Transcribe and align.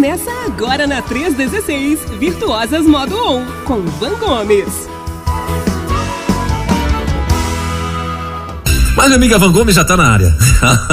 Começa 0.00 0.30
agora 0.46 0.86
na 0.86 1.02
316, 1.02 2.02
Virtuosas 2.18 2.86
Modo 2.86 3.22
On, 3.22 3.44
com 3.66 3.82
Van 3.82 4.18
Gomes. 4.18 4.88
Mas 8.96 9.06
minha 9.06 9.16
amiga 9.16 9.38
Van 9.38 9.52
Gomes 9.52 9.74
já 9.74 9.84
tá 9.84 9.96
na 9.96 10.10
área. 10.10 10.36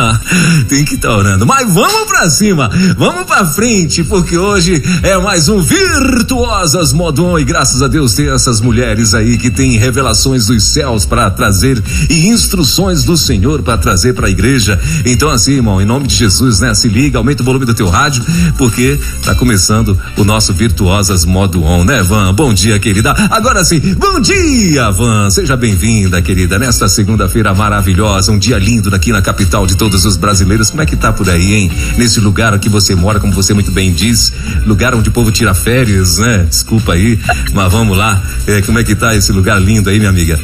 Tem 0.70 0.86
que 0.86 0.96
estar 0.96 1.10
tá 1.10 1.18
orando. 1.18 1.46
Mas 1.46 1.74
vamos 1.74 2.08
pra 2.08 2.30
cima, 2.30 2.70
vamos 2.98 3.26
pra 3.26 3.46
frente, 3.46 4.04
porque 4.04 4.38
hoje 4.38 4.82
é 5.02 5.18
mais 5.18 5.50
um 5.50 5.60
Virtuosas 5.62 6.94
Modon 6.94 7.40
e 7.40 7.44
graças 7.44 7.82
a 7.82 7.88
Deus 7.88 8.14
tem 8.14 8.30
essas 8.30 8.62
mulheres 8.62 9.14
aí 9.14 9.38
que 9.38 9.50
têm 9.50 9.78
revelações 9.78 10.48
dos 10.48 10.64
céus 10.64 11.06
para 11.06 11.30
trazer 11.30 11.82
e 12.10 12.28
instruções 12.28 13.04
do 13.04 13.18
Senhor 13.18 13.62
para 13.62 13.78
trazer 13.78 14.14
para 14.14 14.28
a 14.28 14.30
igreja. 14.30 14.80
Então 15.06 15.30
assim, 15.30 15.54
irmão, 15.54 15.82
em 15.82 15.86
nome 15.86 16.08
de 16.08 16.16
Jesus, 16.16 16.60
né? 16.60 16.74
Se 16.74 16.88
liga, 16.88 17.18
aumenta 17.18 17.42
o 17.42 17.46
volume 17.46 17.66
do 17.66 17.74
teu 17.74 17.90
rádio, 17.90 18.24
porque 18.58 19.00
tá 19.24 19.36
começando 19.36 20.00
o 20.16 20.24
nosso 20.24 20.54
Virtuosas 20.54 21.26
Modo 21.26 21.64
On, 21.64 21.84
né, 21.84 22.02
Van? 22.04 22.34
Bom 22.34 22.54
dia, 22.54 22.80
querida. 22.80 23.14
Agora 23.32 23.64
sim, 23.64 23.80
bom 23.96 24.20
dia, 24.20 24.92
Van. 24.92 25.30
Seja 25.30 25.56
bem-vinda, 25.58 26.22
querida, 26.22 26.60
nesta 26.60 26.88
segunda-feira 26.88 27.54
maravilhosa 27.54 27.87
maravilhosa, 27.88 28.32
um 28.32 28.38
dia 28.38 28.58
lindo 28.58 28.90
daqui 28.90 29.12
na 29.12 29.22
capital 29.22 29.66
de 29.66 29.78
todos 29.78 30.04
os 30.04 30.18
brasileiros. 30.18 30.70
Como 30.70 30.82
é 30.82 30.86
que 30.86 30.96
tá 30.96 31.14
por 31.14 31.30
aí, 31.30 31.54
hein? 31.54 31.72
Nesse 31.98 32.20
lugar 32.20 32.58
que 32.60 32.68
você 32.68 32.94
mora, 32.94 33.20
como 33.20 33.32
você 33.32 33.54
muito 33.54 33.72
bem 33.72 33.94
diz, 33.94 34.34
lugar 34.66 34.94
onde 34.94 35.08
o 35.08 35.12
povo 35.12 35.32
tira 35.32 35.54
férias, 35.54 36.18
né? 36.18 36.46
Desculpa 36.50 36.94
aí, 36.94 37.18
mas 37.54 37.72
vamos 37.72 37.98
lá. 37.98 38.22
É, 38.46 38.62
como 38.62 38.78
é 38.80 38.84
que 38.84 38.94
tá 38.94 39.16
esse 39.16 39.32
lugar 39.32 39.62
lindo 39.62 39.90
aí, 39.90 40.00
minha 40.00 40.10
amiga? 40.10 40.38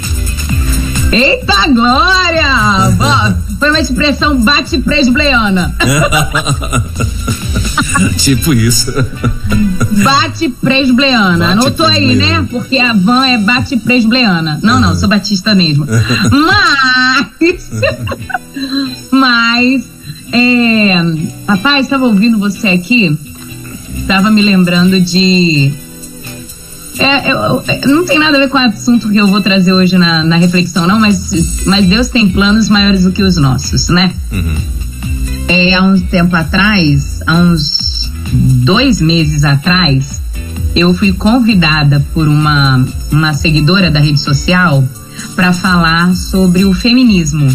Eita 1.13 1.67
glória! 1.67 3.37
Foi 3.59 3.69
uma 3.69 3.79
expressão 3.79 4.35
bate-presbleana. 4.41 5.75
tipo 8.17 8.51
isso. 8.51 8.91
Bate-presbleana. 10.03 11.51
Anotou 11.51 11.85
aí, 11.85 12.15
né? 12.15 12.45
Porque 12.49 12.79
a 12.79 12.93
van 12.93 13.27
é 13.27 13.37
bate-presbleana. 13.37 14.59
Não, 14.63 14.81
não, 14.81 14.95
sou 14.95 15.07
batista 15.07 15.53
mesmo. 15.53 15.85
Mas. 16.31 17.69
mas. 19.11 19.87
É, 20.31 20.95
rapaz, 21.47 21.85
estava 21.85 22.05
ouvindo 22.05 22.39
você 22.39 22.69
aqui. 22.69 23.15
Estava 23.99 24.31
me 24.31 24.41
lembrando 24.41 24.99
de 24.99 25.71
é, 26.99 27.31
eu, 27.31 27.63
é, 27.67 27.87
não 27.87 28.05
tem 28.05 28.19
nada 28.19 28.37
a 28.37 28.39
ver 28.39 28.49
com 28.49 28.57
o 28.57 28.61
assunto 28.61 29.09
que 29.09 29.17
eu 29.17 29.27
vou 29.27 29.41
trazer 29.41 29.73
hoje 29.73 29.97
na, 29.97 30.23
na 30.23 30.37
reflexão, 30.37 30.85
não, 30.85 30.99
mas, 30.99 31.63
mas 31.65 31.85
Deus 31.85 32.07
tem 32.09 32.29
planos 32.29 32.69
maiores 32.69 33.03
do 33.03 33.11
que 33.11 33.23
os 33.23 33.37
nossos, 33.37 33.89
né? 33.89 34.13
Uhum. 34.31 34.55
É, 35.47 35.73
há 35.73 35.83
um 35.83 35.99
tempo 35.99 36.35
atrás, 36.35 37.19
há 37.25 37.35
uns 37.35 38.11
dois 38.63 39.01
meses 39.01 39.43
atrás, 39.43 40.21
eu 40.75 40.93
fui 40.93 41.13
convidada 41.13 42.03
por 42.13 42.27
uma, 42.27 42.85
uma 43.11 43.33
seguidora 43.33 43.91
da 43.91 43.99
rede 43.99 44.19
social 44.19 44.83
para 45.35 45.53
falar 45.53 46.15
sobre 46.15 46.65
o 46.65 46.73
feminismo 46.73 47.47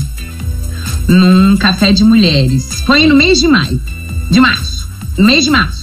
num 1.07 1.57
café 1.57 1.93
de 1.93 2.05
mulheres. 2.05 2.83
Foi 2.87 3.07
no 3.07 3.17
mês 3.17 3.41
de 3.41 3.49
maio, 3.49 3.81
de 4.31 4.41
março, 4.41 4.89
no 5.17 5.25
mês 5.25 5.45
de 5.45 5.51
março, 5.51 5.78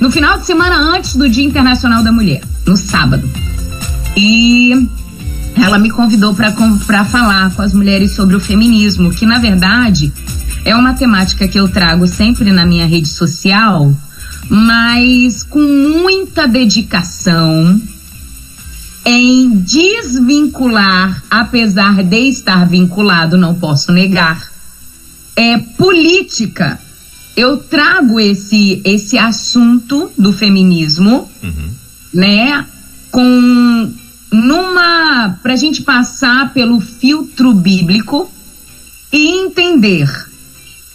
no 0.00 0.10
final 0.10 0.38
de 0.38 0.46
semana 0.46 0.76
antes 0.76 1.14
do 1.14 1.28
Dia 1.28 1.44
Internacional 1.44 2.02
da 2.02 2.10
Mulher 2.10 2.42
no 2.66 2.76
sábado. 2.76 3.28
E 4.16 4.88
ela 5.56 5.78
me 5.78 5.90
convidou 5.90 6.34
para 6.34 7.04
falar 7.04 7.54
com 7.54 7.62
as 7.62 7.72
mulheres 7.72 8.12
sobre 8.12 8.34
o 8.34 8.40
feminismo, 8.40 9.10
que 9.10 9.26
na 9.26 9.38
verdade 9.38 10.12
é 10.64 10.74
uma 10.74 10.94
temática 10.94 11.46
que 11.46 11.58
eu 11.58 11.68
trago 11.68 12.06
sempre 12.08 12.50
na 12.50 12.64
minha 12.64 12.86
rede 12.86 13.08
social, 13.08 13.94
mas 14.48 15.42
com 15.42 15.60
muita 15.60 16.48
dedicação 16.48 17.80
em 19.04 19.50
desvincular, 19.50 21.22
apesar 21.30 22.02
de 22.02 22.28
estar 22.28 22.66
vinculado, 22.66 23.36
não 23.36 23.54
posso 23.54 23.92
negar, 23.92 24.50
é 25.34 25.56
política. 25.58 26.78
Eu 27.40 27.56
trago 27.56 28.20
esse 28.20 28.82
esse 28.84 29.16
assunto 29.16 30.10
do 30.16 30.32
feminismo 30.32 31.30
uhum 31.42 31.70
né? 32.12 32.66
Com 33.10 33.92
numa 34.32 35.38
para 35.42 35.54
a 35.54 35.56
gente 35.56 35.82
passar 35.82 36.52
pelo 36.52 36.80
filtro 36.80 37.52
bíblico 37.52 38.30
e 39.12 39.42
entender 39.42 40.08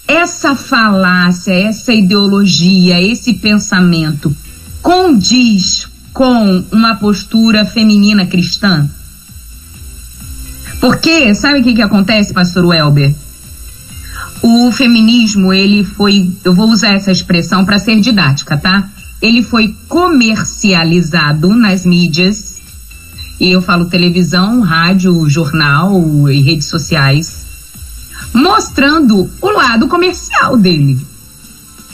essa 0.07 0.55
falácia, 0.55 1.51
essa 1.51 1.91
ideologia, 1.91 3.01
esse 3.01 3.33
pensamento 3.33 4.33
condiz 4.81 5.87
com 6.13 6.63
uma 6.71 6.95
postura 6.95 7.65
feminina 7.65 8.25
cristã? 8.25 8.87
Porque, 10.79 11.33
sabe 11.33 11.59
o 11.59 11.63
que, 11.63 11.73
que 11.73 11.81
acontece, 11.81 12.31
pastor 12.31 12.65
Welber? 12.65 13.13
O 14.47 14.71
feminismo, 14.71 15.51
ele 15.51 15.83
foi, 15.83 16.31
eu 16.43 16.53
vou 16.53 16.69
usar 16.69 16.89
essa 16.89 17.11
expressão 17.11 17.65
para 17.65 17.79
ser 17.79 17.99
didática, 17.99 18.55
tá? 18.55 18.89
ele 19.21 19.41
foi 19.41 19.75
comercializado 19.87 21.49
nas 21.55 21.85
mídias, 21.85 22.61
e 23.39 23.51
eu 23.51 23.61
falo 23.61 23.85
televisão, 23.85 24.61
rádio, 24.61 25.27
jornal 25.27 26.29
e 26.29 26.41
redes 26.41 26.67
sociais, 26.67 27.43
mostrando 28.33 29.29
o 29.41 29.49
lado 29.49 29.87
comercial 29.87 30.57
dele. 30.57 30.99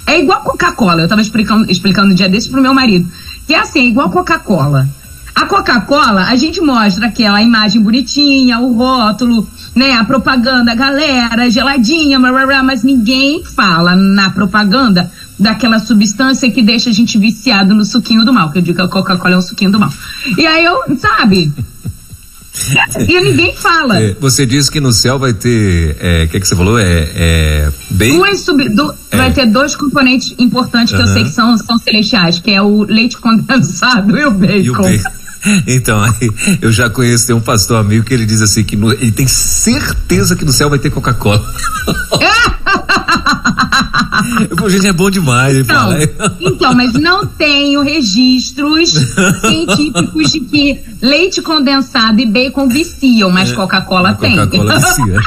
É 0.05 0.19
igual 0.19 0.41
Coca-Cola, 0.41 1.01
eu 1.01 1.05
estava 1.05 1.21
explicando, 1.21 1.71
explicando 1.71 2.11
um 2.11 2.15
dia 2.15 2.27
desses 2.27 2.49
pro 2.49 2.61
meu 2.61 2.73
marido, 2.73 3.09
que 3.47 3.53
é 3.53 3.59
assim, 3.59 3.79
é 3.79 3.85
igual 3.85 4.09
Coca-Cola. 4.09 4.89
A 5.33 5.45
Coca-Cola, 5.45 6.25
a 6.25 6.35
gente 6.35 6.59
mostra 6.59 7.07
aquela 7.07 7.41
imagem 7.41 7.81
bonitinha, 7.81 8.59
o 8.59 8.73
rótulo, 8.73 9.47
né, 9.75 9.93
a 9.93 10.03
propaganda, 10.03 10.75
galera, 10.75 11.49
geladinha, 11.49 12.19
mas 12.19 12.83
ninguém 12.83 13.43
fala 13.43 13.95
na 13.95 14.29
propaganda 14.29 15.11
daquela 15.39 15.79
substância 15.79 16.51
que 16.51 16.61
deixa 16.61 16.89
a 16.89 16.93
gente 16.93 17.17
viciado 17.17 17.73
no 17.73 17.83
suquinho 17.83 18.23
do 18.23 18.33
mal, 18.33 18.51
que 18.51 18.59
eu 18.59 18.61
digo 18.61 18.77
que 18.77 18.83
a 18.83 18.87
Coca-Cola 18.87 19.35
é 19.35 19.37
um 19.37 19.41
suquinho 19.41 19.71
do 19.71 19.79
mal. 19.79 19.91
E 20.37 20.45
aí 20.45 20.63
eu, 20.63 20.97
sabe? 20.97 21.51
e 23.07 23.21
ninguém 23.21 23.55
fala. 23.55 23.99
É, 24.01 24.13
você 24.19 24.45
disse 24.45 24.69
que 24.69 24.81
no 24.81 24.91
céu 24.91 25.17
vai 25.17 25.33
ter. 25.33 25.95
O 25.95 25.97
é, 25.99 26.27
que, 26.27 26.37
é 26.37 26.39
que 26.39 26.47
você 26.47 26.55
falou? 26.55 26.77
É, 26.77 27.09
é 27.15 27.71
bem. 27.89 28.17
Duas 28.17 28.41
sub, 28.41 28.67
do, 28.69 28.93
é. 29.09 29.17
Vai 29.17 29.31
ter 29.31 29.45
dois 29.45 29.75
componentes 29.75 30.35
importantes 30.37 30.93
que 30.93 31.01
uhum. 31.01 31.07
eu 31.07 31.13
sei 31.13 31.23
que 31.23 31.29
são, 31.29 31.57
são 31.57 31.77
celestiais, 31.77 32.39
que 32.39 32.51
é 32.51 32.61
o 32.61 32.83
leite 32.83 33.17
condensado 33.17 34.15
e 34.19 34.25
o 34.25 34.31
bacon. 34.31 34.53
E 34.53 34.69
o 34.69 34.73
bacon. 34.73 35.20
Então, 35.67 36.01
eu 36.61 36.71
já 36.71 36.89
conheço, 36.89 37.27
tem 37.27 37.35
um 37.35 37.41
pastor 37.41 37.77
amigo 37.77 38.05
que 38.05 38.13
ele 38.13 38.25
diz 38.25 38.41
assim, 38.41 38.63
que 38.63 38.75
no, 38.75 38.91
ele 38.91 39.11
tem 39.11 39.27
certeza 39.27 40.35
que 40.35 40.45
no 40.45 40.51
céu 40.51 40.69
vai 40.69 40.79
ter 40.79 40.89
Coca-Cola. 40.89 41.43
Pô, 44.57 44.69
gente, 44.69 44.87
é 44.87 44.93
bom 44.93 45.09
demais. 45.09 45.57
Então, 45.57 45.89
então, 46.39 46.75
mas 46.75 46.93
não 46.93 47.25
tenho 47.25 47.81
registros 47.81 48.89
científicos 49.41 50.31
de 50.31 50.39
que 50.41 50.79
leite 51.01 51.41
condensado 51.41 52.19
e 52.19 52.25
bacon 52.25 52.67
viciam, 52.67 53.29
mas 53.29 53.51
é, 53.51 53.55
Coca-Cola 53.55 54.13
tem. 54.15 54.35
Coca-Cola 54.35 54.79
vicia. 54.79 55.19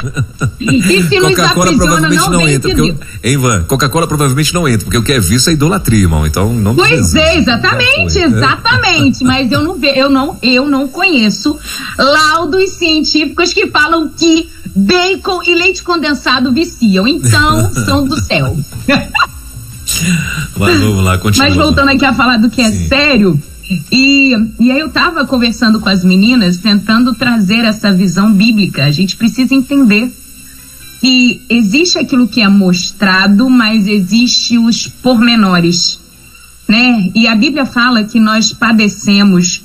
e 0.59 1.03
se 1.03 1.19
Coca-Cola 1.19 1.73
provavelmente 1.73 2.15
não, 2.15 2.29
não 2.29 2.47
entra. 2.47 2.75
Porque 2.75 2.95
hein, 3.23 3.33
Ivan? 3.33 3.63
Coca-Cola 3.63 4.07
provavelmente 4.07 4.53
não 4.53 4.67
entra, 4.67 4.85
porque 4.85 4.97
o 4.97 5.03
que 5.03 5.13
é 5.13 5.19
vício 5.19 5.49
é 5.49 5.53
idolatria, 5.53 6.01
irmão. 6.01 6.25
Então 6.25 6.53
não 6.53 6.75
Pois 6.75 7.15
é, 7.15 7.37
exatamente, 7.37 8.19
exatamente. 8.19 9.23
mas 9.23 9.51
eu 9.51 9.63
não, 9.63 9.77
eu, 9.83 10.09
não, 10.09 10.37
eu 10.41 10.67
não 10.67 10.87
conheço 10.87 11.57
laudos 11.97 12.71
científicos 12.71 13.53
que 13.53 13.67
falam 13.67 14.09
que 14.09 14.49
bacon 14.75 15.41
e 15.43 15.55
leite 15.55 15.81
condensado 15.81 16.51
viciam. 16.51 17.07
Então, 17.07 17.73
são 17.85 18.05
do 18.05 18.19
céu. 18.19 18.57
Mas 20.57 20.79
vamos 20.79 21.03
lá, 21.03 21.17
continua. 21.17 21.47
Mas 21.47 21.55
voltando 21.55 21.89
aqui 21.89 22.05
a 22.05 22.13
falar 22.13 22.37
do 22.37 22.49
que 22.49 22.61
é 22.61 22.71
Sim. 22.71 22.87
sério. 22.87 23.43
E, 23.91 24.35
e 24.59 24.71
aí 24.71 24.79
eu 24.79 24.87
estava 24.87 25.25
conversando 25.25 25.79
com 25.79 25.89
as 25.89 26.03
meninas, 26.03 26.57
tentando 26.57 27.15
trazer 27.15 27.65
essa 27.65 27.91
visão 27.91 28.31
bíblica. 28.31 28.85
A 28.85 28.91
gente 28.91 29.15
precisa 29.15 29.55
entender 29.55 30.11
que 30.99 31.41
existe 31.49 31.97
aquilo 31.97 32.27
que 32.27 32.41
é 32.41 32.49
mostrado, 32.49 33.49
mas 33.49 33.87
existe 33.87 34.57
os 34.57 34.87
pormenores, 34.87 35.99
né? 36.67 37.11
E 37.13 37.27
a 37.27 37.35
Bíblia 37.35 37.65
fala 37.65 38.03
que 38.03 38.19
nós 38.19 38.53
padecemos 38.53 39.63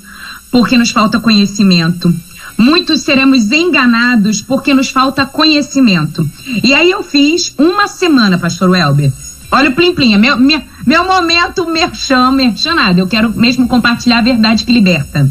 porque 0.51 0.77
nos 0.77 0.91
falta 0.91 1.21
conhecimento. 1.21 2.15
Muitos 2.61 3.01
seremos 3.01 3.51
enganados 3.51 4.43
porque 4.43 4.75
nos 4.75 4.91
falta 4.91 5.25
conhecimento. 5.25 6.29
E 6.63 6.75
aí 6.75 6.91
eu 6.91 7.03
fiz 7.03 7.55
uma 7.59 7.89
semana, 7.89 8.39
pastor 8.39 8.71
Welber. 8.71 9.13
Olha 9.51 9.71
o 9.71 9.75
plim 9.75 9.95
plim, 9.95 10.15
é 10.15 10.19
meu, 10.19 10.39
meu, 10.39 10.61
meu 10.87 11.05
momento 11.05 11.69
merchan, 11.69 12.33
merchanado. 12.33 13.01
Eu 13.01 13.09
quero 13.09 13.37
mesmo 13.37 13.67
compartilhar 13.67 14.19
a 14.19 14.23
verdade 14.23 14.65
que 14.65 14.73
liberta. 14.73 15.29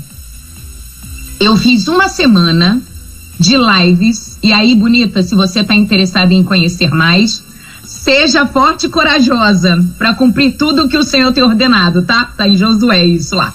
Eu 1.39 1.55
fiz 1.55 1.87
uma 1.87 2.09
semana 2.09 2.81
de 3.39 3.55
lives. 3.55 4.37
E 4.43 4.51
aí, 4.51 4.75
bonita, 4.75 5.23
se 5.23 5.35
você 5.35 5.61
está 5.61 5.73
interessada 5.73 6.33
em 6.33 6.43
conhecer 6.43 6.89
mais, 6.89 7.41
Seja 7.89 8.45
forte 8.45 8.85
e 8.85 8.89
corajosa 8.89 9.83
para 9.97 10.13
cumprir 10.13 10.55
tudo 10.55 10.85
o 10.85 10.87
que 10.87 10.95
o 10.95 11.01
Senhor 11.01 11.33
tem 11.33 11.43
ordenado, 11.43 12.03
tá? 12.03 12.31
Tá 12.37 12.47
em 12.47 12.55
Josué 12.55 13.03
isso 13.03 13.35
lá. 13.35 13.51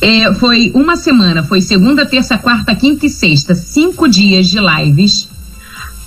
É, 0.00 0.32
foi 0.34 0.70
uma 0.74 0.96
semana, 0.96 1.42
foi 1.42 1.60
segunda, 1.60 2.06
terça, 2.06 2.38
quarta, 2.38 2.72
quinta 2.74 3.06
e 3.06 3.10
sexta, 3.10 3.54
cinco 3.54 4.08
dias 4.08 4.46
de 4.46 4.58
lives, 4.60 5.28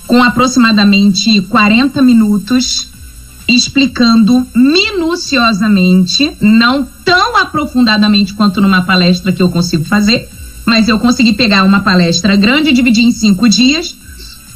com 0.06 0.22
aproximadamente 0.22 1.42
40 1.42 2.00
minutos, 2.00 2.88
explicando 3.46 4.46
minuciosamente, 4.54 6.32
não 6.40 6.88
tão 7.04 7.36
aprofundadamente 7.36 8.32
quanto 8.32 8.62
numa 8.62 8.82
palestra 8.82 9.30
que 9.30 9.42
eu 9.42 9.50
consigo 9.50 9.84
fazer, 9.84 10.26
mas 10.64 10.88
eu 10.88 10.98
consegui 10.98 11.34
pegar 11.34 11.64
uma 11.64 11.80
palestra 11.80 12.34
grande 12.34 12.70
e 12.70 12.72
dividir 12.72 13.04
em 13.04 13.12
cinco 13.12 13.46
dias. 13.48 13.94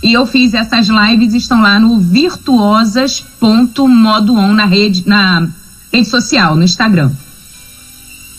E 0.02 0.12
eu 0.12 0.24
fiz 0.24 0.54
essas 0.54 0.88
lives, 0.88 1.34
estão 1.34 1.60
lá 1.60 1.80
no 1.80 1.98
virtuosas.modoon 1.98 4.54
na 4.54 4.64
rede, 4.64 5.02
na 5.06 5.48
rede 5.92 6.08
social, 6.08 6.54
no 6.54 6.62
Instagram. 6.62 7.10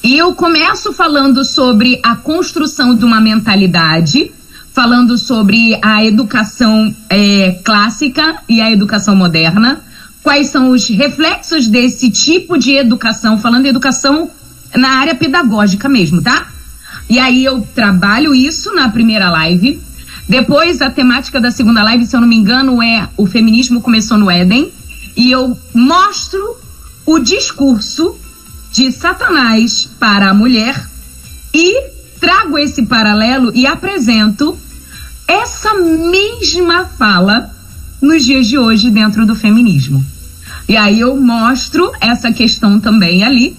E 0.07 0.17
eu 0.17 0.33
começo 0.33 0.93
falando 0.93 1.43
sobre 1.43 1.99
a 2.01 2.15
construção 2.15 2.95
de 2.95 3.03
uma 3.03 3.19
mentalidade, 3.19 4.31
falando 4.71 5.17
sobre 5.17 5.77
a 5.81 6.01
educação 6.05 6.95
é, 7.09 7.59
clássica 7.61 8.37
e 8.47 8.61
a 8.61 8.71
educação 8.71 9.17
moderna, 9.17 9.81
quais 10.23 10.47
são 10.47 10.69
os 10.69 10.87
reflexos 10.87 11.67
desse 11.67 12.09
tipo 12.09 12.57
de 12.57 12.71
educação, 12.71 13.37
falando 13.37 13.63
de 13.63 13.67
educação 13.67 14.31
na 14.73 14.91
área 14.91 15.13
pedagógica 15.13 15.89
mesmo, 15.89 16.21
tá? 16.21 16.53
E 17.09 17.19
aí 17.19 17.43
eu 17.43 17.67
trabalho 17.75 18.33
isso 18.33 18.73
na 18.73 18.87
primeira 18.87 19.29
live. 19.29 19.77
Depois, 20.25 20.81
a 20.81 20.89
temática 20.89 21.41
da 21.41 21.51
segunda 21.51 21.83
live, 21.83 22.05
se 22.05 22.15
eu 22.15 22.21
não 22.21 22.29
me 22.29 22.37
engano, 22.37 22.81
é 22.81 23.09
o 23.17 23.25
feminismo 23.25 23.81
começou 23.81 24.17
no 24.17 24.31
Éden. 24.31 24.71
E 25.17 25.29
eu 25.29 25.59
mostro 25.73 26.55
o 27.05 27.19
discurso 27.19 28.17
de 28.77 28.91
Satanás 28.91 29.89
para 29.99 30.29
a 30.29 30.33
mulher 30.35 30.87
e 31.51 31.89
trago 32.19 32.59
esse 32.59 32.85
paralelo 32.85 33.51
e 33.55 33.65
apresento 33.65 34.55
essa 35.27 35.73
mesma 35.73 36.85
fala 36.85 37.49
nos 37.99 38.23
dias 38.23 38.45
de 38.45 38.55
hoje 38.55 38.91
dentro 38.91 39.25
do 39.25 39.33
feminismo. 39.33 40.05
E 40.69 40.77
aí 40.77 40.99
eu 40.99 41.17
mostro 41.17 41.91
essa 41.99 42.31
questão 42.31 42.79
também 42.79 43.23
ali 43.23 43.57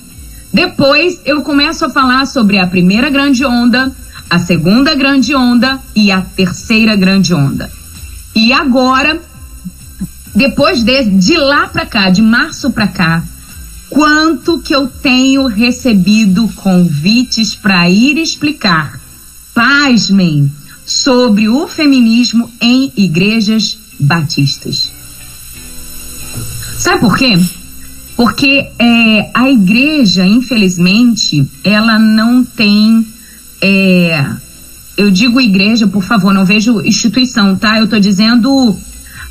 depois 0.52 1.20
eu 1.24 1.42
começo 1.42 1.84
a 1.84 1.90
falar 1.90 2.24
sobre 2.24 2.58
a 2.58 2.66
primeira 2.66 3.10
grande 3.10 3.44
onda, 3.44 3.92
a 4.30 4.38
segunda 4.38 4.94
grande 4.94 5.34
onda 5.34 5.80
e 5.96 6.12
a 6.12 6.22
terceira 6.22 6.94
grande 6.94 7.34
onda. 7.34 7.68
E 8.36 8.52
agora, 8.52 9.20
depois 10.34 10.82
de, 10.82 11.04
de 11.04 11.36
lá 11.36 11.66
para 11.66 11.84
cá, 11.84 12.08
de 12.08 12.22
março 12.22 12.70
para 12.70 12.86
cá, 12.86 13.22
quanto 13.88 14.60
que 14.60 14.74
eu 14.74 14.86
tenho 14.86 15.46
recebido 15.46 16.48
convites 16.56 17.54
para 17.54 17.88
ir 17.88 18.18
explicar, 18.18 19.00
pasmem, 19.54 20.50
sobre 20.84 21.48
o 21.48 21.68
feminismo 21.68 22.50
em 22.60 22.90
igrejas 22.96 23.78
batistas. 24.00 24.90
Sabe 26.78 27.00
por 27.00 27.16
quê? 27.16 27.38
Porque 28.16 28.70
é, 28.78 29.30
a 29.34 29.50
igreja, 29.50 30.24
infelizmente, 30.24 31.46
ela 31.62 31.98
não 31.98 32.42
tem. 32.42 33.06
É, 33.60 34.26
eu 34.96 35.10
digo 35.10 35.40
igreja, 35.40 35.86
por 35.86 36.02
favor, 36.02 36.32
não 36.32 36.44
vejo 36.44 36.80
instituição, 36.80 37.54
tá? 37.54 37.78
Eu 37.78 37.84
estou 37.84 38.00
dizendo 38.00 38.76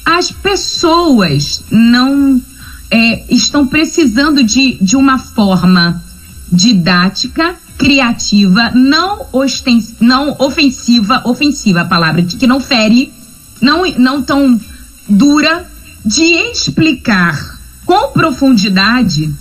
as 0.05 0.31
pessoas 0.31 1.63
não 1.71 2.41
é, 2.89 3.23
estão 3.29 3.67
precisando 3.67 4.43
de, 4.43 4.77
de 4.81 4.95
uma 4.95 5.17
forma 5.17 6.03
didática, 6.51 7.55
criativa, 7.77 8.71
não, 8.71 9.27
ostens, 9.31 9.95
não 9.99 10.35
ofensiva, 10.39 11.21
ofensiva 11.25 11.81
a 11.81 11.85
palavra, 11.85 12.21
de 12.21 12.37
que 12.37 12.47
não 12.47 12.59
fere, 12.59 13.13
não, 13.61 13.83
não 13.97 14.21
tão 14.23 14.59
dura, 15.07 15.69
de 16.03 16.23
explicar 16.23 17.59
com 17.85 18.11
profundidade 18.11 19.33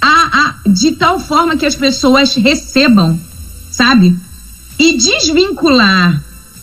a, 0.00 0.56
a, 0.64 0.68
de 0.68 0.92
tal 0.92 1.20
forma 1.20 1.56
que 1.56 1.64
as 1.64 1.76
pessoas 1.76 2.34
recebam, 2.34 3.18
sabe? 3.70 4.16
E 4.78 4.96
desvincular 4.96 6.22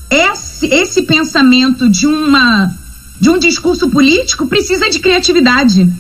esse, 0.10 0.66
esse 0.68 1.04
pensamento 1.04 1.90
de 1.90 2.06
uma 2.06 2.76
de 3.20 3.30
um 3.30 3.38
discurso 3.38 3.90
político 3.90 4.48
precisa 4.48 4.90
de 4.90 5.00
criatividade, 5.00 5.92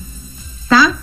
tá? 0.69 0.97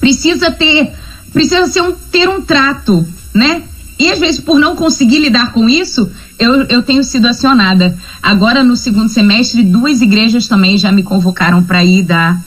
Precisa 0.00 0.50
ter 0.50 0.92
precisa 1.32 1.66
ser 1.66 1.82
um, 1.82 1.92
ter 1.92 2.28
um 2.28 2.40
trato, 2.40 3.06
né? 3.34 3.62
E 3.98 4.10
às 4.10 4.18
vezes 4.18 4.40
por 4.40 4.58
não 4.58 4.76
conseguir 4.76 5.18
lidar 5.18 5.52
com 5.52 5.68
isso, 5.68 6.10
eu, 6.38 6.62
eu 6.64 6.82
tenho 6.82 7.02
sido 7.02 7.26
acionada. 7.26 7.98
Agora 8.22 8.62
no 8.62 8.76
segundo 8.76 9.08
semestre, 9.08 9.62
duas 9.62 10.00
igrejas 10.00 10.46
também 10.46 10.78
já 10.78 10.92
me 10.92 11.02
convocaram 11.02 11.62
para 11.62 11.84
ir 11.84 12.04
dar 12.04 12.40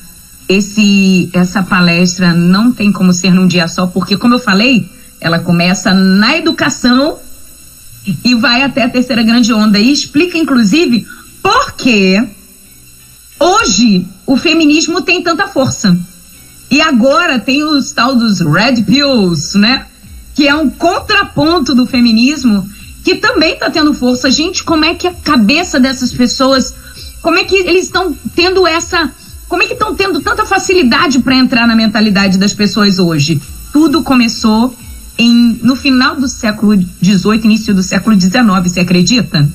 esse 0.48 1.30
essa 1.32 1.62
palestra 1.62 2.34
não 2.34 2.72
tem 2.72 2.92
como 2.92 3.14
ser 3.14 3.32
num 3.32 3.46
dia 3.46 3.68
só, 3.68 3.86
porque 3.86 4.18
como 4.18 4.34
eu 4.34 4.40
falei, 4.40 4.90
ela 5.22 5.40
começa 5.40 5.94
na 5.94 6.38
educação 6.38 7.20
e 8.24 8.34
vai 8.34 8.64
até 8.64 8.84
a 8.84 8.90
terceira 8.90 9.22
grande 9.22 9.54
onda 9.54 9.78
e 9.78 9.92
explica 9.92 10.38
inclusive 10.38 11.06
por 11.44 11.74
que 11.74 12.24
hoje 13.40 14.08
o 14.26 14.36
feminismo 14.36 15.02
tem 15.02 15.22
tanta 15.22 15.48
força. 15.48 15.96
E 16.70 16.82
agora 16.82 17.40
tem 17.40 17.64
os 17.64 17.92
tal 17.92 18.16
dos 18.16 18.40
red 18.40 18.84
pills, 18.84 19.58
né? 19.58 19.86
Que 20.36 20.48
é 20.48 20.56
um 20.56 20.70
contraponto 20.70 21.74
do 21.74 21.86
feminismo 21.86 22.70
que 23.04 23.16
também 23.16 23.54
está 23.54 23.70
tendo 23.70 23.94
força. 23.94 24.30
Gente, 24.30 24.64
como 24.64 24.86
é 24.86 24.94
que 24.94 25.08
a 25.08 25.14
cabeça 25.14 25.80
dessas 25.80 26.14
pessoas, 26.14 26.74
como 27.22 27.40
é 27.40 27.44
que 27.44 27.56
eles 27.56 27.86
estão 27.86 28.16
tendo 28.36 28.68
essa 28.68 29.12
como 29.50 29.64
é 29.64 29.66
que 29.66 29.74
estão 29.74 29.96
tendo 29.96 30.22
tanta 30.22 30.46
facilidade 30.46 31.20
para 31.20 31.36
entrar 31.36 31.66
na 31.66 31.76
mentalidade 31.76 32.38
das 32.38 32.54
pessoas 32.54 33.00
hoje? 33.00 33.42
Tudo 33.74 34.04
começou 34.04 34.76
em, 35.18 35.60
no 35.64 35.76
final 35.76 36.16
do 36.16 36.28
século 36.28 36.78
XVIII, 37.04 37.44
início 37.44 37.74
do 37.74 37.82
século 37.82 38.20
XIX, 38.20 38.32
você 38.64 38.82
acredita? 38.82 39.50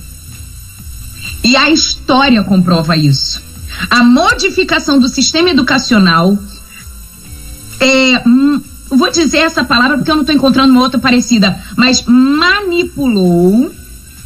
E 1.45 1.57
a 1.57 1.71
história 1.71 2.43
comprova 2.43 2.97
isso. 2.97 3.41
A 3.89 4.03
modificação 4.03 4.99
do 4.99 5.09
sistema 5.09 5.51
educacional 5.51 6.37
é, 7.81 8.23
hum, 8.27 8.61
vou 8.89 9.11
dizer 9.11 9.39
essa 9.39 9.65
palavra 9.65 9.97
porque 9.97 10.11
eu 10.11 10.15
não 10.15 10.23
estou 10.23 10.35
encontrando 10.35 10.73
uma 10.73 10.83
outra 10.83 10.99
parecida, 10.99 11.59
mas 11.77 12.05
manipulou, 12.07 13.73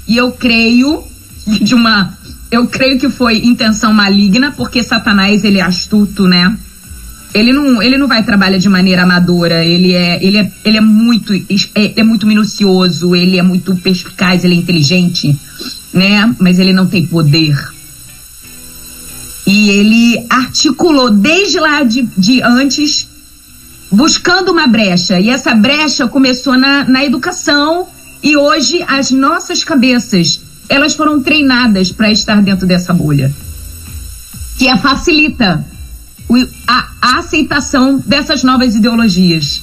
e 0.06 0.16
eu 0.16 0.32
creio 0.32 1.04
de 1.46 1.74
uma 1.74 2.16
eu 2.50 2.66
creio 2.66 2.98
que 2.98 3.10
foi 3.10 3.38
intenção 3.44 3.92
maligna, 3.92 4.52
porque 4.52 4.82
Satanás 4.82 5.44
ele 5.44 5.58
é 5.58 5.62
astuto, 5.62 6.26
né? 6.26 6.56
Ele 7.34 7.52
não, 7.52 7.82
ele 7.82 7.98
não 7.98 8.08
vai 8.08 8.24
trabalhar 8.24 8.56
de 8.56 8.68
maneira 8.70 9.02
amadora, 9.02 9.62
ele 9.62 9.92
é, 9.92 10.24
ele 10.24 10.38
é, 10.38 10.50
ele 10.64 10.78
é 10.78 10.80
muito, 10.80 11.34
é, 11.34 12.00
é 12.00 12.02
muito 12.02 12.26
minucioso, 12.26 13.14
ele 13.14 13.38
é 13.38 13.42
muito 13.42 13.76
perspicaz, 13.76 14.44
ele 14.44 14.54
é 14.54 14.56
inteligente, 14.56 15.38
né? 15.92 16.34
Mas 16.38 16.58
ele 16.58 16.72
não 16.72 16.86
tem 16.86 17.06
poder. 17.06 17.54
E 19.46 19.70
ele 19.70 20.26
articulou 20.30 21.10
desde 21.10 21.60
lá 21.60 21.82
de, 21.82 22.08
de 22.16 22.42
antes, 22.42 23.08
buscando 23.90 24.50
uma 24.52 24.66
brecha. 24.66 25.18
E 25.20 25.30
essa 25.30 25.54
brecha 25.54 26.06
começou 26.06 26.56
na, 26.56 26.84
na 26.84 27.04
educação, 27.04 27.88
e 28.22 28.36
hoje 28.36 28.84
as 28.86 29.10
nossas 29.10 29.64
cabeças 29.64 30.40
elas 30.68 30.94
foram 30.94 31.22
treinadas 31.22 31.90
para 31.90 32.10
estar 32.10 32.42
dentro 32.42 32.66
dessa 32.66 32.92
bolha, 32.92 33.32
que 34.58 34.68
a 34.68 34.76
facilita 34.76 35.64
a, 36.66 36.88
a, 37.00 37.18
aceitação 37.18 38.02
dessas 38.04 38.42
novas 38.42 38.74
ideologias, 38.74 39.62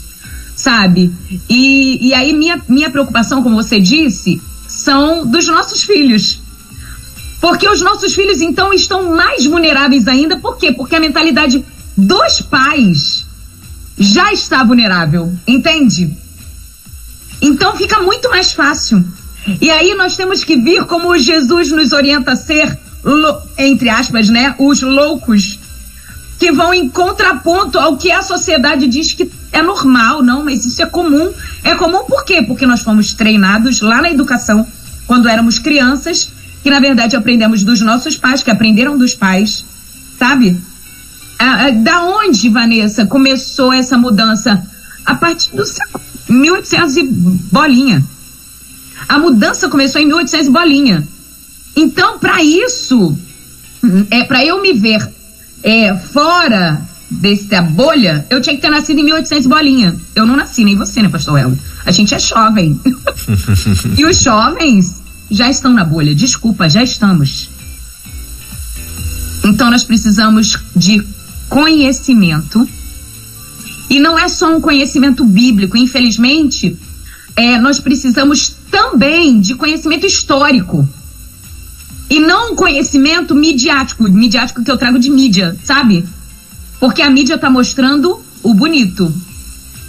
sabe? 0.55 1.13
E, 1.47 2.07
e 2.07 2.13
aí 2.13 2.33
minha, 2.33 2.59
minha 2.67 2.89
preocupação, 2.89 3.43
como 3.43 3.55
você 3.55 3.79
disse, 3.79 4.41
são 4.67 5.25
dos 5.25 5.47
nossos 5.47 5.83
filhos. 5.83 6.41
Porque 7.39 7.69
os 7.69 7.81
nossos 7.81 8.15
filhos, 8.15 8.41
então, 8.41 8.73
estão 8.73 9.15
mais 9.15 9.45
vulneráveis 9.45 10.07
ainda. 10.07 10.37
Por 10.37 10.57
quê? 10.57 10.71
Porque 10.71 10.95
a 10.95 10.99
mentalidade 10.99 11.63
dos 11.95 12.41
pais 12.41 13.24
já 13.97 14.31
está 14.33 14.63
vulnerável, 14.63 15.33
entende? 15.47 16.15
Então 17.41 17.75
fica 17.75 18.01
muito 18.01 18.29
mais 18.29 18.53
fácil 18.53 19.05
e 19.61 19.69
aí 19.69 19.93
nós 19.93 20.17
temos 20.17 20.43
que 20.43 20.55
vir 20.55 20.85
como 20.85 21.17
Jesus 21.17 21.71
nos 21.71 21.91
orienta 21.91 22.31
a 22.31 22.35
ser, 22.35 22.77
entre 23.57 23.89
aspas, 23.89 24.27
né, 24.27 24.55
os 24.57 24.81
loucos, 24.81 25.59
que 26.39 26.51
vão 26.51 26.73
em 26.73 26.89
contraponto 26.89 27.77
ao 27.77 27.95
que 27.95 28.11
a 28.11 28.21
sociedade 28.21 28.87
diz 28.87 29.13
que 29.13 29.31
é 29.51 29.61
normal, 29.61 30.21
não, 30.21 30.43
mas 30.43 30.65
isso 30.65 30.81
é 30.81 30.85
comum. 30.85 31.31
É 31.63 31.75
comum 31.75 32.05
por 32.05 32.25
quê? 32.25 32.41
Porque 32.41 32.65
nós 32.65 32.81
fomos 32.81 33.13
treinados 33.13 33.81
lá 33.81 34.01
na 34.01 34.09
educação, 34.09 34.67
quando 35.05 35.29
éramos 35.29 35.59
crianças, 35.59 36.31
que 36.63 36.69
na 36.69 36.79
verdade 36.79 37.15
aprendemos 37.15 37.63
dos 37.63 37.81
nossos 37.81 38.17
pais, 38.17 38.41
que 38.41 38.51
aprenderam 38.51 38.97
dos 38.97 39.13
pais, 39.13 39.63
sabe? 40.17 40.59
Ah, 41.37 41.65
ah, 41.65 41.71
da 41.71 42.03
onde, 42.03 42.49
Vanessa, 42.49 43.05
começou 43.05 43.73
essa 43.73 43.97
mudança? 43.97 44.65
A 45.05 45.15
partir 45.15 45.55
do 45.55 45.65
século 45.65 46.03
1800 46.29 46.97
e 46.97 47.03
bolinha. 47.03 48.03
A 49.07 49.19
mudança 49.19 49.69
começou 49.69 50.01
em 50.01 50.05
1800 50.05 50.47
e 50.47 50.49
bolinha. 50.49 51.07
Então, 51.75 52.17
para 52.17 52.43
isso, 52.43 53.15
é 54.09 54.23
para 54.23 54.43
eu 54.43 54.61
me 54.61 54.73
ver 54.73 55.07
é, 55.61 55.95
fora 55.95 56.81
dessa 57.09 57.61
bolha, 57.61 58.25
eu 58.29 58.41
tinha 58.41 58.55
que 58.55 58.61
ter 58.61 58.69
nascido 58.69 58.99
em 58.99 59.03
1800 59.03 59.47
bolinha. 59.47 59.95
Eu 60.15 60.25
não 60.25 60.35
nasci, 60.35 60.63
nem 60.63 60.75
você, 60.75 61.01
né, 61.01 61.09
pastor 61.09 61.37
Elo? 61.37 61.57
A 61.85 61.91
gente 61.91 62.15
é 62.15 62.19
jovem. 62.19 62.79
e 63.97 64.05
os 64.05 64.21
jovens 64.21 65.01
já 65.29 65.49
estão 65.49 65.73
na 65.73 65.83
bolha. 65.83 66.15
Desculpa, 66.15 66.69
já 66.69 66.83
estamos. 66.83 67.49
Então 69.43 69.69
nós 69.69 69.83
precisamos 69.83 70.57
de 70.75 71.05
conhecimento. 71.49 72.67
E 73.89 73.99
não 73.99 74.17
é 74.17 74.27
só 74.27 74.55
um 74.55 74.61
conhecimento 74.61 75.23
bíblico, 75.23 75.77
infelizmente, 75.77 76.77
é, 77.35 77.59
nós 77.59 77.79
precisamos 77.79 78.55
também 78.71 79.39
de 79.39 79.55
conhecimento 79.55 80.05
histórico. 80.05 80.87
E 82.09 82.19
não 82.19 82.53
um 82.53 82.55
conhecimento 82.55 83.33
midiático, 83.33 84.03
midiático 84.03 84.63
que 84.63 84.71
eu 84.71 84.77
trago 84.77 84.99
de 84.99 85.09
mídia, 85.09 85.57
sabe? 85.63 86.05
Porque 86.79 87.01
a 87.01 87.09
mídia 87.09 87.35
está 87.35 87.49
mostrando 87.49 88.21
o 88.43 88.53
bonito, 88.53 89.13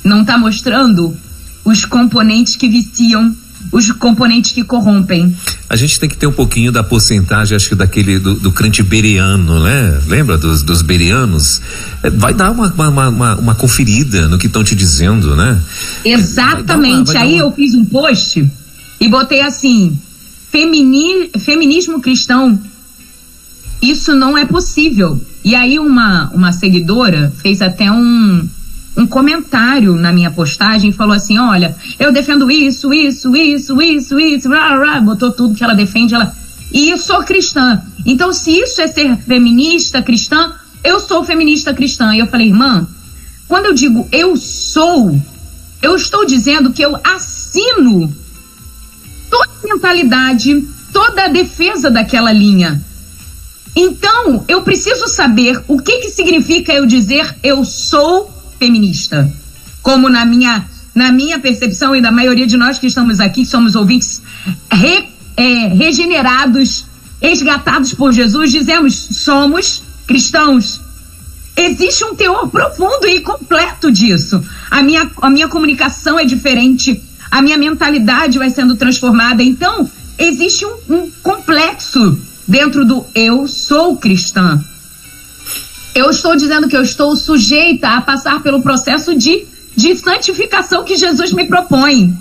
não 0.03 0.23
está 0.23 0.39
mostrando 0.39 1.17
os 1.65 1.85
componentes 1.85 2.57
que 2.57 2.69
viciam, 2.69 3.35
os 3.73 3.91
componentes 3.93 4.53
que 4.53 4.65
corrompem. 4.65 5.35
A 5.69 5.77
gente 5.77 5.99
tem 5.99 6.09
que 6.09 6.17
ter 6.17 6.27
um 6.27 6.33
pouquinho 6.33 6.71
da 6.71 6.83
porcentagem, 6.83 7.57
acho 7.57 7.69
que 7.69 7.75
daquele 7.75 8.19
do, 8.19 8.35
do 8.35 8.53
crente 8.53 8.83
beriano, 8.83 9.63
né? 9.63 10.01
Lembra 10.07 10.39
dos, 10.39 10.63
dos 10.63 10.83
berianos? 10.83 11.61
É, 12.03 12.11
vai 12.11 12.33
dar 12.33 12.51
uma, 12.51 12.73
uma, 12.73 13.09
uma, 13.09 13.35
uma 13.37 13.55
conferida 13.55 14.29
no 14.29 14.39
que 14.39 14.47
estão 14.47 14.63
te 14.63 14.75
dizendo, 14.75 15.35
né? 15.35 15.61
Exatamente. 16.05 17.11
Uma, 17.11 17.21
Aí 17.21 17.39
eu 17.39 17.51
fiz 17.53 17.75
um 17.75 17.85
post 17.85 18.49
e 19.01 19.09
botei 19.09 19.41
assim: 19.41 19.99
femini, 20.51 21.31
feminismo 21.39 22.01
cristão. 22.01 22.59
Isso 23.83 24.15
não 24.15 24.39
é 24.39 24.45
possível. 24.45 25.21
E 25.45 25.55
aí 25.55 25.79
uma, 25.79 26.31
uma 26.31 26.53
seguidora 26.53 27.33
fez 27.43 27.61
até 27.61 27.91
um, 27.91 28.49
um 28.97 29.07
comentário 29.07 29.95
na 29.95 30.11
minha 30.11 30.31
postagem 30.31 30.91
falou 30.91 31.15
assim: 31.15 31.39
olha, 31.39 31.77
eu 31.99 32.13
defendo 32.13 32.51
isso, 32.51 32.93
isso, 32.95 33.37
isso, 33.37 33.81
isso, 33.81 34.19
isso, 34.19 34.49
botou 35.05 35.31
tudo 35.31 35.55
que 35.55 35.63
ela 35.63 35.75
defende, 35.75 36.15
ela. 36.15 36.35
E 36.73 36.91
eu 36.91 36.99
sou 36.99 37.23
cristã. 37.23 37.83
Então, 38.05 38.33
se 38.33 38.51
isso 38.51 38.81
é 38.81 38.87
ser 38.87 39.17
feminista 39.19 40.03
cristã, 40.03 40.53
eu 40.83 40.99
sou 40.99 41.25
feminista 41.25 41.75
cristã. 41.75 42.15
E 42.15 42.19
eu 42.19 42.27
falei, 42.27 42.49
irmã, 42.49 42.87
quando 43.47 43.67
eu 43.67 43.75
digo 43.75 44.09
eu 44.11 44.37
sou, 44.37 45.21
eu 45.83 45.95
estou 45.95 46.25
dizendo 46.25 46.73
que 46.73 46.83
eu 46.83 46.99
assino 47.05 48.13
toda 49.31 49.51
a 49.63 49.75
mentalidade, 49.75 50.67
toda 50.93 51.25
a 51.25 51.29
defesa 51.29 51.91
daquela 51.91 52.33
linha. 52.33 52.83
Então, 53.75 54.43
eu 54.49 54.63
preciso 54.63 55.07
saber 55.07 55.63
o 55.69 55.79
que, 55.79 55.99
que 55.99 56.09
significa 56.09 56.73
eu 56.73 56.87
dizer 56.87 57.37
eu 57.43 57.63
sou 57.63 58.36
feminista. 58.59 59.33
Como 59.83 60.09
na 60.09 60.25
minha, 60.25 60.65
na 60.95 61.13
minha 61.13 61.39
percepção 61.39 61.95
e 61.95 62.01
da 62.01 62.11
maioria 62.11 62.47
de 62.47 62.57
nós 62.57 62.79
que 62.79 62.87
estamos 62.87 63.21
aqui, 63.21 63.43
que 63.43 63.51
somos 63.51 63.75
ouvintes 63.75 64.23
re, 64.71 65.05
é, 65.37 65.69
regenerados, 65.69 66.87
resgatados 67.21 67.95
por 67.95 68.13
Jesus, 68.13 68.51
dizemos 68.51 68.95
somos 68.95 69.83
cristãos. 70.07 70.81
Existe 71.57 72.05
um 72.05 72.15
teor 72.15 72.49
profundo 72.49 73.07
e 73.07 73.21
completo 73.21 73.91
disso. 73.91 74.43
A 74.71 74.83
minha, 74.83 75.11
a 75.23 75.31
minha 75.31 75.49
comunicação 75.49 76.19
é 76.19 76.25
diferente, 76.25 77.03
a 77.31 77.41
minha 77.41 77.57
mentalidade 77.57 78.39
vai 78.39 78.51
sendo 78.51 78.77
transformada. 78.77 79.43
Então, 79.43 79.91
existe 80.19 80.67
um, 80.67 80.77
um 80.89 81.11
complexo 81.23 82.19
dentro 82.47 82.85
do 82.85 83.07
eu 83.15 83.49
sou 83.49 83.97
cristã. 83.97 84.63
Eu 85.97 86.11
estou 86.11 86.37
dizendo 86.37 86.69
que 86.69 86.77
eu 86.77 86.83
estou 86.83 87.17
sujeita 87.17 87.89
a 87.89 88.03
passar 88.03 88.43
pelo 88.43 88.61
processo 88.61 89.17
de, 89.17 89.47
de 89.75 89.97
santificação 89.97 90.85
que 90.85 90.95
Jesus 90.95 91.33
me 91.33 91.47
propõe. 91.47 92.15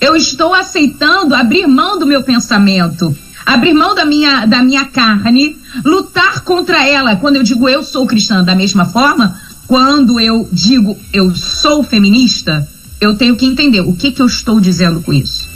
Eu 0.00 0.16
estou 0.16 0.54
aceitando 0.54 1.34
abrir 1.34 1.66
mão 1.66 1.98
do 1.98 2.06
meu 2.06 2.22
pensamento, 2.22 3.14
abrir 3.44 3.74
mão 3.74 3.94
da 3.94 4.06
minha, 4.06 4.46
da 4.46 4.62
minha 4.62 4.86
carne, 4.86 5.58
lutar 5.84 6.40
contra 6.40 6.88
ela. 6.88 7.14
Quando 7.14 7.36
eu 7.36 7.42
digo 7.42 7.68
eu 7.68 7.82
sou 7.82 8.06
cristã, 8.06 8.42
da 8.42 8.54
mesma 8.54 8.86
forma, 8.86 9.38
quando 9.66 10.18
eu 10.18 10.48
digo 10.50 10.96
eu 11.12 11.34
sou 11.36 11.82
feminista, 11.82 12.66
eu 13.02 13.14
tenho 13.18 13.36
que 13.36 13.44
entender 13.44 13.82
o 13.82 13.92
que, 13.92 14.12
que 14.12 14.22
eu 14.22 14.26
estou 14.26 14.58
dizendo 14.58 15.02
com 15.02 15.12
isso. 15.12 15.46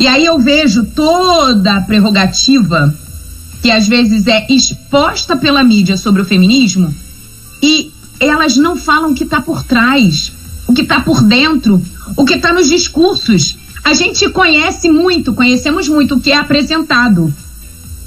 E 0.00 0.08
aí 0.08 0.24
eu 0.24 0.38
vejo 0.38 0.86
toda 0.86 1.76
a 1.76 1.80
prerrogativa 1.82 2.94
que 3.62 3.70
às 3.70 3.86
vezes 3.86 4.26
é 4.26 4.46
exposta 4.48 5.36
pela 5.36 5.62
mídia 5.64 5.96
sobre 5.96 6.22
o 6.22 6.24
feminismo 6.24 6.94
e 7.62 7.90
elas 8.20 8.56
não 8.56 8.76
falam 8.76 9.10
o 9.10 9.14
que 9.14 9.24
está 9.24 9.40
por 9.40 9.62
trás, 9.62 10.32
o 10.66 10.72
que 10.72 10.82
está 10.82 11.00
por 11.00 11.22
dentro, 11.22 11.82
o 12.16 12.24
que 12.24 12.34
está 12.34 12.52
nos 12.52 12.68
discursos. 12.68 13.56
A 13.84 13.94
gente 13.94 14.28
conhece 14.30 14.90
muito, 14.90 15.32
conhecemos 15.32 15.88
muito 15.88 16.16
o 16.16 16.20
que 16.20 16.32
é 16.32 16.36
apresentado. 16.36 17.32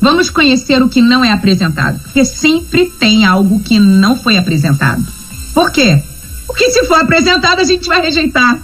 Vamos 0.02 0.30
conhecer 0.30 0.82
o 0.82 0.90
que 0.90 1.02
não 1.02 1.24
é 1.24 1.32
apresentado, 1.32 2.00
porque 2.00 2.24
sempre 2.24 2.90
tem 3.00 3.26
algo 3.26 3.60
que 3.60 3.80
não 3.80 4.16
foi 4.16 4.38
apresentado. 4.38 5.06
Por 5.54 5.72
quê? 5.72 6.02
Porque 6.48 6.72
se 6.72 6.86
for 6.86 7.00
apresentado, 7.00 7.60
a 7.60 7.64
gente 7.64 7.88
vai 7.88 8.02
rejeitar. 8.02 8.60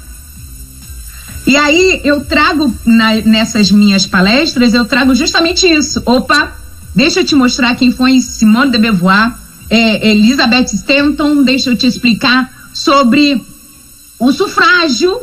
E 1.45 1.55
aí 1.55 2.01
eu 2.03 2.25
trago 2.25 2.73
na, 2.85 3.15
nessas 3.17 3.69
minhas 3.69 4.05
palestras, 4.05 4.73
eu 4.73 4.85
trago 4.85 5.13
justamente 5.13 5.67
isso. 5.71 6.01
Opa, 6.05 6.53
Deixa 6.95 7.19
eu 7.19 7.25
te 7.25 7.35
mostrar 7.35 7.75
quem 7.75 7.91
foi 7.91 8.21
Simone 8.21 8.71
de 8.71 8.77
Beauvoir, 8.77 9.35
é, 9.69 10.11
Elizabeth 10.11 10.73
Stanton, 10.73 11.43
deixa 11.43 11.69
eu 11.69 11.75
te 11.75 11.85
explicar 11.85 12.49
sobre 12.73 13.43
o 14.17 14.31
sufrágio. 14.31 15.19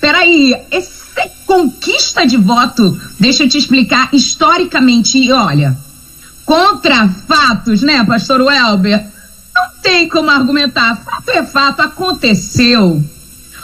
Peraí, 0.00 0.54
essa 0.70 1.28
conquista 1.44 2.24
de 2.24 2.36
voto, 2.36 2.96
deixa 3.18 3.42
eu 3.42 3.48
te 3.48 3.58
explicar 3.58 4.08
historicamente. 4.12 5.18
E 5.18 5.32
olha, 5.32 5.76
contra 6.44 7.08
fatos, 7.08 7.82
né, 7.82 8.04
pastor 8.04 8.42
Welber? 8.42 9.04
Não 9.52 9.80
tem 9.82 10.08
como 10.08 10.30
argumentar. 10.30 10.96
Fato 11.04 11.30
é 11.30 11.44
fato, 11.44 11.80
aconteceu. 11.80 13.02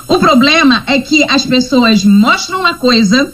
O 0.09 0.19
problema 0.19 0.83
é 0.89 0.99
que 0.99 1.25
as 1.31 1.47
pessoas 1.47 2.05
mostram 2.05 2.61
uma 2.61 2.75
coisa 2.75 3.33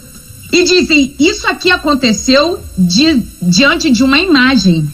e 0.52 0.64
dizem: 0.64 1.14
Isso 1.18 1.46
aqui 1.46 1.70
aconteceu 1.70 2.60
di 2.76 3.22
diante 3.40 3.90
de 3.90 4.02
uma 4.02 4.18
imagem. 4.18 4.88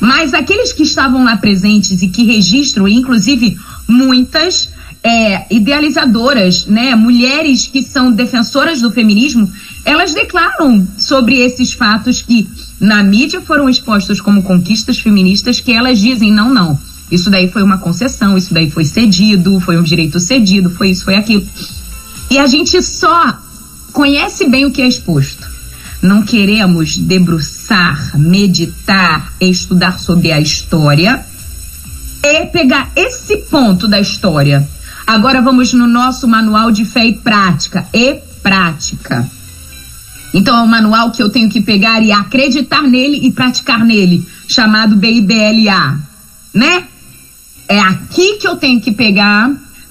Mas 0.00 0.32
aqueles 0.32 0.72
que 0.72 0.84
estavam 0.84 1.24
lá 1.24 1.36
presentes 1.36 2.02
e 2.02 2.08
que 2.08 2.24
registram, 2.24 2.86
inclusive 2.86 3.58
muitas 3.88 4.70
é, 5.02 5.52
idealizadoras, 5.52 6.66
né, 6.66 6.94
mulheres 6.94 7.66
que 7.66 7.82
são 7.82 8.12
defensoras 8.12 8.80
do 8.80 8.92
feminismo, 8.92 9.50
elas 9.84 10.14
declaram 10.14 10.86
sobre 10.96 11.40
esses 11.40 11.72
fatos 11.72 12.22
que 12.22 12.48
na 12.80 13.02
mídia 13.02 13.40
foram 13.40 13.68
expostos 13.68 14.20
como 14.20 14.42
conquistas 14.42 14.98
feministas, 14.98 15.60
que 15.60 15.72
elas 15.72 15.98
dizem: 15.98 16.32
não, 16.32 16.52
não. 16.52 16.78
Isso 17.10 17.30
daí 17.30 17.48
foi 17.48 17.62
uma 17.62 17.78
concessão, 17.78 18.36
isso 18.36 18.52
daí 18.52 18.70
foi 18.70 18.84
cedido, 18.84 19.58
foi 19.60 19.78
um 19.78 19.82
direito 19.82 20.20
cedido, 20.20 20.68
foi 20.68 20.90
isso, 20.90 21.04
foi 21.04 21.14
aquilo. 21.14 21.46
E 22.30 22.38
a 22.38 22.46
gente 22.46 22.82
só 22.82 23.38
conhece 23.98 24.48
bem 24.48 24.64
o 24.64 24.70
que 24.70 24.80
é 24.80 24.86
exposto. 24.86 25.44
Não 26.00 26.22
queremos 26.22 26.96
debruçar, 26.96 28.16
meditar, 28.16 29.32
estudar 29.40 29.98
sobre 29.98 30.30
a 30.30 30.40
história 30.40 31.26
e 32.22 32.46
pegar 32.46 32.92
esse 32.94 33.38
ponto 33.38 33.88
da 33.88 33.98
história. 33.98 34.68
Agora 35.04 35.42
vamos 35.42 35.72
no 35.72 35.88
nosso 35.88 36.28
manual 36.28 36.70
de 36.70 36.84
fé 36.84 37.06
e 37.06 37.14
prática. 37.14 37.88
E 37.92 38.20
prática. 38.40 39.28
Então 40.32 40.56
é 40.56 40.62
um 40.62 40.68
manual 40.68 41.10
que 41.10 41.20
eu 41.20 41.28
tenho 41.28 41.50
que 41.50 41.60
pegar 41.60 42.00
e 42.00 42.12
acreditar 42.12 42.82
nele 42.82 43.26
e 43.26 43.32
praticar 43.32 43.84
nele, 43.84 44.24
chamado 44.46 44.94
BIBLA, 44.94 45.98
né? 46.54 46.84
É 47.66 47.80
aqui 47.80 48.36
que 48.36 48.46
eu 48.46 48.54
tenho 48.54 48.80
que 48.80 48.92
pegar 48.92 49.50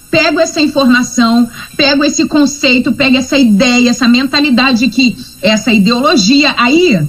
pego 0.09 0.39
essa 0.39 0.61
informação, 0.61 1.49
pego 1.75 2.03
esse 2.03 2.25
conceito, 2.25 2.93
pego 2.93 3.17
essa 3.17 3.37
ideia, 3.37 3.89
essa 3.89 4.07
mentalidade 4.07 4.87
que 4.87 5.17
essa 5.41 5.71
ideologia, 5.71 6.55
aí 6.57 6.99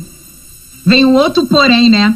vem 0.85 1.05
o 1.05 1.13
outro 1.13 1.47
porém, 1.47 1.89
né? 1.91 2.15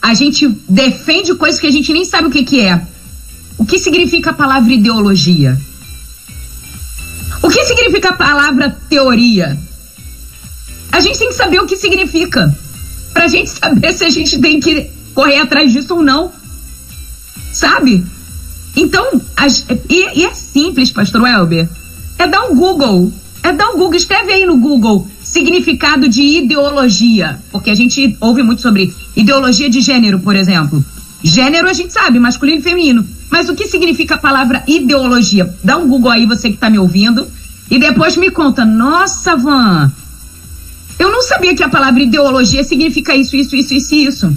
A 0.00 0.14
gente 0.14 0.48
defende 0.68 1.34
coisas 1.34 1.60
que 1.60 1.66
a 1.66 1.72
gente 1.72 1.92
nem 1.92 2.04
sabe 2.04 2.28
o 2.28 2.30
que 2.30 2.44
que 2.44 2.60
é. 2.60 2.80
O 3.56 3.64
que 3.64 3.78
significa 3.78 4.30
a 4.30 4.34
palavra 4.34 4.72
ideologia? 4.72 5.58
O 7.42 7.48
que 7.48 7.64
significa 7.64 8.10
a 8.10 8.16
palavra 8.16 8.76
teoria? 8.88 9.58
A 10.90 11.00
gente 11.00 11.18
tem 11.18 11.28
que 11.28 11.34
saber 11.34 11.60
o 11.60 11.66
que 11.66 11.76
significa. 11.76 12.56
Pra 13.12 13.28
gente 13.28 13.50
saber 13.50 13.92
se 13.92 14.04
a 14.04 14.10
gente 14.10 14.38
tem 14.38 14.60
que 14.60 14.90
correr 15.14 15.38
atrás 15.38 15.72
disso 15.72 15.94
ou 15.94 16.02
não. 16.02 16.32
Sabe? 17.52 18.04
Então, 18.76 19.20
as, 19.36 19.64
e, 19.88 20.20
e 20.20 20.24
é 20.24 20.34
simples, 20.34 20.90
pastor 20.90 21.22
Welber. 21.22 21.68
É 22.18 22.26
dar 22.26 22.44
um 22.44 22.54
Google. 22.54 23.12
É 23.42 23.52
dar 23.52 23.70
um 23.70 23.78
Google. 23.78 23.94
Escreve 23.94 24.32
aí 24.32 24.46
no 24.46 24.56
Google 24.56 25.06
significado 25.22 26.08
de 26.08 26.22
ideologia. 26.22 27.38
Porque 27.50 27.70
a 27.70 27.74
gente 27.74 28.16
ouve 28.20 28.42
muito 28.42 28.62
sobre 28.62 28.94
ideologia 29.16 29.68
de 29.68 29.80
gênero, 29.80 30.18
por 30.20 30.36
exemplo. 30.36 30.84
Gênero 31.22 31.68
a 31.68 31.72
gente 31.72 31.92
sabe, 31.92 32.18
masculino 32.18 32.58
e 32.58 32.62
feminino. 32.62 33.06
Mas 33.30 33.48
o 33.48 33.54
que 33.54 33.66
significa 33.66 34.14
a 34.14 34.18
palavra 34.18 34.62
ideologia? 34.66 35.52
Dá 35.62 35.76
um 35.76 35.88
Google 35.88 36.10
aí, 36.10 36.26
você 36.26 36.48
que 36.48 36.54
está 36.54 36.70
me 36.70 36.78
ouvindo. 36.78 37.26
E 37.70 37.78
depois 37.78 38.16
me 38.16 38.30
conta. 38.30 38.64
Nossa, 38.64 39.36
Van. 39.36 39.90
Eu 40.98 41.10
não 41.10 41.22
sabia 41.22 41.54
que 41.54 41.62
a 41.62 41.68
palavra 41.68 42.02
ideologia 42.02 42.62
significa 42.62 43.14
isso, 43.16 43.36
isso, 43.36 43.56
isso, 43.56 43.74
isso, 43.74 43.94
isso. 43.94 44.36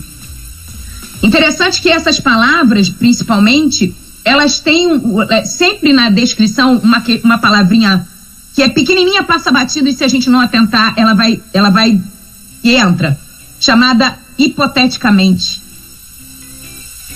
Interessante 1.22 1.82
que 1.82 1.90
essas 1.90 2.20
palavras, 2.20 2.90
principalmente, 2.90 3.94
elas 4.28 4.60
têm 4.60 4.90
é, 5.30 5.46
sempre 5.46 5.94
na 5.94 6.10
descrição 6.10 6.78
uma, 6.78 7.02
uma 7.24 7.38
palavrinha 7.38 8.06
que 8.54 8.62
é 8.62 8.68
pequenininha, 8.68 9.24
passa 9.24 9.52
batido 9.52 9.88
e 9.88 9.94
se 9.94 10.04
a 10.04 10.08
gente 10.08 10.30
não 10.30 10.42
atentar, 10.42 10.94
ela 10.98 11.14
vai, 11.14 11.42
ela 11.54 11.70
vai 11.70 12.02
e 12.64 12.76
entra, 12.76 13.18
chamada 13.60 14.18
hipoteticamente. 14.38 15.62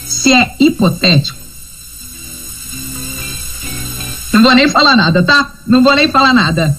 Se 0.06 0.34
é 0.34 0.56
hipotético, 0.60 1.40
não 4.32 4.44
vou 4.44 4.56
nem 4.56 4.70
falar 4.70 4.96
nada, 4.96 5.24
tá? 5.24 5.54
Não 5.68 5.84
vou 5.84 5.96
nem 5.96 6.08
falar 6.08 6.34
nada. 6.34 6.78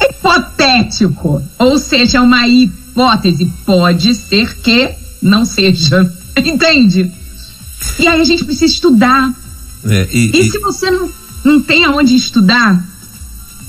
Hipotético, 0.00 1.42
ou 1.58 1.78
seja, 1.78 2.20
uma 2.20 2.48
hipótese, 2.48 3.46
pode 3.64 4.14
ser 4.14 4.56
que 4.56 4.94
não 5.22 5.44
seja. 5.44 6.10
Entende? 6.36 7.12
E 7.98 8.08
aí 8.08 8.20
a 8.20 8.24
gente 8.24 8.44
precisa 8.44 8.72
estudar. 8.72 9.43
É, 9.86 10.08
e, 10.12 10.30
e, 10.34 10.40
e, 10.40 10.50
se 10.50 10.58
você 10.58 10.90
não, 10.90 11.10
não 11.44 11.60
tem 11.60 11.84
aonde 11.84 12.14
estudar, 12.14 12.82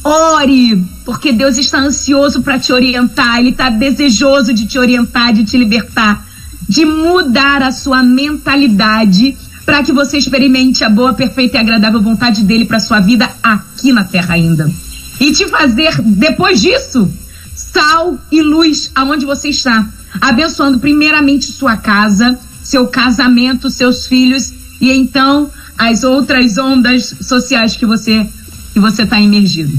ore, 0.04 0.84
porque 1.04 1.32
Deus 1.32 1.58
está 1.58 1.80
ansioso 1.80 2.42
para 2.42 2.60
te 2.60 2.72
orientar, 2.72 3.40
Ele 3.40 3.50
está 3.50 3.70
desejoso 3.70 4.54
de 4.54 4.66
te 4.66 4.80
orientar, 4.80 5.34
de 5.34 5.44
te 5.44 5.58
libertar, 5.58 6.26
de 6.68 6.86
mudar 6.86 7.62
a 7.62 7.72
sua 7.72 8.02
mentalidade 8.04 9.38
para 9.66 9.84
que 9.84 9.92
você 9.92 10.18
experimente 10.18 10.84
a 10.84 10.90
boa, 10.90 11.14
perfeita 11.14 11.58
e 11.58 11.60
agradável 11.60 12.02
vontade 12.02 12.44
dele 12.44 12.66
para 12.66 12.80
sua 12.80 13.00
vida 13.00 13.30
aqui 13.42 13.92
na 13.92 14.04
terra 14.04 14.36
ainda. 14.36 14.72
E 15.20 15.32
te 15.32 15.48
fazer, 15.48 16.00
depois 16.02 16.62
disso, 16.62 17.12
sal 17.56 18.20
e 18.32 18.42
luz 18.42 18.92
aonde 18.94 19.26
você 19.26 19.50
está, 19.50 19.88
abençoando 20.22 20.80
primeiramente 20.80 21.46
sua 21.46 21.78
casa, 21.78 22.38
seu 22.64 22.88
casamento, 22.88 23.70
seus 23.70 24.06
filhos 24.06 24.54
e 24.80 24.92
então 24.92 25.50
as 25.78 26.04
outras 26.04 26.58
ondas 26.58 27.16
sociais 27.22 27.76
que 27.76 27.86
você 27.86 28.28
que 28.74 28.80
você 28.80 29.04
está 29.04 29.20
imergido. 29.20 29.74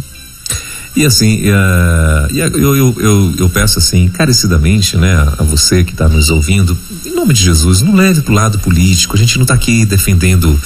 E 0.97 1.05
assim, 1.05 1.43
uh, 1.51 2.35
eu, 2.35 2.75
eu, 2.77 2.95
eu, 2.99 3.35
eu, 3.39 3.49
peço 3.51 3.79
assim, 3.79 4.05
encarecidamente, 4.05 4.97
né, 4.97 5.15
a 5.37 5.43
você 5.43 5.85
que 5.85 5.93
está 5.93 6.09
nos 6.09 6.31
ouvindo, 6.31 6.77
em 7.05 7.15
nome 7.15 7.35
de 7.35 7.43
Jesus, 7.43 7.83
não 7.83 7.95
leve 7.95 8.23
para 8.23 8.33
o 8.33 8.35
lado 8.35 8.59
político, 8.59 9.15
a 9.15 9.19
gente 9.19 9.37
não 9.37 9.43
está 9.43 9.53
aqui 9.53 9.85
defendendo, 9.85 10.59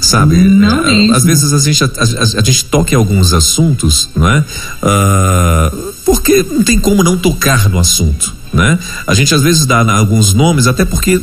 sabe? 0.00 0.36
Não 0.48 0.80
uh, 0.80 0.86
mesmo. 0.86 1.14
Às 1.14 1.24
vezes 1.24 1.52
a 1.52 1.58
gente, 1.58 1.84
a, 1.84 1.86
a, 1.86 2.40
a, 2.40 2.42
gente 2.42 2.64
toca 2.64 2.94
em 2.94 2.96
alguns 2.96 3.34
assuntos, 3.34 4.08
não 4.16 4.26
é? 4.26 4.38
Uh, 4.82 5.92
porque 6.06 6.42
não 6.42 6.62
tem 6.62 6.78
como 6.78 7.02
não 7.02 7.18
tocar 7.18 7.68
no 7.68 7.78
assunto 7.78 8.34
né? 8.56 8.78
A 9.06 9.14
gente 9.14 9.34
às 9.34 9.42
vezes 9.42 9.66
dá 9.66 9.80
alguns 9.92 10.34
nomes, 10.34 10.66
até 10.66 10.84
porque 10.84 11.20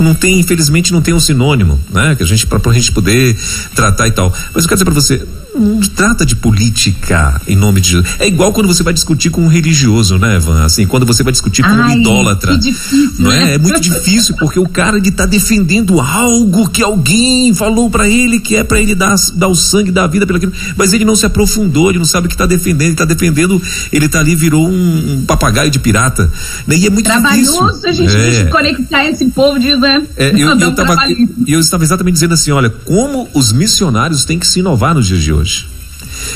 não 0.00 0.14
tem, 0.14 0.40
infelizmente, 0.40 0.92
não 0.92 1.02
tem 1.02 1.14
um 1.14 1.20
sinônimo, 1.20 1.78
né? 1.90 2.14
Que 2.16 2.22
a 2.22 2.26
gente, 2.26 2.46
para 2.46 2.58
a 2.64 2.74
gente 2.74 2.90
poder 2.90 3.38
tratar 3.74 4.08
e 4.08 4.12
tal. 4.12 4.34
Mas 4.54 4.64
eu 4.64 4.68
quero 4.68 4.76
dizer 4.76 4.84
para 4.84 4.94
você, 4.94 5.26
não 5.54 5.80
trata 5.80 6.24
de 6.24 6.36
política 6.36 7.40
em 7.46 7.56
nome 7.56 7.80
de 7.80 8.02
É 8.18 8.26
igual 8.26 8.52
quando 8.52 8.66
você 8.66 8.82
vai 8.82 8.92
discutir 8.92 9.30
com 9.30 9.42
um 9.42 9.48
religioso, 9.48 10.18
né, 10.18 10.38
Van? 10.38 10.64
Assim, 10.64 10.86
quando 10.86 11.06
você 11.06 11.22
vai 11.22 11.32
discutir 11.32 11.62
com 11.62 11.68
Ai, 11.68 11.96
um 11.96 12.00
idólatra. 12.00 12.52
Que 12.52 12.58
difícil, 12.58 13.12
não 13.18 13.32
é? 13.32 13.44
Né? 13.44 13.54
É 13.54 13.58
muito 13.58 13.80
difícil, 13.80 14.34
porque 14.36 14.58
o 14.58 14.68
cara 14.68 14.96
ele 14.96 15.10
tá 15.10 15.26
defendendo 15.26 16.00
algo 16.00 16.68
que 16.68 16.82
alguém 16.82 17.52
falou 17.54 17.90
para 17.90 18.08
ele 18.08 18.40
que 18.40 18.56
é 18.56 18.64
para 18.64 18.80
ele 18.80 18.94
dar, 18.94 19.14
dar 19.34 19.48
o 19.48 19.54
sangue 19.54 19.90
da 19.90 20.06
vida 20.06 20.26
pelo 20.26 20.36
aquilo, 20.36 20.52
mas 20.76 20.92
ele 20.92 21.04
não 21.04 21.16
se 21.16 21.26
aprofundou, 21.26 21.90
ele 21.90 21.98
não 21.98 22.04
sabe 22.04 22.26
o 22.26 22.30
que 22.30 22.36
tá 22.36 22.46
defendendo, 22.46 22.88
ele 22.88 22.96
tá 22.96 23.04
defendendo, 23.04 23.60
ele 23.92 24.08
tá 24.08 24.20
ali, 24.20 24.34
virou 24.34 24.68
um, 24.68 25.14
um 25.14 25.24
papagaio 25.26 25.70
de 25.70 25.78
pirata. 25.78 26.30
Né? 26.66 26.76
E 26.76 26.86
é 26.86 26.90
muito 26.90 27.06
Trabalhoso 27.06 27.80
difícil. 27.82 27.88
a 27.88 27.92
gente 27.92 28.36
é. 28.36 28.44
conectar 28.44 29.04
esse 29.04 29.24
povo 29.26 29.58
dizendo. 29.58 30.06
É, 30.16 30.30
eu, 30.30 30.58
eu, 30.58 30.74
tava, 30.74 30.96
eu 31.46 31.60
estava 31.60 31.84
exatamente 31.84 32.14
dizendo 32.14 32.34
assim: 32.34 32.50
olha, 32.50 32.70
como 32.70 33.28
os 33.34 33.52
missionários 33.52 34.24
têm 34.24 34.38
que 34.38 34.46
se 34.46 34.60
inovar 34.60 34.94
nos 34.94 35.06
dias 35.06 35.20
de 35.20 35.32
hoje. 35.32 35.49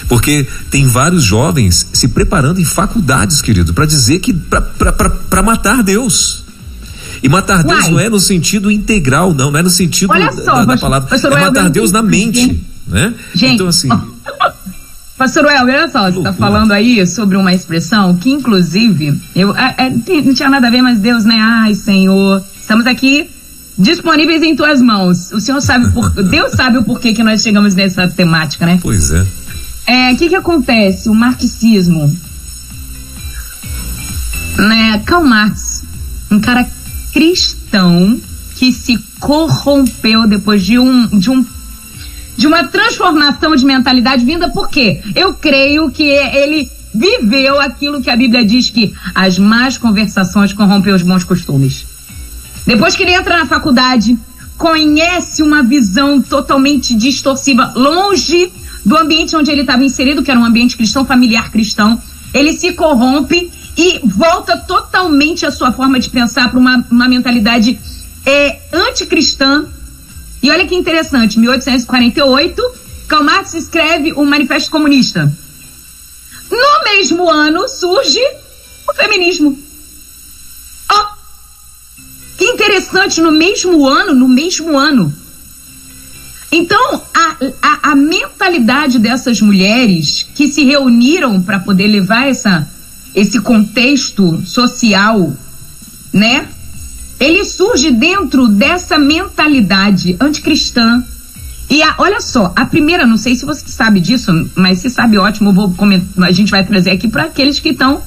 Porque 0.08 0.46
tem 0.70 0.86
vários 0.86 1.22
jovens 1.22 1.86
se 1.92 2.08
preparando 2.08 2.60
em 2.60 2.64
faculdades, 2.64 3.40
querido, 3.40 3.72
para 3.72 3.86
dizer 3.86 4.18
que 4.20 4.32
para 4.32 5.42
matar 5.42 5.82
Deus. 5.82 6.44
E 7.22 7.28
matar 7.28 7.62
Deus 7.62 7.84
Uai. 7.84 7.90
não 7.90 8.00
é 8.00 8.10
no 8.10 8.20
sentido 8.20 8.70
integral, 8.70 9.32
não, 9.32 9.50
não 9.50 9.58
é 9.58 9.62
no 9.62 9.70
sentido 9.70 10.12
só, 10.44 10.54
da, 10.54 10.64
da, 10.64 10.76
palavra. 10.76 11.08
Pastor 11.08 11.32
é 11.32 11.40
matar 11.40 11.70
Deus 11.70 11.90
na 11.90 12.02
mente, 12.02 12.62
né? 12.86 13.14
Gente, 13.34 13.54
então 13.54 13.68
assim. 13.68 13.88
Pastor 15.16 15.44
Welber, 15.44 15.76
olha 15.76 15.88
só, 15.88 16.10
você 16.10 16.18
está 16.18 16.32
falando 16.32 16.72
aí 16.72 17.06
sobre 17.06 17.36
uma 17.36 17.54
expressão 17.54 18.16
que, 18.16 18.30
inclusive, 18.30 19.18
eu, 19.34 19.56
é, 19.56 19.74
é, 19.78 19.90
não 19.90 20.34
tinha 20.34 20.50
nada 20.50 20.66
a 20.66 20.70
ver, 20.70 20.82
mas 20.82 20.98
Deus, 20.98 21.24
né? 21.24 21.38
Ai, 21.40 21.74
Senhor, 21.74 22.42
estamos 22.60 22.84
aqui 22.84 23.30
disponíveis 23.78 24.42
em 24.42 24.54
tuas 24.54 24.80
mãos. 24.80 25.32
O 25.32 25.40
Senhor 25.40 25.60
sabe 25.60 25.90
por 25.92 26.10
Deus 26.22 26.52
sabe 26.52 26.78
o 26.78 26.84
porquê 26.84 27.12
que 27.12 27.22
nós 27.22 27.42
chegamos 27.42 27.74
nessa 27.74 28.08
temática, 28.08 28.66
né? 28.66 28.78
Pois 28.80 29.10
é. 29.10 29.26
É, 29.86 30.12
o 30.12 30.16
que 30.16 30.28
que 30.28 30.34
acontece? 30.34 31.08
O 31.08 31.14
marxismo, 31.14 32.16
né? 34.56 35.02
Karl 35.04 35.24
Marx, 35.24 35.82
um 36.30 36.40
cara 36.40 36.66
cristão 37.12 38.18
que 38.56 38.72
se 38.72 38.98
corrompeu 39.20 40.26
depois 40.26 40.64
de 40.64 40.78
um 40.78 41.06
de 41.06 41.30
um 41.30 41.44
de 42.36 42.46
uma 42.46 42.64
transformação 42.64 43.54
de 43.54 43.64
mentalidade 43.64 44.24
vinda 44.24 44.48
por 44.50 44.68
quê? 44.68 45.02
Eu 45.14 45.34
creio 45.34 45.90
que 45.90 46.02
ele 46.02 46.70
viveu 46.94 47.60
aquilo 47.60 48.00
que 48.00 48.10
a 48.10 48.16
Bíblia 48.16 48.44
diz 48.44 48.70
que 48.70 48.94
as 49.14 49.38
más 49.38 49.76
conversações 49.76 50.52
corrompem 50.52 50.92
os 50.92 51.02
bons 51.02 51.24
costumes. 51.24 51.86
Depois 52.66 52.96
que 52.96 53.02
ele 53.02 53.14
entra 53.14 53.36
na 53.36 53.46
faculdade, 53.46 54.18
conhece 54.56 55.42
uma 55.42 55.62
visão 55.62 56.20
totalmente 56.20 56.94
distorsiva, 56.94 57.72
longe 57.74 58.52
do 58.84 58.96
ambiente 58.96 59.36
onde 59.36 59.50
ele 59.50 59.62
estava 59.62 59.84
inserido, 59.84 60.22
que 60.22 60.30
era 60.30 60.38
um 60.38 60.44
ambiente 60.44 60.76
cristão, 60.76 61.04
familiar 61.04 61.50
cristão. 61.50 62.00
Ele 62.32 62.52
se 62.52 62.72
corrompe 62.72 63.50
e 63.76 64.00
volta 64.04 64.56
totalmente 64.56 65.44
a 65.44 65.50
sua 65.50 65.72
forma 65.72 65.98
de 65.98 66.10
pensar 66.10 66.50
para 66.50 66.58
uma, 66.58 66.84
uma 66.90 67.08
mentalidade 67.08 67.78
é, 68.24 68.60
anticristã. 68.72 69.66
E 70.42 70.50
olha 70.50 70.66
que 70.66 70.74
interessante, 70.74 71.38
1848, 71.38 72.62
Karl 73.08 73.24
Marx 73.24 73.54
escreve 73.54 74.12
o 74.12 74.24
Manifesto 74.24 74.70
Comunista. 74.70 75.32
No 76.50 76.84
mesmo 76.84 77.28
ano 77.28 77.66
surge 77.68 78.20
o 78.88 78.94
feminismo. 78.94 79.58
Interessante, 82.84 83.20
no 83.20 83.32
mesmo 83.32 83.86
ano, 83.86 84.14
no 84.14 84.28
mesmo 84.28 84.78
ano. 84.78 85.12
Então, 86.52 87.02
a, 87.12 87.36
a, 87.60 87.90
a 87.92 87.96
mentalidade 87.96 88.98
dessas 88.98 89.40
mulheres 89.40 90.26
que 90.34 90.46
se 90.46 90.64
reuniram 90.64 91.42
para 91.42 91.58
poder 91.58 91.88
levar 91.88 92.28
essa, 92.28 92.68
esse 93.14 93.40
contexto 93.40 94.40
social, 94.46 95.32
né? 96.12 96.46
Ele 97.18 97.44
surge 97.44 97.90
dentro 97.90 98.46
dessa 98.46 98.98
mentalidade 98.98 100.16
anticristã. 100.20 101.02
E 101.68 101.82
a, 101.82 101.94
olha 101.98 102.20
só, 102.20 102.52
a 102.54 102.66
primeira, 102.66 103.06
não 103.06 103.16
sei 103.16 103.34
se 103.34 103.44
você 103.44 103.66
sabe 103.66 103.98
disso, 103.98 104.30
mas 104.54 104.78
se 104.78 104.90
sabe, 104.90 105.16
ótimo, 105.18 105.52
vou 105.52 105.72
comentar, 105.72 106.28
a 106.28 106.32
gente 106.32 106.50
vai 106.50 106.64
trazer 106.64 106.90
aqui 106.90 107.08
para 107.08 107.24
aqueles 107.24 107.58
que 107.58 107.70
estão 107.70 108.02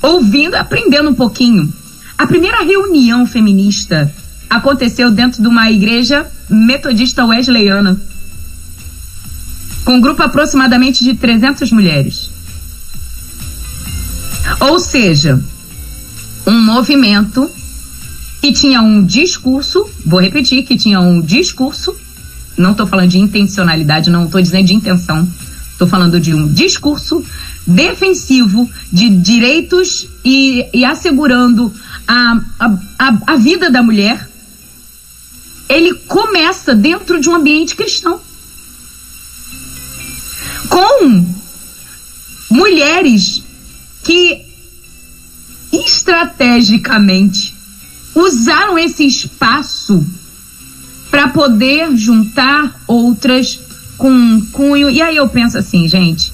ouvindo, 0.00 0.54
aprendendo 0.54 1.10
um 1.10 1.14
pouquinho. 1.14 1.72
A 2.16 2.26
primeira 2.26 2.62
reunião 2.62 3.26
feminista 3.26 4.12
aconteceu 4.48 5.10
dentro 5.10 5.40
de 5.40 5.48
uma 5.48 5.70
igreja 5.70 6.30
metodista 6.48 7.24
wesleyana, 7.24 8.00
com 9.84 9.94
um 9.94 10.00
grupo 10.00 10.22
aproximadamente 10.22 11.02
de 11.02 11.14
300 11.14 11.72
mulheres. 11.72 12.30
Ou 14.60 14.78
seja, 14.78 15.42
um 16.46 16.60
movimento 16.60 17.50
que 18.40 18.52
tinha 18.52 18.82
um 18.82 19.04
discurso, 19.04 19.88
vou 20.04 20.20
repetir, 20.20 20.64
que 20.64 20.76
tinha 20.76 21.00
um 21.00 21.20
discurso, 21.20 21.94
não 22.56 22.72
estou 22.72 22.86
falando 22.86 23.08
de 23.08 23.18
intencionalidade, 23.18 24.10
não 24.10 24.24
estou 24.24 24.40
dizendo 24.40 24.66
de 24.66 24.74
intenção, 24.74 25.26
estou 25.70 25.86
falando 25.88 26.20
de 26.20 26.34
um 26.34 26.46
discurso 26.52 27.24
defensivo 27.66 28.68
de 28.92 29.08
direitos 29.10 30.08
e, 30.24 30.66
e 30.72 30.84
assegurando 30.84 31.72
a, 32.06 32.40
a, 32.98 33.18
a, 33.26 33.36
vida 33.36 33.70
da 33.70 33.82
mulher, 33.82 34.28
ele 35.68 35.94
começa 35.94 36.74
dentro 36.74 37.20
de 37.20 37.28
um 37.28 37.34
ambiente 37.34 37.74
cristão. 37.74 38.20
Com 40.68 41.24
mulheres 42.50 43.42
que 44.02 44.46
estrategicamente 45.72 47.54
usaram 48.14 48.78
esse 48.78 49.06
espaço 49.06 50.04
para 51.10 51.28
poder 51.28 51.96
juntar 51.96 52.80
outras 52.86 53.58
com 53.96 54.40
cunho. 54.52 54.90
E 54.90 55.00
aí 55.00 55.16
eu 55.16 55.28
penso 55.28 55.58
assim, 55.58 55.86
gente, 55.88 56.31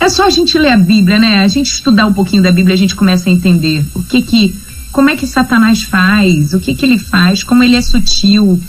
é 0.00 0.08
só 0.08 0.26
a 0.26 0.30
gente 0.30 0.56
ler 0.58 0.72
a 0.72 0.76
Bíblia, 0.76 1.18
né? 1.18 1.40
A 1.40 1.48
gente 1.48 1.72
estudar 1.72 2.06
um 2.06 2.12
pouquinho 2.12 2.42
da 2.42 2.52
Bíblia, 2.52 2.74
a 2.74 2.78
gente 2.78 2.94
começa 2.94 3.28
a 3.28 3.32
entender 3.32 3.84
o 3.94 4.02
que 4.02 4.22
que, 4.22 4.54
como 4.92 5.10
é 5.10 5.16
que 5.16 5.26
Satanás 5.26 5.82
faz, 5.82 6.54
o 6.54 6.60
que 6.60 6.74
que 6.74 6.86
ele 6.86 6.98
faz, 6.98 7.42
como 7.42 7.64
ele 7.64 7.76
é 7.76 7.82
sutil, 7.82 8.60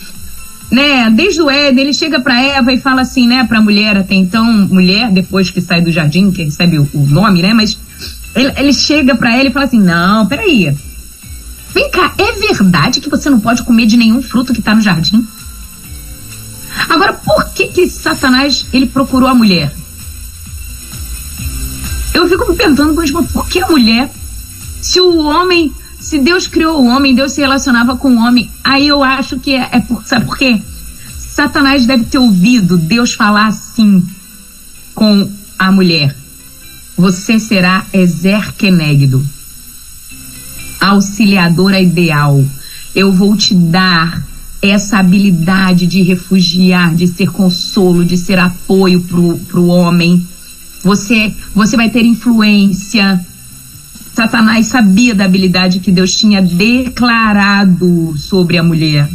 né? 0.72 1.10
Desde 1.10 1.42
o 1.42 1.50
Éden, 1.50 1.84
ele 1.84 1.94
chega 1.94 2.20
para 2.20 2.42
Eva 2.42 2.72
e 2.74 2.80
fala 2.80 3.02
assim, 3.02 3.28
né, 3.28 3.44
para 3.44 3.60
a 3.60 3.62
mulher 3.62 3.98
até 3.98 4.16
então, 4.16 4.46
mulher 4.46 5.12
depois 5.12 5.50
que 5.50 5.62
sai 5.62 5.82
do 5.82 5.92
jardim, 5.92 6.32
que 6.32 6.44
recebe 6.44 6.80
o, 6.80 6.90
o 6.94 7.06
nome, 7.06 7.42
né? 7.42 7.54
Mas 7.54 7.78
ele, 8.36 8.54
ele 8.58 8.74
chega 8.74 9.16
para 9.16 9.36
ela 9.36 9.50
e 9.50 9.52
fala 9.52 9.66
assim: 9.66 9.82
"Não, 9.82 10.26
peraí. 10.28 10.76
Vem 11.74 11.92
cá, 11.92 12.14
é 12.18 12.32
verdade 12.34 13.00
que 13.00 13.10
você 13.10 13.30
não 13.30 13.40
pode 13.40 13.64
comer 13.64 13.86
de 13.86 13.98
nenhum 13.98 14.22
fruto 14.22 14.54
que 14.54 14.62
tá 14.62 14.74
no 14.74 14.82
jardim?" 14.82 15.26
Agora, 16.88 17.14
por 17.14 17.50
que 17.54 17.68
que 17.68 17.88
Satanás 17.88 18.66
ele 18.72 18.86
procurou 18.86 19.28
a 19.28 19.34
mulher? 19.34 19.72
Eu 22.14 22.28
fico 22.28 22.50
me 22.50 22.56
perguntando, 22.56 22.94
mas 22.94 23.12
por 23.12 23.48
que 23.48 23.62
a 23.62 23.68
mulher? 23.68 24.12
Se 24.82 25.00
o 25.00 25.18
homem, 25.18 25.72
se 26.00 26.20
Deus 26.20 26.48
criou 26.48 26.82
o 26.82 26.88
homem, 26.88 27.16
Deus 27.16 27.34
se 27.34 27.42
relacionava 27.42 27.98
com 27.98 28.16
o 28.16 28.20
homem, 28.20 28.50
aí 28.64 28.88
eu 28.88 29.04
acho 29.04 29.40
que 29.40 29.56
é, 29.56 29.70
é 29.72 29.80
por, 29.80 30.06
sabe 30.06 30.26
por 30.26 30.38
quê? 30.38 30.62
Satanás 31.18 31.86
deve 31.86 32.06
ter 32.06 32.18
ouvido 32.18 32.78
Deus 32.78 33.14
falar 33.14 33.48
assim 33.48 34.06
com 34.94 35.30
a 35.58 35.72
mulher. 35.72 36.16
Você 36.98 37.40
será 37.40 37.86
Ezer 37.94 38.54
Kenegdo, 38.56 39.26
auxiliadora 40.82 41.80
ideal. 41.80 42.44
Eu 42.94 43.14
vou 43.14 43.38
te 43.38 43.54
dar 43.54 44.22
essa 44.62 44.98
habilidade 44.98 45.88
de 45.88 46.02
refugiar, 46.02 46.94
de 46.94 47.08
ser 47.08 47.30
consolo, 47.32 48.04
de 48.04 48.18
ser 48.18 48.40
apoio 48.40 49.00
pro, 49.02 49.38
pro 49.38 49.68
homem. 49.68 50.28
Você, 50.84 51.34
você 51.54 51.76
vai 51.76 51.90
ter 51.90 52.04
influência. 52.04 53.20
Satanás 54.14 54.68
sabia 54.68 55.14
da 55.16 55.26
habilidade 55.26 55.80
que 55.80 55.92
Deus 55.92 56.16
tinha 56.16 56.42
declarado 56.42 58.16
sobre 58.18 58.58
a 58.58 58.64
mulher. 58.64 59.10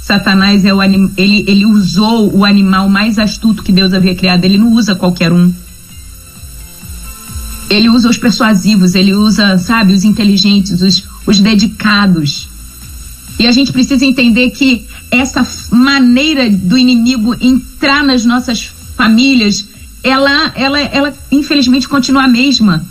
Satanás 0.00 0.64
é 0.64 0.74
o 0.74 0.80
anim, 0.80 1.10
ele, 1.16 1.44
ele 1.48 1.64
usou 1.64 2.30
o 2.36 2.44
animal 2.44 2.88
mais 2.88 3.18
astuto 3.18 3.62
que 3.62 3.72
Deus 3.72 3.92
havia 3.94 4.14
criado. 4.14 4.44
Ele 4.44 4.58
não 4.58 4.72
usa 4.72 4.94
qualquer 4.94 5.32
um. 5.32 5.52
Ele 7.70 7.88
usa 7.88 8.10
os 8.10 8.18
persuasivos, 8.18 8.94
ele 8.94 9.14
usa, 9.14 9.56
sabe, 9.56 9.94
os 9.94 10.04
inteligentes, 10.04 10.82
os, 10.82 11.04
os 11.26 11.40
dedicados. 11.40 12.48
E 13.38 13.46
a 13.46 13.52
gente 13.52 13.72
precisa 13.72 14.04
entender 14.04 14.50
que 14.50 14.84
essa 15.10 15.46
maneira 15.70 16.50
do 16.50 16.76
inimigo 16.76 17.34
entrar 17.40 18.04
nas 18.04 18.24
nossas 18.24 18.70
famílias, 18.96 19.66
ela, 20.04 20.52
ela, 20.54 20.78
ela 20.78 21.14
infelizmente 21.32 21.88
continua 21.88 22.24
a 22.24 22.28
mesma. 22.28 22.84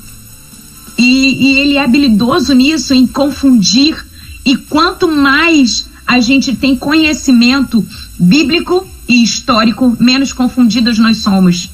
E, 0.97 1.03
e 1.05 1.59
ele 1.59 1.77
é 1.77 1.83
habilidoso 1.83 2.53
nisso, 2.53 2.93
em 2.93 3.05
confundir. 3.05 4.03
E 4.43 4.57
quanto 4.57 5.07
mais 5.07 5.87
a 6.07 6.19
gente 6.19 6.55
tem 6.55 6.75
conhecimento 6.75 7.85
bíblico 8.19 8.85
e 9.07 9.21
histórico, 9.23 9.95
menos 9.99 10.33
confundidos 10.33 10.97
nós 10.97 11.17
somos. 11.17 11.69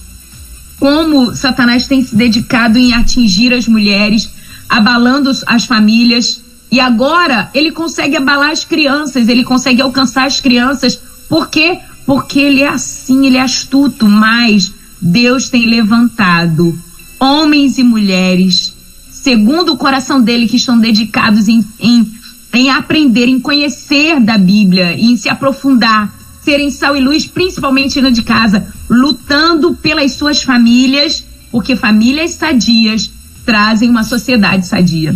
Como 0.77 1.33
Satanás 1.33 1.87
tem 1.87 2.03
se 2.03 2.15
dedicado 2.15 2.77
em 2.77 2.93
atingir 2.93 3.53
as 3.53 3.67
mulheres, 3.67 4.29
abalando 4.67 5.31
as 5.47 5.65
famílias, 5.65 6.41
e 6.71 6.79
agora 6.79 7.49
ele 7.53 7.71
consegue 7.71 8.17
abalar 8.17 8.51
as 8.51 8.65
crianças, 8.65 9.27
ele 9.27 9.43
consegue 9.43 9.81
alcançar 9.81 10.25
as 10.25 10.39
crianças. 10.39 10.99
Por 11.27 11.49
quê? 11.49 11.79
Porque 12.05 12.39
ele 12.39 12.61
é 12.61 12.67
assim, 12.67 13.25
ele 13.25 13.37
é 13.37 13.41
astuto, 13.41 14.07
mas 14.07 14.71
Deus 15.01 15.49
tem 15.49 15.65
levantado 15.65 16.77
homens 17.19 17.77
e 17.77 17.83
mulheres, 17.83 18.73
segundo 19.11 19.73
o 19.73 19.77
coração 19.77 20.21
dele, 20.21 20.47
que 20.47 20.57
estão 20.57 20.79
dedicados 20.79 21.47
em, 21.47 21.65
em, 21.79 22.11
em 22.53 22.69
aprender, 22.69 23.27
em 23.27 23.39
conhecer 23.39 24.19
da 24.19 24.37
Bíblia, 24.37 24.93
em 24.93 25.15
se 25.17 25.29
aprofundar, 25.29 26.13
serem 26.43 26.71
sal 26.71 26.95
e 26.95 27.01
luz, 27.01 27.25
principalmente 27.25 27.95
dentro 27.95 28.11
de 28.11 28.23
casa, 28.23 28.67
lutando 28.89 29.75
pelas 29.75 30.13
suas 30.13 30.41
famílias, 30.41 31.23
porque 31.51 31.75
famílias 31.75 32.31
sadias 32.31 33.11
trazem 33.45 33.89
uma 33.89 34.03
sociedade 34.03 34.65
sadia. 34.67 35.15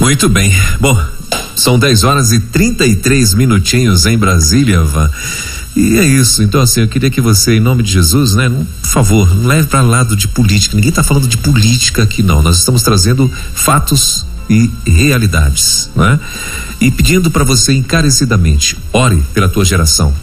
Muito 0.00 0.28
bem. 0.28 0.52
Bom, 0.80 0.98
são 1.56 1.78
10 1.78 2.04
horas 2.04 2.32
e 2.32 2.40
33 2.40 3.34
minutinhos 3.34 4.06
em 4.06 4.18
Brasília, 4.18 4.82
Van. 4.82 5.10
E 5.76 5.98
é 5.98 6.04
isso. 6.04 6.42
Então, 6.42 6.60
assim, 6.60 6.80
eu 6.80 6.88
queria 6.88 7.10
que 7.10 7.20
você, 7.20 7.54
em 7.54 7.60
nome 7.60 7.82
de 7.82 7.90
Jesus, 7.90 8.34
né, 8.34 8.48
por 8.48 8.88
favor, 8.88 9.34
não 9.34 9.46
leve 9.46 9.66
para 9.66 9.82
lado 9.82 10.16
de 10.16 10.28
política. 10.28 10.76
Ninguém 10.76 10.90
está 10.90 11.02
falando 11.02 11.26
de 11.26 11.36
política 11.36 12.02
aqui, 12.02 12.22
não. 12.22 12.42
Nós 12.42 12.58
estamos 12.58 12.82
trazendo 12.82 13.30
fatos 13.52 14.24
e 14.48 14.70
realidades, 14.86 15.90
né? 15.96 16.20
E 16.80 16.90
pedindo 16.90 17.30
para 17.30 17.44
você 17.44 17.72
encarecidamente, 17.72 18.76
ore 18.92 19.22
pela 19.32 19.48
tua 19.48 19.64
geração. 19.64 20.14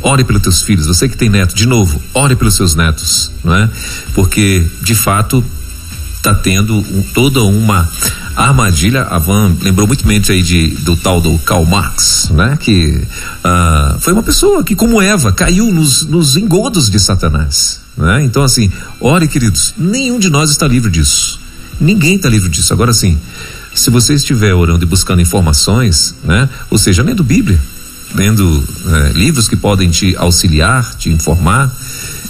Ore 0.00 0.22
pelos 0.22 0.42
teus 0.42 0.62
filhos, 0.62 0.86
você 0.86 1.08
que 1.08 1.16
tem 1.16 1.30
neto, 1.30 1.54
de 1.54 1.66
novo, 1.66 2.00
ore 2.12 2.36
pelos 2.36 2.54
seus 2.54 2.74
netos, 2.74 3.32
não 3.42 3.54
é? 3.54 3.70
Porque, 4.14 4.66
de 4.82 4.94
fato, 4.94 5.42
está 6.14 6.34
tendo 6.34 6.76
um, 6.76 7.02
toda 7.14 7.42
uma 7.42 7.88
armadilha. 8.36 9.02
A 9.02 9.18
Van 9.18 9.54
lembrou 9.60 9.86
muito 9.86 10.06
mente 10.06 10.32
aí 10.32 10.42
de, 10.42 10.68
do 10.68 10.96
tal 10.96 11.20
do 11.20 11.38
Karl 11.38 11.64
Marx, 11.64 12.30
né? 12.30 12.56
Que 12.60 13.02
uh, 13.44 13.98
foi 14.00 14.12
uma 14.12 14.22
pessoa 14.22 14.62
que, 14.64 14.74
como 14.74 15.00
Eva, 15.00 15.32
caiu 15.32 15.72
nos, 15.72 16.04
nos 16.06 16.36
engodos 16.36 16.90
de 16.90 16.98
Satanás. 16.98 17.80
Né? 17.96 18.24
Então, 18.24 18.42
assim, 18.42 18.72
ore, 19.00 19.28
queridos, 19.28 19.74
nenhum 19.78 20.18
de 20.18 20.28
nós 20.28 20.50
está 20.50 20.66
livre 20.66 20.90
disso. 20.90 21.40
Ninguém 21.80 22.16
está 22.16 22.28
livre 22.28 22.48
disso. 22.48 22.72
Agora, 22.72 22.92
sim, 22.92 23.18
se 23.74 23.90
você 23.90 24.14
estiver 24.14 24.54
orando 24.54 24.84
e 24.84 24.86
buscando 24.86 25.20
informações, 25.20 26.14
né? 26.24 26.48
Ou 26.70 26.78
seja, 26.78 27.02
lendo 27.02 27.24
Bíblia, 27.24 27.58
lendo 28.14 28.64
é, 28.86 29.12
livros 29.12 29.48
que 29.48 29.56
podem 29.56 29.90
te 29.90 30.14
auxiliar, 30.16 30.94
te 30.94 31.10
informar, 31.10 31.70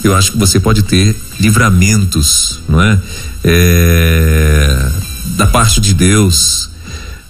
eu 0.02 0.14
acho 0.14 0.32
que 0.32 0.38
você 0.38 0.58
pode 0.58 0.82
ter 0.82 1.16
livramentos, 1.38 2.60
não 2.68 2.80
é? 2.80 2.98
é 3.42 4.90
da 5.36 5.46
parte 5.46 5.80
de 5.80 5.94
Deus, 5.94 6.70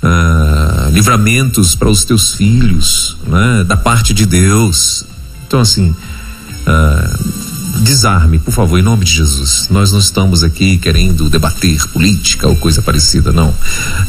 uh, 0.03 0.91
livramentos 0.91 1.75
para 1.75 1.89
os 1.89 2.05
teus 2.05 2.35
filhos, 2.35 3.17
né? 3.27 3.65
Da 3.67 3.77
parte 3.77 4.13
de 4.13 4.27
Deus. 4.27 5.05
Então 5.47 5.61
assim, 5.61 5.91
uh, 5.91 7.55
desarme, 7.83 8.39
por 8.39 8.53
favor, 8.53 8.79
em 8.79 8.83
nome 8.83 9.05
de 9.05 9.13
Jesus. 9.13 9.69
Nós 9.71 9.93
não 9.93 9.99
estamos 9.99 10.43
aqui 10.43 10.79
querendo 10.79 11.29
debater 11.29 11.87
política 11.89 12.49
ou 12.49 12.57
coisa 12.57 12.83
parecida, 12.83 13.33
não. 13.33 13.55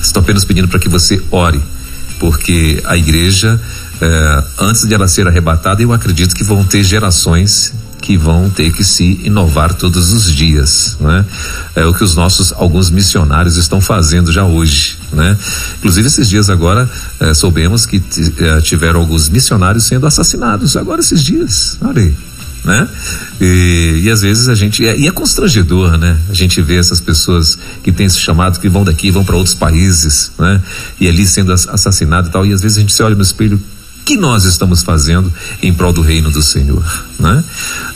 Estou 0.01 0.21
apenas 0.21 0.45
pedindo 0.45 0.67
para 0.67 0.79
que 0.79 0.89
você 0.89 1.21
ore, 1.31 1.61
porque 2.19 2.81
a 2.85 2.95
igreja, 2.95 3.59
eh, 4.01 4.43
antes 4.59 4.87
de 4.87 4.93
ela 4.93 5.07
ser 5.07 5.27
arrebatada, 5.27 5.81
eu 5.81 5.91
acredito 5.91 6.35
que 6.35 6.43
vão 6.43 6.63
ter 6.63 6.83
gerações 6.83 7.73
que 8.05 8.15
vão 8.15 8.51
ter 8.51 8.71
que 8.71 8.83
se 8.83 9.19
inovar 9.23 9.73
todos 9.73 10.13
os 10.13 10.31
dias, 10.31 10.95
né? 10.99 11.25
É 11.75 11.83
o 11.85 11.93
que 11.93 12.03
os 12.03 12.15
nossos 12.15 12.53
alguns 12.53 12.91
missionários 12.91 13.57
estão 13.57 13.81
fazendo 13.81 14.31
já 14.31 14.45
hoje, 14.45 14.95
né? 15.11 15.35
Inclusive 15.79 16.07
esses 16.07 16.29
dias 16.29 16.47
agora 16.47 16.87
é, 17.19 17.33
soubemos 17.33 17.87
que 17.87 17.99
é, 18.37 18.61
tiveram 18.61 18.99
alguns 18.99 19.27
missionários 19.27 19.85
sendo 19.85 20.05
assassinados 20.05 20.77
agora 20.77 21.01
esses 21.01 21.23
dias, 21.23 21.79
olha 21.81 22.03
aí. 22.03 22.15
Né? 22.63 22.87
E, 23.39 24.01
e 24.03 24.09
às 24.09 24.21
vezes 24.21 24.47
a 24.47 24.55
gente 24.55 24.87
é, 24.87 24.97
e 24.97 25.07
é 25.07 25.11
constrangedor, 25.11 25.97
né? 25.97 26.17
A 26.29 26.33
gente 26.33 26.61
vê 26.61 26.77
essas 26.77 26.99
pessoas 26.99 27.57
que 27.83 27.91
têm 27.91 28.07
esse 28.07 28.19
chamado 28.19 28.59
que 28.59 28.69
vão 28.69 28.83
daqui, 28.83 29.11
vão 29.11 29.23
para 29.23 29.35
outros 29.35 29.53
países, 29.55 30.31
né? 30.37 30.61
E 30.99 31.07
ali 31.07 31.25
sendo 31.25 31.53
assassinado 31.53 32.29
e 32.29 32.31
tal, 32.31 32.45
e 32.45 32.53
às 32.53 32.61
vezes 32.61 32.77
a 32.77 32.81
gente 32.81 32.93
se 32.93 33.03
olha 33.03 33.15
no 33.15 33.21
espelho, 33.21 33.59
que 34.05 34.15
nós 34.15 34.45
estamos 34.45 34.83
fazendo 34.83 35.33
em 35.63 35.73
prol 35.73 35.91
do 35.91 36.01
reino 36.01 36.29
do 36.29 36.41
Senhor, 36.43 36.85
né? 37.19 37.43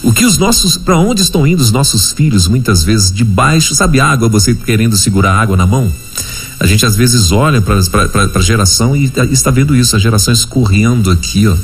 O 0.02 0.12
que 0.12 0.26
os 0.26 0.40
nossos, 0.40 0.76
para 0.76 0.98
onde 0.98 1.22
estão 1.22 1.46
indo 1.46 1.62
os 1.62 1.72
nossos 1.72 2.12
filhos 2.12 2.48
muitas 2.48 2.84
vezes 2.84 3.12
debaixo, 3.12 3.76
sabe 3.76 4.00
água, 4.00 4.28
você 4.28 4.56
querendo 4.56 4.98
segurar 4.98 5.40
água 5.40 5.56
na 5.56 5.68
mão? 5.68 5.92
A 6.60 6.66
gente 6.66 6.86
às 6.86 6.96
vezes 6.96 7.32
olha 7.32 7.62
para 7.62 7.78
a 8.36 8.42
geração 8.42 8.96
e, 8.96 9.12
está 9.32 9.52
vendo 9.52 9.76
isso, 9.76 9.96
a 9.96 10.00
geração 10.00 10.34
escorrendo 10.34 11.12
aqui, 11.12 11.48
ó. 11.48 11.56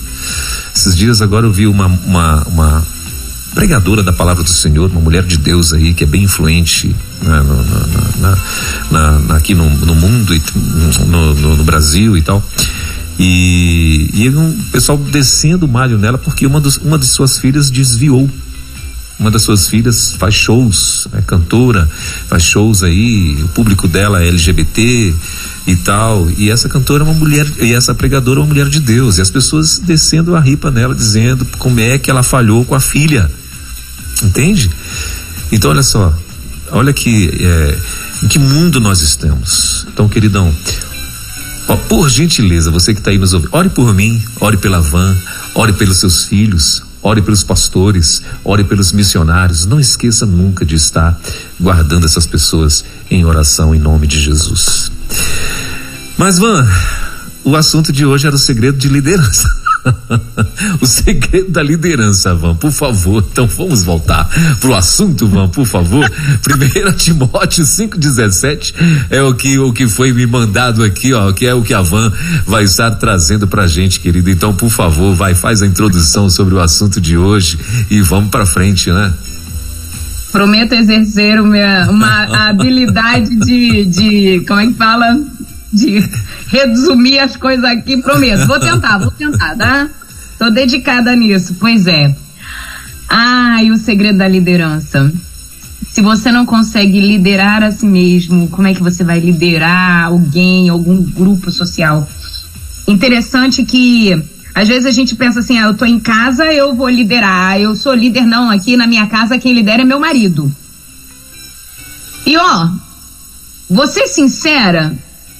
Esses 0.73 0.95
dias 0.95 1.21
agora 1.21 1.47
eu 1.47 1.51
vi 1.51 1.65
uma, 1.65 1.87
uma, 1.87 2.43
uma 2.43 2.87
pregadora 3.55 4.03
da 4.03 4.13
palavra 4.13 4.43
do 4.43 4.49
Senhor, 4.49 4.91
uma 4.91 5.01
mulher 5.01 5.23
de 5.23 5.37
Deus 5.37 5.73
aí 5.73 5.93
que 5.93 6.03
é 6.03 6.07
bem 6.07 6.23
influente 6.23 6.95
né, 7.21 7.41
no, 7.41 7.63
na, 8.21 8.37
na, 8.91 9.19
na, 9.19 9.35
aqui 9.35 9.55
no, 9.55 9.69
no 9.69 9.95
mundo, 9.95 10.35
e, 10.35 10.41
no, 11.07 11.33
no, 11.33 11.63
Brasil 11.63 12.15
e 12.15 12.21
tal. 12.21 12.43
E, 13.17 14.09
e 14.13 14.29
um 14.29 14.61
pessoal 14.71 14.97
descendo 14.97 15.65
o 15.65 15.69
malho 15.69 15.97
nela 15.97 16.17
porque 16.17 16.45
uma, 16.45 16.59
dos, 16.59 16.77
uma 16.77 16.99
de 16.99 17.05
suas 17.05 17.37
filhas 17.37 17.69
desviou 17.69 18.29
uma 19.17 19.31
das 19.31 19.43
suas 19.43 19.67
filhas 19.67 20.13
faz 20.13 20.33
shows, 20.33 21.07
é 21.13 21.21
cantora, 21.21 21.89
faz 22.27 22.43
shows 22.43 22.83
aí, 22.83 23.37
o 23.43 23.47
público 23.49 23.87
dela 23.87 24.21
é 24.21 24.27
LGBT 24.27 25.13
e 25.67 25.75
tal. 25.77 26.29
E 26.37 26.49
essa 26.49 26.67
cantora 26.67 27.03
é 27.03 27.05
uma 27.05 27.13
mulher, 27.13 27.47
e 27.61 27.73
essa 27.73 27.95
pregadora 27.95 28.39
é 28.39 28.43
uma 28.43 28.47
mulher 28.47 28.67
de 28.67 28.79
Deus. 28.79 29.17
E 29.17 29.21
as 29.21 29.29
pessoas 29.29 29.79
descendo 29.79 30.35
a 30.35 30.39
ripa 30.41 30.69
nela, 30.69 30.93
dizendo 30.93 31.45
como 31.57 31.79
é 31.79 31.97
que 31.97 32.11
ela 32.11 32.23
falhou 32.23 32.65
com 32.65 32.75
a 32.75 32.79
filha. 32.79 33.31
Entende? 34.21 34.69
Então, 35.51 35.71
olha 35.71 35.83
só, 35.83 36.13
olha 36.71 36.91
que, 36.91 37.29
é, 37.39 37.77
em 38.21 38.27
que 38.27 38.37
mundo 38.37 38.81
nós 38.81 39.01
estamos. 39.01 39.87
Então, 39.93 40.09
queridão, 40.09 40.53
por 41.87 42.09
gentileza, 42.09 42.69
você 42.69 42.93
que 42.93 42.99
está 42.99 43.11
aí 43.11 43.17
nos 43.17 43.33
ouvindo, 43.33 43.49
ore 43.51 43.69
por 43.69 43.93
mim, 43.93 44.21
ore 44.39 44.57
pela 44.57 44.79
Van, 44.79 45.15
ore 45.55 45.73
pelos 45.73 45.97
seus 45.97 46.25
filhos, 46.25 46.83
ore 47.01 47.21
pelos 47.21 47.43
pastores, 47.43 48.21
ore 48.43 48.63
pelos 48.63 48.91
missionários. 48.91 49.65
Não 49.65 49.79
esqueça 49.79 50.25
nunca 50.25 50.65
de 50.65 50.75
estar 50.75 51.19
guardando 51.59 52.05
essas 52.05 52.25
pessoas 52.25 52.85
em 53.09 53.25
oração 53.25 53.73
em 53.73 53.79
nome 53.79 54.07
de 54.07 54.19
Jesus. 54.19 54.91
Mas, 56.17 56.37
Van, 56.39 56.67
o 57.43 57.55
assunto 57.55 57.91
de 57.91 58.05
hoje 58.05 58.27
era 58.27 58.35
o 58.35 58.39
segredo 58.39 58.77
de 58.77 58.87
liderança. 58.87 59.47
o 60.81 60.85
segredo 60.85 61.51
da 61.51 61.61
liderança, 61.61 62.33
Van, 62.33 62.55
por 62.55 62.71
favor. 62.71 63.23
Então 63.31 63.47
vamos 63.47 63.83
voltar 63.83 64.29
pro 64.59 64.73
assunto, 64.73 65.27
Van, 65.27 65.47
por 65.49 65.65
favor. 65.65 66.09
Primeiro 66.41 66.91
Timóteo 66.93 67.63
5:17 67.63 68.73
é 69.09 69.21
o 69.21 69.33
que 69.33 69.57
o 69.59 69.71
que 69.71 69.87
foi 69.87 70.11
me 70.11 70.25
mandado 70.25 70.83
aqui, 70.83 71.13
ó, 71.13 71.31
que 71.31 71.45
é 71.45 71.53
o 71.53 71.61
que 71.61 71.73
a 71.73 71.81
Van 71.81 72.11
vai 72.45 72.63
estar 72.63 72.91
trazendo 72.91 73.47
pra 73.47 73.67
gente, 73.67 73.99
querido. 73.99 74.29
Então, 74.29 74.53
por 74.53 74.69
favor, 74.69 75.13
vai 75.13 75.35
faz 75.35 75.61
a 75.61 75.67
introdução 75.67 76.29
sobre 76.29 76.55
o 76.55 76.59
assunto 76.59 76.99
de 76.99 77.17
hoje 77.17 77.59
e 77.89 78.01
vamos 78.01 78.29
para 78.29 78.45
frente, 78.45 78.91
né? 78.91 79.13
Prometo 80.31 80.73
exercer 80.73 81.39
uma, 81.39 81.89
uma 81.89 82.49
habilidade 82.49 83.35
de, 83.37 83.85
de 83.85 84.45
como 84.45 84.59
é 84.59 84.67
que 84.67 84.73
fala? 84.73 85.17
De 85.71 86.03
resumir 86.47 87.19
as 87.19 87.35
coisas 87.35 87.63
aqui, 87.65 88.01
prometo. 88.01 88.47
Vou 88.47 88.59
tentar, 88.59 88.97
vou 88.97 89.11
tentar, 89.11 89.55
tá? 89.55 89.89
Tô 90.37 90.49
dedicada 90.49 91.15
nisso. 91.15 91.55
Pois 91.59 91.87
é. 91.87 92.15
Ah, 93.09 93.63
e 93.63 93.71
o 93.71 93.77
segredo 93.77 94.17
da 94.17 94.27
liderança. 94.27 95.11
Se 95.89 96.01
você 96.01 96.31
não 96.31 96.45
consegue 96.45 96.99
liderar 96.99 97.63
a 97.63 97.71
si 97.71 97.85
mesmo, 97.85 98.49
como 98.49 98.67
é 98.67 98.73
que 98.73 98.83
você 98.83 99.03
vai 99.03 99.19
liderar 99.19 100.07
alguém, 100.07 100.67
algum 100.67 101.01
grupo 101.01 101.49
social? 101.51 102.07
Interessante 102.87 103.63
que 103.63 104.21
às 104.53 104.67
vezes 104.67 104.85
a 104.85 104.91
gente 104.91 105.15
pensa 105.15 105.39
assim, 105.39 105.57
ah, 105.57 105.67
eu 105.67 105.73
tô 105.73 105.85
em 105.85 105.99
casa, 105.99 106.45
eu 106.45 106.73
vou 106.73 106.89
liderar. 106.89 107.59
Eu 107.59 107.75
sou 107.75 107.93
líder, 107.93 108.25
não. 108.25 108.49
Aqui 108.49 108.75
na 108.77 108.87
minha 108.87 109.07
casa 109.07 109.37
quem 109.37 109.53
lidera 109.53 109.81
é 109.81 109.85
meu 109.85 109.99
marido. 109.99 110.49
E 112.25 112.35
ó, 112.37 112.69
vou 113.69 113.85
ser 113.85 114.07
sincera, 114.07 114.93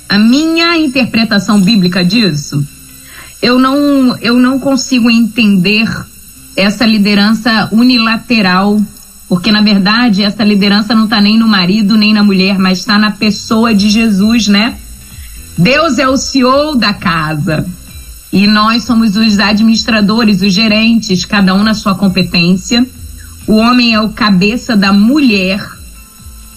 a 0.08 0.18
minha 0.18 0.78
interpretação 0.78 1.60
bíblica 1.60 2.04
disso, 2.04 2.66
eu 3.42 3.60
não, 3.60 4.18
eu 4.18 4.40
não 4.40 4.60
consigo 4.60 5.10
entender 5.10 5.88
essa 6.56 6.86
liderança 6.86 7.70
unilateral, 7.72 8.82
porque 9.28 9.52
na 9.52 9.62
verdade 9.62 10.24
essa 10.24 10.44
liderança 10.44 10.96
não 10.96 11.06
está 11.06 11.20
nem 11.20 11.38
no 11.38 11.48
marido 11.48 11.98
nem 11.98 12.14
na 12.14 12.24
mulher, 12.24 12.58
mas 12.58 12.80
está 12.80 12.98
na 12.98 13.12
pessoa 13.12 13.74
de 13.74 13.90
Jesus, 13.90 14.48
né? 14.48 14.78
Deus 15.58 15.98
é 16.00 16.08
o 16.08 16.18
CEO 16.18 16.76
da 16.76 16.94
casa 16.94 17.66
e 18.32 18.48
nós 18.48 18.84
somos 18.84 19.16
os 19.16 19.40
administradores, 19.40 20.42
os 20.42 20.54
gerentes, 20.54 21.24
cada 21.24 21.54
um 21.54 21.64
na 21.64 21.74
sua 21.74 21.96
competência. 21.96 22.86
O 23.48 23.54
homem 23.54 23.94
é 23.94 24.02
o 24.02 24.10
cabeça 24.10 24.76
da 24.76 24.92
mulher 24.92 25.75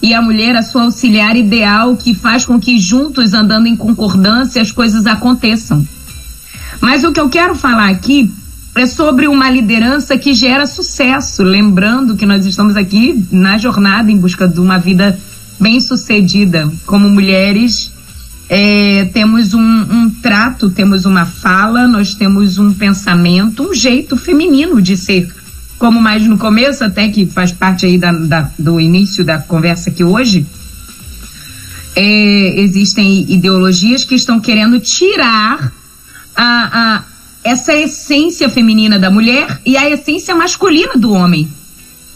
e 0.00 0.14
a 0.14 0.22
mulher 0.22 0.54
a 0.56 0.62
sua 0.62 0.84
auxiliar 0.84 1.36
ideal 1.36 1.96
que 1.96 2.14
faz 2.14 2.44
com 2.44 2.58
que 2.60 2.78
juntos, 2.78 3.34
andando 3.34 3.66
em 3.66 3.76
concordância, 3.76 4.62
as 4.62 4.70
coisas 4.70 5.06
aconteçam. 5.06 5.86
Mas 6.80 7.02
o 7.04 7.12
que 7.12 7.20
eu 7.20 7.28
quero 7.28 7.54
falar 7.54 7.88
aqui 7.88 8.30
é 8.74 8.86
sobre 8.86 9.26
uma 9.26 9.50
liderança 9.50 10.16
que 10.16 10.32
gera 10.32 10.66
sucesso, 10.66 11.42
lembrando 11.42 12.16
que 12.16 12.24
nós 12.24 12.46
estamos 12.46 12.76
aqui 12.76 13.26
na 13.32 13.58
jornada 13.58 14.10
em 14.10 14.16
busca 14.16 14.46
de 14.46 14.60
uma 14.60 14.78
vida 14.78 15.18
bem 15.58 15.80
sucedida. 15.80 16.70
Como 16.86 17.08
mulheres, 17.08 17.90
é, 18.48 19.06
temos 19.12 19.52
um, 19.52 19.60
um 19.60 20.10
trato, 20.10 20.70
temos 20.70 21.04
uma 21.04 21.26
fala, 21.26 21.88
nós 21.88 22.14
temos 22.14 22.58
um 22.58 22.72
pensamento, 22.72 23.68
um 23.68 23.74
jeito 23.74 24.16
feminino 24.16 24.80
de 24.80 24.96
ser 24.96 25.28
como 25.78 26.00
mais 26.00 26.26
no 26.26 26.36
começo, 26.36 26.84
até 26.84 27.08
que 27.08 27.26
faz 27.26 27.52
parte 27.52 27.86
aí 27.86 27.96
da, 27.96 28.12
da 28.12 28.50
do 28.58 28.80
início 28.80 29.24
da 29.24 29.38
conversa 29.38 29.90
aqui 29.90 30.02
hoje, 30.02 30.44
é, 31.94 32.60
existem 32.60 33.26
ideologias 33.28 34.04
que 34.04 34.14
estão 34.14 34.40
querendo 34.40 34.78
tirar 34.80 35.72
a, 36.34 36.96
a, 36.96 37.04
essa 37.42 37.74
essência 37.74 38.48
feminina 38.48 38.98
da 38.98 39.10
mulher 39.10 39.60
e 39.64 39.76
a 39.76 39.88
essência 39.88 40.34
masculina 40.34 40.94
do 40.96 41.12
homem, 41.12 41.48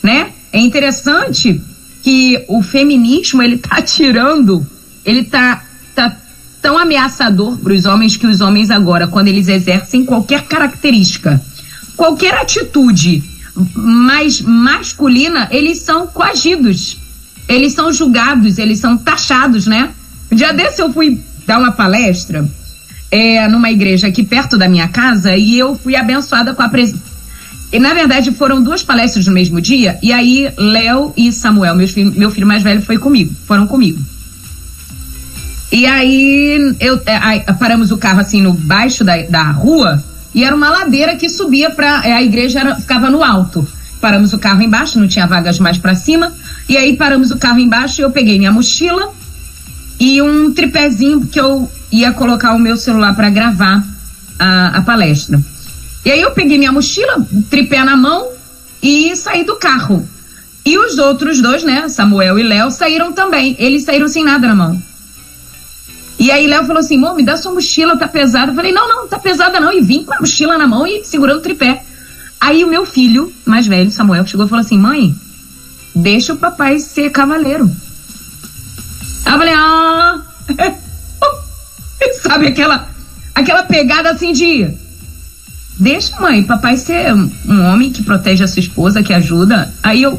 né? 0.03 0.33
É 0.53 0.61
interessante 0.61 1.61
que 2.03 2.45
o 2.49 2.63
feminismo 2.63 3.43
ele 3.43 3.59
tá 3.59 3.81
tirando, 3.81 4.67
ele 5.05 5.25
tá, 5.25 5.65
tá 5.95 6.17
tão 6.61 6.77
ameaçador 6.77 7.57
para 7.59 7.73
os 7.73 7.87
homens 7.87 8.17
que 8.17 8.27
os 8.27 8.41
homens 8.41 8.71
agora, 8.71 9.07
quando 9.07 9.29
eles 9.29 9.49
exercem 9.49 10.05
qualquer 10.05 10.43
característica, 10.43 11.41
qualquer 11.97 12.35
atitude 12.35 13.32
mais 13.75 14.41
masculina, 14.41 15.49
eles 15.51 15.79
são 15.79 16.07
coagidos. 16.07 16.99
Eles 17.49 17.73
são 17.73 17.93
julgados, 17.93 18.59
eles 18.59 18.79
são 18.79 18.97
taxados, 18.97 19.67
né? 19.67 19.91
Um 20.31 20.37
dia 20.37 20.53
desse 20.53 20.81
eu 20.81 20.93
fui 20.93 21.21
dar 21.47 21.59
uma 21.59 21.73
palestra 21.73 22.49
é, 23.11 23.47
numa 23.49 23.71
igreja 23.71 24.07
aqui 24.07 24.23
perto 24.23 24.57
da 24.57 24.69
minha 24.69 24.89
casa 24.89 25.37
e 25.37 25.59
eu 25.59 25.77
fui 25.77 25.95
abençoada 25.95 26.55
com 26.55 26.63
a 26.63 26.69
presença. 26.69 27.13
E 27.73 27.79
na 27.79 27.93
verdade 27.95 28.31
foram 28.33 28.63
duas 28.63 28.83
palestras 28.83 29.27
no 29.27 29.33
mesmo 29.33 29.61
dia, 29.61 29.99
e 30.03 30.13
aí 30.13 30.53
Léo 30.59 31.13
e 31.17 31.33
Samuel, 31.33 31.75
meu 31.75 31.89
filho, 31.89 32.13
meu 32.13 32.31
filho 32.31 32.47
mais 32.47 32.63
velho, 32.63 32.83
foi 32.83 32.99
comigo, 32.99 33.35
foram 33.47 33.67
comigo. 33.67 33.99
E 35.71 35.87
aí 35.87 36.75
eu 36.81 37.01
é, 37.07 37.17
aí, 37.17 37.41
paramos 37.59 37.91
o 37.91 37.97
carro 37.97 38.21
assim 38.21 38.43
no 38.43 38.53
baixo 38.53 39.03
da, 39.03 39.23
da 39.23 39.51
rua 39.51 40.03
e 40.35 40.45
era 40.45 40.55
uma 40.55 40.71
ladeira 40.71 41.17
que 41.17 41.29
subia 41.29 41.71
para 41.71 42.07
é, 42.07 42.13
a 42.13 42.23
igreja 42.23 42.61
era, 42.61 42.77
ficava 42.77 43.11
no 43.11 43.23
alto. 43.23 43.67
Paramos 44.01 44.33
o 44.33 44.39
carro 44.39 44.63
embaixo, 44.63 44.99
não 44.99 45.07
tinha 45.07 45.27
vagas 45.27 45.59
mais 45.59 45.79
para 45.79 45.95
cima. 45.95 46.33
E 46.69 46.77
aí 46.77 46.97
paramos 46.97 47.31
o 47.31 47.39
carro 47.39 47.59
embaixo 47.59 48.01
e 48.01 48.05
eu 48.05 48.11
peguei 48.11 48.39
minha 48.39 48.51
mochila 48.51 49.13
e 50.01 50.21
um 50.21 50.53
tripézinho 50.53 51.27
que 51.27 51.39
eu 51.39 51.71
ia 51.91 52.13
colocar 52.13 52.55
o 52.55 52.59
meu 52.59 52.77
celular 52.77 53.15
para 53.15 53.31
gravar 53.31 53.85
a, 54.39 54.79
a 54.79 54.83
palestra. 54.83 55.41
E 56.05 56.11
aí 56.11 56.21
eu 56.21 56.33
peguei 56.33 56.59
minha 56.59 56.73
mochila, 56.73 57.25
tripé 57.49 57.85
na 57.85 57.97
mão 57.97 58.29
e 58.83 59.15
saí 59.15 59.45
do 59.45 59.57
carro. 59.57 60.09
E 60.65 60.79
os 60.79 60.99
outros 60.99 61.41
dois, 61.41 61.63
né, 61.63 61.89
Samuel 61.89 62.39
e 62.39 62.43
Léo, 62.43 62.71
saíram 62.71 63.13
também. 63.13 63.55
Eles 63.59 63.85
saíram 63.85 64.09
sem 64.09 64.25
nada 64.25 64.49
na 64.49 64.55
mão. 64.55 64.83
E 66.19 66.31
aí 66.31 66.47
Léo 66.47 66.65
falou 66.65 66.81
assim, 66.81 66.97
amor, 66.97 67.15
me 67.15 67.25
dá 67.25 67.37
sua 67.37 67.53
mochila, 67.53 67.97
tá 67.97 68.07
pesada. 68.07 68.53
Eu 68.53 68.55
falei, 68.55 68.73
não, 68.73 68.89
não, 68.89 69.09
tá 69.09 69.19
pesada 69.19 69.59
não. 69.59 69.73
E 69.73 69.81
vim 69.81 70.05
com 70.05 70.15
a 70.15 70.21
mochila 70.21 70.59
na 70.59 70.67
mão 70.67 70.87
e 70.87 71.05
segurando 71.05 71.39
o 71.39 71.43
tripé. 71.43 71.83
Aí 72.41 72.65
o 72.65 72.69
meu 72.69 72.85
filho, 72.85 73.33
mais 73.45 73.67
velho, 73.67 73.91
Samuel, 73.91 74.27
chegou 74.27 74.47
e 74.47 74.49
falou 74.49 74.65
assim, 74.65 74.79
mãe, 74.79 75.15
deixa 75.95 76.33
o 76.33 76.37
papai 76.37 76.79
ser 76.79 77.11
cavaleiro. 77.11 77.71
Aí 79.25 79.33
eu 79.33 79.39
falei, 79.39 79.55
ah... 79.55 80.21
Sabe 82.21 82.49
aquela, 82.49 82.89
aquela 83.35 83.63
pegada 83.63 84.11
assim 84.11 84.33
de... 84.33 84.69
Deixa, 85.79 86.21
mãe, 86.21 86.43
papai 86.43 86.77
ser 86.77 87.15
um 87.15 87.65
homem 87.65 87.93
que 87.93 88.03
protege 88.03 88.45
a 88.45 88.49
sua 88.49 88.61
esposa, 88.61 89.03
que 89.03 89.13
ajuda. 89.13 89.73
Aí 89.83 90.03
eu... 90.03 90.19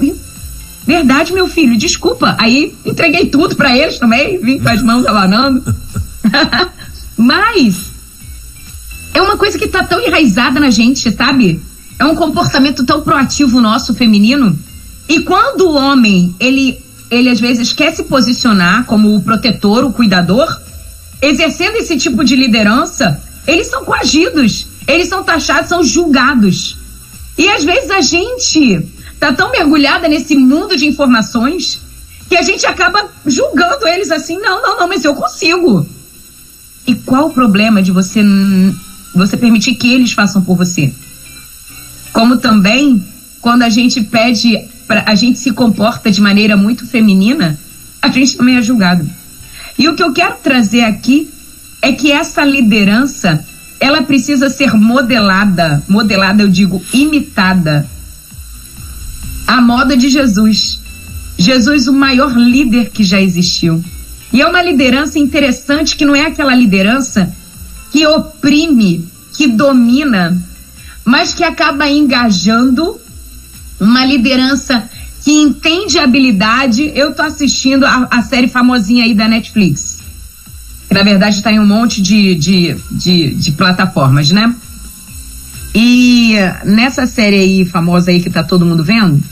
Verdade, 0.85 1.33
meu 1.33 1.47
filho, 1.47 1.77
desculpa. 1.77 2.35
Aí 2.37 2.75
entreguei 2.85 3.27
tudo 3.27 3.55
para 3.55 3.75
eles 3.75 3.99
também, 3.99 4.37
vim 4.39 4.59
com 4.59 4.69
as 4.69 4.81
mãos 4.81 5.05
abanando. 5.05 5.63
Mas 7.17 7.91
é 9.13 9.21
uma 9.21 9.37
coisa 9.37 9.57
que 9.57 9.67
tá 9.67 9.83
tão 9.83 10.01
enraizada 10.01 10.59
na 10.59 10.69
gente, 10.69 11.11
sabe? 11.11 11.61
É 11.97 12.05
um 12.05 12.15
comportamento 12.15 12.85
tão 12.85 13.01
proativo 13.01 13.61
nosso 13.61 13.93
feminino. 13.93 14.57
E 15.07 15.21
quando 15.21 15.69
o 15.69 15.75
homem, 15.75 16.35
ele 16.39 16.81
ele 17.11 17.29
às 17.29 17.39
vezes 17.39 17.71
quer 17.71 17.93
se 17.93 18.03
posicionar 18.05 18.85
como 18.85 19.15
o 19.15 19.21
protetor, 19.21 19.83
o 19.83 19.93
cuidador, 19.93 20.59
exercendo 21.21 21.75
esse 21.75 21.95
tipo 21.95 22.23
de 22.23 22.35
liderança, 22.35 23.21
eles 23.45 23.67
são 23.67 23.85
coagidos, 23.85 24.65
eles 24.87 25.09
são 25.09 25.23
taxados, 25.23 25.69
são 25.69 25.83
julgados. 25.83 26.75
E 27.37 27.47
às 27.49 27.63
vezes 27.63 27.91
a 27.91 28.01
gente 28.01 28.83
tá 29.23 29.31
tão 29.31 29.51
mergulhada 29.51 30.09
nesse 30.09 30.35
mundo 30.35 30.75
de 30.75 30.85
informações 30.85 31.79
que 32.27 32.35
a 32.35 32.41
gente 32.41 32.65
acaba 32.65 33.09
julgando 33.25 33.87
eles 33.87 34.11
assim, 34.11 34.37
não, 34.37 34.61
não, 34.61 34.79
não, 34.79 34.87
mas 34.87 35.05
eu 35.05 35.15
consigo. 35.15 35.87
E 36.85 36.93
qual 36.93 37.27
o 37.27 37.33
problema 37.33 37.81
de 37.81 37.91
você 37.91 38.21
você 39.15 39.37
permitir 39.37 39.75
que 39.75 39.93
eles 39.93 40.11
façam 40.11 40.41
por 40.41 40.57
você? 40.57 40.93
Como 42.11 42.37
também 42.37 43.01
quando 43.39 43.63
a 43.63 43.69
gente 43.69 44.01
pede, 44.01 44.59
pra, 44.85 45.05
a 45.07 45.15
gente 45.15 45.39
se 45.39 45.51
comporta 45.51 46.11
de 46.11 46.19
maneira 46.19 46.57
muito 46.57 46.85
feminina, 46.85 47.57
a 48.01 48.09
gente 48.09 48.35
também 48.35 48.57
é 48.57 48.61
julgado. 48.61 49.09
E 49.79 49.87
o 49.87 49.95
que 49.95 50.03
eu 50.03 50.11
quero 50.11 50.35
trazer 50.43 50.81
aqui 50.81 51.29
é 51.81 51.93
que 51.93 52.11
essa 52.11 52.43
liderança, 52.43 53.45
ela 53.79 54.01
precisa 54.01 54.49
ser 54.49 54.73
modelada, 54.73 55.81
modelada 55.87 56.43
eu 56.43 56.49
digo 56.49 56.83
imitada, 56.93 57.87
a 59.47 59.61
moda 59.61 59.95
de 59.95 60.09
Jesus. 60.09 60.79
Jesus, 61.37 61.87
o 61.87 61.93
maior 61.93 62.35
líder 62.37 62.89
que 62.89 63.03
já 63.03 63.19
existiu. 63.19 63.83
E 64.31 64.41
é 64.41 64.47
uma 64.47 64.61
liderança 64.61 65.19
interessante 65.19 65.95
que 65.95 66.05
não 66.05 66.15
é 66.15 66.25
aquela 66.25 66.55
liderança 66.55 67.33
que 67.91 68.05
oprime, 68.07 69.07
que 69.33 69.47
domina, 69.47 70.35
mas 71.05 71.33
que 71.33 71.43
acaba 71.43 71.87
engajando 71.87 72.99
uma 73.79 74.03
liderança 74.05 74.89
que 75.23 75.31
entende 75.31 75.99
habilidade. 75.99 76.91
Eu 76.95 77.13
tô 77.13 77.21
assistindo 77.21 77.85
a, 77.85 78.07
a 78.09 78.21
série 78.23 78.47
famosinha 78.47 79.05
aí 79.05 79.13
da 79.13 79.27
Netflix. 79.27 79.99
Que 80.87 80.93
na 80.93 81.03
verdade 81.03 81.37
está 81.37 81.51
em 81.51 81.59
um 81.59 81.67
monte 81.67 82.01
de, 82.01 82.35
de, 82.35 82.75
de, 82.91 83.35
de, 83.35 83.51
plataformas, 83.51 84.31
né? 84.31 84.53
E 85.75 86.35
nessa 86.65 87.05
série 87.05 87.37
aí 87.37 87.65
famosa 87.65 88.11
aí 88.11 88.21
que 88.21 88.29
tá 88.29 88.43
todo 88.43 88.65
mundo 88.65 88.83
vendo, 88.83 89.23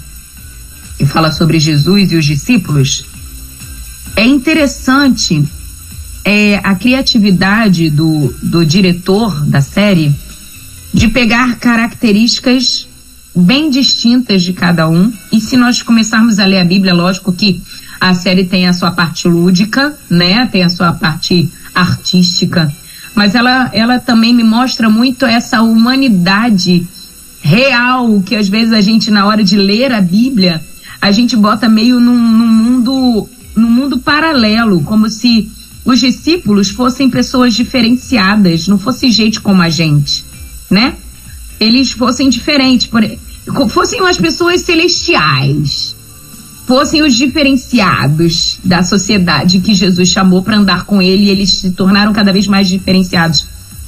que 1.02 1.06
fala 1.08 1.32
sobre 1.32 1.58
Jesus 1.58 2.12
e 2.12 2.16
os 2.16 2.24
discípulos, 2.24 3.04
é 4.16 4.24
interessante 4.24 5.44
é, 6.24 6.62
a 6.64 6.76
criatividade 6.76 7.90
do, 7.90 8.32
do 8.44 8.64
diretor 8.64 9.44
da 9.48 9.62
série 9.62 10.14
de 10.94 11.08
pegar 11.08 11.56
características 11.56 12.88
bem 13.36 13.72
distintas 13.72 14.44
de 14.44 14.54
cada 14.54 14.88
um. 14.88 15.12
E 15.32 15.42
se 15.42 15.58
nós 15.58 15.82
começarmos 15.82 16.38
a 16.38 16.46
ler 16.46 16.60
a 16.60 16.66
Bíblia, 16.66 16.94
lógico 16.94 17.34
que 17.34 17.60
a 18.00 18.14
série 18.14 18.46
tem 18.46 18.68
a 18.68 18.74
sua 18.74 18.92
parte 18.92 19.28
lúdica, 19.28 19.98
né? 20.08 20.46
Tem 20.52 20.62
a 20.62 20.70
sua 20.70 20.94
parte 20.94 21.50
artística, 21.74 22.72
mas 23.16 23.34
ela, 23.34 23.72
ela 23.74 23.98
também 23.98 24.36
me 24.36 24.44
mostra 24.44 24.88
muito 24.88 25.26
essa 25.26 25.64
humanidade 25.64 26.86
real 27.42 28.22
que 28.22 28.36
às 28.36 28.48
vezes 28.48 28.72
a 28.72 28.82
gente 28.82 29.10
na 29.10 29.26
hora 29.26 29.44
de 29.44 29.58
ler 29.58 29.92
a 29.92 30.00
Bíblia 30.00 30.62
a 31.02 31.12
gente 31.12 31.36
bota 31.36 31.68
meio 31.68 32.00
num, 32.00 32.18
num 32.18 32.48
mundo 32.48 33.30
num 33.54 33.70
mundo 33.70 33.98
paralelo, 33.98 34.82
como 34.84 35.10
se 35.10 35.52
os 35.84 36.00
discípulos 36.00 36.70
fossem 36.70 37.10
pessoas 37.10 37.54
diferenciadas, 37.54 38.68
não 38.68 38.78
fosse 38.78 39.12
gente 39.12 39.42
como 39.42 39.62
a 39.62 39.70
gente, 39.70 40.24
né? 40.70 40.96
eles 41.62 41.92
fossem 41.92 42.28
diferentes, 42.28 42.88
por, 42.88 43.04
fossem 43.70 44.02
as 44.08 44.18
pessoas 44.18 44.62
celestiais, 44.62 45.96
fossem 46.66 47.04
os 47.04 47.14
diferenciados 47.14 48.58
da 48.64 48.82
sociedade 48.82 49.60
que 49.60 49.76
Jesus 49.76 50.10
chamou 50.10 50.42
para 50.42 50.58
andar 50.58 50.86
com 50.86 51.00
ele 51.00 51.26
e 51.26 51.30
eles 51.30 51.52
se 51.52 51.72
tornaram 51.72 52.12
cada 52.14 52.34
vez 52.34 52.48
mais 52.48 52.68
diferenciados. 52.68 53.46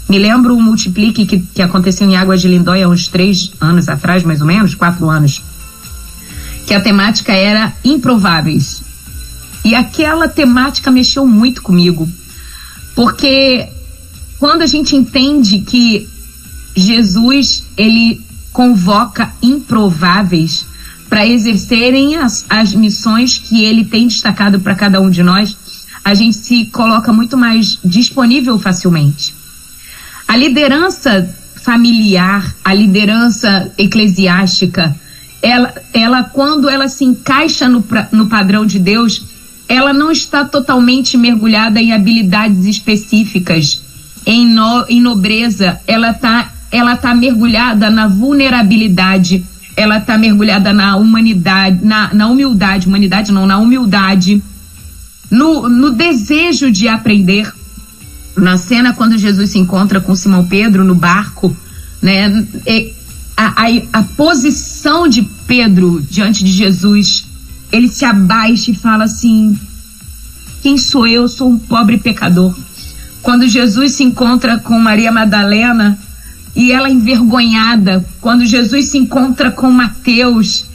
Me 0.08 0.19
lembro 0.19 0.56
o 0.56 0.62
multiplique 0.62 1.26
que, 1.26 1.39
que 1.39 1.62
aconteceu 1.63 2.08
em 2.08 2.15
Águas 2.15 2.41
de 2.41 2.47
Lindóia 2.47 2.88
uns 2.88 3.08
três 3.08 3.52
anos 3.60 3.89
atrás, 3.89 4.21
mais 4.21 4.41
ou 4.41 4.45
menos, 4.45 4.76
quatro 4.76 5.10
anos, 5.10 5.41
que 6.65 6.73
a 6.73 6.82
temática 6.82 7.34
era 7.34 7.73
improváveis. 7.84 8.82
E 9.63 9.76
aquela 9.76 10.28
temática 10.28 10.91
mexeu 10.91 11.26
muito 11.26 11.62
comigo, 11.62 12.10
porque 12.95 13.67
quando 14.38 14.62
a 14.62 14.67
gente 14.67 14.95
entende 14.95 15.60
que 15.60 16.10
Jesus 16.76 17.63
ele 17.78 18.21
convoca 18.52 19.32
improváveis 19.41 20.65
para 21.10 21.26
exercerem 21.26 22.15
as, 22.15 22.45
as 22.49 22.73
missões 22.73 23.38
que 23.38 23.63
ele 23.63 23.86
tem 23.86 24.08
destacado 24.08 24.60
para 24.60 24.76
cada 24.76 24.99
um 24.99 25.10
de 25.10 25.23
nós, 25.23 25.56
a 26.04 26.13
gente 26.13 26.36
se 26.36 26.65
coloca 26.65 27.13
muito 27.13 27.38
mais 27.38 27.80
disponível 27.84 28.60
facilmente. 28.60 29.34
A 30.28 30.36
liderança 30.36 31.34
familiar, 31.56 32.54
a 32.65 32.73
liderança 32.73 33.71
eclesiástica, 33.78 34.95
ela, 35.43 35.73
ela 35.93 36.23
quando 36.23 36.69
ela 36.69 36.88
se 36.88 37.03
encaixa 37.03 37.67
no, 37.67 37.86
no 38.13 38.27
padrão 38.27 38.65
de 38.65 38.79
Deus, 38.79 39.25
ela 39.67 39.91
não 39.91 40.10
está 40.10 40.45
totalmente 40.45 41.17
mergulhada 41.17 41.82
em 41.82 41.91
habilidades 41.91 42.65
específicas, 42.65 43.82
em, 44.25 44.47
no, 44.47 44.86
em 44.88 45.01
nobreza, 45.01 45.82
ela 45.86 46.12
está 46.12 46.49
ela 46.71 46.93
está 46.93 47.13
mergulhada 47.13 47.88
na 47.91 48.08
vulnerabilidade, 48.08 49.45
ela 49.75 49.99
está 49.99 50.17
mergulhada 50.17 50.73
na 50.73 50.95
humanidade, 50.95 51.86
na, 51.86 52.12
na 52.12 52.27
humildade, 52.27 52.88
humanidade 52.88 53.32
não, 53.32 53.45
na 53.45 53.60
humildade, 53.60 54.41
no, 55.29 55.69
no 55.69 55.91
desejo 55.91 56.71
de 56.71 56.88
aprender. 56.88 57.53
Na 58.36 58.58
cena 58.58 58.91
quando 58.91 59.19
Jesus 59.19 59.51
se 59.51 59.60
encontra 59.60 60.01
com 60.01 60.15
Simão 60.15 60.47
Pedro 60.47 60.84
no 60.84 60.95
barco, 60.95 61.56
né, 62.01 62.43
a, 63.36 63.63
a, 63.63 64.00
a 64.00 64.04
posição 64.04 65.08
de 65.08 65.24
Pedro 65.48 66.02
diante 66.02 66.43
de 66.43 66.52
Jesus, 66.52 67.26
ele 67.72 67.88
se 67.88 68.06
abaixa 68.06 68.72
e 68.72 68.76
fala 68.76 69.06
assim: 69.06 69.58
Quem 70.62 70.78
sou 70.78 71.08
eu? 71.08 71.28
Sou 71.28 71.50
um 71.50 71.58
pobre 71.58 71.98
pecador. 71.98 72.56
Quando 73.22 73.48
Jesus 73.48 73.93
se 73.93 74.04
encontra 74.04 74.60
com 74.60 74.78
Maria 74.80 75.12
Madalena, 75.12 75.98
e 76.56 76.72
ela 76.72 76.89
envergonhada 76.89 78.06
quando 78.22 78.46
Jesus 78.46 78.86
se 78.86 78.98
encontra 78.98 79.52
com 79.52 79.72
Mateus 79.72 80.65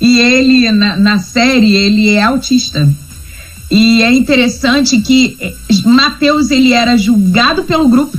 e 0.00 0.18
ele 0.18 0.70
na, 0.70 0.96
na 0.96 1.18
série 1.18 1.74
ele 1.74 2.10
é 2.10 2.22
autista 2.22 2.88
e 3.70 4.02
é 4.02 4.12
interessante 4.12 5.00
que 5.00 5.36
eh, 5.40 5.54
Mateus 5.84 6.50
ele 6.50 6.72
era 6.72 6.96
julgado 6.96 7.64
pelo 7.64 7.88
grupo 7.88 8.18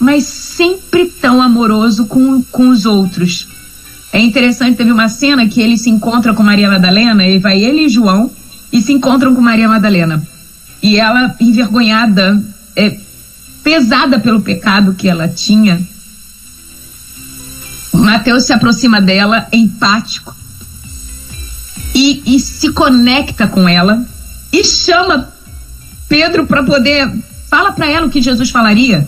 mas 0.00 0.24
sempre 0.62 1.06
tão 1.06 1.42
amoroso 1.42 2.06
com, 2.06 2.42
com 2.42 2.68
os 2.68 2.86
outros 2.86 3.48
é 4.12 4.20
interessante 4.20 4.76
teve 4.76 4.92
uma 4.92 5.08
cena 5.08 5.48
que 5.48 5.60
ele 5.60 5.76
se 5.76 5.90
encontra 5.90 6.34
com 6.34 6.42
Maria 6.42 6.68
Madalena 6.68 7.26
e 7.26 7.38
vai 7.38 7.62
ele 7.62 7.86
e 7.86 7.88
João 7.88 8.30
e 8.72 8.80
se 8.80 8.92
encontram 8.92 9.34
com 9.34 9.40
Maria 9.40 9.68
Madalena 9.68 10.22
e 10.82 10.98
ela 10.98 11.34
envergonhada 11.40 12.42
é, 12.76 12.96
pesada 13.64 14.20
pelo 14.20 14.42
pecado 14.42 14.94
que 14.94 15.08
ela 15.08 15.28
tinha 15.28 15.80
Mateus 17.92 18.44
se 18.44 18.52
aproxima 18.52 19.00
dela, 19.00 19.46
empático, 19.52 20.34
e, 21.94 22.22
e 22.24 22.40
se 22.40 22.72
conecta 22.72 23.46
com 23.46 23.68
ela 23.68 24.04
e 24.52 24.64
chama 24.64 25.32
Pedro 26.08 26.46
para 26.46 26.62
poder. 26.62 27.12
Fala 27.48 27.72
para 27.72 27.86
ela 27.86 28.06
o 28.06 28.10
que 28.10 28.22
Jesus 28.22 28.50
falaria. 28.50 29.06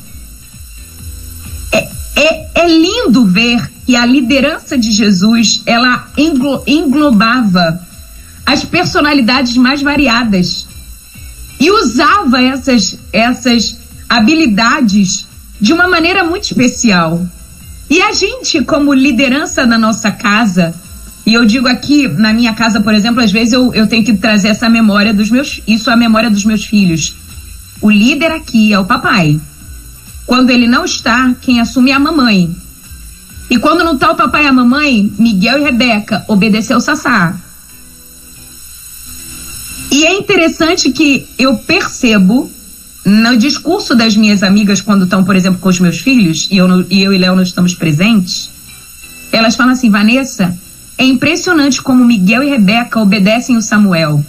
É, 2.17 2.63
é, 2.63 2.69
lindo 2.69 3.27
ver 3.27 3.71
que 3.85 3.97
a 3.97 4.07
liderança 4.07 4.79
de 4.79 4.93
Jesus 4.93 5.63
ela 5.67 6.07
englo, 6.17 6.63
englobava 6.67 7.81
as 8.47 8.65
personalidades 8.65 9.57
mais 9.57 9.83
variadas 9.83 10.67
e 11.59 11.71
usava 11.71 12.43
essas, 12.43 12.99
essas 13.13 13.79
habilidades 14.09 15.27
de 15.61 15.73
uma 15.73 15.89
maneira 15.89 16.25
muito 16.25 16.45
especial. 16.45 17.27
E 17.89 18.01
a 18.01 18.13
gente, 18.13 18.63
como 18.63 18.93
liderança 18.93 19.67
na 19.67 19.79
nossa 19.79 20.11
casa, 20.11 20.75
e 21.27 21.33
eu 21.33 21.45
digo 21.45 21.67
aqui, 21.67 22.07
na 22.07 22.33
minha 22.33 22.53
casa, 22.53 22.81
por 22.81 22.95
exemplo, 22.95 23.23
às 23.23 23.33
vezes 23.33 23.53
eu, 23.55 23.73
eu 23.73 23.87
tenho 23.87 24.05
que 24.05 24.15
trazer 24.15 24.49
essa 24.49 24.69
memória 24.69 25.13
dos 25.13 25.31
meus. 25.31 25.61
Isso 25.67 25.91
a 25.91 25.97
memória 25.97 26.31
dos 26.31 26.45
meus 26.45 26.65
filhos. 26.65 27.17
O 27.81 27.91
líder 27.91 28.31
aqui 28.31 28.73
é 28.73 28.79
o 28.79 28.85
papai. 28.85 29.41
Quando 30.27 30.51
ele 30.51 30.67
não 30.67 30.85
está, 30.85 31.35
quem 31.41 31.61
assume 31.61 31.91
é 31.91 31.95
a 31.95 31.99
mamãe. 31.99 32.55
E 33.51 33.59
quando 33.59 33.85
não 33.85 33.95
está 33.95 34.11
o 34.11 34.17
papai 34.17 34.45
e 34.45 34.49
a 34.49 34.53
mamãe, 34.53 35.13
Miguel 35.19 35.59
e 35.59 35.63
Rebeca 35.63 36.25
obedeceu 36.29 36.81
Sassá. 36.81 37.37
E 39.91 40.05
é 40.05 40.15
interessante 40.15 40.91
que 40.91 41.27
eu 41.39 41.57
percebo 41.59 42.51
no 43.05 43.37
discurso 43.37 43.95
das 43.95 44.17
minhas 44.17 44.43
amigas, 44.43 44.81
quando 44.81 45.05
estão, 45.05 45.23
por 45.23 45.37
exemplo, 45.37 45.61
com 45.61 45.69
os 45.69 45.79
meus 45.79 45.99
filhos, 45.99 46.49
e 46.51 46.57
eu, 46.57 46.87
e, 46.91 47.03
eu 47.03 47.13
e 47.13 47.19
Léo 47.19 47.37
não 47.37 47.43
estamos 47.43 47.75
presentes, 47.75 48.49
elas 49.31 49.55
falam 49.55 49.73
assim: 49.73 49.91
Vanessa, 49.91 50.57
é 50.97 51.05
impressionante 51.05 51.83
como 51.83 52.05
Miguel 52.05 52.43
e 52.43 52.51
Rebeca 52.51 52.99
obedecem 52.99 53.57
o 53.57 53.63
Samuel. 53.63 54.25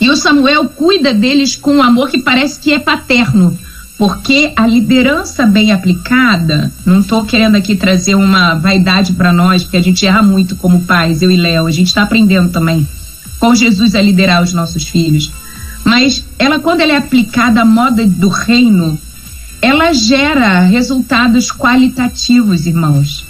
E 0.00 0.10
o 0.10 0.16
Samuel 0.16 0.68
cuida 0.68 1.12
deles 1.12 1.56
com 1.56 1.76
um 1.76 1.82
amor 1.82 2.08
que 2.08 2.18
parece 2.18 2.60
que 2.60 2.72
é 2.72 2.78
paterno. 2.78 3.58
Porque 3.98 4.52
a 4.56 4.66
liderança 4.66 5.46
bem 5.46 5.72
aplicada, 5.72 6.70
não 6.84 7.00
estou 7.00 7.24
querendo 7.24 7.56
aqui 7.56 7.74
trazer 7.74 8.14
uma 8.14 8.54
vaidade 8.54 9.14
para 9.14 9.32
nós, 9.32 9.62
porque 9.62 9.78
a 9.78 9.82
gente 9.82 10.06
erra 10.06 10.22
muito 10.22 10.54
como 10.56 10.82
pais, 10.82 11.22
eu 11.22 11.30
e 11.30 11.36
Léo, 11.36 11.66
a 11.66 11.70
gente 11.70 11.88
está 11.88 12.02
aprendendo 12.02 12.50
também. 12.50 12.86
com 13.38 13.54
Jesus 13.54 13.94
a 13.94 14.00
liderar 14.00 14.42
os 14.42 14.52
nossos 14.52 14.88
filhos. 14.88 15.30
Mas 15.84 16.24
ela, 16.38 16.58
quando 16.58 16.80
ela 16.80 16.92
é 16.92 16.96
aplicada 16.96 17.60
à 17.60 17.64
moda 17.64 18.06
do 18.06 18.28
reino, 18.28 18.98
ela 19.60 19.92
gera 19.92 20.60
resultados 20.60 21.52
qualitativos, 21.52 22.66
irmãos. 22.66 23.24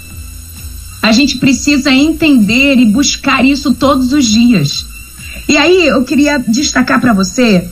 A 1.03 1.13
gente 1.13 1.39
precisa 1.39 1.93
entender 1.93 2.79
e 2.79 2.87
buscar 2.87 3.45
isso 3.45 3.75
todos 3.75 4.13
os 4.13 4.25
dias. 4.25 4.87
E 5.49 5.57
aí 5.57 5.87
eu 5.87 6.03
queria 6.05 6.39
destacar 6.39 7.01
para 7.01 7.13
você 7.13 7.69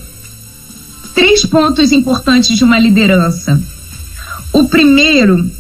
três 1.14 1.46
pontos 1.46 1.92
importantes 1.92 2.56
de 2.56 2.64
uma 2.64 2.78
liderança. 2.78 3.60
O 4.52 4.64
primeiro 4.64 5.50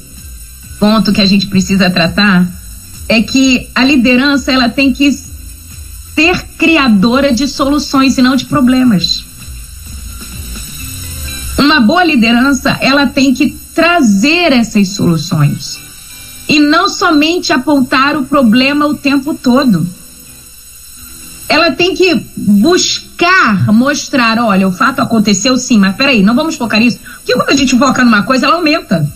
ponto 0.78 1.12
que 1.12 1.20
a 1.20 1.26
gente 1.26 1.46
precisa 1.46 1.90
tratar 1.90 2.46
é 3.08 3.22
que 3.22 3.68
a 3.74 3.84
liderança 3.84 4.52
ela 4.52 4.68
tem 4.68 4.92
que 4.92 5.10
ser 6.14 6.46
criadora 6.58 7.32
de 7.32 7.48
soluções 7.48 8.16
e 8.18 8.22
não 8.22 8.36
de 8.36 8.46
problemas. 8.46 9.24
Uma 11.58 11.80
boa 11.80 12.04
liderança, 12.04 12.76
ela 12.80 13.06
tem 13.06 13.32
que 13.32 13.56
trazer 13.74 14.52
essas 14.52 14.88
soluções 14.88 15.78
e 16.48 16.60
não 16.60 16.88
somente 16.88 17.52
apontar 17.52 18.16
o 18.16 18.24
problema 18.24 18.86
o 18.86 18.94
tempo 18.94 19.34
todo. 19.34 19.86
Ela 21.48 21.72
tem 21.72 21.94
que 21.94 22.24
buscar 22.36 23.72
mostrar, 23.72 24.38
olha, 24.38 24.66
o 24.66 24.72
fato 24.72 25.00
aconteceu 25.00 25.56
sim, 25.56 25.78
mas 25.78 25.94
peraí, 25.94 26.22
não 26.22 26.34
vamos 26.34 26.56
focar 26.56 26.80
nisso. 26.80 26.98
Porque 27.16 27.34
quando 27.34 27.50
a 27.50 27.56
gente 27.56 27.78
foca 27.78 28.04
numa 28.04 28.22
coisa, 28.22 28.46
ela 28.46 28.56
aumenta. 28.56 29.06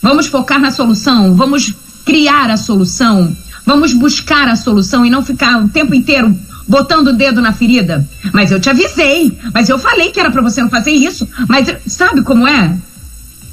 Vamos 0.00 0.26
focar 0.26 0.60
na 0.60 0.70
solução, 0.70 1.34
vamos 1.34 1.74
criar 2.04 2.50
a 2.50 2.56
solução, 2.56 3.36
vamos 3.66 3.92
buscar 3.92 4.48
a 4.48 4.56
solução 4.56 5.04
e 5.04 5.10
não 5.10 5.22
ficar 5.22 5.62
o 5.62 5.68
tempo 5.68 5.94
inteiro 5.94 6.34
botando 6.66 7.08
o 7.08 7.12
dedo 7.12 7.40
na 7.40 7.52
ferida. 7.52 8.08
Mas 8.32 8.50
eu 8.50 8.60
te 8.60 8.70
avisei, 8.70 9.36
mas 9.52 9.68
eu 9.68 9.78
falei 9.78 10.10
que 10.10 10.20
era 10.20 10.30
para 10.30 10.40
você 10.40 10.62
não 10.62 10.70
fazer 10.70 10.92
isso, 10.92 11.28
mas 11.48 11.68
sabe 11.86 12.22
como 12.22 12.46
é? 12.46 12.76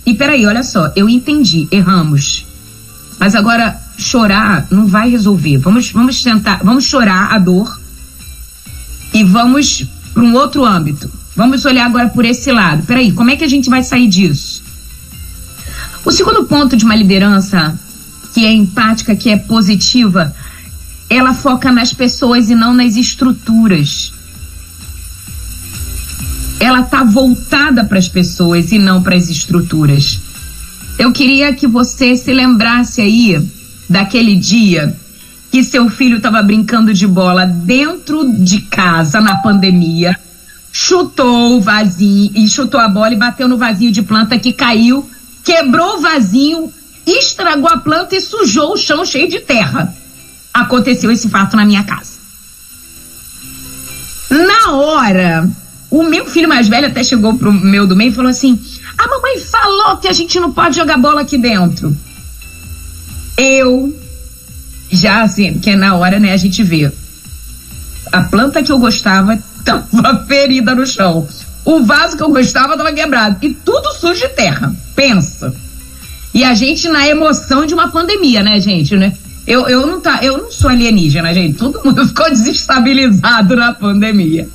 E 0.05 0.13
peraí, 0.13 0.45
olha 0.45 0.63
só, 0.63 0.91
eu 0.95 1.09
entendi, 1.09 1.67
erramos. 1.71 2.45
Mas 3.19 3.35
agora 3.35 3.75
chorar 3.97 4.67
não 4.69 4.85
vai 4.85 5.09
resolver. 5.09 5.57
Vamos, 5.57 5.91
vamos 5.91 6.23
tentar, 6.23 6.61
vamos 6.63 6.85
chorar 6.85 7.33
a 7.33 7.39
dor 7.39 7.77
e 9.13 9.23
vamos 9.23 9.85
para 10.13 10.23
um 10.23 10.33
outro 10.33 10.65
âmbito. 10.65 11.11
Vamos 11.35 11.65
olhar 11.65 11.85
agora 11.85 12.09
por 12.09 12.25
esse 12.25 12.51
lado. 12.51 12.83
Peraí, 12.83 13.11
como 13.11 13.29
é 13.29 13.35
que 13.35 13.43
a 13.43 13.47
gente 13.47 13.69
vai 13.69 13.83
sair 13.83 14.07
disso? 14.07 14.63
O 16.03 16.11
segundo 16.11 16.45
ponto 16.45 16.75
de 16.75 16.83
uma 16.83 16.95
liderança 16.95 17.77
que 18.33 18.45
é 18.45 18.51
empática, 18.51 19.15
que 19.15 19.29
é 19.29 19.37
positiva, 19.37 20.33
ela 21.09 21.33
foca 21.33 21.71
nas 21.71 21.93
pessoas 21.93 22.49
e 22.49 22.55
não 22.55 22.73
nas 22.73 22.95
estruturas. 22.95 24.11
Ela 26.59 26.81
está 26.81 27.03
voltada 27.03 27.85
para 27.85 27.99
as 27.99 28.07
pessoas 28.07 28.71
e 28.71 28.79
não 28.79 29.03
para 29.03 29.15
as 29.15 29.29
estruturas. 29.29 30.19
Eu 30.97 31.11
queria 31.11 31.53
que 31.53 31.67
você 31.67 32.15
se 32.15 32.33
lembrasse 32.33 33.01
aí 33.01 33.47
daquele 33.87 34.35
dia 34.35 34.95
que 35.51 35.63
seu 35.63 35.89
filho 35.89 36.17
estava 36.17 36.41
brincando 36.41 36.93
de 36.93 37.07
bola 37.07 37.45
dentro 37.45 38.29
de 38.31 38.61
casa 38.61 39.19
na 39.21 39.37
pandemia, 39.37 40.17
chutou 40.71 41.57
o 41.57 41.61
vasinho 41.61 42.31
e 42.35 42.47
chutou 42.47 42.79
a 42.79 42.87
bola 42.87 43.13
e 43.13 43.17
bateu 43.17 43.47
no 43.47 43.57
vasinho 43.57 43.91
de 43.91 44.01
planta 44.01 44.37
que 44.37 44.53
caiu, 44.53 45.09
quebrou 45.43 45.97
o 45.97 46.01
vasinho, 46.01 46.71
estragou 47.05 47.69
a 47.69 47.77
planta 47.77 48.15
e 48.15 48.21
sujou 48.21 48.73
o 48.73 48.77
chão 48.77 49.05
cheio 49.05 49.29
de 49.29 49.39
terra. 49.39 49.95
Aconteceu 50.53 51.11
esse 51.11 51.29
fato 51.29 51.55
na 51.55 51.65
minha 51.65 51.83
casa. 51.83 52.17
Na 54.29 54.71
hora, 54.71 55.49
o 55.89 56.03
meu 56.03 56.25
filho 56.25 56.49
mais 56.49 56.67
velho 56.67 56.87
até 56.87 57.03
chegou 57.03 57.37
pro 57.37 57.51
meu 57.51 57.87
do 57.87 57.95
meio 57.95 58.11
e 58.11 58.15
falou 58.15 58.29
assim: 58.29 58.59
a 58.97 59.07
mamãe 59.07 59.39
falou 59.39 59.97
que 59.97 60.07
a 60.07 60.13
gente 60.13 60.39
não 60.39 60.51
pode 60.51 60.75
jogar 60.75 60.97
bola 60.97 61.21
aqui 61.21 61.37
dentro. 61.37 61.95
Eu, 63.37 63.95
já 64.91 65.23
assim, 65.23 65.53
porque 65.53 65.75
na 65.75 65.95
hora, 65.95 66.19
né, 66.19 66.33
a 66.33 66.37
gente 66.37 66.63
vê. 66.63 66.91
A 68.11 68.23
planta 68.23 68.63
que 68.63 68.71
eu 68.71 68.79
gostava 68.79 69.37
tava 69.63 70.25
ferida 70.25 70.73
no 70.73 70.85
chão. 70.85 71.27
O 71.65 71.83
vaso 71.83 72.15
que 72.15 72.23
eu 72.23 72.29
gostava 72.29 72.77
tava 72.77 72.93
quebrado. 72.93 73.37
E 73.41 73.53
tudo 73.53 73.93
sujo 73.93 74.21
de 74.21 74.29
terra. 74.29 74.73
Pensa. 74.95 75.53
E 76.33 76.43
a 76.43 76.53
gente 76.53 76.87
na 76.87 77.07
emoção 77.07 77.65
de 77.65 77.73
uma 77.73 77.89
pandemia, 77.89 78.41
né, 78.41 78.59
gente? 78.61 78.95
Né? 78.95 79.13
Eu, 79.45 79.67
eu, 79.67 79.85
não 79.85 79.99
tá, 79.99 80.19
eu 80.23 80.37
não 80.37 80.51
sou 80.51 80.69
alienígena, 80.69 81.33
gente. 81.33 81.57
Todo 81.57 81.83
mundo 81.83 82.05
ficou 82.07 82.29
desestabilizado 82.29 83.55
na 83.55 83.73
pandemia. 83.73 84.47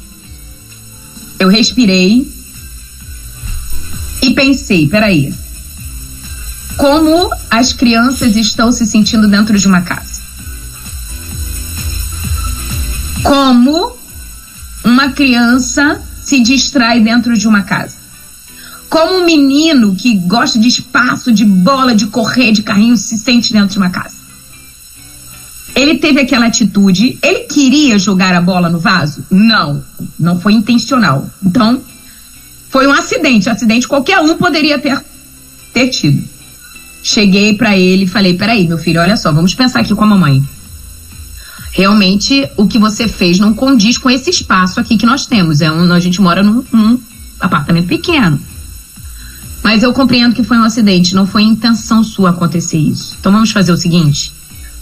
Eu 1.38 1.48
respirei, 1.48 2.26
e 4.22 4.32
pensei, 4.34 4.88
peraí, 4.88 5.34
como 6.76 7.28
as 7.50 7.72
crianças 7.72 8.36
estão 8.36 8.70
se 8.70 8.86
sentindo 8.86 9.26
dentro 9.26 9.58
de 9.58 9.66
uma 9.66 9.82
casa? 9.82 10.11
Como 13.22 13.96
uma 14.84 15.12
criança 15.12 16.02
se 16.22 16.40
distrai 16.40 17.00
dentro 17.00 17.36
de 17.36 17.46
uma 17.46 17.62
casa? 17.62 17.96
Como 18.88 19.18
um 19.20 19.24
menino 19.24 19.94
que 19.94 20.16
gosta 20.18 20.58
de 20.58 20.68
espaço, 20.68 21.32
de 21.32 21.44
bola, 21.44 21.94
de 21.94 22.06
correr, 22.06 22.52
de 22.52 22.62
carrinho, 22.62 22.96
se 22.96 23.16
sente 23.16 23.52
dentro 23.52 23.70
de 23.70 23.78
uma 23.78 23.90
casa? 23.90 24.14
Ele 25.74 25.96
teve 25.96 26.20
aquela 26.20 26.46
atitude, 26.46 27.18
ele 27.22 27.44
queria 27.44 27.98
jogar 27.98 28.34
a 28.34 28.40
bola 28.40 28.68
no 28.68 28.78
vaso? 28.78 29.24
Não, 29.30 29.82
não 30.18 30.38
foi 30.38 30.52
intencional. 30.52 31.30
Então, 31.42 31.80
foi 32.68 32.86
um 32.86 32.92
acidente, 32.92 33.48
acidente 33.48 33.88
qualquer 33.88 34.18
um 34.20 34.36
poderia 34.36 34.78
ter, 34.78 35.02
ter 35.72 35.88
tido. 35.88 36.22
Cheguei 37.02 37.54
para 37.54 37.76
ele 37.76 38.04
e 38.04 38.08
falei: 38.08 38.34
peraí, 38.34 38.68
meu 38.68 38.78
filho, 38.78 39.00
olha 39.00 39.16
só, 39.16 39.32
vamos 39.32 39.54
pensar 39.54 39.80
aqui 39.80 39.94
com 39.94 40.04
a 40.04 40.06
mamãe. 40.06 40.42
Realmente, 41.72 42.48
o 42.56 42.66
que 42.66 42.78
você 42.78 43.08
fez 43.08 43.38
não 43.38 43.54
condiz 43.54 43.98
com 43.98 44.10
esse 44.10 44.30
espaço 44.30 44.78
aqui 44.78 44.96
que 44.96 45.06
nós 45.06 45.26
temos. 45.26 45.60
É 45.60 45.72
um, 45.72 45.90
a 45.92 45.98
gente 45.98 46.20
mora 46.20 46.42
num, 46.42 46.62
num 46.72 47.00
apartamento 47.40 47.86
pequeno. 47.86 48.38
Mas 49.62 49.82
eu 49.82 49.92
compreendo 49.92 50.34
que 50.34 50.42
foi 50.42 50.58
um 50.58 50.62
acidente, 50.62 51.14
não 51.14 51.26
foi 51.26 51.42
intenção 51.42 52.04
sua 52.04 52.30
acontecer 52.30 52.78
isso. 52.78 53.16
Então 53.18 53.32
vamos 53.32 53.50
fazer 53.50 53.72
o 53.72 53.76
seguinte: 53.76 54.32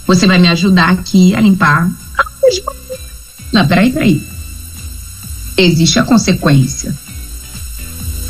você 0.05 0.27
vai 0.27 0.37
me 0.37 0.47
ajudar 0.49 0.89
aqui 0.89 1.33
a 1.33 1.41
limpar. 1.41 1.89
Não, 3.53 3.67
peraí, 3.67 3.91
peraí. 3.91 4.23
Existe 5.57 5.99
a 5.99 6.03
consequência 6.03 6.95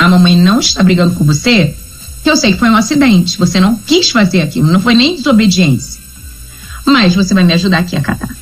a 0.02 0.10
mamãe 0.10 0.36
não 0.36 0.60
está 0.60 0.82
brigando 0.82 1.14
com 1.14 1.24
você, 1.24 1.76
que 2.24 2.30
eu 2.30 2.36
sei 2.36 2.54
que 2.54 2.60
foi 2.60 2.72
um 2.72 2.76
acidente. 2.76 3.38
Você 3.38 3.60
não 3.60 3.76
quis 3.76 4.10
fazer 4.10 4.42
aquilo, 4.42 4.72
não 4.72 4.80
foi 4.80 4.96
nem 4.96 5.16
desobediência. 5.16 6.02
Mas 6.84 7.14
você 7.14 7.36
vai 7.36 7.44
me 7.44 7.54
ajudar 7.54 7.80
aqui 7.80 7.96
a 7.96 8.02
catar. 8.02 8.36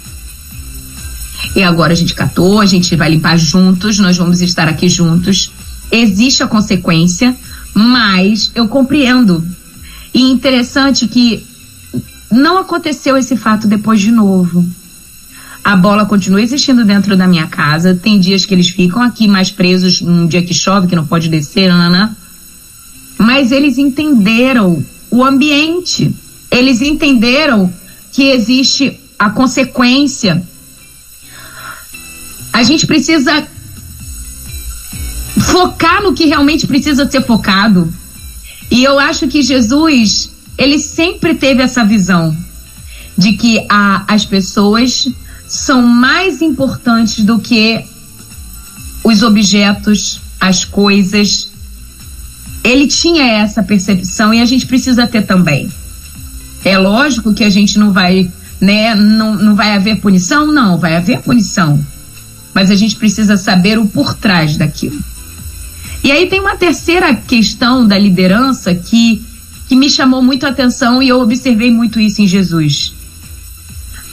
E 1.55 1.63
agora 1.63 1.93
a 1.93 1.95
gente 1.95 2.13
catou, 2.13 2.59
a 2.59 2.65
gente 2.65 2.95
vai 2.95 3.09
limpar 3.09 3.37
juntos, 3.37 3.99
nós 3.99 4.17
vamos 4.17 4.41
estar 4.41 4.67
aqui 4.67 4.87
juntos. 4.87 5.51
Existe 5.91 6.43
a 6.43 6.47
consequência, 6.47 7.35
mas 7.73 8.51
eu 8.53 8.67
compreendo. 8.67 9.43
E 10.13 10.29
interessante 10.29 11.07
que 11.07 11.43
não 12.31 12.57
aconteceu 12.57 13.17
esse 13.17 13.35
fato 13.35 13.67
depois 13.67 13.99
de 13.99 14.11
novo. 14.11 14.65
A 15.63 15.75
bola 15.75 16.05
continua 16.05 16.41
existindo 16.41 16.85
dentro 16.85 17.17
da 17.17 17.27
minha 17.27 17.47
casa. 17.47 17.95
Tem 17.95 18.19
dias 18.19 18.45
que 18.45 18.53
eles 18.53 18.69
ficam 18.69 19.01
aqui 19.01 19.27
mais 19.27 19.51
presos 19.51 20.01
num 20.01 20.25
dia 20.25 20.41
que 20.41 20.53
chove, 20.53 20.87
que 20.87 20.95
não 20.95 21.05
pode 21.05 21.29
descer, 21.29 21.67
nanã. 21.69 22.15
Mas 23.17 23.51
eles 23.51 23.77
entenderam 23.77 24.83
o 25.11 25.23
ambiente. 25.23 26.13
Eles 26.49 26.81
entenderam 26.81 27.71
que 28.11 28.23
existe 28.23 28.99
a 29.17 29.29
consequência. 29.29 30.41
A 32.51 32.63
gente 32.63 32.85
precisa 32.87 33.47
focar 35.39 36.01
no 36.03 36.13
que 36.13 36.25
realmente 36.25 36.67
precisa 36.67 37.09
ser 37.09 37.23
focado. 37.23 37.91
E 38.69 38.83
eu 38.83 38.99
acho 38.99 39.27
que 39.27 39.41
Jesus, 39.41 40.29
ele 40.57 40.79
sempre 40.79 41.35
teve 41.35 41.61
essa 41.61 41.83
visão 41.83 42.35
de 43.17 43.33
que 43.33 43.65
a, 43.69 44.03
as 44.07 44.25
pessoas 44.25 45.09
são 45.47 45.81
mais 45.81 46.41
importantes 46.41 47.23
do 47.23 47.39
que 47.39 47.83
os 49.03 49.23
objetos, 49.23 50.21
as 50.39 50.63
coisas. 50.63 51.49
Ele 52.63 52.87
tinha 52.87 53.23
essa 53.23 53.63
percepção 53.63 54.33
e 54.33 54.39
a 54.39 54.45
gente 54.45 54.65
precisa 54.65 55.07
ter 55.07 55.23
também. 55.25 55.69
É 56.63 56.77
lógico 56.77 57.33
que 57.33 57.43
a 57.43 57.49
gente 57.49 57.79
não 57.79 57.91
vai, 57.91 58.29
né, 58.61 58.93
não, 58.93 59.35
não 59.35 59.55
vai 59.55 59.75
haver 59.75 59.99
punição? 59.99 60.45
Não, 60.45 60.77
vai 60.77 60.95
haver 60.95 61.21
punição. 61.21 61.79
Mas 62.53 62.71
a 62.71 62.75
gente 62.75 62.95
precisa 62.95 63.37
saber 63.37 63.77
o 63.77 63.87
por 63.87 64.13
trás 64.13 64.57
daquilo. 64.57 64.99
E 66.03 66.11
aí 66.11 66.27
tem 66.27 66.39
uma 66.39 66.55
terceira 66.55 67.13
questão 67.15 67.85
da 67.85 67.97
liderança 67.97 68.73
que, 68.73 69.21
que 69.67 69.75
me 69.75 69.89
chamou 69.89 70.21
muito 70.21 70.45
a 70.45 70.49
atenção 70.49 71.03
e 71.03 71.09
eu 71.09 71.19
observei 71.19 71.71
muito 71.71 71.99
isso 71.99 72.21
em 72.21 72.27
Jesus. 72.27 72.93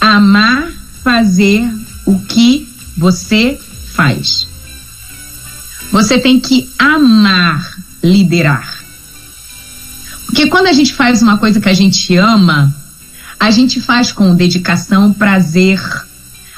Amar 0.01 0.73
fazer 1.03 1.69
o 2.05 2.19
que 2.19 2.69
você 2.97 3.59
faz. 3.93 4.47
Você 5.93 6.19
tem 6.19 6.41
que 6.41 6.69
amar 6.79 7.77
liderar. 8.03 8.77
Porque 10.27 10.49
quando 10.49 10.67
a 10.67 10.73
gente 10.73 10.93
faz 10.93 11.23
uma 11.23 11.39
coisa 11.39 11.61
que 11.61 11.69
a 11.69 11.75
gente 11.75 12.17
ama, 12.17 12.75
a 13.39 13.51
gente 13.51 13.81
faz 13.81 14.11
com 14.11 14.35
dedicação, 14.35 15.13
prazer, 15.13 15.81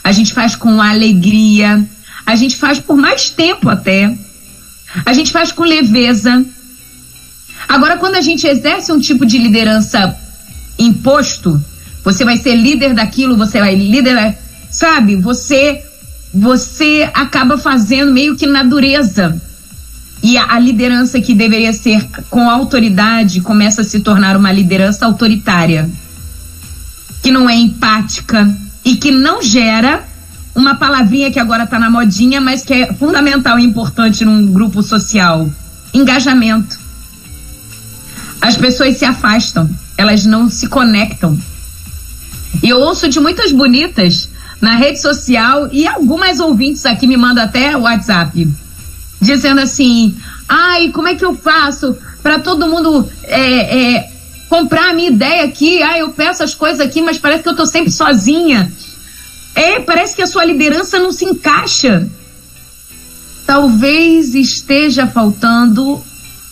a 0.08 0.12
gente 0.12 0.32
faz 0.32 0.56
com 0.56 0.80
alegria, 0.80 1.86
a 2.24 2.34
gente 2.34 2.56
faz 2.56 2.80
por 2.80 2.96
mais 2.96 3.28
tempo 3.28 3.68
até, 3.68 4.16
a 5.04 5.12
gente 5.12 5.30
faz 5.30 5.52
com 5.52 5.64
leveza. 5.64 6.46
Agora, 7.68 7.98
quando 7.98 8.14
a 8.14 8.22
gente 8.22 8.46
exerce 8.46 8.90
um 8.90 8.98
tipo 8.98 9.26
de 9.26 9.36
liderança 9.36 10.16
imposto, 10.78 11.62
você 12.02 12.24
vai 12.24 12.38
ser 12.38 12.54
líder 12.54 12.94
daquilo, 12.94 13.36
você 13.36 13.60
vai 13.60 13.74
liderar, 13.74 14.34
sabe? 14.70 15.14
Você 15.16 15.84
você 16.32 17.10
acaba 17.12 17.58
fazendo 17.58 18.10
meio 18.10 18.34
que 18.34 18.46
na 18.46 18.62
dureza. 18.62 19.38
E 20.22 20.38
a, 20.38 20.54
a, 20.54 20.58
liderança 20.58 21.20
que 21.20 21.34
deveria 21.34 21.74
ser 21.74 22.02
com 22.30 22.48
autoridade 22.48 23.42
começa 23.42 23.82
a 23.82 23.84
se 23.84 24.00
tornar 24.00 24.38
uma 24.38 24.52
liderança 24.52 25.04
autoritária, 25.04 25.86
que 27.22 27.30
não 27.30 27.48
é 27.48 27.54
empática 27.54 28.56
e 28.88 28.96
que 28.96 29.10
não 29.10 29.42
gera 29.42 30.02
uma 30.54 30.76
palavrinha 30.76 31.30
que 31.30 31.38
agora 31.38 31.64
está 31.64 31.78
na 31.78 31.90
modinha, 31.90 32.40
mas 32.40 32.62
que 32.62 32.72
é 32.72 32.92
fundamental 32.94 33.58
e 33.58 33.62
importante 33.62 34.24
num 34.24 34.46
grupo 34.46 34.82
social: 34.82 35.46
engajamento. 35.92 36.78
As 38.40 38.56
pessoas 38.56 38.96
se 38.96 39.04
afastam, 39.04 39.68
elas 39.98 40.24
não 40.24 40.48
se 40.48 40.68
conectam. 40.68 41.38
E 42.62 42.68
eu 42.70 42.80
ouço 42.80 43.10
de 43.10 43.20
muitas 43.20 43.52
bonitas 43.52 44.26
na 44.58 44.74
rede 44.74 45.02
social 45.02 45.68
e 45.70 45.86
algumas 45.86 46.40
ouvintes 46.40 46.86
aqui 46.86 47.06
me 47.06 47.16
mandam 47.16 47.44
até 47.44 47.76
WhatsApp 47.76 48.48
dizendo 49.20 49.60
assim: 49.60 50.16
ai, 50.48 50.88
como 50.92 51.08
é 51.08 51.14
que 51.14 51.26
eu 51.26 51.34
faço 51.34 51.94
para 52.22 52.38
todo 52.38 52.66
mundo 52.66 53.06
é, 53.24 53.96
é, 53.96 54.12
comprar 54.48 54.90
a 54.90 54.94
minha 54.94 55.10
ideia 55.10 55.44
aqui? 55.44 55.82
Ai, 55.82 56.00
eu 56.00 56.10
peço 56.10 56.42
as 56.42 56.54
coisas 56.54 56.80
aqui, 56.80 57.02
mas 57.02 57.18
parece 57.18 57.42
que 57.42 57.48
eu 57.48 57.56
tô 57.56 57.66
sempre 57.66 57.90
sozinha. 57.90 58.70
É, 59.54 59.80
parece 59.80 60.16
que 60.16 60.22
a 60.22 60.26
sua 60.26 60.44
liderança 60.44 60.98
não 60.98 61.12
se 61.12 61.24
encaixa. 61.24 62.08
Talvez 63.46 64.34
esteja 64.34 65.06
faltando 65.06 66.02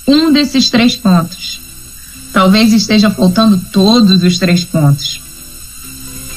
um 0.07 0.33
desses 0.33 0.71
três 0.71 0.97
pontos. 0.97 1.61
Talvez 2.33 2.73
esteja 2.73 3.11
faltando 3.11 3.61
todos 3.73 4.23
os 4.23 4.39
três 4.39 4.65
pontos. 4.65 5.21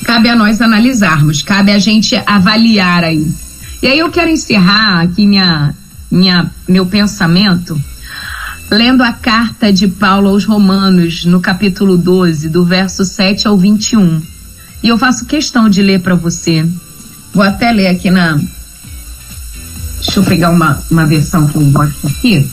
Cabe 0.03 0.30
a 0.30 0.36
nós 0.36 0.62
analisarmos, 0.62 1.41
cabe 1.41 1.72
a 1.72 1.80
gente 1.80 2.16
avaliar 2.26 3.03
aí. 3.03 3.28
E 3.82 3.88
aí 3.88 3.99
eu 3.99 4.10
quero 4.10 4.30
encerrar 4.30 5.01
aqui 5.01 5.26
minha, 5.26 5.74
minha, 6.10 6.49
meu 6.68 6.86
pensamento 6.86 7.80
lendo 8.70 9.01
a 9.01 9.11
carta 9.11 9.74
de 9.74 9.88
Paulo 9.88 10.30
aos 10.30 10.45
Romanos, 10.45 11.26
no 11.26 11.41
capítulo 11.41 11.97
12, 11.97 12.49
do 12.49 12.63
verso 12.63 13.03
7 13.03 13.47
ao 13.47 13.57
21. 13.57 14.22
E 14.84 14.88
eu 14.88 14.97
faço 14.97 15.26
questão 15.26 15.67
de 15.67 15.82
ler 15.82 16.01
para 16.01 16.15
você. 16.15 16.65
Vou 17.34 17.43
até 17.43 17.72
ler 17.72 17.88
aqui 17.88 18.11
na. 18.11 18.39
Deixa 19.95 20.20
eu 20.20 20.24
pegar 20.24 20.51
uma, 20.51 20.82
uma 20.89 21.05
versão 21.05 21.47
que 21.47 21.55
eu 21.55 21.65
gosto 21.72 22.07
aqui. 22.07 22.47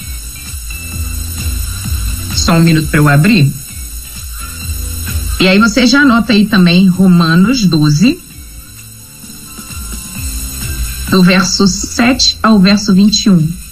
Só 2.35 2.55
um 2.55 2.63
minuto 2.63 2.89
para 2.89 3.01
eu 3.01 3.09
abrir. 3.09 3.53
E 5.39 5.47
aí 5.47 5.59
você 5.59 5.87
já 5.87 6.01
anota 6.01 6.33
aí 6.33 6.47
também 6.47 6.89
Romanos 6.89 7.65
12, 7.65 8.19
do 11.11 11.23
verso 11.23 11.67
7 11.67 12.39
ao 12.43 12.59
verso 12.59 12.95
21. 12.95 13.66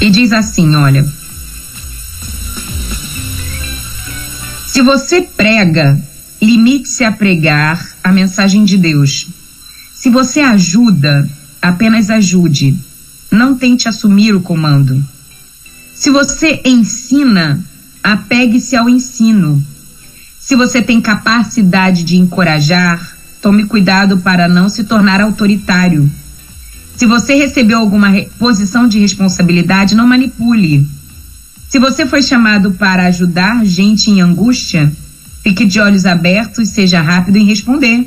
E 0.00 0.10
diz 0.10 0.32
assim: 0.32 0.74
olha. 0.76 1.06
Se 4.66 4.82
você 4.82 5.22
prega, 5.22 5.98
limite-se 6.40 7.02
a 7.02 7.10
pregar 7.10 7.84
a 8.02 8.12
mensagem 8.12 8.64
de 8.64 8.76
Deus. 8.76 9.26
Se 9.92 10.08
você 10.08 10.40
ajuda, 10.40 11.28
apenas 11.60 12.10
ajude. 12.10 12.76
Não 13.30 13.56
tente 13.56 13.88
assumir 13.88 14.34
o 14.34 14.40
comando. 14.40 15.04
Se 15.94 16.10
você 16.10 16.60
ensina, 16.64 17.60
apegue-se 18.02 18.76
ao 18.76 18.88
ensino. 18.88 19.62
Se 20.38 20.54
você 20.54 20.80
tem 20.80 21.00
capacidade 21.00 22.04
de 22.04 22.16
encorajar, 22.16 23.16
tome 23.42 23.66
cuidado 23.66 24.18
para 24.18 24.46
não 24.46 24.68
se 24.68 24.84
tornar 24.84 25.20
autoritário. 25.20 26.08
Se 26.98 27.06
você 27.06 27.34
recebeu 27.34 27.78
alguma 27.78 28.12
posição 28.38 28.86
de 28.86 28.98
responsabilidade, 28.98 29.94
não 29.94 30.06
manipule. 30.06 30.86
Se 31.70 31.78
você 31.78 32.04
foi 32.04 32.22
chamado 32.22 32.72
para 32.72 33.06
ajudar 33.06 33.64
gente 33.64 34.10
em 34.10 34.20
angústia, 34.20 34.92
fique 35.42 35.64
de 35.64 35.80
olhos 35.80 36.04
abertos 36.04 36.68
e 36.68 36.72
seja 36.72 37.00
rápido 37.00 37.36
em 37.36 37.46
responder. 37.46 38.06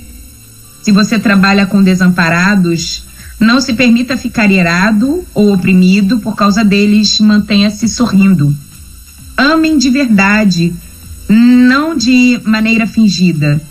Se 0.83 0.91
você 0.91 1.17
trabalha 1.17 1.65
com 1.65 1.81
desamparados, 1.81 3.03
não 3.39 3.59
se 3.59 3.73
permita 3.73 4.15
ficar 4.15 4.51
irado 4.51 5.25
ou 5.33 5.51
oprimido 5.51 6.19
por 6.19 6.35
causa 6.35 6.63
deles, 6.63 7.19
mantenha-se 7.19 7.89
sorrindo 7.89 8.55
amem 9.41 9.77
de 9.77 9.89
verdade, 9.89 10.73
não 11.27 11.97
de 11.97 12.39
maneira 12.45 12.85
fingida. 12.85 13.61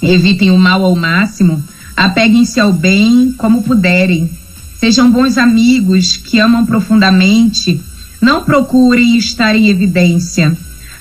Evitem 0.00 0.50
o 0.50 0.58
mal 0.58 0.84
ao 0.84 0.94
máximo, 0.94 1.62
apeguem-se 1.96 2.60
ao 2.60 2.72
bem 2.72 3.34
como 3.36 3.62
puderem. 3.62 4.30
Sejam 4.80 5.10
bons 5.10 5.36
amigos 5.36 6.16
que 6.16 6.40
amam 6.40 6.64
profundamente. 6.64 7.78
Não 8.18 8.42
procurem 8.42 9.18
estar 9.18 9.54
em 9.54 9.68
evidência. 9.68 10.56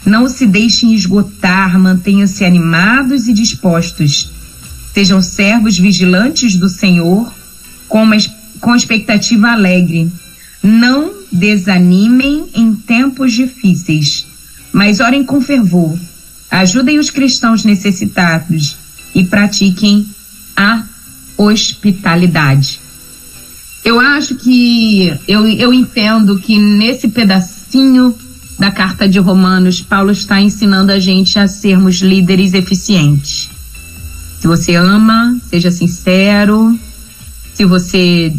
Não 0.06 0.28
se 0.28 0.46
deixem 0.46 0.94
esgotar, 0.94 1.80
mantenham-se 1.80 2.44
animados 2.44 3.30
e 3.30 3.34
dispostos. 3.34 4.30
Sejam 4.94 5.22
servos 5.22 5.78
vigilantes 5.78 6.58
do 6.58 6.68
Senhor, 6.68 7.34
com, 7.88 8.04
uma, 8.04 8.18
com 8.60 8.76
expectativa 8.76 9.52
alegre. 9.52 10.12
Não 10.62 11.14
desanimem 11.32 12.48
em 12.54 12.76
tempos 12.76 13.32
difíceis, 13.32 14.26
mas 14.74 15.00
orem 15.00 15.24
com 15.24 15.40
fervor. 15.40 15.98
Ajudem 16.52 17.00
os 17.00 17.10
cristãos 17.10 17.64
necessitados 17.64 18.76
e 19.16 19.24
pratiquem 19.24 20.06
a 20.54 20.84
hospitalidade. 21.38 22.89
Eu 23.84 24.00
acho 24.00 24.36
que 24.36 25.14
eu, 25.28 25.48
eu 25.48 25.74
entendo 25.74 26.38
que 26.40 26.60
nesse 26.60 27.08
pedacinho 27.08 28.16
da 28.58 28.72
carta 28.72 29.08
de 29.08 29.20
Romanos, 29.20 29.82
Paulo 29.82 30.12
está 30.12 30.42
ensinando 30.42 30.92
a 30.92 31.00
gente 31.00 31.40
a 31.40 31.48
sermos 31.48 32.02
líderes 32.02 32.54
eficientes. 32.54 33.50
Se 34.40 34.48
você 34.48 34.76
ama, 34.76 35.38
seja 35.50 35.72
sincero. 35.72 36.78
Se 37.54 37.66
você 37.66 38.34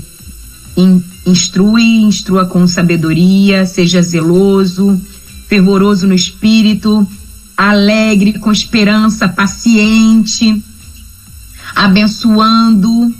Instrui, 1.26 2.02
instrua 2.02 2.46
com 2.46 2.66
sabedoria, 2.66 3.66
seja 3.66 4.02
zeloso, 4.02 5.00
fervoroso 5.46 6.06
no 6.06 6.14
espírito, 6.14 7.06
alegre, 7.56 8.38
com 8.38 8.50
esperança, 8.50 9.28
paciente, 9.28 10.62
abençoando, 11.74 13.14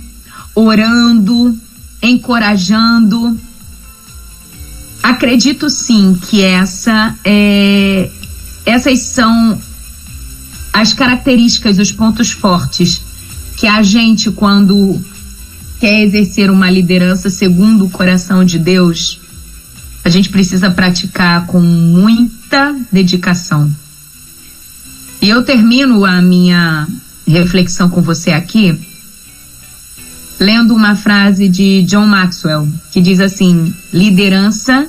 orando, 0.55 1.57
encorajando. 2.03 3.39
Acredito 5.03 5.71
sim 5.71 6.19
que 6.29 6.43
essa 6.43 7.15
é, 7.25 8.11
essas 8.65 9.01
são 9.01 9.61
as 10.73 10.93
características, 10.93 11.79
os 11.79 11.91
pontos 11.91 12.31
fortes 12.31 13.03
que 13.57 13.67
a 13.67 13.83
gente, 13.83 14.31
quando 14.31 14.99
quer 15.79 16.03
exercer 16.03 16.51
uma 16.51 16.71
liderança 16.71 17.29
segundo 17.29 17.87
o 17.87 17.91
coração 17.91 18.45
de 18.45 18.59
Deus, 18.59 19.21
a 20.05 20.09
gente 20.09 20.29
precisa 20.29 20.71
praticar 20.71 21.47
com 21.47 21.61
muita 21.61 22.75
dedicação. 22.91 23.71
E 25.21 25.29
eu 25.29 25.43
termino 25.43 26.05
a 26.05 26.23
minha 26.23 26.87
reflexão 27.27 27.89
com 27.91 28.01
você 28.01 28.31
aqui 28.31 28.79
lendo 30.41 30.75
uma 30.75 30.97
frase 30.97 31.49
de 31.49 31.83
John 31.83 32.07
Maxwell 32.07 32.67
que 32.91 33.03
diz 33.03 33.21
assim: 33.21 33.75
liderança 33.93 34.89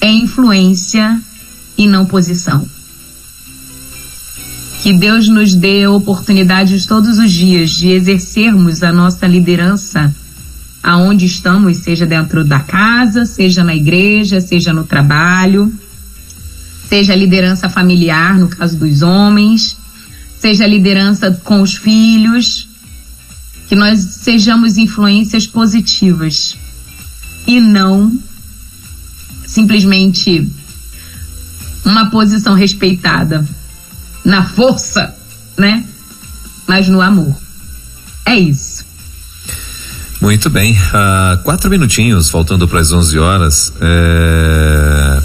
é 0.00 0.10
influência 0.10 1.18
e 1.78 1.86
não 1.86 2.04
posição. 2.04 2.68
Que 4.82 4.92
Deus 4.92 5.28
nos 5.28 5.54
dê 5.54 5.86
oportunidades 5.86 6.84
todos 6.84 7.18
os 7.18 7.32
dias 7.32 7.70
de 7.70 7.88
exercermos 7.88 8.82
a 8.82 8.92
nossa 8.92 9.26
liderança 9.26 10.14
aonde 10.82 11.24
estamos, 11.24 11.78
seja 11.78 12.04
dentro 12.04 12.44
da 12.44 12.60
casa, 12.60 13.24
seja 13.24 13.64
na 13.64 13.74
igreja, 13.74 14.42
seja 14.42 14.74
no 14.74 14.84
trabalho, 14.84 15.72
seja 16.86 17.14
a 17.14 17.16
liderança 17.16 17.70
familiar, 17.70 18.38
no 18.38 18.48
caso 18.48 18.76
dos 18.76 19.00
homens, 19.00 19.78
seja 20.38 20.64
a 20.64 20.68
liderança 20.68 21.30
com 21.42 21.62
os 21.62 21.74
filhos, 21.74 22.68
que 23.68 23.74
nós 23.74 24.00
sejamos 24.00 24.76
influências 24.76 25.46
positivas 25.46 26.56
e 27.46 27.60
não 27.60 28.12
simplesmente 29.46 30.48
uma 31.84 32.10
posição 32.10 32.54
respeitada 32.54 33.46
na 34.24 34.44
força, 34.44 35.14
né? 35.56 35.84
Mas 36.66 36.88
no 36.88 37.00
amor. 37.00 37.36
É 38.24 38.36
isso. 38.36 38.84
Muito 40.20 40.48
bem. 40.48 40.72
Uh, 40.72 41.42
quatro 41.42 41.68
minutinhos, 41.68 42.30
faltando 42.30 42.66
para 42.66 42.80
as 42.80 42.90
11 42.90 43.18
horas. 43.18 43.72
É... 43.80 45.22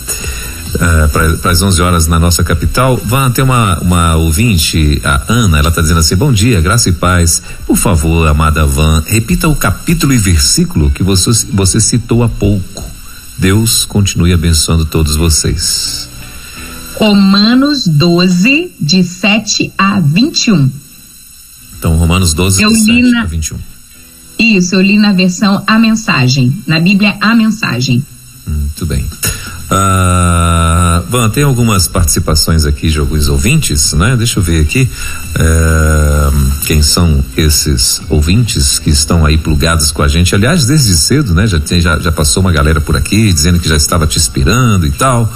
Uh, 0.76 1.10
para 1.42 1.52
as 1.52 1.62
11 1.62 1.82
horas 1.82 2.08
na 2.08 2.20
nossa 2.20 2.44
capital. 2.44 2.96
Van, 2.98 3.32
tem 3.32 3.44
uma, 3.44 3.80
uma 3.80 4.16
ouvinte, 4.16 5.02
a 5.04 5.24
Ana, 5.28 5.58
ela 5.58 5.70
está 5.70 5.82
dizendo 5.82 6.00
assim: 6.00 6.16
Bom 6.16 6.32
dia, 6.32 6.62
graça 6.62 6.90
e 6.90 6.92
paz. 6.92 7.42
Por 7.66 7.76
favor, 7.76 8.28
amada 8.28 8.66
Van, 8.68 9.04
repita 9.08 9.48
o 9.48 9.56
capítulo 9.56 10.14
e 10.14 10.18
versículo 10.18 10.92
que 10.92 11.02
você, 11.02 11.32
você 11.52 11.80
citou 11.80 12.24
há 12.24 12.30
pouco. 12.30 12.84
Deus 13.38 13.84
continue 13.86 14.32
abençoando 14.32 14.86
todos 14.86 15.16
vocês. 15.16 16.08
Romanos 16.96 17.88
12, 17.88 18.74
de 18.80 19.04
7 19.04 19.72
a 19.78 20.00
21. 20.02 20.70
Então, 21.78 21.96
Romanos 21.96 22.34
12, 22.34 22.62
eu 22.62 22.70
de 22.70 22.76
7 22.76 23.02
na... 23.12 23.22
a 23.22 23.26
21. 23.26 23.58
Isso, 24.38 24.76
eu 24.76 24.82
li 24.82 24.98
na 24.98 25.14
versão 25.14 25.64
A 25.66 25.80
Mensagem. 25.80 26.54
Na 26.68 26.80
Bíblia, 26.80 27.18
A 27.22 27.34
Mensagem. 27.34 28.04
Muito 28.46 28.86
bem. 28.86 29.06
Ah, 29.72 31.04
bom, 31.10 31.30
tem 31.30 31.44
algumas 31.44 31.88
participações 31.88 32.66
aqui 32.66 32.90
de 32.90 32.98
alguns 32.98 33.28
ouvintes, 33.28 33.94
né? 33.94 34.16
Deixa 34.18 34.40
eu 34.40 34.44
ver 34.44 34.62
aqui 34.62 34.90
é, 35.36 36.30
quem 36.66 36.82
são 36.82 37.24
esses 37.38 38.02
ouvintes 38.10 38.80
que 38.80 38.90
estão 38.90 39.26
aí 39.26 39.38
plugados 39.38 39.92
com 39.92 40.02
a 40.02 40.08
gente. 40.08 40.34
Aliás, 40.34 40.66
desde 40.66 40.96
cedo, 40.96 41.36
né? 41.36 41.46
Já, 41.46 41.60
tem, 41.60 41.80
já, 41.80 42.00
já 42.00 42.12
passou 42.12 42.42
uma 42.42 42.52
galera 42.52 42.82
por 42.82 42.98
aqui 42.98 43.32
dizendo 43.32 43.60
que 43.60 43.70
já 43.70 43.76
estava 43.76 44.08
te 44.08 44.18
esperando 44.18 44.88
e 44.88 44.92
tal. 44.92 45.32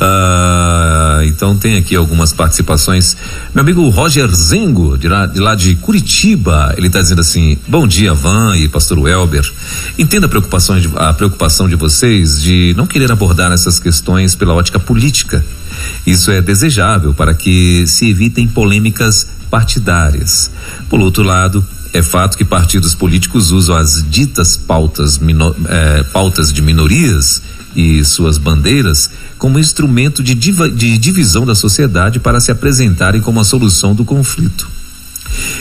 Ah, 0.00 1.20
então 1.24 1.56
tem 1.56 1.76
aqui 1.76 1.94
algumas 1.94 2.32
participações. 2.32 3.16
Meu 3.54 3.62
amigo 3.62 3.88
Roger 3.88 4.28
Zengo, 4.34 4.98
de 4.98 5.08
lá 5.08 5.26
de, 5.26 5.38
lá 5.38 5.54
de 5.54 5.76
Curitiba, 5.76 6.74
ele 6.76 6.88
está 6.88 7.00
dizendo 7.00 7.20
assim: 7.20 7.56
Bom 7.68 7.86
dia, 7.86 8.12
Van 8.14 8.56
e 8.56 8.68
Pastor 8.68 8.98
Welber. 8.98 9.48
Entenda 9.96 10.26
a 10.26 10.28
preocupação 10.28 10.80
de, 10.80 10.90
a 10.96 11.12
preocupação 11.14 11.68
de 11.68 11.76
vocês 11.76 12.42
de 12.42 12.74
não 12.76 12.86
querer 12.86 13.12
abordar 13.12 13.52
essas 13.52 13.75
questões 13.78 14.34
pela 14.34 14.54
ótica 14.54 14.78
política. 14.78 15.44
Isso 16.06 16.30
é 16.30 16.40
desejável 16.40 17.12
para 17.12 17.34
que 17.34 17.86
se 17.86 18.08
evitem 18.08 18.48
polêmicas 18.48 19.26
partidárias. 19.50 20.50
Por 20.88 21.00
outro 21.00 21.22
lado, 21.22 21.64
é 21.92 22.02
fato 22.02 22.36
que 22.36 22.44
partidos 22.44 22.94
políticos 22.94 23.50
usam 23.50 23.76
as 23.76 24.04
ditas 24.08 24.56
pautas, 24.56 25.18
eh, 25.68 26.04
pautas 26.12 26.52
de 26.52 26.60
minorias 26.60 27.42
e 27.74 28.04
suas 28.04 28.38
bandeiras 28.38 29.10
como 29.38 29.58
instrumento 29.58 30.22
de, 30.22 30.34
diva, 30.34 30.68
de 30.68 30.96
divisão 30.98 31.44
da 31.44 31.54
sociedade 31.54 32.18
para 32.18 32.40
se 32.40 32.50
apresentarem 32.50 33.20
como 33.20 33.40
a 33.40 33.44
solução 33.44 33.94
do 33.94 34.04
conflito. 34.04 34.68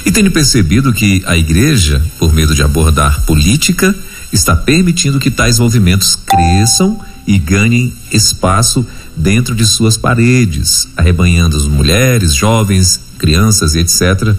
E 0.06 0.12
tenho 0.12 0.32
percebido 0.32 0.94
que 0.94 1.24
a 1.26 1.36
igreja, 1.36 2.02
por 2.18 2.34
medo 2.34 2.56
de 2.56 2.62
abordar 2.62 3.22
política, 3.22 3.96
está 4.36 4.56
permitindo 4.56 5.20
que 5.20 5.32
tais 5.32 5.60
movimentos 5.60 6.16
cresçam 6.16 7.00
e 7.26 7.40
ganhem 7.40 7.94
espaço 8.12 8.86
dentro 9.16 9.56
de 9.56 9.66
suas 9.66 9.98
paredes, 9.98 10.88
arrebanhando 10.96 11.58
as 11.58 11.66
mulheres, 11.66 12.34
jovens, 12.34 13.00
crianças 13.18 13.76
etc. 13.76 14.36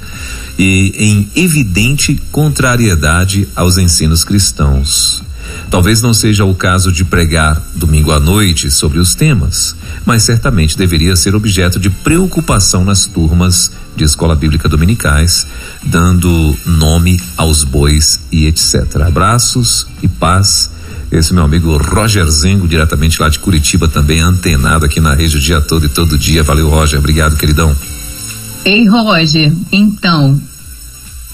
E 0.59 0.92
em 0.97 1.30
evidente 1.34 2.20
contrariedade 2.30 3.49
aos 3.57 3.78
ensinos 3.78 4.22
cristãos. 4.22 5.22
Talvez 5.71 6.01
não 6.01 6.14
seja 6.14 6.45
o 6.45 6.55
caso 6.55 6.93
de 6.93 7.05
pregar 7.05 7.61
domingo 7.75 8.12
à 8.12 8.21
noite 8.21 8.71
sobre 8.71 8.99
os 8.99 9.14
temas, 9.14 9.75
mas 10.05 10.23
certamente 10.23 10.79
deveria 10.79 11.17
ser 11.17 11.35
objeto 11.35 11.79
de 11.79 11.91
preocupação 11.91 12.85
nas 12.85 13.07
turmas 13.07 13.73
de 13.97 14.05
escola 14.05 14.37
bíblica 14.37 14.69
dominicais, 14.69 15.47
dando 15.83 16.57
nome 16.64 17.21
aos 17.37 17.64
bois 17.64 18.21
e 18.31 18.47
etc. 18.47 19.03
Abraços 19.07 19.87
e 20.03 20.09
paz 20.09 20.71
esse 21.11 21.33
meu 21.33 21.45
amigo 21.45 21.77
Roger 21.77 22.27
Zengo, 22.27 22.67
diretamente 22.67 23.21
lá 23.21 23.29
de 23.29 23.39
Curitiba, 23.39 23.87
também 23.87 24.21
antenado 24.21 24.85
aqui 24.85 25.01
na 25.01 25.14
rede 25.14 25.37
o 25.37 25.41
dia 25.41 25.61
todo 25.61 25.87
e 25.87 25.89
todo 25.89 26.19
dia. 26.19 26.43
Valeu, 26.43 26.69
Roger. 26.69 26.99
Obrigado, 26.99 27.37
queridão. 27.37 27.75
Ei, 28.64 28.87
Roger, 28.89 29.53
então, 29.71 30.41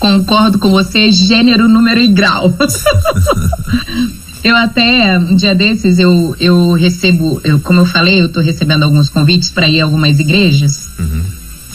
concordo 0.03 0.59
com 0.59 0.69
você, 0.69 1.13
gênero, 1.13 1.69
número 1.69 2.01
e 2.01 2.09
grau. 2.09 2.53
eu 4.43 4.57
até, 4.57 5.17
um 5.17 5.37
dia 5.37 5.55
desses, 5.55 6.01
eu, 6.01 6.35
eu 6.41 6.73
recebo, 6.73 7.41
eu, 7.45 7.61
como 7.61 7.79
eu 7.79 7.87
falei, 7.87 8.21
eu 8.21 8.27
estou 8.27 8.43
recebendo 8.43 8.83
alguns 8.83 9.09
convites 9.09 9.53
para 9.53 9.69
ir 9.69 9.81
a 9.81 9.85
algumas 9.85 10.19
igrejas. 10.19 10.89
Uhum. 10.99 11.23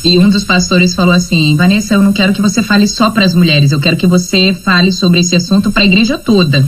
E 0.04 0.20
um 0.20 0.28
dos 0.28 0.44
pastores 0.44 0.94
falou 0.94 1.14
assim: 1.14 1.56
Vanessa, 1.56 1.94
eu 1.94 2.04
não 2.04 2.12
quero 2.12 2.34
que 2.34 2.42
você 2.42 2.62
fale 2.62 2.86
só 2.86 3.10
para 3.12 3.24
as 3.24 3.34
mulheres, 3.34 3.72
eu 3.72 3.80
quero 3.80 3.96
que 3.96 4.06
você 4.06 4.54
fale 4.54 4.92
sobre 4.92 5.22
esse 5.22 5.34
assunto 5.34 5.72
para 5.72 5.84
a 5.84 5.86
igreja 5.86 6.18
toda. 6.18 6.60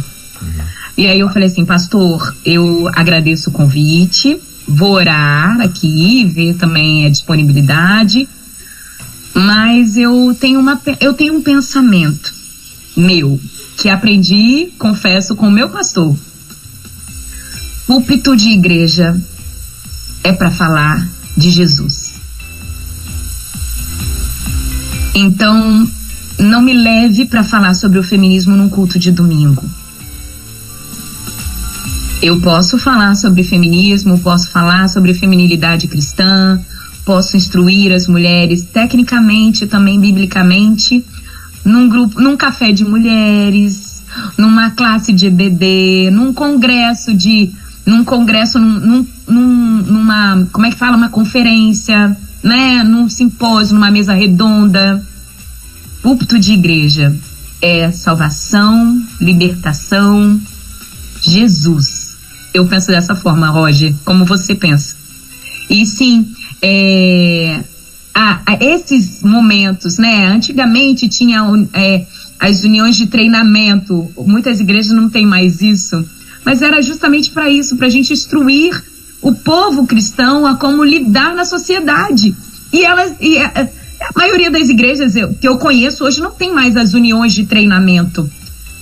Uhum. 0.41 0.63
E 0.97 1.07
aí 1.07 1.19
eu 1.19 1.27
falei 1.27 1.49
assim, 1.49 1.65
pastor, 1.65 2.33
eu 2.45 2.89
agradeço 2.95 3.49
o 3.49 3.53
convite, 3.53 4.39
vou 4.65 4.91
orar 4.93 5.59
aqui, 5.59 6.23
ver 6.23 6.53
também 6.53 7.05
a 7.05 7.09
disponibilidade, 7.09 8.29
mas 9.39 9.97
eu 9.97 10.35
tenho, 10.39 10.59
uma, 10.59 10.79
eu 10.99 11.13
tenho 11.13 11.35
um 11.35 11.41
pensamento 11.41 12.33
meu, 12.95 13.39
que 13.77 13.87
aprendi, 13.87 14.73
confesso, 14.77 15.35
com 15.35 15.47
o 15.47 15.51
meu 15.51 15.69
pastor. 15.69 16.15
Púlpito 17.87 18.35
de 18.35 18.49
igreja 18.49 19.19
é 20.23 20.33
para 20.33 20.51
falar 20.51 21.07
de 21.37 21.49
Jesus. 21.49 22.19
Então, 25.15 25.89
não 26.37 26.61
me 26.61 26.73
leve 26.73 27.25
para 27.25 27.43
falar 27.43 27.73
sobre 27.73 27.97
o 27.97 28.03
feminismo 28.03 28.55
num 28.55 28.69
culto 28.69 28.99
de 28.99 29.11
domingo. 29.11 29.63
Eu 32.21 32.41
posso 32.41 32.77
falar 32.77 33.15
sobre 33.15 33.43
feminismo, 33.43 34.19
posso 34.19 34.49
falar 34.49 34.89
sobre 34.89 35.13
feminilidade 35.13 35.87
cristã, 35.87 36.61
posso 37.09 37.35
instruir 37.35 37.91
as 37.91 38.07
mulheres 38.07 38.61
tecnicamente, 38.61 39.65
também 39.65 39.99
biblicamente, 39.99 41.03
num 41.65 41.89
grupo, 41.89 42.21
num 42.21 42.37
café 42.37 42.71
de 42.71 42.85
mulheres, 42.85 44.03
numa 44.37 44.69
classe 44.69 45.11
de 45.11 45.25
EBD, 45.25 46.11
num 46.11 46.31
congresso 46.31 47.11
de, 47.11 47.49
num 47.83 48.03
congresso, 48.03 48.59
num, 48.59 49.07
num, 49.27 49.81
numa, 49.87 50.47
como 50.51 50.67
é 50.67 50.69
que 50.69 50.77
fala, 50.77 50.95
uma 50.95 51.09
conferência, 51.09 52.15
né, 52.43 52.83
num 52.83 53.09
simpósio, 53.09 53.73
numa 53.73 53.89
mesa 53.89 54.13
redonda. 54.13 55.03
Púlpito 56.03 56.37
de 56.37 56.53
igreja 56.53 57.17
é 57.59 57.89
salvação, 57.89 59.01
libertação, 59.19 60.39
Jesus 61.23 62.09
eu 62.53 62.65
penso 62.67 62.87
dessa 62.87 63.15
forma, 63.15 63.49
Roger, 63.49 63.95
como 64.05 64.25
você 64.25 64.55
pensa. 64.55 64.95
E 65.69 65.85
sim, 65.85 66.27
é, 66.61 67.63
a, 68.13 68.41
a 68.45 68.63
esses 68.63 69.21
momentos, 69.23 69.97
né? 69.97 70.27
Antigamente 70.27 71.07
tinha 71.07 71.43
é, 71.73 72.05
as 72.39 72.63
uniões 72.63 72.95
de 72.95 73.07
treinamento, 73.07 74.09
muitas 74.17 74.59
igrejas 74.59 74.91
não 74.91 75.09
têm 75.09 75.25
mais 75.25 75.61
isso, 75.61 76.03
mas 76.45 76.61
era 76.61 76.81
justamente 76.81 77.29
para 77.31 77.49
isso, 77.49 77.75
para 77.75 77.87
a 77.87 77.89
gente 77.89 78.13
instruir 78.13 78.83
o 79.21 79.33
povo 79.33 79.85
cristão 79.85 80.45
a 80.45 80.55
como 80.55 80.83
lidar 80.83 81.35
na 81.35 81.45
sociedade. 81.45 82.35
E 82.71 82.83
elas, 82.83 83.15
e 83.19 83.37
a, 83.37 83.67
a 84.01 84.17
maioria 84.17 84.49
das 84.49 84.69
igrejas 84.69 85.15
eu, 85.15 85.33
que 85.33 85.47
eu 85.47 85.57
conheço 85.57 86.03
hoje 86.05 86.21
não 86.21 86.31
tem 86.31 86.53
mais 86.53 86.77
as 86.77 86.93
uniões 86.93 87.33
de 87.33 87.45
treinamento. 87.45 88.29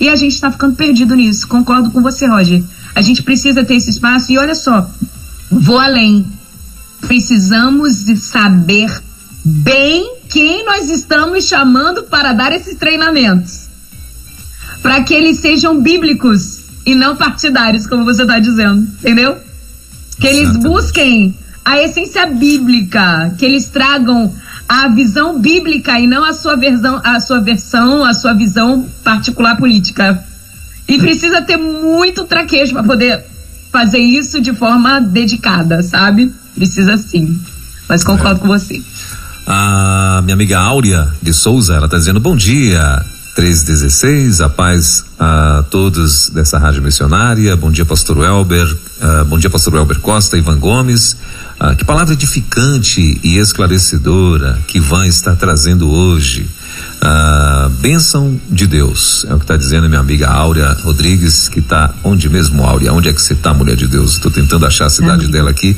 E 0.00 0.08
a 0.08 0.14
gente 0.14 0.34
está 0.34 0.50
ficando 0.50 0.76
perdido 0.76 1.14
nisso. 1.16 1.48
Concordo 1.48 1.90
com 1.90 2.00
você, 2.00 2.26
Roger. 2.26 2.62
A 2.94 3.02
gente 3.02 3.22
precisa 3.22 3.64
ter 3.64 3.74
esse 3.74 3.90
espaço. 3.90 4.30
E 4.30 4.38
olha 4.38 4.54
só, 4.54 4.88
vou 5.50 5.78
além. 5.78 6.24
Precisamos 7.00 8.04
saber 8.20 9.02
bem 9.44 10.16
quem 10.28 10.64
nós 10.64 10.90
estamos 10.90 11.44
chamando 11.44 12.04
para 12.04 12.32
dar 12.32 12.52
esses 12.52 12.76
treinamentos. 12.76 13.68
Para 14.82 15.02
que 15.02 15.14
eles 15.14 15.38
sejam 15.38 15.80
bíblicos 15.80 16.60
e 16.84 16.94
não 16.94 17.16
partidários, 17.16 17.86
como 17.86 18.04
você 18.04 18.22
está 18.22 18.38
dizendo. 18.38 18.80
Entendeu? 19.00 19.36
Que 20.20 20.26
eles 20.26 20.56
busquem 20.56 21.34
a 21.64 21.78
essência 21.82 22.26
bíblica, 22.26 23.34
que 23.38 23.44
eles 23.44 23.66
tragam 23.68 24.34
a 24.68 24.88
visão 24.88 25.38
bíblica 25.38 25.98
e 25.98 26.06
não 26.06 26.24
a 26.24 26.32
sua 26.32 26.56
versão, 26.56 27.00
a 27.04 27.20
sua 27.20 27.40
versão, 27.40 28.04
a 28.04 28.12
sua 28.12 28.34
visão 28.34 28.86
particular 29.02 29.56
política. 29.56 30.22
E 30.86 30.98
precisa 30.98 31.42
ter 31.42 31.56
muito 31.56 32.24
traquejo 32.24 32.72
para 32.72 32.82
poder 32.82 33.24
fazer 33.70 33.98
isso 33.98 34.40
de 34.40 34.52
forma 34.52 35.00
dedicada, 35.00 35.82
sabe? 35.82 36.32
Precisa 36.58 36.96
sim. 36.96 37.40
Mas 37.88 38.04
concordo 38.04 38.36
é. 38.36 38.38
com 38.40 38.48
você. 38.48 38.82
A 39.46 40.20
minha 40.24 40.34
amiga 40.34 40.58
Áurea 40.58 41.08
de 41.22 41.32
Souza, 41.32 41.74
ela 41.74 41.86
está 41.86 41.96
dizendo 41.96 42.20
bom 42.20 42.36
dia. 42.36 43.02
316, 43.34 44.40
a 44.40 44.48
paz 44.48 45.04
a 45.16 45.64
todos 45.70 46.28
dessa 46.30 46.58
rádio 46.58 46.82
missionária. 46.82 47.56
Bom 47.56 47.70
dia, 47.70 47.84
pastor 47.84 48.24
Elber. 48.24 48.66
Uh, 48.66 49.24
bom 49.26 49.38
dia, 49.38 49.48
pastor 49.48 49.76
Elber 49.76 50.00
Costa, 50.00 50.36
Ivan 50.36 50.58
Gomes. 50.58 51.16
Uh, 51.60 51.76
que 51.76 51.84
palavra 51.84 52.14
edificante 52.14 53.20
e 53.22 53.38
esclarecedora 53.38 54.58
que 54.66 54.78
Ivan 54.78 55.06
está 55.06 55.36
trazendo 55.36 55.88
hoje. 55.88 56.48
Uh, 57.00 57.68
bênção 57.80 58.40
de 58.50 58.66
Deus, 58.66 59.24
é 59.28 59.32
o 59.32 59.38
que 59.38 59.44
está 59.44 59.56
dizendo 59.56 59.88
minha 59.88 60.00
amiga 60.00 60.28
Áurea 60.28 60.72
Rodrigues, 60.82 61.48
que 61.48 61.60
está 61.60 61.94
onde 62.02 62.28
mesmo, 62.28 62.64
Áurea? 62.64 62.92
Onde 62.92 63.08
é 63.08 63.12
que 63.12 63.22
você 63.22 63.34
está, 63.34 63.54
mulher 63.54 63.76
de 63.76 63.86
Deus? 63.86 64.14
Estou 64.14 64.32
tentando 64.32 64.66
achar 64.66 64.86
a 64.86 64.90
cidade 64.90 65.26
é. 65.26 65.28
dela 65.28 65.50
aqui. 65.50 65.76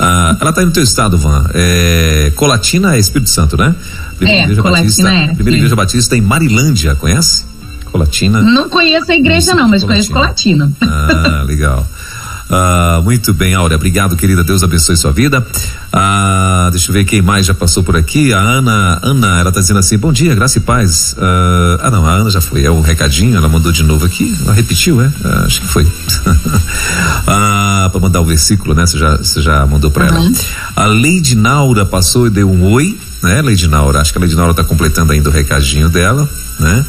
Uh, 0.00 0.36
ela 0.40 0.50
está 0.50 0.64
no 0.64 0.72
teu 0.72 0.82
estado, 0.82 1.16
Van. 1.16 1.48
É, 1.54 2.32
Colatina 2.34 2.96
é 2.96 2.98
Espírito 2.98 3.30
Santo, 3.30 3.56
né? 3.56 3.76
Primeira 4.16 4.40
é, 4.40 4.44
Igreja 4.44 4.62
Colatina 4.62 4.84
Batista, 4.86 5.08
é. 5.08 5.34
Primeira 5.34 5.50
sim. 5.50 5.56
Igreja 5.56 5.76
Batista 5.76 6.16
em 6.16 6.20
Marilândia, 6.20 6.94
conhece? 6.96 7.44
Colatina. 7.84 8.42
Não 8.42 8.68
conheço 8.68 9.10
a 9.10 9.14
igreja 9.14 9.54
não, 9.54 9.68
mas 9.68 9.84
Colatina. 9.84 9.86
conheço 9.86 10.12
Colatina. 10.12 10.72
Ah, 10.80 11.44
legal. 11.46 11.86
Ah, 12.48 13.00
muito 13.02 13.34
bem, 13.34 13.54
Áurea. 13.54 13.76
Obrigado, 13.76 14.16
querida. 14.16 14.44
Deus 14.44 14.62
abençoe 14.62 14.96
sua 14.96 15.12
vida. 15.12 15.44
Ah, 15.92 16.68
deixa 16.70 16.90
eu 16.90 16.92
ver 16.92 17.04
quem 17.04 17.20
mais 17.20 17.46
já 17.46 17.54
passou 17.54 17.82
por 17.82 17.96
aqui. 17.96 18.32
A 18.32 18.38
Ana, 18.38 19.00
Ana, 19.02 19.40
ela 19.40 19.52
tá 19.52 19.60
dizendo 19.60 19.78
assim: 19.80 19.98
bom 19.98 20.12
dia, 20.12 20.34
graça 20.34 20.58
e 20.58 20.60
paz. 20.60 21.16
Ah, 21.18 21.78
ah 21.82 21.90
não, 21.90 22.06
a 22.06 22.12
Ana 22.12 22.30
já 22.30 22.40
foi. 22.40 22.64
É 22.64 22.70
o 22.70 22.74
um 22.74 22.80
recadinho, 22.80 23.36
ela 23.36 23.48
mandou 23.48 23.72
de 23.72 23.82
novo 23.82 24.06
aqui. 24.06 24.36
Ela 24.42 24.52
repetiu, 24.52 25.00
é? 25.00 25.10
Ah, 25.24 25.44
acho 25.46 25.60
que 25.60 25.66
foi. 25.66 25.86
ah, 27.26 27.88
para 27.90 28.00
mandar 28.00 28.20
o 28.20 28.24
versículo, 28.24 28.74
né? 28.74 28.86
Você 28.86 28.98
já, 28.98 29.16
você 29.16 29.42
já 29.42 29.66
mandou 29.66 29.90
para 29.90 30.12
uhum. 30.12 30.26
ela. 30.26 30.32
A 30.76 30.86
Leide 30.86 31.34
Naura 31.34 31.84
passou 31.84 32.26
e 32.26 32.30
deu 32.30 32.50
um 32.50 32.70
oi, 32.70 32.98
né, 33.22 33.42
Leide 33.42 33.66
Naura? 33.66 34.00
Acho 34.00 34.12
que 34.12 34.18
a 34.18 34.20
Leide 34.20 34.36
Naura 34.36 34.54
tá 34.54 34.62
completando 34.62 35.12
ainda 35.12 35.28
o 35.28 35.32
recadinho 35.32 35.88
dela, 35.88 36.28
né? 36.60 36.86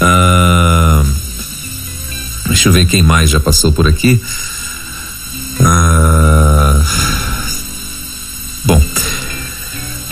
Ah, 0.00 1.02
deixa 2.46 2.68
eu 2.68 2.72
ver 2.72 2.84
quem 2.84 3.02
mais 3.02 3.30
já 3.30 3.40
passou 3.40 3.72
por 3.72 3.86
aqui. 3.86 4.20
Ah, 5.60 6.82
bom, 8.64 8.80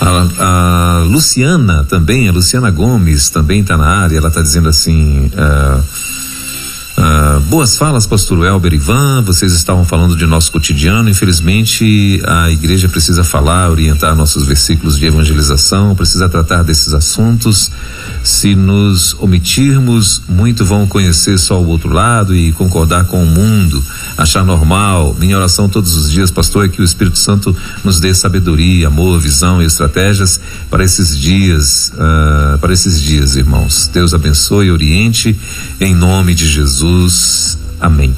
a, 0.01 0.29
a, 0.39 0.99
Luciana 1.05 1.85
também, 1.85 2.29
a 2.29 2.33
Luciana 2.33 2.71
Gomes 2.71 3.29
também 3.31 3.61
está 3.61 3.77
na 3.77 3.87
área. 3.87 4.17
Ela 4.17 4.29
está 4.29 4.43
dizendo 4.43 4.69
assim. 4.69 5.31
Ah, 5.37 5.81
ah, 7.09 7.41
boas 7.49 7.79
falas, 7.79 8.05
pastor 8.05 8.45
Elber 8.45 8.75
Ivan. 8.75 9.23
Vocês 9.23 9.53
estavam 9.53 9.85
falando 9.85 10.17
de 10.17 10.27
nosso 10.27 10.51
cotidiano. 10.51 11.09
Infelizmente, 11.09 12.21
a 12.27 12.51
igreja 12.51 12.89
precisa 12.89 13.23
falar, 13.23 13.71
orientar 13.71 14.17
nossos 14.17 14.45
versículos 14.45 14.99
de 14.99 15.07
evangelização, 15.07 15.95
precisa 15.95 16.29
tratar 16.29 16.65
desses 16.65 16.93
assuntos. 16.93 17.71
Se 18.25 18.57
nos 18.57 19.15
omitirmos, 19.21 20.21
muito 20.29 20.65
vão 20.65 20.85
conhecer 20.85 21.39
só 21.39 21.61
o 21.61 21.69
outro 21.69 21.91
lado 21.93 22.35
e 22.35 22.51
concordar 22.51 23.05
com 23.05 23.23
o 23.23 23.27
mundo, 23.27 23.85
achar 24.19 24.45
normal. 24.45 25.15
Minha 25.17 25.37
oração 25.37 25.69
todos 25.69 25.95
os 25.95 26.11
dias, 26.11 26.33
pastor, 26.33 26.65
é 26.65 26.69
que 26.69 26.81
o 26.81 26.85
Espírito 26.85 27.21
Santo 27.21 27.57
nos 27.85 28.01
dê 28.01 28.13
sabedoria, 28.15 28.89
amor, 28.89 29.21
visão 29.21 29.63
e 29.63 29.65
estratégias 29.65 30.41
para 30.69 30.83
esses 30.83 31.17
dias, 31.17 31.93
uh, 31.95 32.59
para 32.59 32.73
esses 32.73 33.01
dias, 33.01 33.37
irmãos. 33.37 33.89
Deus 33.95 34.13
abençoe 34.13 34.67
e 34.67 34.71
oriente 34.73 35.39
em 35.81 35.95
nome 35.95 36.35
de 36.35 36.49
Jesus. 36.49 36.96
Jesus. 36.97 37.59
Amém. 37.81 38.17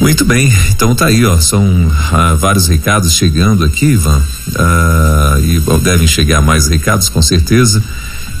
Muito 0.00 0.24
bem, 0.24 0.52
então 0.70 0.94
tá 0.94 1.06
aí, 1.06 1.24
ó. 1.24 1.38
São 1.38 1.90
ah, 2.10 2.34
vários 2.34 2.66
recados 2.66 3.12
chegando 3.12 3.64
aqui, 3.64 3.86
Ivan. 3.86 4.20
Ah, 4.56 5.36
e 5.40 5.60
devem 5.80 6.08
chegar 6.08 6.40
mais 6.40 6.66
recados, 6.66 7.08
com 7.08 7.22
certeza. 7.22 7.82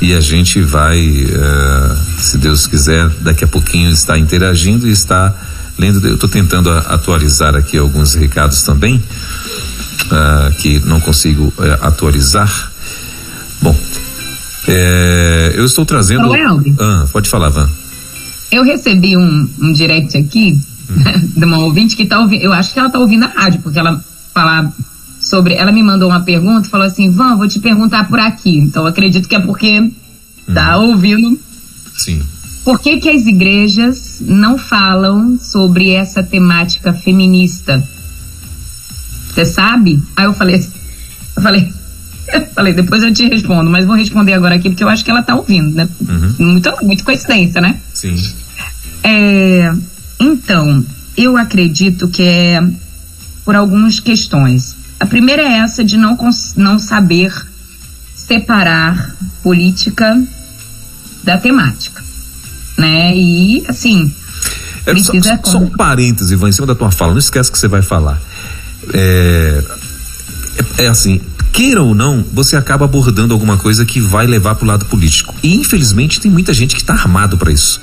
E 0.00 0.12
a 0.12 0.20
gente 0.20 0.60
vai, 0.60 1.24
ah, 1.36 1.96
se 2.18 2.36
Deus 2.36 2.66
quiser, 2.66 3.08
daqui 3.20 3.44
a 3.44 3.46
pouquinho 3.46 3.90
estar 3.90 4.18
interagindo 4.18 4.88
e 4.88 4.90
estar 4.90 5.32
lendo. 5.78 6.04
Eu 6.06 6.14
estou 6.14 6.28
tentando 6.28 6.68
atualizar 6.70 7.54
aqui 7.54 7.78
alguns 7.78 8.14
recados 8.14 8.62
também, 8.62 9.00
ah, 10.10 10.50
que 10.58 10.80
não 10.80 10.98
consigo 10.98 11.52
eh, 11.60 11.78
atualizar. 11.80 12.72
Bom, 13.60 13.78
eh, 14.66 15.52
eu 15.54 15.64
estou 15.64 15.86
trazendo. 15.86 16.28
Ah, 16.80 17.06
pode 17.12 17.28
falar, 17.28 17.50
Van. 17.50 17.81
Eu 18.52 18.62
recebi 18.62 19.16
um, 19.16 19.48
um 19.60 19.72
direct 19.72 20.16
aqui 20.16 20.60
de 21.34 21.44
uma 21.44 21.58
ouvinte 21.60 21.96
que 21.96 22.04
tá 22.04 22.20
ouvindo, 22.20 22.42
eu 22.42 22.52
acho 22.52 22.72
que 22.72 22.78
ela 22.78 22.90
tá 22.90 22.98
ouvindo 22.98 23.24
a 23.24 23.28
rádio, 23.28 23.60
porque 23.62 23.78
ela 23.78 23.98
fala 24.34 24.70
sobre, 25.18 25.54
ela 25.54 25.72
me 25.72 25.82
mandou 25.82 26.10
uma 26.10 26.20
pergunta, 26.20 26.68
falou 26.68 26.86
assim, 26.86 27.10
Van, 27.10 27.36
vou 27.36 27.48
te 27.48 27.58
perguntar 27.60 28.08
por 28.08 28.20
aqui. 28.20 28.58
Então 28.58 28.86
acredito 28.86 29.26
que 29.26 29.34
é 29.34 29.40
porque 29.40 29.80
hum. 29.80 29.92
tá 30.52 30.76
ouvindo. 30.76 31.38
Sim. 31.96 32.22
Por 32.64 32.78
que 32.78 32.98
que 32.98 33.08
as 33.08 33.26
igrejas 33.26 34.22
não 34.24 34.58
falam 34.58 35.38
sobre 35.38 35.90
essa 35.90 36.22
temática 36.22 36.92
feminista? 36.92 37.82
Você 39.30 39.46
sabe? 39.46 40.00
Aí 40.14 40.26
eu 40.26 40.34
falei, 40.34 40.56
eu 41.36 41.42
falei, 41.42 41.72
eu 42.32 42.46
falei, 42.54 42.72
depois 42.72 43.02
eu 43.02 43.12
te 43.12 43.26
respondo, 43.28 43.70
mas 43.70 43.86
vou 43.86 43.96
responder 43.96 44.34
agora 44.34 44.56
aqui 44.56 44.68
porque 44.68 44.84
eu 44.84 44.88
acho 44.88 45.04
que 45.04 45.10
ela 45.10 45.22
tá 45.22 45.34
ouvindo, 45.34 45.74
né? 45.74 45.88
Uhum. 46.00 46.52
Muito, 46.52 46.70
muito 46.82 47.02
coincidência, 47.04 47.60
né? 47.60 47.80
Sim. 47.94 48.14
É, 49.02 49.72
então, 50.18 50.84
eu 51.16 51.36
acredito 51.36 52.08
que 52.08 52.22
é 52.22 52.62
por 53.44 53.54
algumas 53.54 54.00
questões. 54.00 54.76
A 55.00 55.06
primeira 55.06 55.42
é 55.42 55.58
essa 55.58 55.82
de 55.84 55.96
não, 55.96 56.16
não 56.56 56.78
saber 56.78 57.32
separar 58.14 59.14
política 59.42 60.22
da 61.24 61.38
temática, 61.38 62.02
né? 62.78 63.16
E, 63.16 63.64
assim, 63.68 64.12
é. 64.86 64.98
Só, 64.98 65.12
só 65.44 65.58
um 65.58 65.68
parêntese, 65.68 66.34
Ivan, 66.34 66.48
em 66.48 66.52
cima 66.52 66.66
da 66.66 66.74
tua 66.74 66.90
fala, 66.90 67.12
não 67.12 67.18
esquece 67.18 67.50
que 67.50 67.58
você 67.58 67.68
vai 67.68 67.82
falar. 67.82 68.20
É, 68.92 69.64
é, 70.78 70.84
é 70.84 70.88
assim, 70.88 71.20
queira 71.52 71.82
ou 71.82 71.94
não, 71.94 72.24
você 72.32 72.56
acaba 72.56 72.84
abordando 72.84 73.32
alguma 73.32 73.56
coisa 73.56 73.84
que 73.84 74.00
vai 74.00 74.26
levar 74.26 74.54
para 74.56 74.64
o 74.64 74.68
lado 74.68 74.84
político. 74.86 75.34
E 75.42 75.54
infelizmente 75.54 76.20
tem 76.20 76.30
muita 76.30 76.52
gente 76.52 76.74
que 76.74 76.80
está 76.80 76.94
armado 76.94 77.38
para 77.38 77.52
isso. 77.52 77.80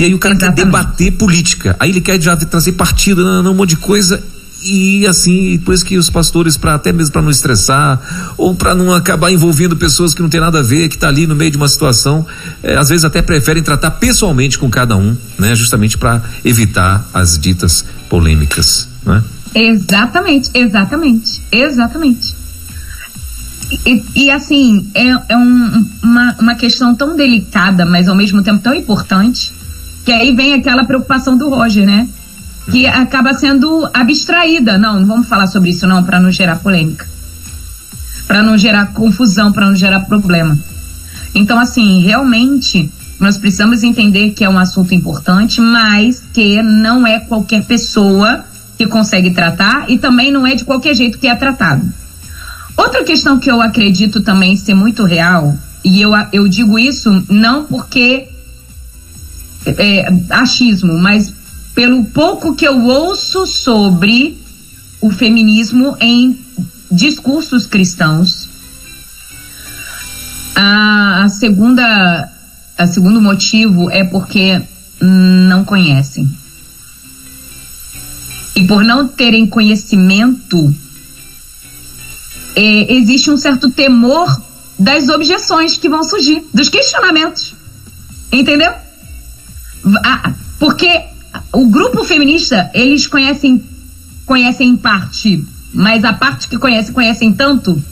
E 0.00 0.04
aí 0.04 0.14
o 0.14 0.18
cara 0.18 0.34
Exatamente. 0.34 0.56
quer 0.56 0.64
debater 0.64 1.12
política. 1.12 1.76
Aí 1.78 1.90
ele 1.90 2.00
quer 2.00 2.18
já 2.18 2.34
trazer 2.34 2.72
partido, 2.72 3.22
não, 3.22 3.42
não, 3.42 3.52
um 3.52 3.54
monte 3.54 3.70
de 3.70 3.76
coisa. 3.76 4.22
E 4.62 5.06
assim, 5.06 5.58
por 5.58 5.74
isso 5.74 5.84
que 5.84 5.98
os 5.98 6.08
pastores, 6.08 6.56
para 6.56 6.74
até 6.74 6.90
mesmo 6.90 7.12
para 7.12 7.20
não 7.20 7.30
estressar, 7.30 8.00
ou 8.38 8.54
para 8.54 8.74
não 8.74 8.94
acabar 8.94 9.30
envolvendo 9.30 9.76
pessoas 9.76 10.14
que 10.14 10.22
não 10.22 10.30
tem 10.30 10.40
nada 10.40 10.60
a 10.60 10.62
ver, 10.62 10.88
que 10.88 10.94
está 10.94 11.08
ali 11.08 11.26
no 11.26 11.36
meio 11.36 11.50
de 11.50 11.58
uma 11.58 11.68
situação, 11.68 12.26
é, 12.62 12.76
às 12.76 12.88
vezes 12.88 13.04
até 13.04 13.20
preferem 13.20 13.62
tratar 13.62 13.90
pessoalmente 13.90 14.58
com 14.58 14.70
cada 14.70 14.96
um, 14.96 15.14
né? 15.38 15.54
Justamente 15.54 15.98
para 15.98 16.22
evitar 16.42 17.06
as 17.12 17.38
ditas 17.38 17.84
polêmicas, 18.08 18.88
né? 19.04 19.22
Exatamente, 19.54 20.48
exatamente, 20.54 21.42
exatamente. 21.52 22.34
E, 23.84 24.02
e, 24.14 24.30
assim, 24.30 24.90
é, 24.94 25.08
é 25.28 25.36
um, 25.36 25.86
uma, 26.02 26.36
uma 26.40 26.54
questão 26.54 26.94
tão 26.94 27.14
delicada, 27.14 27.84
mas 27.84 28.08
ao 28.08 28.16
mesmo 28.16 28.42
tempo 28.42 28.62
tão 28.62 28.74
importante, 28.74 29.52
que 30.04 30.12
aí 30.12 30.34
vem 30.34 30.54
aquela 30.54 30.84
preocupação 30.84 31.36
do 31.36 31.48
Roger, 31.48 31.86
né? 31.86 32.08
Que 32.70 32.86
acaba 32.86 33.34
sendo 33.34 33.88
abstraída. 33.92 34.78
Não, 34.78 35.00
não 35.00 35.06
vamos 35.06 35.28
falar 35.28 35.46
sobre 35.46 35.70
isso 35.70 35.86
não, 35.86 36.04
para 36.04 36.20
não 36.20 36.30
gerar 36.30 36.56
polêmica. 36.56 37.06
Para 38.26 38.42
não 38.42 38.56
gerar 38.56 38.92
confusão, 38.92 39.52
para 39.52 39.66
não 39.66 39.74
gerar 39.74 40.00
problema. 40.00 40.56
Então, 41.34 41.58
assim, 41.58 42.00
realmente, 42.00 42.90
nós 43.18 43.36
precisamos 43.36 43.82
entender 43.82 44.30
que 44.30 44.44
é 44.44 44.48
um 44.48 44.58
assunto 44.58 44.94
importante, 44.94 45.60
mas 45.60 46.22
que 46.32 46.62
não 46.62 47.06
é 47.06 47.20
qualquer 47.20 47.64
pessoa 47.64 48.44
que 48.78 48.86
consegue 48.86 49.30
tratar 49.30 49.90
e 49.90 49.98
também 49.98 50.32
não 50.32 50.46
é 50.46 50.54
de 50.54 50.64
qualquer 50.64 50.94
jeito 50.94 51.18
que 51.18 51.28
é 51.28 51.34
tratado. 51.34 51.86
Outra 52.74 53.04
questão 53.04 53.38
que 53.38 53.50
eu 53.50 53.60
acredito 53.60 54.22
também 54.22 54.56
ser 54.56 54.72
muito 54.72 55.04
real, 55.04 55.54
e 55.84 56.00
eu, 56.00 56.12
eu 56.32 56.48
digo 56.48 56.78
isso 56.78 57.22
não 57.28 57.64
porque 57.64 58.29
é, 59.66 60.06
achismo, 60.30 60.98
mas 60.98 61.32
pelo 61.74 62.04
pouco 62.04 62.54
que 62.54 62.66
eu 62.66 62.84
ouço 62.84 63.46
sobre 63.46 64.38
o 65.00 65.10
feminismo 65.10 65.96
em 66.00 66.38
discursos 66.90 67.66
cristãos. 67.66 68.48
A, 70.54 71.24
a 71.24 71.28
segunda, 71.28 72.30
a 72.76 72.86
segundo 72.86 73.20
motivo 73.20 73.90
é 73.90 74.04
porque 74.04 74.60
não 75.00 75.64
conhecem. 75.64 76.28
E 78.54 78.66
por 78.66 78.84
não 78.84 79.06
terem 79.06 79.46
conhecimento, 79.46 80.74
é, 82.54 82.92
existe 82.94 83.30
um 83.30 83.36
certo 83.36 83.70
temor 83.70 84.42
das 84.78 85.08
objeções 85.08 85.76
que 85.76 85.88
vão 85.88 86.02
surgir, 86.02 86.42
dos 86.52 86.68
questionamentos. 86.68 87.54
Entendeu? 88.32 88.72
Porque 90.58 91.04
o 91.52 91.66
grupo 91.68 92.04
feminista, 92.04 92.70
eles 92.74 93.06
conhecem, 93.06 93.62
conhecem 94.26 94.68
em 94.68 94.76
parte 94.76 95.44
mas 95.72 96.04
a 96.04 96.12
parte 96.12 96.48
que 96.48 96.58
conhece, 96.58 96.92
conhecem 96.92 97.32
tanto 97.32 97.82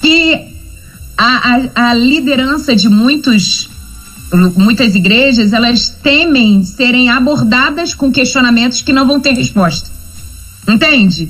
que 0.00 0.48
a, 1.16 1.54
a, 1.74 1.88
a 1.90 1.94
liderança 1.94 2.74
de 2.74 2.88
muitos 2.88 3.68
muitas 4.56 4.94
igrejas 4.94 5.52
elas 5.52 5.88
temem 5.88 6.62
serem 6.62 7.10
abordadas 7.10 7.94
com 7.94 8.12
questionamentos 8.12 8.80
que 8.80 8.92
não 8.92 9.04
vão 9.04 9.18
ter 9.18 9.32
resposta. 9.32 9.90
Entende? 10.68 11.28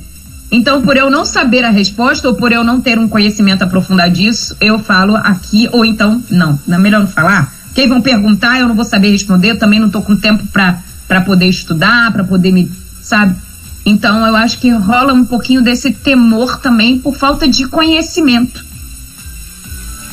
Então, 0.51 0.83
por 0.83 0.95
eu 0.95 1.09
não 1.09 1.25
saber 1.25 1.65
a 1.65 1.71
resposta 1.71 2.27
ou 2.27 2.35
por 2.35 2.51
eu 2.51 2.63
não 2.63 2.79
ter 2.79 2.99
um 2.99 3.07
conhecimento 3.07 3.63
aprofundado 3.63 4.13
disso, 4.13 4.55
eu 4.61 4.77
falo 4.77 5.15
aqui 5.15 5.67
ou 5.71 5.83
então 5.83 6.23
não. 6.29 6.59
Não 6.67 6.77
é 6.77 6.79
melhor 6.79 6.99
não 6.99 7.07
falar? 7.07 7.51
Quem 7.73 7.87
vão 7.87 8.01
perguntar, 8.01 8.59
eu 8.59 8.67
não 8.67 8.75
vou 8.75 8.85
saber 8.85 9.11
responder, 9.11 9.51
eu 9.51 9.59
também 9.59 9.79
não 9.79 9.87
estou 9.87 10.01
com 10.01 10.15
tempo 10.15 10.45
para 10.47 11.21
poder 11.21 11.47
estudar, 11.47 12.11
para 12.11 12.23
poder 12.23 12.51
me, 12.51 12.71
sabe? 13.01 13.35
Então, 13.85 14.25
eu 14.25 14.35
acho 14.35 14.59
que 14.59 14.69
rola 14.69 15.13
um 15.13 15.25
pouquinho 15.25 15.61
desse 15.61 15.91
temor 15.91 16.59
também 16.59 16.99
por 16.99 17.15
falta 17.15 17.47
de 17.47 17.67
conhecimento. 17.67 18.63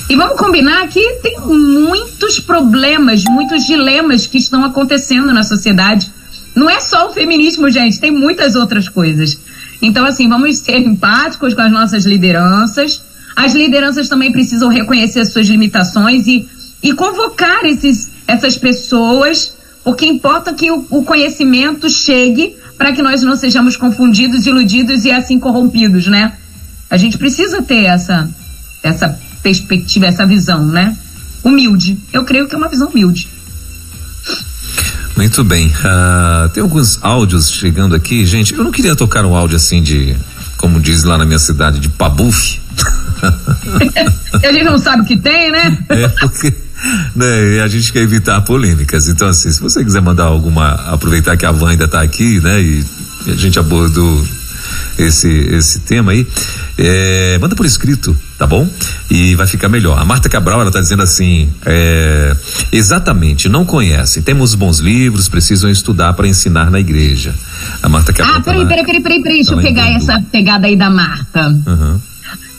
E 0.08 0.16
vamos 0.16 0.38
combinar 0.38 0.88
que 0.88 1.18
tem 1.22 1.38
muitos 1.40 2.40
problemas, 2.40 3.24
muitos 3.24 3.66
dilemas 3.66 4.26
que 4.26 4.38
estão 4.38 4.64
acontecendo 4.64 5.34
na 5.34 5.42
sociedade. 5.42 6.10
Não 6.54 6.70
é 6.70 6.80
só 6.80 7.10
o 7.10 7.12
feminismo, 7.12 7.68
gente, 7.68 8.00
tem 8.00 8.10
muitas 8.10 8.54
outras 8.54 8.88
coisas. 8.88 9.38
Então, 9.82 10.06
assim, 10.06 10.26
vamos 10.26 10.58
ser 10.58 10.78
empáticos 10.78 11.52
com 11.52 11.60
as 11.60 11.70
nossas 11.70 12.06
lideranças. 12.06 13.02
As 13.36 13.54
lideranças 13.54 14.08
também 14.08 14.32
precisam 14.32 14.70
reconhecer 14.70 15.20
as 15.20 15.28
suas 15.28 15.46
limitações 15.46 16.26
e, 16.26 16.48
e 16.82 16.92
convocar 16.92 17.64
esses, 17.64 18.10
essas 18.26 18.56
pessoas, 18.56 19.54
porque 19.82 20.06
importa 20.06 20.52
que 20.52 20.70
o, 20.70 20.86
o 20.90 21.04
conhecimento 21.04 21.88
chegue 21.88 22.56
para 22.76 22.92
que 22.92 23.02
nós 23.02 23.22
não 23.22 23.36
sejamos 23.36 23.76
confundidos, 23.76 24.46
iludidos 24.46 25.04
e 25.04 25.10
assim 25.10 25.38
corrompidos, 25.38 26.06
né? 26.06 26.34
A 26.88 26.96
gente 26.96 27.18
precisa 27.18 27.60
ter 27.60 27.84
essa, 27.84 28.28
essa 28.82 29.18
perspectiva, 29.42 30.06
essa 30.06 30.24
visão, 30.24 30.64
né? 30.66 30.96
Humilde. 31.42 31.98
Eu 32.12 32.24
creio 32.24 32.46
que 32.46 32.54
é 32.54 32.58
uma 32.58 32.68
visão 32.68 32.88
humilde. 32.88 33.28
Muito 35.16 35.42
bem. 35.42 35.66
Uh, 35.66 36.48
tem 36.50 36.62
alguns 36.62 37.02
áudios 37.02 37.50
chegando 37.50 37.94
aqui. 37.96 38.24
Gente, 38.24 38.54
eu 38.54 38.62
não 38.62 38.70
queria 38.70 38.94
tocar 38.94 39.24
um 39.26 39.34
áudio 39.34 39.56
assim 39.56 39.82
de, 39.82 40.16
como 40.56 40.80
diz 40.80 41.02
lá 41.02 41.18
na 41.18 41.24
minha 41.24 41.40
cidade, 41.40 41.80
de 41.80 41.88
pabufe. 41.88 42.60
a 44.44 44.52
gente 44.52 44.64
não 44.64 44.78
sabe 44.78 45.02
o 45.02 45.04
que 45.04 45.16
tem, 45.16 45.50
né? 45.50 45.76
É 45.90 46.06
porque 46.06 46.52
né, 47.14 47.60
a 47.62 47.68
gente 47.68 47.92
quer 47.92 48.02
evitar 48.02 48.40
polêmicas. 48.42 49.08
Então, 49.08 49.28
assim, 49.28 49.50
se 49.50 49.60
você 49.60 49.84
quiser 49.84 50.00
mandar 50.00 50.24
alguma, 50.24 50.70
aproveitar 50.92 51.36
que 51.36 51.46
a 51.46 51.52
Van 51.52 51.70
ainda 51.70 51.84
está 51.84 52.02
aqui, 52.02 52.40
né? 52.40 52.60
E 52.60 52.84
a 53.26 53.34
gente 53.34 53.58
abordou 53.58 54.26
esse, 54.98 55.28
esse 55.28 55.80
tema 55.80 56.12
aí, 56.12 56.26
é, 56.76 57.38
manda 57.38 57.54
por 57.54 57.64
escrito, 57.64 58.16
tá 58.36 58.46
bom? 58.46 58.68
E 59.10 59.34
vai 59.34 59.46
ficar 59.46 59.68
melhor. 59.68 59.98
A 59.98 60.04
Marta 60.04 60.28
Cabral, 60.28 60.60
ela 60.60 60.70
tá 60.70 60.80
dizendo 60.80 61.02
assim, 61.02 61.48
é, 61.64 62.36
exatamente, 62.72 63.48
não 63.48 63.64
conhecem, 63.64 64.22
temos 64.22 64.54
bons 64.54 64.78
livros, 64.78 65.28
precisam 65.28 65.70
estudar 65.70 66.12
para 66.14 66.26
ensinar 66.26 66.70
na 66.70 66.80
igreja. 66.80 67.34
A 67.82 67.88
Marta 67.88 68.12
Cabral. 68.12 68.36
Ah, 68.36 68.40
peraí, 68.40 68.62
tá 68.62 68.68
peraí, 68.68 68.84
peraí, 68.84 69.02
peraí, 69.02 69.22
peraí, 69.22 69.36
deixa 69.38 69.52
eu 69.54 69.62
pegar 69.62 69.88
essa 69.90 70.22
pegada 70.32 70.66
aí 70.66 70.76
da 70.76 70.90
Marta. 70.90 71.48
Uhum. 71.48 72.00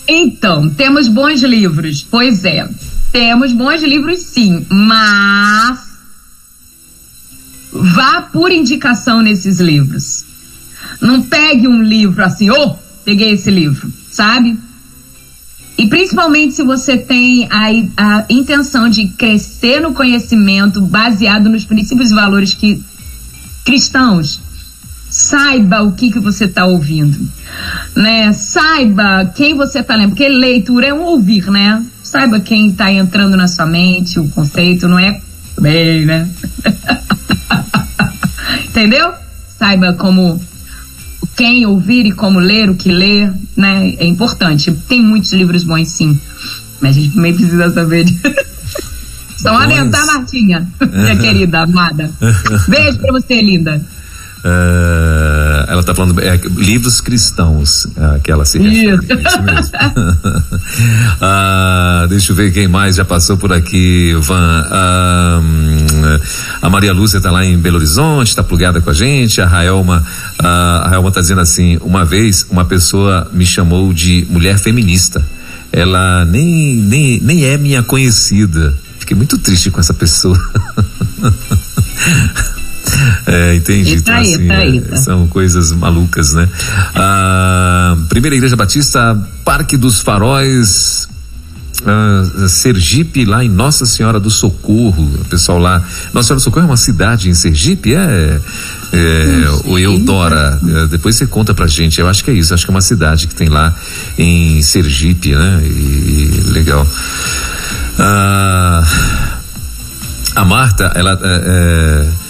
Então, 0.07 0.69
temos 0.69 1.07
bons 1.07 1.43
livros, 1.43 2.05
pois 2.09 2.43
é, 2.43 2.67
temos 3.11 3.51
bons 3.53 3.81
livros 3.81 4.19
sim, 4.19 4.65
mas 4.69 5.79
vá 7.71 8.21
por 8.21 8.51
indicação 8.51 9.21
nesses 9.21 9.59
livros. 9.59 10.25
Não 11.01 11.21
pegue 11.21 11.67
um 11.67 11.81
livro 11.81 12.23
assim, 12.23 12.49
ô, 12.49 12.55
oh, 12.55 12.75
peguei 13.03 13.31
esse 13.31 13.49
livro, 13.49 13.91
sabe? 14.11 14.57
E 15.77 15.87
principalmente 15.87 16.53
se 16.53 16.63
você 16.63 16.97
tem 16.97 17.47
a, 17.49 17.69
a 17.95 18.25
intenção 18.29 18.89
de 18.89 19.07
crescer 19.07 19.79
no 19.79 19.93
conhecimento 19.93 20.81
baseado 20.81 21.47
nos 21.49 21.63
princípios 21.63 22.11
e 22.11 22.13
valores 22.13 22.53
que 22.53 22.83
cristãos, 23.63 24.41
saiba 25.09 25.81
o 25.81 25.93
que, 25.93 26.11
que 26.11 26.19
você 26.19 26.45
está 26.45 26.65
ouvindo, 26.65 27.17
né? 27.95 28.31
Saiba 28.33 29.31
quem 29.35 29.55
você 29.55 29.79
está 29.79 29.95
lendo, 29.95 30.09
porque 30.09 30.27
leitura 30.27 30.87
é 30.87 30.93
um 30.93 31.03
ouvir, 31.03 31.49
né? 31.49 31.83
Saiba 32.09 32.39
quem 32.39 32.69
está 32.69 32.91
entrando 32.91 33.37
na 33.37 33.47
sua 33.47 33.67
mente, 33.67 34.19
o 34.19 34.27
conceito 34.29 34.87
não 34.87 34.97
é 34.97 35.21
bem, 35.61 36.07
né? 36.07 36.27
Entendeu? 38.65 39.13
Saiba 39.59 39.93
como 39.93 40.41
quem 41.37 41.67
ouvir 41.67 42.07
e 42.07 42.11
como 42.11 42.39
ler, 42.39 42.67
o 42.67 42.73
que 42.73 42.91
ler, 42.91 43.31
né? 43.55 43.93
É 43.99 44.07
importante. 44.07 44.71
Tem 44.87 45.03
muitos 45.03 45.31
livros 45.33 45.63
bons, 45.63 45.87
sim. 45.87 46.19
Mas 46.81 46.97
a 46.97 46.99
gente 46.99 47.13
também 47.13 47.31
precisa 47.31 47.69
saber 47.69 48.05
de... 48.05 48.17
Só 49.37 49.49
aumentar, 49.49 50.03
Martinha, 50.07 50.67
minha 50.91 51.15
querida, 51.15 51.59
amada. 51.59 52.09
Beijo 52.67 52.97
pra 52.97 53.11
você, 53.11 53.39
linda. 53.39 53.79
Uh, 54.39 55.67
ela 55.67 55.81
está 55.81 55.93
falando 55.93 56.17
é, 56.21 56.39
livros 56.55 57.01
cristãos 57.01 57.83
uh, 57.85 58.21
que 58.23 58.31
ela 58.31 58.45
se 58.45 58.57
refere. 58.57 58.95
Isso, 58.95 59.27
isso 59.27 59.41
mesmo. 59.41 59.77
uh, 61.21 62.07
deixa 62.07 62.31
eu 62.31 62.35
ver 62.37 62.53
quem 62.53 62.65
mais 62.65 62.95
já 62.95 63.03
passou 63.03 63.35
por 63.37 63.51
aqui, 63.51 64.15
Van. 64.21 64.65
a 66.61 66.69
Maria 66.69 66.93
Lúcia 66.93 67.17
está 67.17 67.31
lá 67.31 67.43
em 67.43 67.57
Belo 67.57 67.75
Horizonte, 67.77 68.29
está 68.29 68.41
plugada 68.41 68.79
com 68.79 68.89
a 68.89 68.93
gente. 68.93 69.41
A 69.41 69.45
Raelma, 69.45 70.05
a 70.39 70.87
Raelma 70.87 71.09
está 71.09 71.19
dizendo 71.19 71.41
assim: 71.41 71.77
uma 71.81 72.05
vez 72.05 72.47
uma 72.49 72.63
pessoa 72.63 73.27
me 73.33 73.45
chamou 73.45 73.93
de 73.93 74.25
mulher 74.29 74.57
feminista. 74.57 75.21
Ela 75.71 76.25
nem, 76.25 76.77
nem, 76.77 77.19
nem 77.21 77.43
é 77.43 77.55
minha 77.57 77.83
conhecida. 77.83 78.73
Fiquei 78.99 79.17
muito 79.17 79.37
triste 79.37 79.69
com 79.69 79.79
essa 79.79 79.93
pessoa. 79.93 80.39
É, 83.25 83.55
entendi. 83.55 83.95
Então, 83.95 84.15
aí, 84.15 84.33
assim, 84.33 84.49
aí, 84.49 84.81
tá. 84.81 84.95
São 84.97 85.27
coisas 85.27 85.71
malucas, 85.71 86.33
né? 86.33 86.47
Primeira 88.09 88.35
Igreja 88.35 88.55
Batista, 88.55 89.15
Parque 89.43 89.77
dos 89.77 89.99
Faróis, 90.01 91.07
Sergipe, 92.47 93.25
lá 93.25 93.43
em 93.43 93.49
Nossa 93.49 93.85
Senhora 93.85 94.19
do 94.19 94.29
Socorro, 94.29 95.03
o 95.21 95.25
pessoal 95.25 95.59
lá. 95.59 95.81
Nossa 96.13 96.27
Senhora 96.27 96.39
do 96.39 96.43
Socorro 96.43 96.65
é 96.65 96.69
uma 96.69 96.77
cidade 96.77 97.29
em 97.29 97.33
Sergipe? 97.33 97.93
É. 97.93 98.39
é 98.91 99.49
o 99.65 99.77
Eudora, 99.77 100.59
é, 100.67 100.87
depois 100.87 101.15
você 101.15 101.25
conta 101.25 101.53
pra 101.53 101.67
gente. 101.67 101.99
Eu 101.99 102.07
acho 102.07 102.23
que 102.23 102.31
é 102.31 102.33
isso, 102.33 102.53
acho 102.53 102.65
que 102.65 102.71
é 102.71 102.73
uma 102.75 102.81
cidade 102.81 103.27
que 103.27 103.35
tem 103.35 103.47
lá 103.47 103.73
em 104.17 104.61
Sergipe, 104.61 105.35
né? 105.35 105.61
E, 105.63 106.43
legal. 106.47 106.85
Uh, 107.97 108.83
a 110.35 110.45
Marta, 110.45 110.91
ela. 110.95 111.19
É, 111.21 112.05
é 112.15 112.28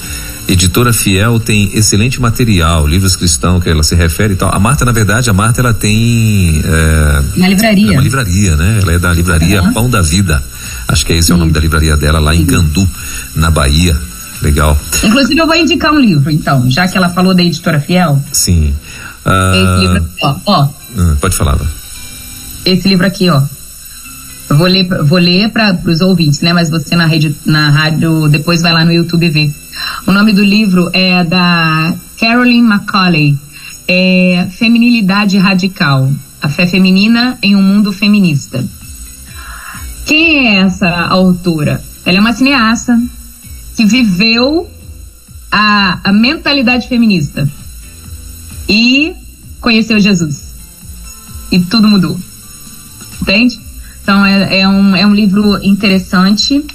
Editora 0.50 0.91
Fiel 0.91 1.39
tem 1.39 1.70
excelente 1.78 2.20
material, 2.20 2.88
livros 2.88 3.16
cristãos 3.16 3.62
que 3.64 3.70
ela 3.70 3.84
se 3.84 3.93
refere 3.93 4.34
e 4.34 4.36
tal. 4.36 4.52
A 4.52 4.58
Marta, 4.58 4.84
na 4.84 4.91
verdade, 4.91 5.30
a 5.30 5.34
Marta 5.34 5.62
ela 5.62 5.76
tem. 5.76 6.60
É, 6.66 7.38
uma 7.38 7.47
livraria. 7.47 7.88
É 7.88 7.91
uma 7.91 8.02
livraria, 8.02 8.56
né? 8.56 8.80
Ela 8.82 8.93
é 8.93 9.00
da 9.00 9.14
livraria 9.14 9.62
uhum. 9.62 9.74
Pão 9.74 9.89
da 9.89 10.02
Vida. 10.02 10.43
Acho 10.88 11.06
que 11.06 11.14
é 11.14 11.18
esse 11.18 11.32
é 11.32 11.36
o 11.36 11.38
nome 11.38 11.52
da 11.52 11.60
livraria 11.60 11.95
dela, 11.95 12.20
lá 12.20 12.36
em 12.36 12.43
Gandu, 12.43 12.89
na 13.36 13.52
Bahia. 13.52 13.95
Legal. 14.41 14.76
Inclusive, 15.04 15.39
eu 15.39 15.45
vou 15.45 15.56
indicar 15.56 15.93
um 15.93 16.00
livro, 16.00 16.32
então, 16.32 16.68
já 16.72 16.88
que 16.88 16.97
ela 16.97 17.10
falou 17.10 17.36
da 17.36 17.43
editora 17.43 17.80
Fiel. 17.80 18.20
Sim. 18.32 18.74
Uh... 19.24 19.54
Esse 19.54 19.82
livro 19.82 19.97
aqui, 19.97 20.20
ó. 20.24 20.36
ó. 20.47 20.64
Uh, 20.64 21.16
pode 21.18 21.36
falar. 21.36 21.60
Esse 22.66 22.88
livro 22.88 23.06
aqui, 23.06 23.30
ó. 23.30 23.43
Eu 24.50 24.58
vou 24.58 24.66
ler, 24.66 24.88
vou 25.04 25.20
ler 25.20 25.50
para 25.50 25.78
os 25.86 26.02
ouvintes, 26.02 26.41
né? 26.41 26.54
Mas 26.54 26.72
você 26.72 26.95
na, 26.95 27.06
rede, 27.06 27.36
na 27.45 27.70
rádio, 27.70 28.28
depois 28.30 28.64
vai 28.64 28.74
lá 28.74 28.84
no 28.84 28.91
YouTube 28.91 29.30
ver. 29.30 29.54
O 30.06 30.12
nome 30.12 30.34
do 30.34 30.44
livro 30.44 30.90
é 30.94 31.24
da 31.24 31.94
Carolyn 32.20 32.66
McCauley, 32.66 33.38
é 33.88 34.48
Feminilidade 34.52 35.38
Radical, 35.38 36.12
a 36.42 36.50
fé 36.50 36.66
feminina 36.68 37.38
em 37.42 37.56
um 37.56 37.62
mundo 37.62 37.92
feminista. 37.92 38.64
Quem 40.06 40.48
é 40.48 40.62
essa 40.62 40.88
autora? 40.88 41.84
Ela 42.06 42.18
é 42.18 42.22
uma 42.22 42.34
cineasta 42.34 43.00
que 43.76 43.86
viveu 43.86 44.70
a, 45.52 46.00
a 46.04 46.12
mentalidade 46.12 46.88
feminista 46.88 47.48
e 48.68 49.14
conheceu 49.60 50.00
Jesus. 50.00 50.54
E 51.52 51.60
tudo 51.60 51.88
mudou. 51.88 52.20
Entende? 53.22 53.60
Então 54.04 54.26
é, 54.26 54.62
é, 54.62 54.68
um, 54.68 54.96
é 54.96 55.06
um 55.06 55.14
livro 55.14 55.64
interessante, 55.64 56.66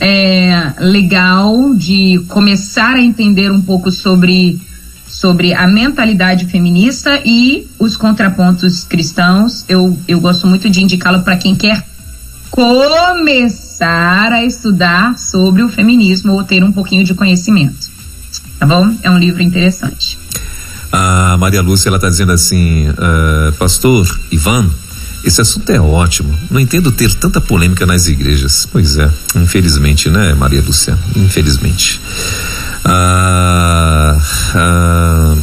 é, 0.00 0.72
legal 0.78 1.74
de 1.74 2.24
começar 2.26 2.94
a 2.94 3.00
entender 3.00 3.52
um 3.52 3.60
pouco 3.60 3.92
sobre, 3.92 4.58
sobre 5.06 5.52
a 5.52 5.68
mentalidade 5.68 6.46
feminista 6.46 7.20
e 7.24 7.68
os 7.78 7.96
contrapontos 7.96 8.84
cristãos. 8.84 9.64
Eu, 9.68 9.98
eu 10.08 10.18
gosto 10.20 10.46
muito 10.46 10.70
de 10.70 10.82
indicá-lo 10.82 11.22
para 11.22 11.36
quem 11.36 11.54
quer 11.54 11.86
começar 12.50 14.32
a 14.32 14.44
estudar 14.44 15.16
sobre 15.18 15.62
o 15.62 15.68
feminismo 15.68 16.32
ou 16.32 16.42
ter 16.42 16.64
um 16.64 16.72
pouquinho 16.72 17.04
de 17.04 17.14
conhecimento. 17.14 17.90
Tá 18.58 18.66
bom? 18.66 18.94
É 19.02 19.10
um 19.10 19.18
livro 19.18 19.42
interessante. 19.42 20.18
A 20.92 21.36
Maria 21.38 21.62
Lúcia, 21.62 21.88
ela 21.88 21.98
está 21.98 22.08
dizendo 22.08 22.32
assim, 22.32 22.88
uh, 22.88 23.52
pastor 23.58 24.20
Ivan, 24.32 24.68
esse 25.24 25.40
assunto 25.40 25.70
é 25.70 25.80
ótimo. 25.80 26.36
Não 26.50 26.60
entendo 26.60 26.90
ter 26.90 27.12
tanta 27.14 27.40
polêmica 27.40 27.86
nas 27.86 28.08
igrejas. 28.08 28.66
Pois 28.70 28.96
é, 28.96 29.10
infelizmente, 29.36 30.08
né, 30.08 30.34
Maria 30.34 30.62
Lúcia? 30.62 30.98
Infelizmente. 31.14 32.00
Ah, 32.84 34.16
ah, 34.54 35.36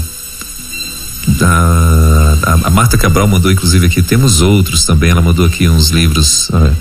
a, 1.41 2.67
a, 2.67 2.69
Marta 2.69 2.97
Cabral 2.97 3.27
mandou 3.27 3.51
inclusive 3.51 3.85
aqui, 3.85 4.01
temos 4.01 4.41
outros 4.41 4.85
também, 4.85 5.11
ela 5.11 5.21
mandou 5.21 5.45
aqui 5.45 5.67
uns 5.67 5.89
livros 5.89 6.49
uh, 6.49 6.73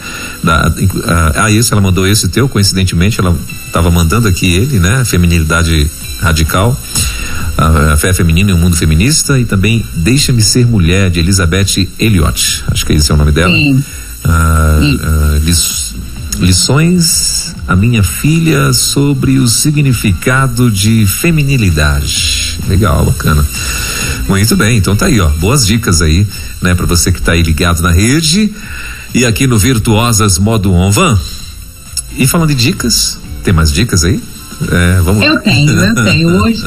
da, 0.43 0.69
uh, 0.69 1.33
ah, 1.35 1.51
esse 1.51 1.73
ela 1.73 1.83
mandou 1.83 2.07
esse 2.07 2.29
teu, 2.29 2.49
coincidentemente 2.49 3.21
ela 3.21 3.37
estava 3.67 3.91
mandando 3.91 4.29
aqui 4.29 4.55
ele, 4.55 4.79
né, 4.79 5.05
Feminilidade 5.05 5.91
Radical 6.21 6.79
a 7.57 7.97
fé 7.97 8.13
feminina 8.13 8.51
e 8.51 8.53
o 8.53 8.59
mundo 8.59 8.77
feminista 8.77 9.39
e 9.39 9.45
também 9.45 9.85
Deixa-me 9.95 10.43
Ser 10.43 10.67
Mulher 10.67 11.11
de 11.11 11.21
Elizabeth 11.21 11.89
Elliot, 11.99 12.65
acho 12.69 12.85
que 12.85 12.93
esse 12.93 13.11
é 13.11 13.15
o 13.15 13.17
nome 13.17 13.33
dela. 13.33 13.55
Sim. 13.55 13.83
Ah, 14.25 14.79
ah, 15.03 15.39
liç, 15.43 15.95
lições 16.39 17.55
a 17.67 17.75
minha 17.75 18.03
filha 18.03 18.73
sobre 18.73 19.39
o 19.39 19.49
significado 19.49 20.71
de 20.71 21.07
feminilidade. 21.07 22.59
Legal, 22.69 23.07
bacana. 23.07 23.47
Muito 24.29 24.57
bem, 24.57 24.77
então 24.77 24.95
tá 24.95 25.07
aí, 25.07 25.21
ó, 25.21 25.29
boas 25.29 25.67
dicas 25.67 26.03
aí, 26.03 26.27
né, 26.61 26.75
para 26.75 26.87
você 26.87 27.11
que 27.11 27.23
tá 27.23 27.33
aí 27.33 27.43
ligado 27.43 27.81
na 27.81 27.91
rede 27.91 28.53
e 29.15 29.25
aqui 29.25 29.47
no 29.47 29.59
Virtuosas 29.59 30.39
Modo 30.39 30.73
On 30.73 30.91
Van. 30.91 31.19
E 32.19 32.27
falando 32.27 32.49
de 32.49 32.55
dicas, 32.55 33.19
tem 33.43 33.55
mais 33.55 33.73
dicas 33.73 34.05
aí? 34.05 34.21
É, 34.71 35.01
vamos 35.03 35.25
Eu 35.25 35.39
tenho, 35.41 35.71
eu 35.71 35.95
tenho. 36.05 36.29
Hoje 36.43 36.65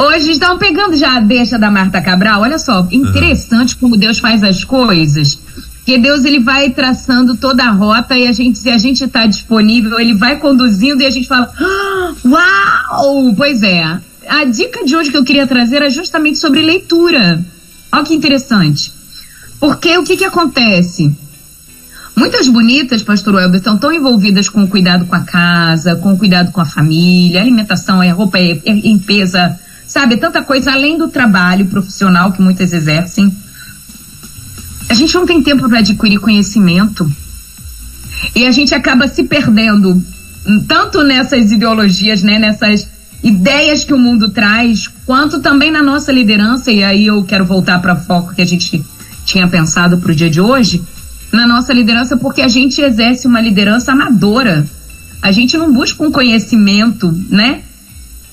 Hoje 0.00 0.30
estão 0.30 0.56
pegando 0.56 0.96
já 0.96 1.16
a 1.16 1.20
deixa 1.20 1.58
da 1.58 1.70
Marta 1.70 2.00
Cabral. 2.00 2.40
Olha 2.40 2.58
só, 2.58 2.88
interessante 2.90 3.74
uhum. 3.74 3.80
como 3.80 3.96
Deus 3.98 4.18
faz 4.18 4.42
as 4.42 4.64
coisas. 4.64 5.38
Que 5.84 5.98
Deus 5.98 6.24
ele 6.24 6.40
vai 6.40 6.70
traçando 6.70 7.36
toda 7.36 7.64
a 7.64 7.70
rota 7.70 8.16
e 8.16 8.26
a 8.26 8.32
gente, 8.32 8.56
se 8.56 8.70
a 8.70 8.78
gente 8.78 9.04
está 9.04 9.26
disponível, 9.26 10.00
ele 10.00 10.14
vai 10.14 10.38
conduzindo 10.38 11.02
e 11.02 11.06
a 11.06 11.10
gente 11.10 11.28
fala: 11.28 11.52
ah, 11.54 12.14
Uau! 12.24 13.34
Pois 13.36 13.62
é. 13.62 14.00
A 14.26 14.44
dica 14.44 14.86
de 14.86 14.96
hoje 14.96 15.10
que 15.10 15.18
eu 15.18 15.24
queria 15.24 15.46
trazer 15.46 15.82
é 15.82 15.90
justamente 15.90 16.38
sobre 16.38 16.62
leitura. 16.62 17.44
Olha 17.92 18.02
que 18.02 18.14
interessante. 18.14 18.90
Porque 19.58 19.98
o 19.98 20.02
que, 20.02 20.16
que 20.16 20.24
acontece? 20.24 21.14
Muitas 22.16 22.48
bonitas, 22.48 23.02
pastor 23.02 23.34
Welber, 23.34 23.58
estão 23.58 23.76
tão 23.76 23.92
envolvidas 23.92 24.48
com 24.48 24.62
o 24.64 24.68
cuidado 24.68 25.04
com 25.04 25.14
a 25.14 25.20
casa, 25.20 25.94
com 25.94 26.14
o 26.14 26.16
cuidado 26.16 26.52
com 26.52 26.60
a 26.60 26.64
família, 26.64 27.42
alimentação, 27.42 28.02
é 28.02 28.08
roupa, 28.08 28.38
é, 28.38 28.58
é 28.64 28.72
limpeza, 28.72 29.58
sabe? 29.90 30.16
Tanta 30.16 30.40
coisa 30.40 30.70
além 30.70 30.96
do 30.96 31.08
trabalho 31.08 31.66
profissional 31.66 32.30
que 32.30 32.40
muitas 32.40 32.72
exercem. 32.72 33.34
A 34.88 34.94
gente 34.94 35.12
não 35.16 35.26
tem 35.26 35.42
tempo 35.42 35.68
para 35.68 35.80
adquirir 35.80 36.20
conhecimento. 36.20 37.10
E 38.36 38.46
a 38.46 38.52
gente 38.52 38.72
acaba 38.72 39.08
se 39.08 39.24
perdendo 39.24 40.00
tanto 40.68 41.02
nessas 41.02 41.50
ideologias, 41.50 42.22
né, 42.22 42.38
nessas 42.38 42.88
ideias 43.20 43.82
que 43.82 43.92
o 43.92 43.98
mundo 43.98 44.28
traz, 44.28 44.88
quanto 45.04 45.40
também 45.40 45.72
na 45.72 45.82
nossa 45.82 46.12
liderança, 46.12 46.70
e 46.70 46.84
aí 46.84 47.06
eu 47.06 47.24
quero 47.24 47.44
voltar 47.44 47.80
para 47.80 47.94
o 47.94 48.00
foco 48.00 48.32
que 48.32 48.42
a 48.42 48.46
gente 48.46 48.84
tinha 49.24 49.48
pensado 49.48 49.98
para 49.98 50.12
o 50.12 50.14
dia 50.14 50.30
de 50.30 50.40
hoje, 50.40 50.82
na 51.32 51.48
nossa 51.48 51.72
liderança, 51.72 52.16
porque 52.16 52.42
a 52.42 52.48
gente 52.48 52.80
exerce 52.80 53.26
uma 53.26 53.40
liderança 53.40 53.90
amadora. 53.90 54.64
A 55.20 55.32
gente 55.32 55.58
não 55.58 55.72
busca 55.72 56.02
um 56.04 56.12
conhecimento, 56.12 57.12
né? 57.28 57.62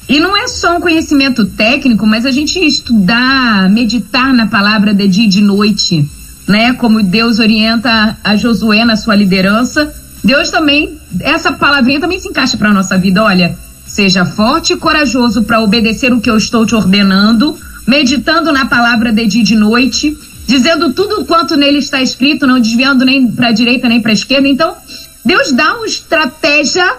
E 0.10 0.20
não 0.22 0.38
é 0.38 0.48
só 0.48 0.78
um 0.78 0.82
conhecimento 0.82 1.46
técnico, 1.46 2.08
mas 2.08 2.26
a 2.26 2.32
gente 2.32 2.60
estudar, 2.60 3.70
meditar 3.70 4.34
na 4.34 4.48
palavra 4.48 4.94
de 4.94 5.08
dia 5.08 5.26
e 5.26 5.28
de 5.28 5.42
noite, 5.42 6.10
né? 6.48 6.74
Como 6.74 7.04
Deus 7.04 7.40
orienta 7.40 8.18
a 8.24 8.38
Josué 8.38 8.86
na 8.86 8.96
sua 8.96 9.16
liderança. 9.16 9.94
Deus 10.24 10.50
também, 10.50 10.98
essa 11.20 11.52
palavrinha 11.52 12.00
também 12.00 12.20
se 12.20 12.30
encaixa 12.30 12.56
para 12.56 12.74
nossa 12.74 12.98
vida. 12.98 13.22
Olha, 13.22 13.58
seja 13.86 14.26
forte 14.26 14.74
e 14.74 14.78
corajoso 14.78 15.44
para 15.44 15.62
obedecer 15.62 16.14
o 16.14 16.22
que 16.22 16.30
eu 16.30 16.38
estou 16.38 16.66
te 16.66 16.74
ordenando, 16.74 17.58
meditando 17.86 18.54
na 18.54 18.66
palavra 18.66 19.12
de 19.12 19.26
dia 19.26 19.42
e 19.42 19.46
de 19.46 19.56
noite, 19.58 20.18
dizendo 20.46 20.94
tudo 20.94 21.26
quanto 21.26 21.58
nele 21.58 21.80
está 21.80 22.02
escrito, 22.02 22.48
não 22.48 22.62
desviando 22.62 23.04
nem 23.04 23.30
para 23.30 23.50
a 23.50 23.52
direita 23.52 23.90
nem 23.90 24.02
para 24.02 24.12
a 24.12 24.14
esquerda. 24.14 24.48
Então, 24.48 24.74
Deus 25.26 25.52
dá 25.52 25.76
uma 25.76 25.86
estratégia 25.86 26.96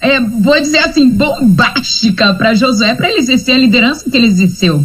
é, 0.00 0.20
vou 0.20 0.60
dizer 0.60 0.78
assim, 0.78 1.08
bombástica 1.08 2.34
para 2.34 2.54
Josué, 2.54 2.94
para 2.94 3.08
ele 3.08 3.18
exercer 3.18 3.54
a 3.54 3.58
liderança 3.58 4.08
que 4.08 4.16
ele 4.16 4.28
exerceu. 4.28 4.84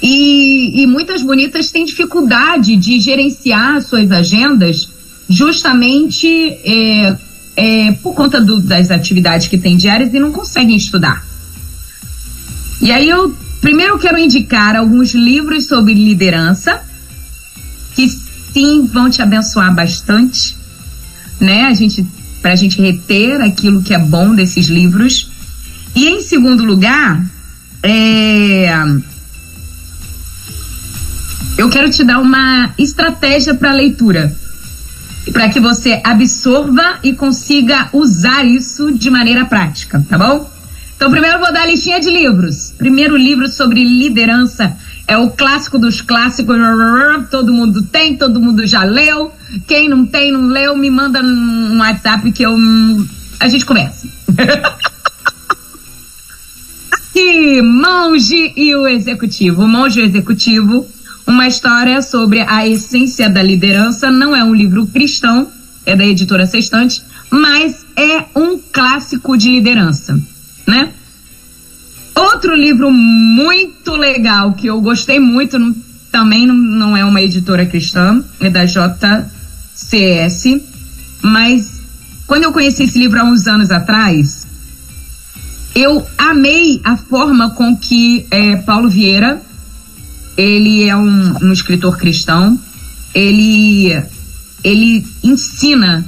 E, 0.00 0.82
e 0.82 0.86
muitas 0.86 1.22
bonitas 1.22 1.70
têm 1.70 1.84
dificuldade 1.84 2.76
de 2.76 3.00
gerenciar 3.00 3.82
suas 3.82 4.12
agendas 4.12 4.88
justamente 5.28 6.28
é, 6.28 7.16
é, 7.56 7.92
por 8.00 8.14
conta 8.14 8.40
do, 8.40 8.60
das 8.60 8.90
atividades 8.90 9.48
que 9.48 9.58
têm 9.58 9.76
diárias 9.76 10.14
e 10.14 10.20
não 10.20 10.30
conseguem 10.30 10.76
estudar. 10.76 11.26
E 12.80 12.92
aí 12.92 13.08
eu 13.08 13.34
primeiro 13.60 13.98
quero 13.98 14.16
indicar 14.16 14.76
alguns 14.76 15.12
livros 15.12 15.66
sobre 15.66 15.92
liderança 15.92 16.80
que 17.96 18.08
sim 18.08 18.86
vão 18.86 19.10
te 19.10 19.20
abençoar 19.20 19.74
bastante, 19.74 20.56
né? 21.40 21.64
A 21.64 21.74
gente 21.74 22.06
para 22.48 22.54
a 22.54 22.56
gente 22.56 22.80
reter 22.80 23.42
aquilo 23.42 23.82
que 23.82 23.92
é 23.92 23.98
bom 23.98 24.34
desses 24.34 24.68
livros. 24.68 25.30
E 25.94 26.08
em 26.08 26.22
segundo 26.22 26.64
lugar, 26.64 27.22
é... 27.82 28.70
eu 31.58 31.68
quero 31.68 31.90
te 31.90 32.02
dar 32.02 32.20
uma 32.20 32.72
estratégia 32.78 33.54
para 33.54 33.70
leitura, 33.74 34.34
para 35.30 35.50
que 35.50 35.60
você 35.60 36.00
absorva 36.02 36.98
e 37.02 37.12
consiga 37.12 37.90
usar 37.92 38.46
isso 38.46 38.92
de 38.92 39.10
maneira 39.10 39.44
prática, 39.44 40.02
tá 40.08 40.16
bom? 40.16 40.50
Então, 40.96 41.10
primeiro 41.10 41.40
vou 41.40 41.52
dar 41.52 41.64
a 41.64 41.66
listinha 41.66 42.00
de 42.00 42.08
livros. 42.08 42.72
Primeiro 42.78 43.14
livro 43.14 43.46
sobre 43.46 43.84
liderança 43.84 44.74
é 45.08 45.16
o 45.16 45.30
clássico 45.30 45.78
dos 45.78 46.02
clássicos. 46.02 46.56
Todo 47.30 47.52
mundo 47.52 47.82
tem, 47.82 48.16
todo 48.16 48.38
mundo 48.38 48.66
já 48.66 48.84
leu. 48.84 49.32
Quem 49.66 49.88
não 49.88 50.04
tem, 50.04 50.30
não 50.30 50.46
leu, 50.48 50.76
me 50.76 50.90
manda 50.90 51.22
um 51.22 51.78
WhatsApp 51.78 52.30
que 52.30 52.42
eu. 52.44 52.54
A 53.40 53.48
gente 53.48 53.64
conversa. 53.64 54.06
Aqui, 56.92 57.62
Monge 57.62 58.52
e 58.54 58.74
o 58.76 58.86
Executivo. 58.86 59.66
Monge 59.66 60.00
e 60.00 60.02
o 60.02 60.06
Executivo, 60.06 60.86
uma 61.26 61.48
história 61.48 62.02
sobre 62.02 62.42
a 62.42 62.68
essência 62.68 63.30
da 63.30 63.42
liderança. 63.42 64.10
Não 64.10 64.36
é 64.36 64.44
um 64.44 64.54
livro 64.54 64.86
cristão, 64.86 65.48
é 65.86 65.96
da 65.96 66.04
editora 66.04 66.44
Sextante, 66.46 67.02
mas 67.30 67.86
é 67.96 68.26
um 68.38 68.58
clássico 68.58 69.38
de 69.38 69.50
liderança, 69.50 70.20
né? 70.66 70.92
Outro 72.18 72.56
livro 72.56 72.90
muito 72.90 73.92
legal 73.92 74.52
que 74.52 74.66
eu 74.66 74.80
gostei 74.80 75.20
muito, 75.20 75.56
também 76.10 76.46
não, 76.46 76.56
não 76.56 76.96
é 76.96 77.04
uma 77.04 77.22
editora 77.22 77.64
cristã, 77.64 78.24
é 78.40 78.50
da 78.50 78.64
JCS, 78.64 80.60
mas 81.22 81.80
quando 82.26 82.42
eu 82.42 82.52
conheci 82.52 82.82
esse 82.82 82.98
livro 82.98 83.20
há 83.20 83.24
uns 83.24 83.46
anos 83.46 83.70
atrás, 83.70 84.48
eu 85.76 86.04
amei 86.18 86.80
a 86.82 86.96
forma 86.96 87.50
com 87.50 87.76
que 87.76 88.26
é, 88.32 88.56
Paulo 88.56 88.88
Vieira, 88.88 89.40
ele 90.36 90.82
é 90.88 90.96
um, 90.96 91.36
um 91.40 91.52
escritor 91.52 91.96
cristão, 91.96 92.58
ele, 93.14 93.96
ele 94.64 95.06
ensina 95.22 96.04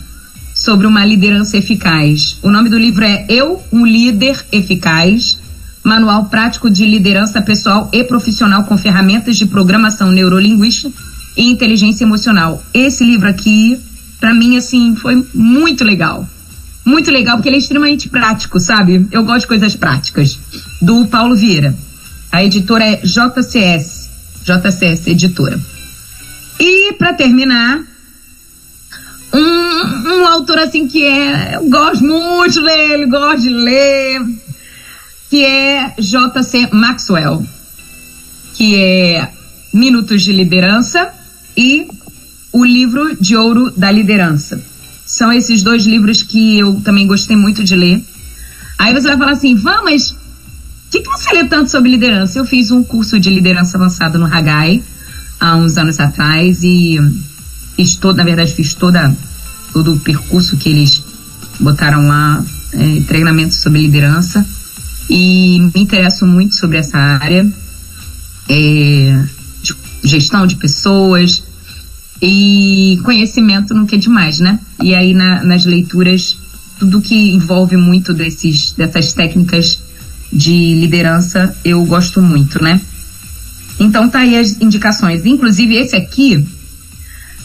sobre 0.53 0.89
uma 0.89 1.05
liderança 1.05 1.57
eficaz. 1.57 2.37
O 2.43 2.51
nome 2.51 2.69
do 2.69 2.77
livro 2.77 3.05
é 3.05 3.25
Eu, 3.29 3.63
um 3.73 3.87
líder 3.87 4.45
eficaz 4.51 5.39
Manual 5.83 6.27
Prático 6.27 6.69
de 6.69 6.85
Liderança 6.85 7.41
Pessoal 7.41 7.89
e 7.93 8.05
Profissional 8.05 8.65
com 8.65 8.77
ferramentas 8.77 9.37
de 9.37 9.47
programação 9.47 10.11
neurolinguística 10.11 10.93
e 11.37 11.51
inteligência 11.51 12.05
emocional. 12.05 12.63
Esse 12.75 13.05
livro 13.05 13.29
aqui, 13.29 13.81
para 14.19 14.35
mim, 14.35 14.57
assim, 14.57 14.95
foi 14.95 15.27
muito 15.35 15.85
legal. 15.85 16.29
Muito 16.85 17.11
legal, 17.11 17.37
porque 17.37 17.49
ele 17.49 17.57
é 17.57 17.61
extremamente 17.61 18.09
prático, 18.09 18.59
sabe? 18.59 19.07
Eu 19.11 19.25
gosto 19.25 19.43
de 19.43 19.47
coisas 19.47 19.77
práticas. 19.77 20.39
Do 20.81 21.07
Paulo 21.07 21.37
Vieira. 21.37 21.75
A 22.33 22.45
editora 22.45 22.85
é 22.85 22.97
JCS. 22.97 24.11
JCS 24.45 25.07
Editora. 25.07 25.61
E, 26.59 26.93
para 26.95 27.15
terminar, 27.15 27.83
um, 29.33 29.39
um 29.39 30.27
autor 30.27 30.59
assim 30.59 30.87
que 30.87 31.05
é. 31.05 31.57
Eu 31.57 31.69
gosto 31.69 32.05
muito 32.05 32.63
dele, 32.63 33.07
gosto 33.07 33.43
de 33.43 33.49
ler 33.51 34.21
que 35.31 35.45
é 35.45 35.95
J.C. 35.97 36.69
Maxwell, 36.73 37.47
que 38.55 38.75
é 38.75 39.31
Minutos 39.73 40.25
de 40.25 40.33
Liderança 40.33 41.09
e 41.57 41.87
o 42.53 42.65
livro 42.65 43.17
de 43.21 43.37
ouro 43.37 43.71
da 43.71 43.93
liderança. 43.93 44.61
São 45.07 45.33
esses 45.33 45.63
dois 45.63 45.87
livros 45.87 46.25
que 46.25 46.59
eu 46.59 46.81
também 46.81 47.07
gostei 47.07 47.37
muito 47.37 47.63
de 47.63 47.77
ler. 47.77 48.05
Aí 48.77 48.93
você 48.93 49.07
vai 49.07 49.17
falar 49.17 49.33
assim, 49.33 49.55
vá, 49.55 49.81
mas 49.85 50.17
que, 50.91 51.01
que 51.01 51.09
você 51.09 51.33
lê 51.33 51.45
tanto 51.45 51.71
sobre 51.71 51.93
liderança? 51.93 52.37
Eu 52.37 52.45
fiz 52.45 52.73
um 52.73 52.83
curso 52.83 53.21
de 53.21 53.31
liderança 53.31 53.77
avançado 53.77 54.19
no 54.19 54.27
Hagai 54.27 54.83
há 55.39 55.57
uns 55.57 55.79
anos 55.79 56.01
atrás 56.01 56.65
e 56.65 56.99
fiz 57.77 57.95
todo, 57.95 58.17
na 58.17 58.25
verdade, 58.25 58.53
fiz 58.53 58.75
toda, 58.75 59.17
todo 59.73 59.95
o 59.95 60.01
percurso 60.01 60.57
que 60.57 60.69
eles 60.69 61.01
botaram 61.61 62.09
lá, 62.09 62.45
é, 62.73 63.01
treinamento 63.03 63.55
sobre 63.55 63.81
liderança 63.81 64.45
e 65.11 65.59
me 65.75 65.83
interesso 65.83 66.25
muito 66.25 66.55
sobre 66.55 66.79
essa 66.79 66.97
área 66.97 67.45
é, 68.49 69.25
de 69.61 69.75
gestão 70.05 70.47
de 70.47 70.55
pessoas 70.55 71.43
e 72.23 73.01
conhecimento 73.03 73.75
nunca 73.75 73.97
é 73.97 73.99
demais, 73.99 74.39
né? 74.39 74.61
E 74.81 74.95
aí 74.95 75.13
na, 75.13 75.43
nas 75.43 75.65
leituras 75.65 76.39
tudo 76.79 77.01
que 77.01 77.33
envolve 77.33 77.77
muito 77.77 78.15
desses 78.15 78.71
dessas 78.73 79.13
técnicas 79.13 79.81
de 80.33 80.75
liderança 80.75 81.57
eu 81.65 81.85
gosto 81.85 82.23
muito, 82.23 82.63
né? 82.63 82.81
Então 83.81 84.09
tá 84.09 84.21
aí 84.21 84.39
as 84.39 84.61
indicações. 84.61 85.27
Inclusive 85.27 85.75
esse 85.75 85.97
aqui 85.97 86.47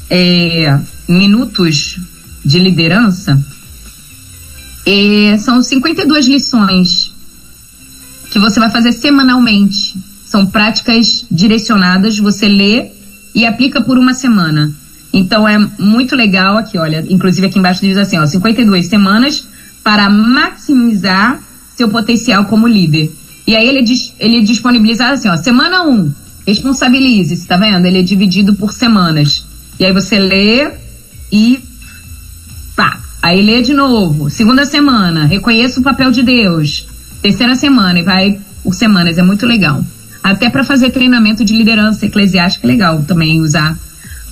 é 0.08 0.80
Minutos 1.08 2.00
de 2.44 2.60
Liderança. 2.60 3.44
É, 4.86 5.36
são 5.40 5.64
52 5.64 6.28
lições 6.28 7.15
que 8.36 8.40
você 8.40 8.60
vai 8.60 8.70
fazer 8.70 8.92
semanalmente. 8.92 9.96
São 10.26 10.46
práticas 10.46 11.26
direcionadas, 11.32 12.20
você 12.20 12.50
lê 12.50 12.92
e 13.34 13.46
aplica 13.46 13.80
por 13.80 13.98
uma 13.98 14.14
semana. 14.14 14.74
Então 15.14 15.48
é 15.48 15.58
muito 15.80 16.18
legal 16.18 16.58
aqui, 16.58 16.78
olha, 16.78 17.06
inclusive 17.08 17.48
aqui 17.48 17.58
embaixo 17.58 17.80
diz 17.80 17.96
assim, 17.96 18.18
ó, 18.18 18.26
52 18.26 18.88
semanas 18.88 19.48
para 19.82 20.10
maximizar 20.10 21.42
seu 21.78 21.88
potencial 21.88 22.44
como 22.44 22.68
líder. 22.68 23.10
E 23.48 23.56
aí 23.56 23.70
ele, 23.70 23.86
ele 24.20 24.42
disponibiliza 24.42 25.08
assim, 25.08 25.30
ó, 25.30 25.38
semana 25.38 25.84
1, 25.84 25.90
um, 25.90 26.14
responsabilize-se, 26.46 27.48
tá 27.48 27.56
vendo? 27.56 27.86
Ele 27.86 28.00
é 28.00 28.04
dividido 28.04 28.56
por 28.56 28.74
semanas. 28.74 29.46
E 29.80 29.86
aí 29.86 29.94
você 29.94 30.20
lê 30.20 30.72
e 31.32 31.60
pá. 32.76 33.00
Aí 33.22 33.42
lê 33.42 33.62
de 33.62 33.74
novo. 33.74 34.30
Segunda 34.30 34.66
semana, 34.66 35.26
reconheça 35.26 35.80
o 35.80 35.84
papel 35.84 36.12
de 36.12 36.22
Deus. 36.22 36.86
Terceira 37.26 37.56
semana 37.56 37.98
e 37.98 38.04
vai 38.04 38.40
por 38.64 38.76
semanas, 38.76 39.18
é 39.18 39.24
muito 39.24 39.48
legal. 39.48 39.84
Até 40.22 40.48
para 40.48 40.64
fazer 40.64 40.92
treinamento 40.92 41.44
de 41.44 41.58
liderança 41.58 42.06
eclesiástica 42.06 42.68
é 42.68 42.70
legal 42.70 43.02
também 43.02 43.42
usar 43.42 43.76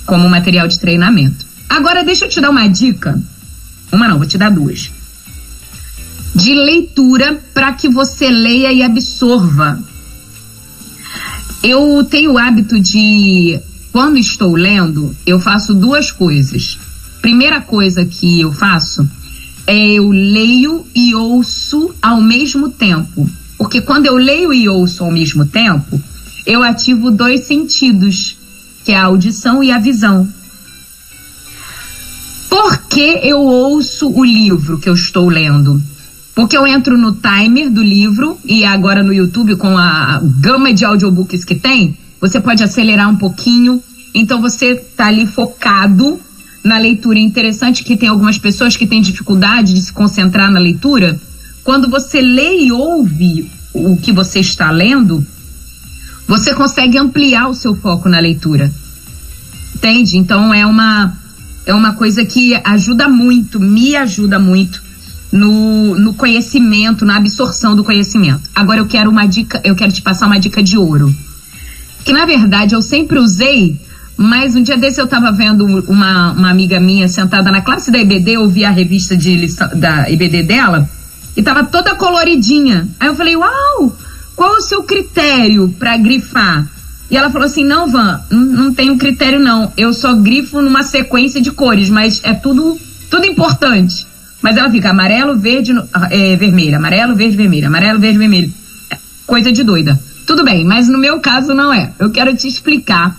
como 0.06 0.30
material 0.30 0.68
de 0.68 0.78
treinamento. 0.78 1.44
Agora 1.68 2.04
deixa 2.04 2.24
eu 2.24 2.28
te 2.28 2.40
dar 2.40 2.50
uma 2.50 2.68
dica. 2.68 3.20
Uma 3.90 4.06
não, 4.06 4.18
vou 4.18 4.28
te 4.28 4.38
dar 4.38 4.48
duas 4.48 4.92
de 6.36 6.54
leitura 6.54 7.42
para 7.52 7.72
que 7.72 7.88
você 7.88 8.30
leia 8.30 8.72
e 8.72 8.80
absorva. 8.80 9.76
Eu 11.64 12.06
tenho 12.08 12.34
o 12.34 12.38
hábito 12.38 12.78
de, 12.78 13.58
quando 13.90 14.18
estou 14.18 14.54
lendo, 14.54 15.16
eu 15.26 15.40
faço 15.40 15.74
duas 15.74 16.12
coisas. 16.12 16.78
Primeira 17.20 17.60
coisa 17.60 18.04
que 18.04 18.42
eu 18.42 18.52
faço 18.52 19.04
eu 19.66 20.10
leio 20.10 20.86
e 20.94 21.14
ouço 21.14 21.94
ao 22.02 22.20
mesmo 22.20 22.70
tempo. 22.70 23.28
Porque 23.56 23.80
quando 23.80 24.06
eu 24.06 24.16
leio 24.16 24.52
e 24.52 24.68
ouço 24.68 25.04
ao 25.04 25.10
mesmo 25.10 25.46
tempo, 25.46 26.00
eu 26.46 26.62
ativo 26.62 27.10
dois 27.10 27.44
sentidos, 27.44 28.36
que 28.84 28.92
é 28.92 28.96
a 28.96 29.04
audição 29.04 29.62
e 29.62 29.70
a 29.70 29.78
visão. 29.78 30.28
Por 32.50 32.78
que 32.82 33.20
eu 33.22 33.40
ouço 33.40 34.08
o 34.08 34.24
livro 34.24 34.78
que 34.78 34.88
eu 34.88 34.94
estou 34.94 35.28
lendo? 35.28 35.82
Porque 36.34 36.56
eu 36.56 36.66
entro 36.66 36.98
no 36.98 37.12
timer 37.12 37.70
do 37.70 37.82
livro 37.82 38.38
e 38.44 38.64
agora 38.64 39.02
no 39.02 39.14
YouTube, 39.14 39.56
com 39.56 39.78
a 39.78 40.20
gama 40.40 40.72
de 40.72 40.84
audiobooks 40.84 41.44
que 41.44 41.54
tem, 41.54 41.96
você 42.20 42.40
pode 42.40 42.62
acelerar 42.62 43.08
um 43.08 43.16
pouquinho. 43.16 43.82
Então 44.14 44.40
você 44.40 44.74
tá 44.74 45.06
ali 45.06 45.26
focado 45.26 46.20
na 46.64 46.78
leitura. 46.78 47.18
Interessante 47.18 47.84
que 47.84 47.96
tem 47.96 48.08
algumas 48.08 48.38
pessoas 48.38 48.76
que 48.76 48.86
têm 48.86 49.02
dificuldade 49.02 49.74
de 49.74 49.82
se 49.82 49.92
concentrar 49.92 50.50
na 50.50 50.58
leitura. 50.58 51.20
Quando 51.62 51.88
você 51.88 52.20
lê 52.20 52.64
e 52.64 52.72
ouve 52.72 53.50
o 53.74 53.96
que 53.96 54.12
você 54.12 54.40
está 54.40 54.70
lendo, 54.70 55.24
você 56.26 56.54
consegue 56.54 56.96
ampliar 56.96 57.48
o 57.48 57.54
seu 57.54 57.76
foco 57.76 58.08
na 58.08 58.18
leitura. 58.18 58.72
Entende? 59.74 60.16
Então 60.16 60.54
é 60.54 60.64
uma 60.64 61.12
é 61.66 61.74
uma 61.74 61.94
coisa 61.94 62.24
que 62.24 62.54
ajuda 62.62 63.08
muito, 63.08 63.58
me 63.58 63.96
ajuda 63.96 64.38
muito 64.38 64.82
no, 65.32 65.98
no 65.98 66.14
conhecimento, 66.14 67.04
na 67.04 67.16
absorção 67.16 67.74
do 67.74 67.82
conhecimento. 67.82 68.48
Agora 68.54 68.80
eu 68.80 68.86
quero 68.86 69.10
uma 69.10 69.26
dica, 69.26 69.60
eu 69.64 69.74
quero 69.74 69.92
te 69.92 70.02
passar 70.02 70.26
uma 70.26 70.38
dica 70.38 70.62
de 70.62 70.76
ouro. 70.76 71.14
Que 72.04 72.12
na 72.12 72.26
verdade 72.26 72.74
eu 72.74 72.82
sempre 72.82 73.18
usei, 73.18 73.80
mas 74.16 74.54
um 74.54 74.62
dia 74.62 74.76
desse 74.76 75.00
eu 75.00 75.06
estava 75.06 75.32
vendo 75.32 75.64
uma, 75.64 76.32
uma 76.32 76.50
amiga 76.50 76.78
minha 76.78 77.08
sentada 77.08 77.50
na 77.50 77.62
classe 77.62 77.90
da 77.90 77.98
IBD, 77.98 78.32
eu 78.32 78.48
vi 78.48 78.64
a 78.64 78.70
revista 78.70 79.16
de 79.16 79.34
lição, 79.36 79.68
da 79.74 80.08
IBD 80.08 80.44
dela, 80.44 80.88
e 81.36 81.42
tava 81.42 81.64
toda 81.64 81.96
coloridinha. 81.96 82.86
Aí 83.00 83.08
eu 83.08 83.14
falei, 83.16 83.36
uau, 83.36 83.96
qual 84.36 84.56
o 84.56 84.60
seu 84.60 84.84
critério 84.84 85.74
para 85.78 85.96
grifar? 85.96 86.68
E 87.10 87.16
ela 87.16 87.30
falou 87.30 87.46
assim, 87.46 87.64
não, 87.64 87.88
Van, 87.88 88.20
não, 88.30 88.40
não 88.40 88.74
tenho 88.74 88.96
critério 88.96 89.40
não. 89.40 89.72
Eu 89.76 89.92
só 89.92 90.14
grifo 90.14 90.62
numa 90.62 90.82
sequência 90.82 91.40
de 91.40 91.50
cores, 91.50 91.90
mas 91.90 92.20
é 92.24 92.32
tudo, 92.32 92.78
tudo 93.10 93.26
importante. 93.26 94.06
Mas 94.40 94.56
ela 94.56 94.70
fica 94.70 94.90
amarelo, 94.90 95.36
verde, 95.36 95.72
é, 96.10 96.36
vermelho, 96.36 96.76
amarelo, 96.76 97.14
verde, 97.14 97.36
vermelho, 97.36 97.66
amarelo, 97.66 97.98
verde, 97.98 98.18
vermelho. 98.18 98.52
É 98.90 98.96
coisa 99.26 99.50
de 99.50 99.62
doida. 99.62 99.98
Tudo 100.26 100.44
bem, 100.44 100.64
mas 100.64 100.88
no 100.88 100.98
meu 100.98 101.20
caso 101.20 101.52
não 101.52 101.72
é. 101.72 101.92
Eu 101.98 102.10
quero 102.10 102.34
te 102.36 102.46
explicar 102.46 103.16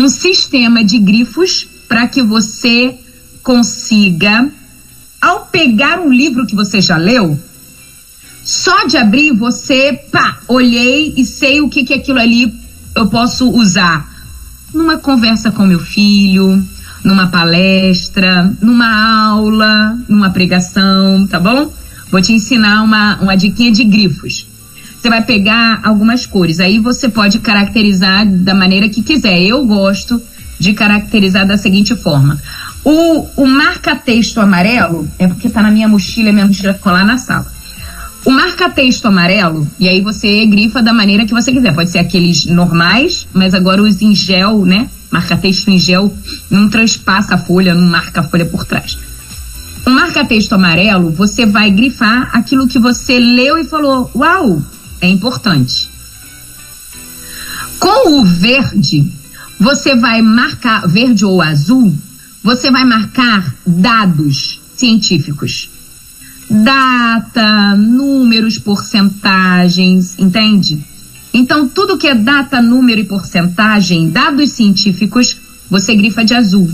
um 0.00 0.08
sistema 0.08 0.84
de 0.84 0.98
grifos 0.98 1.66
para 1.88 2.06
que 2.06 2.22
você 2.22 2.98
consiga, 3.42 4.48
ao 5.20 5.46
pegar 5.46 6.00
um 6.00 6.12
livro 6.12 6.46
que 6.46 6.54
você 6.54 6.80
já 6.80 6.96
leu, 6.96 7.38
só 8.42 8.86
de 8.86 8.96
abrir 8.96 9.32
você, 9.32 9.98
pá, 10.10 10.38
olhei 10.48 11.14
e 11.16 11.24
sei 11.24 11.60
o 11.60 11.68
que 11.68 11.84
que 11.84 11.94
aquilo 11.94 12.18
ali 12.18 12.52
eu 12.94 13.08
posso 13.08 13.48
usar 13.50 14.08
numa 14.72 14.98
conversa 14.98 15.50
com 15.50 15.66
meu 15.66 15.80
filho, 15.80 16.62
numa 17.04 17.28
palestra, 17.28 18.52
numa 18.60 19.30
aula, 19.30 19.98
numa 20.08 20.30
pregação, 20.30 21.26
tá 21.26 21.38
bom? 21.38 21.72
Vou 22.10 22.20
te 22.20 22.32
ensinar 22.32 22.82
uma, 22.82 23.16
uma 23.20 23.36
diquinha 23.36 23.70
de 23.70 23.84
grifos. 23.84 24.46
Você 25.00 25.08
vai 25.08 25.22
pegar 25.22 25.80
algumas 25.82 26.26
cores, 26.26 26.60
aí 26.60 26.78
você 26.78 27.08
pode 27.08 27.38
caracterizar 27.38 28.26
da 28.26 28.54
maneira 28.54 28.86
que 28.86 29.02
quiser. 29.02 29.40
Eu 29.40 29.64
gosto 29.66 30.20
de 30.58 30.74
caracterizar 30.74 31.46
da 31.46 31.56
seguinte 31.56 31.96
forma. 31.96 32.38
O, 32.84 33.26
o 33.34 33.46
marca-texto 33.46 34.40
amarelo, 34.40 35.08
é 35.18 35.26
porque 35.26 35.48
tá 35.48 35.62
na 35.62 35.70
minha 35.70 35.88
mochila, 35.88 36.32
minha 36.32 36.46
mochila 36.46 36.74
ficou 36.74 36.92
lá 36.92 37.02
na 37.02 37.16
sala. 37.16 37.46
O 38.26 38.30
marca-texto 38.30 39.06
amarelo, 39.06 39.66
e 39.78 39.88
aí 39.88 40.02
você 40.02 40.44
grifa 40.44 40.82
da 40.82 40.92
maneira 40.92 41.24
que 41.24 41.32
você 41.32 41.50
quiser. 41.50 41.74
Pode 41.74 41.88
ser 41.88 42.00
aqueles 42.00 42.44
normais, 42.44 43.26
mas 43.32 43.54
agora 43.54 43.82
os 43.82 44.02
em 44.02 44.14
gel, 44.14 44.66
né? 44.66 44.90
Marca-texto 45.10 45.68
em 45.68 45.78
gel 45.78 46.14
não 46.50 46.68
transpassa 46.68 47.36
a 47.36 47.38
folha, 47.38 47.72
não 47.72 47.88
marca 47.88 48.20
a 48.20 48.22
folha 48.22 48.44
por 48.44 48.66
trás. 48.66 48.98
O 49.86 49.90
marca-texto 49.90 50.52
amarelo, 50.52 51.10
você 51.10 51.46
vai 51.46 51.70
grifar 51.70 52.28
aquilo 52.34 52.68
que 52.68 52.78
você 52.78 53.18
leu 53.18 53.56
e 53.56 53.64
falou: 53.64 54.10
Uau, 54.14 54.62
é 55.00 55.08
importante. 55.08 55.88
Com 57.78 58.20
o 58.20 58.24
verde, 58.24 59.10
você 59.58 59.94
vai 59.94 60.20
marcar, 60.20 60.86
verde 60.86 61.24
ou 61.24 61.40
azul, 61.40 61.94
você 62.42 62.70
vai 62.70 62.84
marcar 62.84 63.54
dados 63.66 64.60
científicos. 64.76 65.68
Data, 66.48 67.76
números, 67.76 68.58
porcentagens, 68.58 70.18
entende? 70.18 70.78
Então, 71.32 71.68
tudo 71.68 71.96
que 71.96 72.08
é 72.08 72.14
data, 72.14 72.60
número 72.60 73.00
e 73.00 73.04
porcentagem, 73.04 74.10
dados 74.10 74.50
científicos, 74.50 75.36
você 75.70 75.94
grifa 75.94 76.24
de 76.24 76.34
azul. 76.34 76.68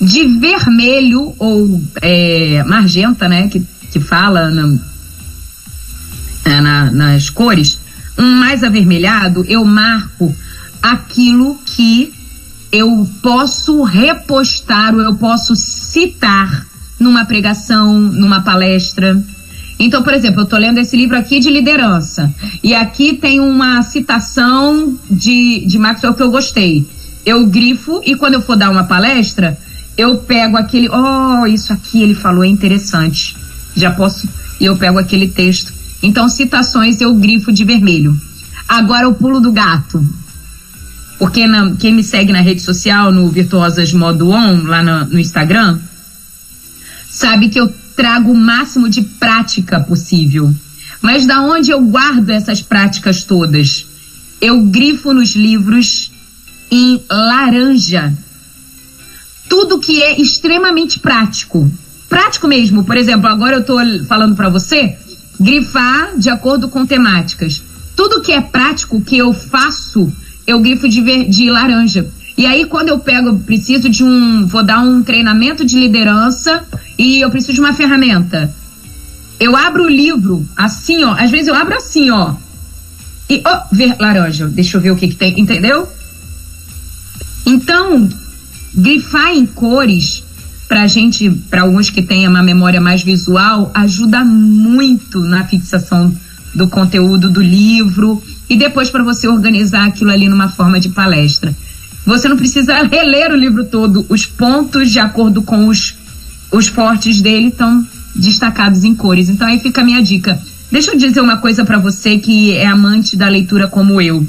De 0.00 0.26
vermelho 0.38 1.34
ou 1.38 1.82
é, 2.02 2.62
magenta, 2.64 3.28
né, 3.28 3.48
que, 3.48 3.64
que 3.90 3.98
fala 3.98 4.50
é, 6.44 6.60
na, 6.60 6.90
nas 6.90 7.30
cores, 7.30 7.78
um 8.18 8.36
mais 8.36 8.62
avermelhado, 8.62 9.44
eu 9.48 9.64
marco 9.64 10.34
aquilo 10.82 11.58
que 11.64 12.12
eu 12.70 13.08
posso 13.22 13.82
repostar 13.82 14.94
ou 14.94 15.00
eu 15.00 15.14
posso 15.14 15.54
citar 15.54 16.66
numa 16.98 17.24
pregação, 17.24 17.98
numa 17.98 18.42
palestra. 18.42 19.22
Então, 19.78 20.02
por 20.02 20.12
exemplo, 20.12 20.40
eu 20.40 20.44
estou 20.44 20.58
lendo 20.58 20.78
esse 20.78 20.96
livro 20.96 21.16
aqui 21.16 21.40
de 21.40 21.50
liderança. 21.50 22.32
E 22.62 22.74
aqui 22.74 23.14
tem 23.14 23.40
uma 23.40 23.82
citação 23.82 24.96
de, 25.10 25.64
de 25.66 25.78
Maxwell 25.78 26.14
que 26.14 26.22
eu 26.22 26.30
gostei. 26.30 26.86
Eu 27.24 27.46
grifo 27.46 28.00
e 28.04 28.14
quando 28.14 28.34
eu 28.34 28.42
for 28.42 28.56
dar 28.56 28.70
uma 28.70 28.84
palestra, 28.84 29.56
eu 29.96 30.18
pego 30.18 30.56
aquele. 30.56 30.88
Oh, 30.88 31.46
isso 31.46 31.72
aqui 31.72 32.02
ele 32.02 32.14
falou 32.14 32.44
é 32.44 32.48
interessante. 32.48 33.36
Já 33.74 33.90
posso. 33.90 34.28
E 34.60 34.64
eu 34.64 34.76
pego 34.76 34.98
aquele 34.98 35.28
texto 35.28 35.72
Então, 36.02 36.28
citações 36.28 37.00
eu 37.00 37.14
grifo 37.14 37.52
de 37.52 37.64
vermelho. 37.64 38.18
Agora, 38.68 39.08
o 39.08 39.14
pulo 39.14 39.40
do 39.40 39.52
gato. 39.52 40.06
Porque 41.18 41.46
na, 41.46 41.74
quem 41.76 41.94
me 41.94 42.02
segue 42.02 42.32
na 42.32 42.40
rede 42.40 42.60
social, 42.60 43.12
no 43.12 43.28
Virtuosas 43.28 43.92
Modo 43.92 44.30
On, 44.30 44.64
lá 44.64 44.82
no, 44.82 45.06
no 45.06 45.18
Instagram, 45.18 45.78
sabe 47.08 47.48
que 47.48 47.58
eu 47.58 47.72
trago 47.96 48.32
o 48.32 48.36
máximo 48.36 48.88
de 48.88 49.02
prática 49.02 49.80
possível. 49.80 50.54
Mas 51.00 51.26
da 51.26 51.42
onde 51.42 51.70
eu 51.70 51.80
guardo 51.82 52.30
essas 52.30 52.60
práticas 52.60 53.24
todas? 53.24 53.86
Eu 54.40 54.62
grifo 54.62 55.12
nos 55.12 55.36
livros 55.36 56.10
em 56.70 57.00
laranja. 57.08 58.12
Tudo 59.48 59.78
que 59.78 60.02
é 60.02 60.20
extremamente 60.20 60.98
prático. 60.98 61.70
Prático 62.08 62.48
mesmo. 62.48 62.84
Por 62.84 62.96
exemplo, 62.96 63.28
agora 63.28 63.56
eu 63.56 63.60
estou 63.60 63.78
falando 64.06 64.34
para 64.34 64.48
você 64.48 64.98
grifar 65.44 66.16
de 66.16 66.30
acordo 66.30 66.70
com 66.70 66.86
temáticas. 66.86 67.62
Tudo 67.94 68.22
que 68.22 68.32
é 68.32 68.40
prático 68.40 69.00
que 69.02 69.18
eu 69.18 69.34
faço, 69.34 70.10
eu 70.46 70.58
grifo 70.58 70.88
de, 70.88 71.24
de 71.24 71.50
laranja. 71.50 72.10
E 72.36 72.46
aí, 72.46 72.64
quando 72.64 72.88
eu 72.88 72.98
pego, 72.98 73.38
preciso 73.40 73.88
de 73.88 74.02
um. 74.02 74.46
Vou 74.46 74.64
dar 74.64 74.80
um 74.80 75.02
treinamento 75.02 75.64
de 75.64 75.78
liderança 75.78 76.64
e 76.98 77.20
eu 77.20 77.30
preciso 77.30 77.52
de 77.52 77.60
uma 77.60 77.74
ferramenta. 77.74 78.52
Eu 79.38 79.54
abro 79.54 79.84
o 79.84 79.88
livro 79.88 80.44
assim, 80.56 81.04
ó. 81.04 81.12
Às 81.12 81.30
vezes 81.30 81.48
eu 81.48 81.54
abro 81.54 81.76
assim, 81.76 82.10
ó. 82.10 82.34
E, 83.28 83.42
ó, 83.44 83.62
ver 83.70 83.94
laranja. 84.00 84.48
Deixa 84.48 84.78
eu 84.78 84.80
ver 84.80 84.92
o 84.92 84.96
que, 84.96 85.08
que 85.08 85.14
tem. 85.14 85.38
Entendeu? 85.38 85.86
Então, 87.46 88.08
grifar 88.74 89.32
em 89.32 89.46
cores 89.46 90.23
pra 90.68 90.86
gente, 90.86 91.30
para 91.30 91.62
alguns 91.62 91.90
que 91.90 92.02
têm 92.02 92.26
uma 92.26 92.42
memória 92.42 92.80
mais 92.80 93.02
visual, 93.02 93.70
ajuda 93.74 94.24
muito 94.24 95.20
na 95.20 95.44
fixação 95.44 96.14
do 96.54 96.68
conteúdo 96.68 97.30
do 97.30 97.42
livro 97.42 98.22
e 98.48 98.56
depois 98.56 98.90
para 98.90 99.02
você 99.02 99.26
organizar 99.26 99.86
aquilo 99.86 100.10
ali 100.10 100.28
numa 100.28 100.48
forma 100.48 100.78
de 100.78 100.88
palestra. 100.90 101.54
Você 102.06 102.28
não 102.28 102.36
precisa 102.36 102.82
reler 102.86 103.32
o 103.32 103.36
livro 103.36 103.64
todo, 103.64 104.06
os 104.08 104.26
pontos 104.26 104.90
de 104.90 104.98
acordo 104.98 105.42
com 105.42 105.68
os, 105.68 105.96
os 106.52 106.66
fortes 106.68 107.20
dele 107.20 107.48
estão 107.48 107.86
destacados 108.14 108.84
em 108.84 108.94
cores. 108.94 109.28
Então 109.28 109.46
aí 109.46 109.58
fica 109.58 109.80
a 109.80 109.84
minha 109.84 110.02
dica. 110.02 110.40
Deixa 110.70 110.92
eu 110.92 110.98
dizer 110.98 111.20
uma 111.20 111.38
coisa 111.38 111.64
para 111.64 111.78
você 111.78 112.18
que 112.18 112.52
é 112.52 112.66
amante 112.66 113.16
da 113.16 113.28
leitura 113.28 113.68
como 113.68 114.00
eu. 114.00 114.26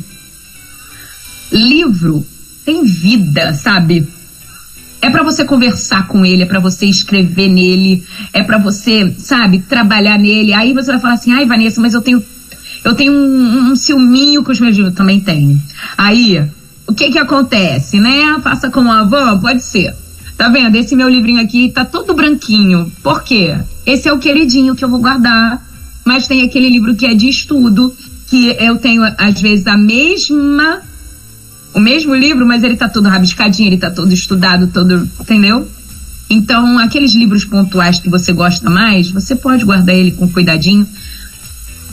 Livro 1.52 2.26
tem 2.66 2.84
vida, 2.84 3.54
sabe? 3.54 4.08
É 5.02 5.10
para 5.10 5.24
você 5.24 5.46
conversar 5.46 6.08
com 6.08 6.26
ele, 6.26 6.44
é 6.44 6.46
para 6.46 6.60
você 6.60 6.86
escrever 6.86 7.48
nele, 7.48 8.04
é 8.34 8.42
para 8.42 8.58
você, 8.58 9.14
sabe, 9.18 9.60
trabalhar 9.60 10.18
nele. 10.18 10.54
Aí 10.54 10.74
você 10.74 10.92
vai 10.92 11.00
falar 11.00 11.14
assim: 11.14 11.32
"Ai, 11.32 11.46
Vanessa, 11.46 11.80
mas 11.82 11.94
eu 11.94 12.02
tenho 12.02 12.24
eu 12.84 12.94
tenho 12.94 13.14
um, 13.14 13.72
um 13.72 13.76
ciúminho 13.76 14.44
com 14.44 14.52
os 14.52 14.60
meus 14.60 14.76
livros, 14.76 14.96
também 14.96 15.20
tenho". 15.20 15.62
Aí, 15.98 16.44
o 16.88 16.94
que 16.94 17.12
que 17.12 17.20
acontece, 17.20 18.00
né? 18.00 18.40
Faça 18.42 18.70
como 18.70 18.92
a 18.92 19.02
avó, 19.02 19.38
pode 19.38 19.64
ser. 19.64 19.94
Tá 20.38 20.50
vendo? 20.50 20.76
Esse 20.76 20.96
meu 20.96 21.08
livrinho 21.08 21.42
aqui 21.42 21.70
tá 21.70 21.86
todo 21.86 22.14
branquinho. 22.14 22.92
Por 23.02 23.24
quê? 23.24 23.56
Esse 23.86 24.10
é 24.10 24.14
o 24.14 24.20
queridinho 24.20 24.76
que 24.76 24.84
eu 24.84 24.90
vou 24.90 25.00
guardar. 25.00 25.66
Mas 26.04 26.28
tem 26.28 26.44
aquele 26.44 26.70
livro 26.70 26.94
que 26.94 27.06
é 27.06 27.14
de 27.14 27.30
estudo, 27.30 27.96
que 28.28 28.56
eu 28.60 28.78
tenho, 28.78 29.04
às 29.18 29.42
vezes, 29.42 29.66
a 29.66 29.78
mesma 29.78 30.82
o 31.76 31.80
mesmo 31.80 32.16
livro, 32.16 32.48
mas 32.48 32.64
ele 32.64 32.78
tá 32.78 32.88
todo 32.88 33.10
rabiscadinho, 33.10 33.68
ele 33.68 33.78
tá 33.78 33.92
todo 33.92 34.12
estudado, 34.14 34.68
todo, 34.68 35.10
entendeu? 35.20 35.70
Então, 36.30 36.80
aqueles 36.80 37.14
livros 37.14 37.44
pontuais 37.44 38.00
que 38.00 38.10
você 38.10 38.32
gosta 38.32 38.70
mais, 38.70 39.12
você 39.12 39.36
pode 39.36 39.66
guardar 39.66 39.94
ele 39.94 40.12
com 40.12 40.26
cuidadinho. 40.30 40.88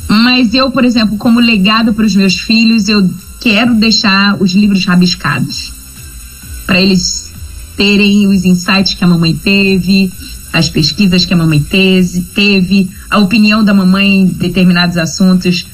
Mas 0.09 0.55
eu, 0.55 0.71
por 0.71 0.85
exemplo, 0.85 1.19
como 1.19 1.41
legado 1.41 1.93
para 1.93 2.07
os 2.07 2.15
meus 2.15 2.39
filhos, 2.39 2.89
eu 2.89 3.11
quero 3.41 3.75
deixar 3.75 4.41
os 4.41 4.53
livros 4.53 4.85
rabiscados. 4.85 5.73
Para 6.65 6.81
eles 6.81 7.33
terem 7.77 8.29
os 8.29 8.45
insights 8.45 8.95
que 8.95 9.03
a 9.03 9.09
mamãe 9.09 9.35
teve, 9.35 10.13
as 10.53 10.69
pesquisas 10.69 11.25
que 11.25 11.35
a 11.35 11.37
mamãe 11.37 11.61
teve, 11.61 12.89
a 13.11 13.19
opinião 13.19 13.65
da 13.65 13.75
mamãe 13.75 14.21
em 14.21 14.27
determinados 14.27 14.97
assuntos 14.97 15.67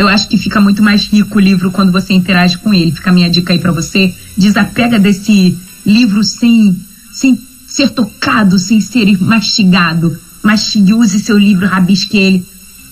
eu 0.00 0.08
acho 0.08 0.28
que 0.28 0.38
fica 0.38 0.58
muito 0.62 0.82
mais 0.82 1.06
rico 1.06 1.36
o 1.36 1.40
livro 1.40 1.70
quando 1.70 1.92
você 1.92 2.14
interage 2.14 2.56
com 2.56 2.72
ele. 2.72 2.90
Fica 2.90 3.10
a 3.10 3.12
minha 3.12 3.28
dica 3.28 3.52
aí 3.52 3.58
para 3.58 3.70
você. 3.70 4.14
Desapega 4.34 4.98
desse 4.98 5.58
livro 5.84 6.24
sem, 6.24 6.74
sem 7.12 7.38
ser 7.68 7.90
tocado, 7.90 8.58
sem 8.58 8.80
ser 8.80 9.20
mastigado. 9.20 10.18
Mastigue, 10.42 10.94
use 10.94 11.20
seu 11.20 11.36
livro, 11.36 11.66
rabisque 11.66 12.16
ele. 12.16 12.46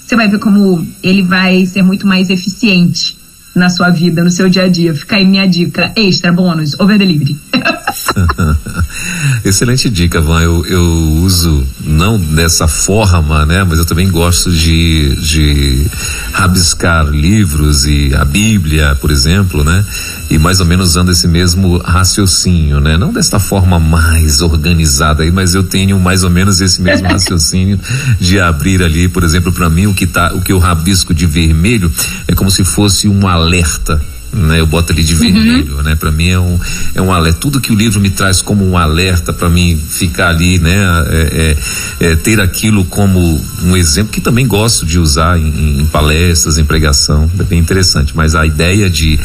Você 0.04 0.14
vai 0.14 0.28
ver 0.28 0.38
como 0.38 0.86
ele 1.02 1.22
vai 1.22 1.64
ser 1.64 1.82
muito 1.82 2.06
mais 2.06 2.28
eficiente 2.28 3.16
na 3.54 3.70
sua 3.70 3.88
vida, 3.88 4.22
no 4.22 4.30
seu 4.30 4.50
dia 4.50 4.64
a 4.64 4.68
dia. 4.68 4.94
Fica 4.94 5.16
aí 5.16 5.24
minha 5.24 5.46
dica 5.46 5.90
extra, 5.96 6.30
bônus, 6.30 6.78
over 6.78 6.98
delivery. 6.98 7.38
Excelente 9.44 9.88
dica, 9.88 10.20
Van. 10.20 10.40
Eu, 10.40 10.64
eu 10.66 10.84
uso 11.22 11.64
não 11.80 12.18
dessa 12.18 12.68
forma, 12.68 13.46
né? 13.46 13.64
Mas 13.64 13.78
eu 13.78 13.84
também 13.84 14.10
gosto 14.10 14.50
de, 14.50 15.16
de 15.16 15.86
rabiscar 16.32 17.06
livros 17.06 17.84
e 17.86 18.14
a 18.14 18.24
Bíblia, 18.24 18.96
por 19.00 19.10
exemplo, 19.10 19.64
né? 19.64 19.84
E 20.30 20.38
mais 20.38 20.60
ou 20.60 20.66
menos 20.66 20.90
usando 20.90 21.10
esse 21.10 21.26
mesmo 21.26 21.78
raciocínio, 21.78 22.80
né? 22.80 22.96
Não 22.96 23.12
desta 23.12 23.38
forma 23.38 23.78
mais 23.78 24.42
organizada 24.42 25.22
aí, 25.22 25.30
mas 25.30 25.54
eu 25.54 25.62
tenho 25.62 25.98
mais 25.98 26.24
ou 26.24 26.30
menos 26.30 26.60
esse 26.60 26.82
mesmo 26.82 27.06
raciocínio 27.08 27.78
de 28.20 28.40
abrir 28.40 28.82
ali, 28.82 29.08
por 29.08 29.22
exemplo, 29.22 29.52
para 29.52 29.70
mim 29.70 29.86
o 29.86 29.94
que 29.94 30.06
tá, 30.06 30.32
o 30.34 30.40
que 30.40 30.52
eu 30.52 30.58
rabisco 30.58 31.14
de 31.14 31.26
vermelho 31.26 31.90
é 32.26 32.34
como 32.34 32.50
se 32.50 32.64
fosse 32.64 33.08
um 33.08 33.26
alerta 33.26 34.00
né? 34.32 34.60
Eu 34.60 34.66
boto 34.66 34.92
ali 34.92 35.02
de 35.02 35.14
uhum. 35.14 35.20
vermelho, 35.20 35.82
né? 35.82 35.94
Para 35.94 36.10
mim 36.10 36.28
é 36.28 36.38
um 36.38 36.58
é 36.94 37.00
um 37.00 37.12
alerta. 37.12 37.38
Tudo 37.40 37.60
que 37.60 37.72
o 37.72 37.74
livro 37.74 38.00
me 38.00 38.10
traz 38.10 38.42
como 38.42 38.68
um 38.68 38.76
alerta 38.76 39.32
para 39.32 39.48
mim 39.48 39.76
ficar 39.76 40.28
ali, 40.28 40.58
né? 40.58 40.76
É, 41.08 41.56
é, 42.00 42.06
é, 42.06 42.16
ter 42.16 42.40
aquilo 42.40 42.84
como 42.84 43.40
um 43.64 43.76
exemplo 43.76 44.12
que 44.12 44.20
também 44.20 44.46
gosto 44.46 44.84
de 44.84 44.98
usar 44.98 45.38
em, 45.38 45.80
em, 45.80 45.86
palestras, 45.86 46.58
em 46.58 46.64
pregação, 46.64 47.30
é 47.38 47.42
bem 47.42 47.58
interessante. 47.58 48.16
Mas 48.16 48.34
a 48.34 48.46
ideia 48.46 48.88
de 48.88 49.18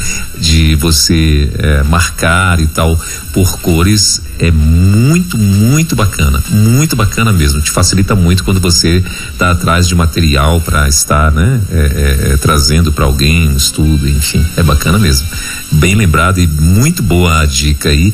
de 0.43 0.75
você 0.75 1.49
é, 1.57 1.83
marcar 1.83 2.59
e 2.59 2.67
tal 2.67 2.99
por 3.31 3.59
cores 3.59 4.21
é 4.37 4.51
muito, 4.51 5.37
muito 5.37 5.95
bacana, 5.95 6.43
muito 6.49 6.97
bacana 6.97 7.31
mesmo. 7.31 7.61
Te 7.61 7.71
facilita 7.71 8.13
muito 8.13 8.43
quando 8.43 8.59
você 8.59 9.01
está 9.31 9.51
atrás 9.51 9.87
de 9.87 9.95
material 9.95 10.59
para 10.59 10.89
estar, 10.89 11.31
né, 11.31 11.61
é, 11.71 11.77
é, 11.77 12.33
é 12.33 12.37
trazendo 12.37 12.91
para 12.91 13.05
alguém 13.05 13.47
um 13.47 13.55
estudo, 13.55 14.05
enfim, 14.05 14.45
é 14.57 14.61
bacana 14.61 14.99
mesmo. 14.99 15.25
Bem 15.71 15.95
lembrado 15.95 16.39
e 16.39 16.45
muito 16.45 17.01
boa 17.01 17.39
a 17.39 17.45
dica 17.45 17.87
aí 17.87 18.13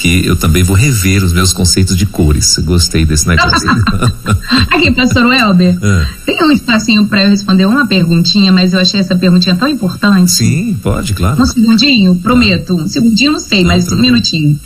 que 0.00 0.26
eu 0.26 0.34
também 0.34 0.62
vou 0.62 0.74
rever 0.74 1.22
os 1.22 1.30
meus 1.30 1.52
conceitos 1.52 1.94
de 1.94 2.06
cores. 2.06 2.58
Gostei 2.64 3.04
desse 3.04 3.28
negócio. 3.28 3.68
Aqui, 4.72 4.90
pastor 4.92 5.26
Welber, 5.26 5.76
é. 5.80 6.06
tem 6.24 6.42
um 6.42 6.50
espacinho 6.50 7.04
para 7.04 7.24
eu 7.24 7.28
responder 7.28 7.66
uma 7.66 7.86
perguntinha, 7.86 8.50
mas 8.50 8.72
eu 8.72 8.80
achei 8.80 8.98
essa 8.98 9.14
perguntinha 9.14 9.54
tão 9.56 9.68
importante. 9.68 10.30
Sim, 10.30 10.74
pode, 10.82 11.12
claro. 11.12 11.42
Um 11.42 11.44
segundinho, 11.44 12.14
prometo. 12.14 12.76
Um 12.76 12.88
segundinho, 12.88 13.32
não 13.32 13.40
sei, 13.40 13.60
não, 13.60 13.68
mas 13.68 13.92
um 13.92 14.00
minutinho. 14.00 14.58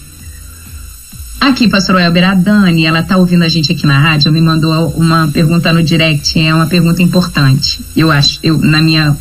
Aqui, 1.40 1.68
pastor 1.68 1.96
Welber, 1.96 2.30
a 2.30 2.34
Dani, 2.34 2.86
ela 2.86 3.02
tá 3.02 3.16
ouvindo 3.16 3.42
a 3.42 3.48
gente 3.48 3.72
aqui 3.72 3.84
na 3.84 3.98
rádio, 3.98 4.32
me 4.32 4.40
mandou 4.40 4.88
uma 4.90 5.26
pergunta 5.26 5.72
no 5.72 5.82
direct, 5.82 6.38
é 6.38 6.54
uma 6.54 6.66
pergunta 6.66 7.02
importante, 7.02 7.80
eu 7.96 8.10
acho, 8.10 8.38
eu, 8.42 8.56
na 8.58 8.80
minha 8.80 9.16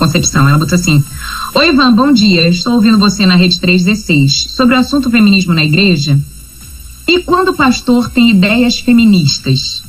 concepção. 0.00 0.48
Ela 0.48 0.58
botou 0.58 0.74
assim: 0.74 1.04
Oi, 1.54 1.68
Ivan, 1.68 1.92
bom 1.92 2.10
dia. 2.10 2.48
Estou 2.48 2.72
ouvindo 2.74 2.98
você 2.98 3.26
na 3.26 3.36
Rede 3.36 3.60
316 3.60 4.46
sobre 4.50 4.74
o 4.74 4.78
assunto 4.78 5.10
feminismo 5.10 5.52
na 5.52 5.62
igreja. 5.62 6.18
E 7.06 7.22
quando 7.22 7.48
o 7.48 7.54
pastor 7.54 8.08
tem 8.08 8.30
ideias 8.30 8.80
feministas, 8.80 9.82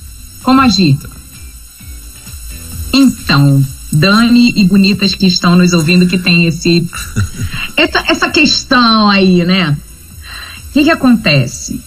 como 0.44 0.60
agir? 0.60 0.98
Então, 2.94 3.64
Dani 3.92 4.54
e 4.56 4.66
bonitas 4.66 5.16
que 5.16 5.28
estão 5.28 5.56
nos 5.56 5.72
ouvindo 5.72 6.08
que 6.08 6.18
tem 6.18 6.46
esse 6.46 6.86
essa, 7.78 8.04
essa 8.08 8.30
questão 8.30 9.10
aí, 9.10 9.46
né? 9.46 9.78
O 10.70 10.74
que, 10.74 10.84
que 10.84 10.92
acontece? 10.92 11.82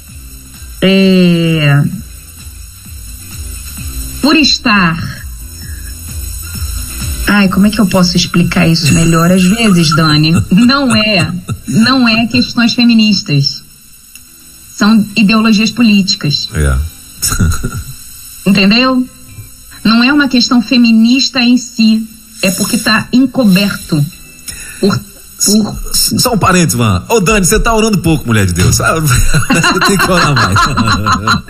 É, 0.80 1.82
por 4.22 4.36
estar. 4.36 5.23
Ai, 7.26 7.48
como 7.48 7.66
é 7.66 7.70
que 7.70 7.80
eu 7.80 7.86
posso 7.86 8.16
explicar 8.16 8.68
isso 8.68 8.92
melhor? 8.92 9.32
Às 9.32 9.42
vezes, 9.42 9.94
Dani, 9.96 10.32
não 10.50 10.94
é, 10.94 11.32
não 11.66 12.08
é 12.08 12.26
questões 12.26 12.74
feministas. 12.74 13.62
São 14.74 15.04
ideologias 15.16 15.70
políticas. 15.70 16.48
É. 16.52 16.76
Entendeu? 18.46 19.08
Não 19.82 20.02
é 20.02 20.12
uma 20.12 20.28
questão 20.28 20.60
feminista 20.60 21.40
em 21.40 21.56
si. 21.56 22.06
É 22.42 22.50
porque 22.50 22.76
está 22.76 23.08
encoberto 23.12 24.04
por 24.80 24.98
Por... 24.98 25.13
Só 25.38 26.32
um 26.32 26.38
parênteses, 26.38 26.74
mano. 26.74 27.04
Ô, 27.08 27.20
Dani, 27.20 27.44
você 27.44 27.58
tá 27.58 27.74
orando 27.74 27.98
pouco, 27.98 28.26
mulher 28.26 28.46
de 28.46 28.52
Deus. 28.54 28.78
você 28.78 29.80
tem 29.86 29.98
que 29.98 30.10
orar 30.10 30.34
mais. 30.34 30.58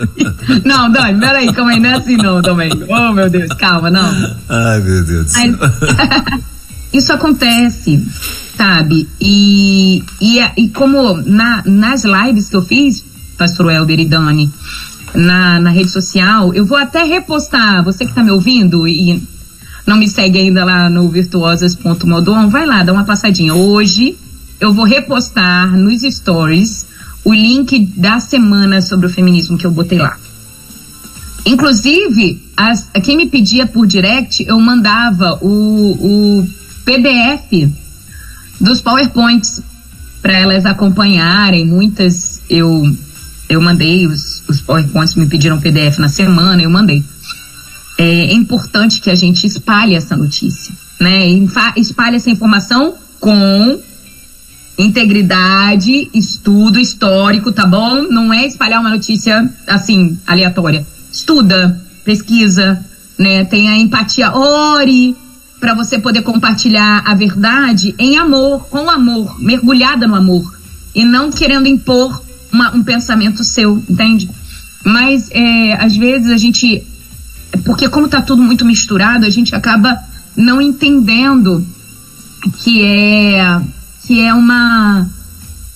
não, 0.65 0.91
Dani, 0.91 1.19
peraí, 1.19 1.53
calma 1.53 1.71
aí, 1.71 1.79
não 1.79 1.89
é 1.89 1.93
assim 1.95 2.17
não 2.17 2.41
também. 2.41 2.71
Oh, 2.89 3.13
meu 3.13 3.29
Deus, 3.29 3.53
calma, 3.53 3.89
não. 3.89 4.35
Ai, 4.49 4.79
meu 4.81 5.05
Deus 5.05 5.25
do 5.25 5.31
céu. 5.31 5.43
Isso 6.91 7.11
acontece, 7.11 8.05
sabe? 8.57 9.07
E, 9.19 10.03
e, 10.21 10.39
e 10.57 10.69
como 10.69 11.21
na, 11.25 11.61
nas 11.65 12.03
lives 12.05 12.49
que 12.49 12.55
eu 12.55 12.61
fiz, 12.61 13.03
pastor 13.37 13.69
Elber 13.71 13.99
e 13.99 14.05
Dani, 14.05 14.51
na, 15.13 15.59
na 15.59 15.71
rede 15.71 15.89
social, 15.89 16.53
eu 16.53 16.65
vou 16.65 16.77
até 16.77 17.03
repostar, 17.03 17.83
você 17.83 18.05
que 18.05 18.13
tá 18.13 18.23
me 18.23 18.31
ouvindo 18.31 18.87
e 18.87 19.21
não 19.85 19.97
me 19.97 20.07
segue 20.07 20.39
ainda 20.39 20.65
lá 20.65 20.89
no 20.89 21.07
virtuosas.modon, 21.09 22.49
vai 22.49 22.65
lá, 22.65 22.83
dá 22.83 22.91
uma 22.91 23.03
passadinha. 23.03 23.53
Hoje 23.53 24.17
eu 24.59 24.73
vou 24.73 24.85
repostar 24.85 25.77
nos 25.77 26.01
stories 26.01 26.87
o 27.23 27.33
link 27.33 27.85
da 27.95 28.19
semana 28.19 28.81
sobre 28.81 29.07
o 29.07 29.09
feminismo 29.09 29.57
que 29.57 29.65
eu 29.65 29.71
botei 29.71 29.99
lá. 29.99 30.17
Inclusive, 31.45 32.41
as, 32.57 32.89
quem 33.03 33.15
me 33.15 33.27
pedia 33.27 33.67
por 33.67 33.85
direct, 33.85 34.43
eu 34.47 34.59
mandava 34.59 35.37
o, 35.41 36.39
o 36.39 36.47
PDF 36.83 37.71
dos 38.59 38.81
PowerPoints 38.81 39.61
para 40.21 40.33
elas 40.33 40.65
acompanharem. 40.65 41.65
Muitas 41.65 42.41
eu 42.49 42.83
eu 43.47 43.61
mandei 43.61 44.07
os, 44.07 44.43
os 44.47 44.59
PowerPoints, 44.61 45.13
me 45.13 45.27
pediram 45.27 45.59
PDF 45.59 45.99
na 45.99 46.09
semana, 46.09 46.63
eu 46.63 46.69
mandei 46.69 47.03
é 47.97 48.33
importante 48.33 48.99
que 48.99 49.09
a 49.09 49.15
gente 49.15 49.47
espalhe 49.47 49.95
essa 49.95 50.15
notícia, 50.15 50.73
né? 50.99 51.27
Espalhe 51.77 52.17
essa 52.17 52.29
informação 52.29 52.95
com 53.19 53.79
integridade, 54.77 56.09
estudo 56.13 56.79
histórico, 56.79 57.51
tá 57.51 57.65
bom? 57.65 58.03
Não 58.03 58.33
é 58.33 58.45
espalhar 58.45 58.81
uma 58.81 58.89
notícia 58.89 59.49
assim, 59.65 60.17
aleatória. 60.27 60.85
Estuda, 61.11 61.81
pesquisa, 62.03 62.85
né? 63.17 63.45
Tenha 63.45 63.77
empatia, 63.77 64.35
ore 64.35 65.15
para 65.59 65.73
você 65.73 65.97
poder 65.97 66.21
compartilhar 66.21 67.03
a 67.05 67.15
verdade 67.15 67.95
em 67.97 68.17
amor, 68.17 68.67
com 68.67 68.89
amor, 68.89 69.41
mergulhada 69.41 70.05
no 70.05 70.15
amor 70.15 70.53
e 70.93 71.03
não 71.03 71.31
querendo 71.31 71.67
impor 71.67 72.21
uma, 72.51 72.75
um 72.75 72.83
pensamento 72.83 73.43
seu, 73.43 73.81
entende? 73.89 74.29
Mas 74.83 75.29
é, 75.31 75.73
às 75.73 75.95
vezes 75.95 76.29
a 76.29 76.37
gente 76.37 76.83
porque 77.57 77.89
como 77.89 78.05
está 78.05 78.21
tudo 78.21 78.41
muito 78.41 78.65
misturado, 78.65 79.25
a 79.25 79.29
gente 79.29 79.55
acaba 79.55 79.97
não 80.35 80.61
entendendo 80.61 81.65
que 82.63 82.83
é 82.83 83.61
que 84.05 84.21
é 84.21 84.33
uma 84.33 85.07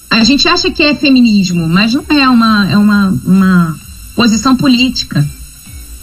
a 0.10 0.24
gente 0.24 0.48
acha 0.48 0.70
que 0.72 0.84
é 0.84 0.96
feminismo, 0.96 1.68
mas 1.68 1.94
não 1.94 2.06
é 2.10 2.28
uma 2.30 2.70
é 2.70 2.78
uma, 2.78 3.10
uma 3.26 3.78
posição 4.16 4.56
política, 4.56 5.26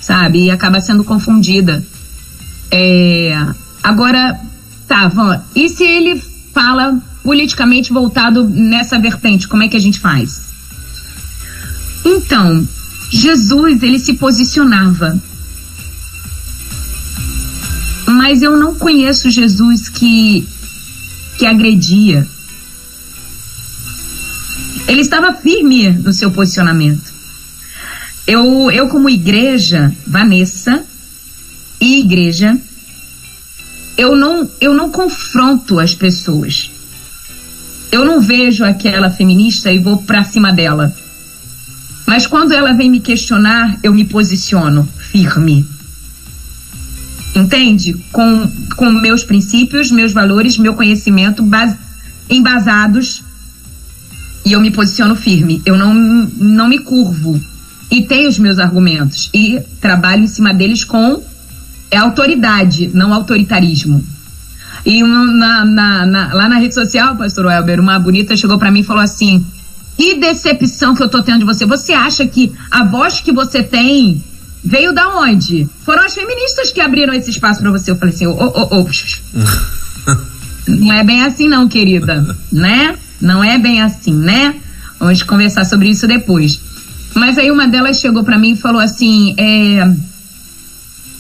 sabe? 0.01 0.45
E 0.45 0.51
acaba 0.51 0.81
sendo 0.81 1.05
confundida. 1.05 1.85
É, 2.71 3.47
agora, 3.83 4.41
tá, 4.89 5.09
Van, 5.09 5.41
e 5.55 5.69
se 5.69 5.85
ele 5.85 6.21
fala 6.53 6.99
politicamente 7.23 7.93
voltado 7.93 8.45
nessa 8.49 8.99
vertente, 8.99 9.47
como 9.49 9.63
é 9.63 9.69
que 9.69 9.77
a 9.77 9.81
gente 9.81 9.99
faz? 9.99 10.47
Então, 12.05 12.67
Jesus, 13.11 13.83
ele 13.83 13.99
se 13.99 14.15
posicionava 14.15 15.21
mas 18.17 18.43
eu 18.43 18.57
não 18.57 18.75
conheço 18.75 19.31
Jesus 19.31 19.89
que, 19.91 20.49
que 21.39 21.45
agredia. 21.45 22.27
Ele 24.89 25.03
estava 25.03 25.35
firme 25.35 25.91
no 25.91 26.13
seu 26.13 26.31
posicionamento. 26.31 27.13
Eu, 28.27 28.71
eu 28.71 28.89
como 28.89 29.11
igreja, 29.11 29.95
Vanessa, 30.07 30.83
e 31.81 32.01
igreja, 32.01 32.59
eu 33.99 34.17
não, 34.17 34.51
eu 34.61 34.73
não 34.73 34.91
confronto 34.91 35.79
as 35.79 35.95
pessoas. 35.95 36.71
Eu 37.93 38.05
não 38.05 38.21
vejo 38.21 38.65
aquela 38.65 39.11
feminista 39.11 39.71
e 39.71 39.79
vou 39.79 40.03
para 40.03 40.25
cima 40.25 40.53
dela. 40.53 40.95
Mas 42.07 42.27
quando 42.27 42.53
ela 42.53 42.73
vem 42.73 42.91
me 42.91 43.01
questionar, 43.01 43.79
eu 43.83 43.93
me 43.93 44.05
posiciono 44.05 44.89
firme 45.11 45.76
entende? 47.39 47.95
Com, 48.11 48.51
com 48.77 48.91
meus 48.91 49.23
princípios, 49.23 49.91
meus 49.91 50.13
valores, 50.13 50.59
meu 50.59 50.75
conhecimento 50.75 51.45
embasados 52.29 53.23
e 54.45 54.53
eu 54.53 54.61
me 54.61 54.71
posiciono 54.71 55.15
firme. 55.15 55.63
Eu 55.65 55.77
não, 55.77 55.93
não 55.95 56.69
me 56.69 56.79
curvo 56.79 57.41
e 57.91 58.03
tenho 58.03 58.29
os 58.29 58.39
meus 58.39 58.59
argumentos 58.59 59.31
e 59.33 59.61
trabalho 59.81 60.25
em 60.25 60.29
cima 60.29 60.53
deles 60.53 60.85
com 60.85 61.23
é 61.91 61.97
autoridade, 61.97 62.91
não 62.93 63.13
autoritarismo. 63.13 64.05
E 64.85 65.03
na, 65.03 65.65
na, 65.65 66.07
na, 66.07 66.35
lá 66.35 66.49
na 66.49 66.59
rede 66.59 66.75
social, 66.75 67.17
pastor 67.17 67.47
Welber, 67.47 67.81
uma 67.81 67.99
bonita 67.99 68.37
chegou 68.37 68.59
para 68.59 68.71
mim 68.71 68.81
e 68.81 68.85
falou 68.85 69.03
assim: 69.03 69.45
Que 69.97 70.15
decepção 70.15 70.95
que 70.95 71.03
eu 71.03 71.09
tô 71.09 71.23
tendo 71.23 71.41
de 71.41 71.45
você. 71.45 71.67
Você 71.67 71.93
acha 71.93 72.27
que 72.27 72.53
a 72.71 72.85
voz 72.85 73.21
que 73.21 73.33
você 73.33 73.63
tem 73.63 74.23
veio 74.67 74.93
da 74.93 75.17
onde? 75.17 75.69
Foram 75.85 76.05
as 76.05 76.15
feministas 76.15 76.73
que 76.73 76.81
abriram 76.81 77.15
esse 77.15 77.31
espaço 77.31 77.61
para 77.61 77.71
você. 77.71 77.93
Eu 77.93 77.97
falei 77.97 78.13
assim, 78.13 78.27
ô, 78.27 78.33
ô, 78.33 78.81
ô. 78.81 78.89
Não 80.67 80.93
é 80.93 81.05
bem 81.05 81.23
assim 81.23 81.49
não, 81.49 81.69
querida, 81.69 82.37
né? 82.51 82.99
Não 83.21 83.43
é 83.45 83.57
bem 83.57 83.81
assim, 83.81 84.13
né? 84.13 84.57
Vamos 84.99 85.23
conversar 85.23 85.65
sobre 85.65 85.89
isso 85.89 86.09
depois. 86.09 86.61
Mas 87.15 87.39
aí 87.39 87.51
uma 87.53 87.69
delas 87.69 88.01
chegou 88.01 88.25
para 88.25 88.37
mim 88.37 88.53
e 88.53 88.57
falou 88.57 88.81
assim, 88.81 89.35
é, 89.39 89.95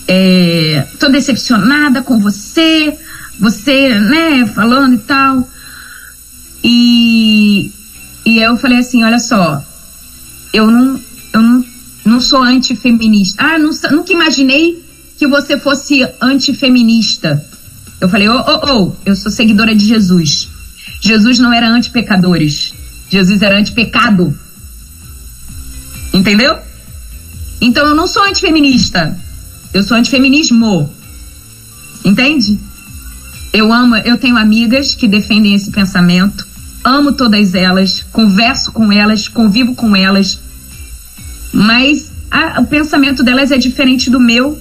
é, 0.09 0.87
tô 0.99 1.09
decepcionada 1.09 2.03
com 2.03 2.19
você, 2.19 2.93
você, 3.39 3.99
né, 4.01 4.45
falando 4.47 4.95
e 4.95 4.99
tal. 4.99 5.49
E, 6.65 7.71
e 8.25 8.39
eu 8.41 8.57
falei 8.57 8.79
assim, 8.79 9.05
olha 9.05 9.21
só, 9.21 9.65
eu 10.53 10.67
não, 10.67 11.01
eu 11.33 11.41
não 11.41 11.65
não 12.07 12.21
sou 12.21 12.41
antifeminista. 12.41 13.43
Ah, 13.43 13.59
não, 13.59 13.71
nunca 13.91 14.13
imaginei 14.13 14.83
que 15.19 15.27
você 15.27 15.59
fosse 15.59 16.07
antifeminista. 16.21 17.45
Eu 18.01 18.09
falei, 18.09 18.29
oh, 18.29 18.45
oh, 18.47 18.73
oh, 18.73 18.93
eu 19.05 19.17
sou 19.17 19.31
seguidora 19.31 19.75
de 19.75 19.85
Jesus. 19.85 20.49
Jesus 21.01 21.39
não 21.39 21.53
era 21.53 21.69
anti-pecadores. 21.69 22.73
Jesus 23.11 23.43
era 23.43 23.59
anti-pecado. 23.59 24.39
Entendeu? 26.13 26.59
Então 27.61 27.87
eu 27.87 27.95
não 27.95 28.07
sou 28.07 28.23
antifeminista. 28.23 29.19
Eu 29.75 29.83
sou 29.83 29.97
antifeminismo. 29.97 30.89
Entende? 32.05 32.59
Eu 33.53 33.73
amo, 33.73 33.97
eu 33.97 34.17
tenho 34.17 34.37
amigas 34.37 34.95
que 34.95 35.09
defendem 35.09 35.55
esse 35.55 35.71
pensamento. 35.71 36.47
Amo 36.85 37.13
todas 37.13 37.55
elas, 37.55 38.05
converso 38.13 38.71
com 38.71 38.93
elas, 38.93 39.27
convivo 39.27 39.75
com 39.75 39.97
elas 39.97 40.39
mas 41.57 42.11
a, 42.31 42.61
o 42.61 42.67
pensamento 42.67 43.23
delas 43.23 43.51
é 43.51 43.57
diferente 43.57 44.11
do 44.11 44.21
meu. 44.21 44.59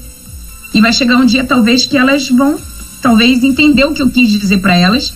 E 0.73 0.81
vai 0.81 0.91
chegar 0.91 1.17
um 1.17 1.25
dia 1.25 1.43
talvez 1.43 1.85
que 1.85 1.97
elas 1.97 2.29
vão 2.29 2.59
talvez 3.01 3.43
entender 3.43 3.85
o 3.85 3.93
que 3.93 4.01
eu 4.01 4.09
quis 4.09 4.29
dizer 4.29 4.59
para 4.59 4.75
elas. 4.75 5.13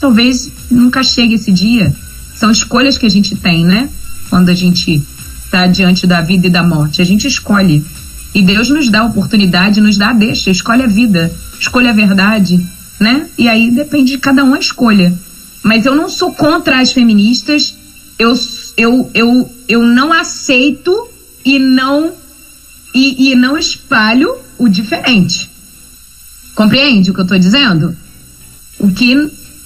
Talvez 0.00 0.50
nunca 0.70 1.02
chegue 1.02 1.34
esse 1.34 1.50
dia. 1.50 1.94
São 2.34 2.50
escolhas 2.50 2.96
que 2.96 3.06
a 3.06 3.10
gente 3.10 3.34
tem 3.34 3.64
né? 3.64 3.88
Quando 4.30 4.50
a 4.50 4.54
gente 4.54 5.02
está 5.44 5.66
diante 5.66 6.06
da 6.06 6.20
vida 6.20 6.46
e 6.46 6.50
da 6.50 6.62
morte. 6.62 7.02
A 7.02 7.04
gente 7.04 7.26
escolhe. 7.26 7.84
E 8.34 8.42
Deus 8.42 8.68
nos 8.68 8.88
dá 8.88 9.00
a 9.00 9.06
oportunidade 9.06 9.80
nos 9.80 9.96
dá 9.96 10.10
a 10.10 10.12
deixa. 10.12 10.50
Escolhe 10.50 10.82
a 10.82 10.88
vida. 10.88 11.32
Escolhe 11.58 11.88
a 11.88 11.92
verdade 11.92 12.60
né? 12.98 13.26
E 13.36 13.48
aí 13.48 13.70
depende 13.70 14.12
de 14.12 14.18
cada 14.18 14.44
um 14.44 14.54
a 14.54 14.58
escolha. 14.58 15.12
Mas 15.62 15.84
eu 15.84 15.94
não 15.94 16.08
sou 16.08 16.32
contra 16.32 16.80
as 16.80 16.92
feministas. 16.92 17.74
Eu 18.18 18.34
eu, 18.76 19.10
eu, 19.14 19.50
eu 19.68 19.82
não 19.82 20.12
aceito 20.12 21.08
e 21.46 21.60
não 21.60 22.12
e, 22.92 23.30
e 23.30 23.34
não 23.36 23.56
espalho 23.56 24.36
o 24.58 24.68
diferente. 24.68 25.48
Compreende 26.54 27.10
o 27.10 27.14
que 27.14 27.20
eu 27.20 27.24
estou 27.24 27.38
dizendo? 27.38 27.96
O 28.78 28.90
que 28.90 29.12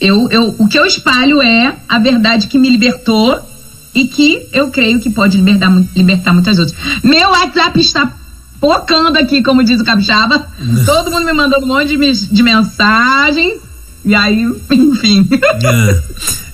eu, 0.00 0.28
eu, 0.30 0.54
o 0.58 0.68
que 0.68 0.78
eu 0.78 0.84
espalho 0.84 1.40
é 1.40 1.76
a 1.88 1.98
verdade 1.98 2.48
que 2.48 2.58
me 2.58 2.68
libertou 2.68 3.38
e 3.94 4.06
que 4.06 4.46
eu 4.52 4.70
creio 4.70 5.00
que 5.00 5.10
pode 5.10 5.36
libertar, 5.36 5.70
libertar 5.96 6.32
muitas 6.32 6.58
outras. 6.58 6.76
Meu 7.02 7.30
WhatsApp 7.30 7.80
está 7.80 8.12
pocando 8.60 9.16
aqui, 9.16 9.42
como 9.42 9.64
diz 9.64 9.80
o 9.80 9.84
Capixaba. 9.84 10.48
Todo 10.84 11.10
mundo 11.10 11.24
me 11.24 11.32
mandando 11.32 11.64
um 11.64 11.68
monte 11.68 11.96
de, 11.96 12.26
de 12.26 12.42
mensagens. 12.42 13.60
E 14.04 14.14
aí, 14.14 14.44
enfim. 14.70 15.28
É. 15.32 16.02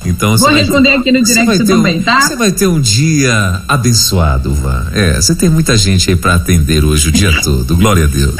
Então, 0.05 0.36
Vou 0.36 0.51
responder 0.51 0.90
aqui 0.90 1.10
no 1.10 1.23
direct 1.23 1.64
também, 1.64 1.98
um, 1.98 2.02
tá? 2.02 2.20
Você 2.20 2.36
vai 2.36 2.52
ter 2.52 2.66
um 2.68 2.81
dia 2.81 3.62
abençoado, 3.66 4.55
Van. 4.55 4.86
É, 4.93 5.20
você 5.20 5.35
tem 5.35 5.48
muita 5.48 5.77
gente 5.77 6.10
aí 6.10 6.16
para 6.16 6.36
atender 6.36 6.85
hoje 6.85 7.09
o 7.09 7.12
dia 7.12 7.32
todo. 7.43 7.77
Glória 7.77 8.05
a 8.05 8.06
Deus. 8.06 8.36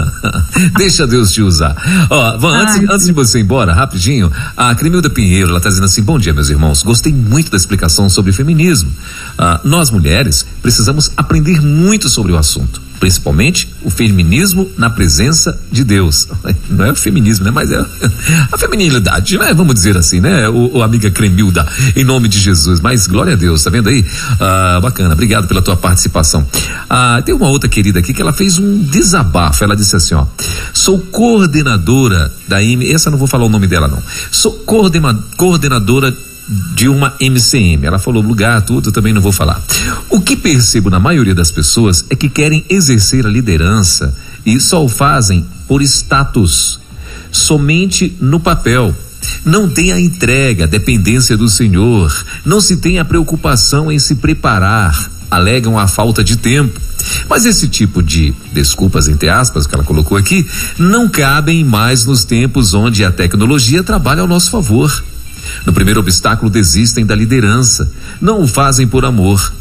Deixa 0.76 1.06
Deus 1.06 1.32
te 1.32 1.40
usar. 1.40 1.74
Ó, 2.10 2.36
Van, 2.36 2.54
antes, 2.54 2.90
antes, 2.90 3.06
de 3.06 3.12
você 3.12 3.38
ir 3.38 3.42
embora, 3.42 3.72
rapidinho, 3.72 4.30
a 4.56 4.74
Cremilda 4.74 5.08
Pinheiro, 5.08 5.50
ela 5.50 5.60
tá 5.60 5.70
dizendo 5.70 5.84
assim: 5.84 6.02
bom 6.02 6.18
dia, 6.18 6.34
meus 6.34 6.50
irmãos. 6.50 6.82
Gostei 6.82 7.12
muito 7.12 7.50
da 7.50 7.56
explicação 7.56 8.08
sobre 8.10 8.32
feminismo. 8.32 8.90
Ah, 9.38 9.60
nós, 9.64 9.90
mulheres, 9.90 10.44
precisamos 10.60 11.10
aprender 11.16 11.62
muito 11.62 12.10
sobre 12.10 12.32
o 12.32 12.36
assunto 12.36 12.89
principalmente 13.00 13.66
o 13.82 13.90
feminismo 13.90 14.70
na 14.76 14.90
presença 14.90 15.58
de 15.72 15.82
Deus. 15.82 16.28
Não 16.68 16.84
é 16.84 16.92
o 16.92 16.94
feminismo, 16.94 17.46
né? 17.46 17.50
Mas 17.50 17.72
é 17.72 17.82
a 18.52 18.58
feminilidade, 18.58 19.38
né? 19.38 19.54
Vamos 19.54 19.74
dizer 19.74 19.96
assim, 19.96 20.20
né? 20.20 20.48
O, 20.50 20.76
o 20.76 20.82
amiga 20.82 21.10
Cremilda, 21.10 21.66
em 21.96 22.04
nome 22.04 22.28
de 22.28 22.38
Jesus. 22.38 22.78
Mas 22.78 23.06
glória 23.06 23.32
a 23.32 23.36
Deus, 23.36 23.64
tá 23.64 23.70
vendo 23.70 23.88
aí? 23.88 24.04
Ah, 24.38 24.78
bacana, 24.82 25.14
obrigado 25.14 25.48
pela 25.48 25.62
tua 25.62 25.76
participação. 25.76 26.46
Ah, 26.88 27.22
tem 27.24 27.34
uma 27.34 27.48
outra 27.48 27.68
querida 27.68 27.98
aqui 27.98 28.12
que 28.12 28.20
ela 28.20 28.34
fez 28.34 28.58
um 28.58 28.82
desabafo. 28.84 29.64
Ela 29.64 29.74
disse 29.74 29.96
assim: 29.96 30.14
ó, 30.14 30.26
sou 30.74 30.98
coordenadora 30.98 32.30
da 32.46 32.62
M. 32.62 32.92
Essa 32.92 33.10
não 33.10 33.16
vou 33.16 33.26
falar 33.26 33.46
o 33.46 33.48
nome 33.48 33.66
dela, 33.66 33.88
não. 33.88 34.02
Sou 34.30 34.52
coordena, 34.52 35.18
coordenadora 35.36 36.14
de 36.48 36.88
uma 36.88 37.14
MCM. 37.20 37.86
Ela 37.86 37.98
falou 37.98 38.22
lugar, 38.22 38.62
tudo, 38.62 38.90
também 38.90 39.12
não 39.12 39.20
vou 39.20 39.32
falar. 39.32 39.62
O 40.08 40.20
que 40.20 40.36
percebo 40.36 40.90
na 40.90 40.98
maioria 40.98 41.34
das 41.34 41.50
pessoas 41.50 42.04
é 42.10 42.16
que 42.16 42.28
querem 42.28 42.64
exercer 42.68 43.26
a 43.26 43.30
liderança 43.30 44.14
e 44.44 44.58
só 44.58 44.84
o 44.84 44.88
fazem 44.88 45.46
por 45.68 45.82
status, 45.82 46.80
somente 47.30 48.16
no 48.20 48.40
papel. 48.40 48.94
Não 49.44 49.68
tem 49.68 49.92
a 49.92 50.00
entrega, 50.00 50.64
a 50.64 50.66
dependência 50.66 51.36
do 51.36 51.48
Senhor, 51.48 52.12
não 52.44 52.60
se 52.60 52.76
tem 52.76 52.98
a 52.98 53.04
preocupação 53.04 53.90
em 53.90 53.98
se 53.98 54.16
preparar, 54.16 55.10
alegam 55.30 55.78
a 55.78 55.86
falta 55.86 56.24
de 56.24 56.36
tempo. 56.36 56.80
Mas 57.28 57.46
esse 57.46 57.68
tipo 57.68 58.02
de 58.02 58.34
desculpas, 58.52 59.08
entre 59.08 59.28
aspas, 59.28 59.66
que 59.66 59.74
ela 59.74 59.84
colocou 59.84 60.18
aqui, 60.18 60.46
não 60.78 61.08
cabem 61.08 61.64
mais 61.64 62.04
nos 62.04 62.24
tempos 62.24 62.74
onde 62.74 63.04
a 63.04 63.10
tecnologia 63.10 63.82
trabalha 63.82 64.22
ao 64.22 64.28
nosso 64.28 64.50
favor. 64.50 65.02
No 65.64 65.72
primeiro 65.72 66.00
obstáculo, 66.00 66.50
desistem 66.50 67.06
da 67.06 67.14
liderança, 67.14 67.90
não 68.20 68.42
o 68.42 68.46
fazem 68.46 68.86
por 68.86 69.04
amor. 69.04 69.52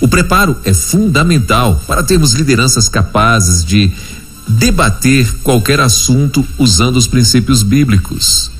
O 0.00 0.08
preparo 0.08 0.56
é 0.64 0.72
fundamental 0.72 1.82
para 1.86 2.02
termos 2.02 2.32
lideranças 2.32 2.88
capazes 2.88 3.64
de 3.64 3.92
debater 4.46 5.32
qualquer 5.42 5.80
assunto 5.80 6.44
usando 6.58 6.96
os 6.96 7.06
princípios 7.06 7.62
bíblicos. 7.62 8.50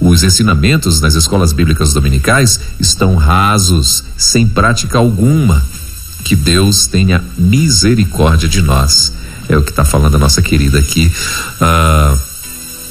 Os 0.00 0.22
ensinamentos 0.22 1.00
nas 1.00 1.14
escolas 1.14 1.52
bíblicas 1.52 1.92
dominicais 1.92 2.60
estão 2.80 3.14
rasos, 3.16 4.04
sem 4.16 4.46
prática 4.46 4.98
alguma. 4.98 5.64
Que 6.24 6.34
Deus 6.34 6.86
tenha 6.86 7.24
misericórdia 7.36 8.48
de 8.48 8.60
nós. 8.60 9.12
É 9.48 9.56
o 9.56 9.62
que 9.62 9.70
está 9.70 9.84
falando 9.84 10.16
a 10.16 10.18
nossa 10.18 10.42
querida 10.42 10.78
aqui. 10.78 11.10
Uh... 11.60 12.18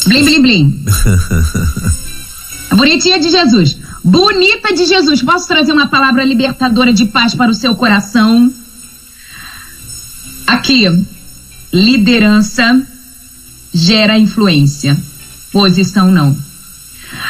Blim, 0.07 0.23
blim, 0.23 0.41
blim. 0.41 0.85
Bonitinha 2.75 3.19
de 3.19 3.29
Jesus. 3.29 3.77
Bonita 4.03 4.73
de 4.73 4.85
Jesus. 4.85 5.21
Posso 5.21 5.47
trazer 5.47 5.71
uma 5.71 5.87
palavra 5.87 6.23
libertadora 6.23 6.93
de 6.93 7.05
paz 7.05 7.33
para 7.33 7.51
o 7.51 7.53
seu 7.53 7.75
coração? 7.75 8.53
Aqui. 10.45 10.85
Liderança 11.71 12.81
gera 13.73 14.17
influência. 14.17 14.97
Posição 15.51 16.11
não. 16.11 16.35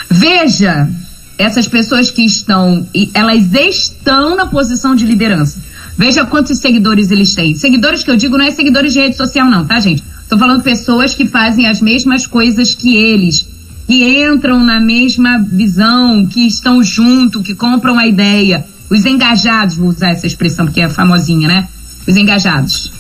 Veja 0.10 0.90
essas 1.38 1.68
pessoas 1.68 2.10
que 2.10 2.24
estão, 2.24 2.88
elas 3.14 3.54
estão 3.54 4.36
na 4.36 4.48
posição 4.48 4.96
de 4.96 5.06
liderança. 5.06 5.62
Veja 5.98 6.26
quantos 6.26 6.58
seguidores 6.60 7.12
eles 7.12 7.34
têm. 7.34 7.56
Seguidores 7.56 8.04
que 8.04 8.12
eu 8.12 8.16
digo 8.16 8.38
não 8.38 8.46
é 8.46 8.52
seguidores 8.52 8.94
de 8.94 9.00
rede 9.00 9.18
social, 9.18 9.50
não, 9.50 9.66
tá, 9.66 9.80
gente? 9.80 10.04
Estou 10.22 10.38
falando 10.38 10.62
pessoas 10.62 11.16
que 11.16 11.28
fazem 11.28 11.68
as 11.68 11.80
mesmas 11.82 12.28
coisas 12.28 12.76
que 12.76 12.96
eles 12.96 13.47
que 13.88 14.22
entram 14.22 14.64
na 14.64 14.82
mesma 14.82 15.40
visão, 15.40 16.26
que 16.28 16.46
estão 16.46 16.84
junto, 16.84 17.42
que 17.42 17.56
compram 17.56 17.98
a 17.98 18.06
ideia. 18.06 18.66
Os 18.90 19.06
engajados, 19.06 19.76
vou 19.76 19.88
usar 19.90 20.10
essa 20.10 20.28
expressão 20.28 20.66
porque 20.66 20.82
é 20.82 20.90
famosinha, 20.90 21.48
né? 21.48 21.68
Os 22.06 22.18
engajados. 22.18 22.92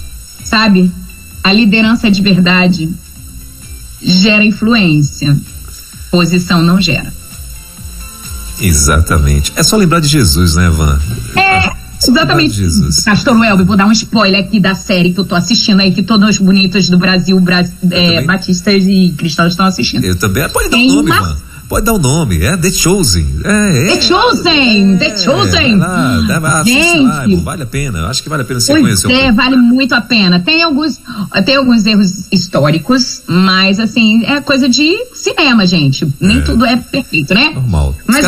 Sabe? 0.43 0.89
A 1.43 1.51
liderança 1.51 2.09
de 2.09 2.21
verdade 2.21 2.89
gera 4.01 4.45
influência. 4.45 5.37
Posição 6.09 6.61
não 6.61 6.79
gera. 6.79 7.13
Exatamente. 8.59 9.51
É 9.55 9.63
só 9.63 9.75
lembrar 9.75 9.99
de 9.99 10.07
Jesus, 10.07 10.55
né, 10.55 10.69
Van? 10.69 10.99
É. 11.35 11.46
Exatamente. 12.11 12.53
Jesus. 12.55 13.03
Pastor 13.03 13.37
Welber, 13.37 13.65
vou 13.65 13.77
dar 13.77 13.85
um 13.85 13.91
spoiler 13.91 14.39
aqui 14.39 14.59
da 14.59 14.73
série 14.73 15.13
que 15.13 15.19
eu 15.19 15.25
tô 15.25 15.35
assistindo 15.35 15.79
aí, 15.79 15.91
que 15.91 16.03
todos 16.03 16.29
os 16.29 16.37
bonitos 16.37 16.89
do 16.89 16.97
Brasil, 16.97 17.41
é, 17.91 18.23
batistas 18.23 18.83
e 18.85 19.13
cristãos 19.17 19.53
estão 19.53 19.65
assistindo. 19.65 20.03
Eu 20.03 20.15
também. 20.15 20.47
Pode 20.49 20.69
dar 20.69 20.77
um 20.77 20.87
nome, 20.87 21.11
uma... 21.11 21.21
mano. 21.21 21.46
Pode 21.67 21.85
dar 21.85 21.93
o 21.93 21.95
um 21.97 21.99
nome, 21.99 22.41
é 22.43 22.55
The 22.55 22.71
Chosen. 22.71 23.27
É, 23.43 23.91
é, 23.91 23.95
The 23.95 24.01
Chosen! 24.01 24.93
É, 24.93 24.97
The 24.97 25.17
Chosen! 25.17 25.75
Lá, 25.75 26.21
dá, 26.27 26.63
Gente! 26.63 27.35
vale 27.43 27.63
a 27.63 27.65
pena, 27.65 28.07
acho 28.07 28.23
que 28.23 28.29
vale 28.29 28.43
a 28.43 28.45
pena 28.45 28.59
você 28.59 28.71
pois 28.71 29.01
conhecer. 29.01 29.11
É, 29.11 29.31
vale 29.31 29.57
muito 29.57 29.93
a 29.93 29.99
pena. 29.99 30.39
Tem 30.39 30.63
alguns, 30.63 30.99
tem 31.45 31.55
alguns 31.57 31.85
erros 31.85 32.27
históricos, 32.31 33.23
mas 33.27 33.79
assim, 33.79 34.23
é 34.25 34.39
coisa 34.39 34.69
de 34.69 34.95
cinema, 35.13 35.67
gente. 35.67 36.07
Nem 36.21 36.39
é. 36.39 36.41
tudo 36.41 36.65
é 36.65 36.77
perfeito, 36.77 37.33
né? 37.33 37.51
Normal. 37.53 37.95
Mas, 38.05 38.17
os 38.17 38.21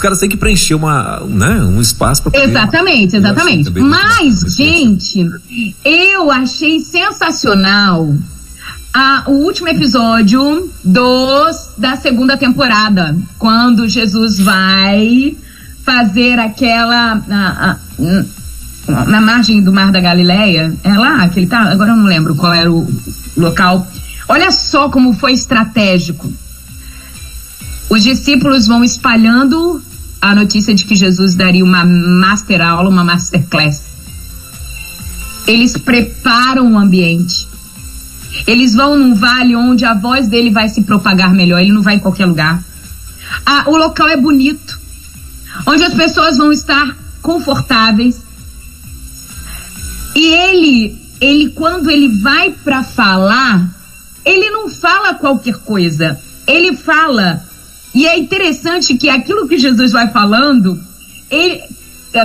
caras 0.00 0.18
têm 0.20 0.28
que, 0.28 0.36
que 0.36 0.40
preencher 0.40 0.74
uma, 0.74 1.20
né, 1.28 1.62
um 1.62 1.80
espaço 1.80 2.22
para 2.22 2.44
Exatamente, 2.44 3.16
exatamente. 3.16 3.70
Mas, 3.70 4.40
gente, 4.54 5.28
eu 5.84 6.30
achei 6.30 6.78
sensacional 6.80 8.14
a, 8.94 9.24
o 9.26 9.32
último 9.32 9.68
episódio 9.68 10.70
dos, 10.84 11.70
da 11.78 11.96
segunda 11.96 12.36
temporada, 12.36 13.16
quando 13.38 13.88
Jesus 13.88 14.38
vai 14.38 15.36
fazer 15.84 16.38
aquela. 16.38 17.22
A, 17.30 17.70
a, 17.70 17.76
na 19.06 19.20
margem 19.20 19.62
do 19.62 19.72
Mar 19.72 19.92
da 19.92 20.00
Galileia, 20.00 20.74
é 20.82 20.92
lá 20.92 21.28
que 21.28 21.38
ele 21.38 21.46
tá, 21.46 21.70
agora 21.70 21.92
eu 21.92 21.96
não 21.96 22.04
lembro 22.04 22.34
qual 22.34 22.52
era 22.52 22.70
o 22.70 22.86
local. 23.36 23.86
Olha 24.28 24.50
só 24.50 24.88
como 24.88 25.12
foi 25.14 25.32
estratégico. 25.32 26.30
Os 27.88 28.02
discípulos 28.02 28.66
vão 28.66 28.82
espalhando 28.82 29.80
a 30.20 30.34
notícia 30.34 30.74
de 30.74 30.84
que 30.84 30.96
Jesus 30.96 31.34
daria 31.34 31.64
uma 31.64 31.84
master 31.84 32.60
aula, 32.60 32.88
uma 32.88 33.04
masterclass. 33.04 33.82
Eles 35.46 35.76
preparam 35.76 36.72
o 36.72 36.78
ambiente. 36.78 37.51
Eles 38.46 38.74
vão 38.74 38.98
num 38.98 39.14
vale 39.14 39.54
onde 39.54 39.84
a 39.84 39.94
voz 39.94 40.28
dele 40.28 40.50
vai 40.50 40.68
se 40.68 40.82
propagar 40.82 41.32
melhor, 41.32 41.60
ele 41.60 41.72
não 41.72 41.82
vai 41.82 41.96
em 41.96 42.00
qualquer 42.00 42.26
lugar. 42.26 42.62
Ah, 43.44 43.64
o 43.66 43.76
local 43.76 44.08
é 44.08 44.16
bonito, 44.16 44.78
onde 45.66 45.84
as 45.84 45.94
pessoas 45.94 46.36
vão 46.36 46.52
estar 46.52 46.96
confortáveis. 47.20 48.22
E 50.14 50.26
ele, 50.26 50.98
ele 51.20 51.50
quando 51.50 51.90
ele 51.90 52.08
vai 52.08 52.50
para 52.50 52.82
falar, 52.82 53.68
ele 54.24 54.50
não 54.50 54.68
fala 54.68 55.14
qualquer 55.14 55.56
coisa. 55.56 56.18
Ele 56.46 56.76
fala. 56.76 57.44
E 57.94 58.06
é 58.06 58.18
interessante 58.18 58.96
que 58.96 59.08
aquilo 59.08 59.46
que 59.46 59.58
Jesus 59.58 59.92
vai 59.92 60.10
falando, 60.10 60.80
ele 61.30 61.62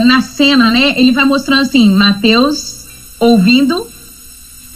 na 0.06 0.22
cena, 0.22 0.70
né, 0.70 0.94
ele 0.98 1.12
vai 1.12 1.24
mostrando 1.24 1.62
assim, 1.62 1.90
Mateus 1.90 2.86
ouvindo 3.20 3.88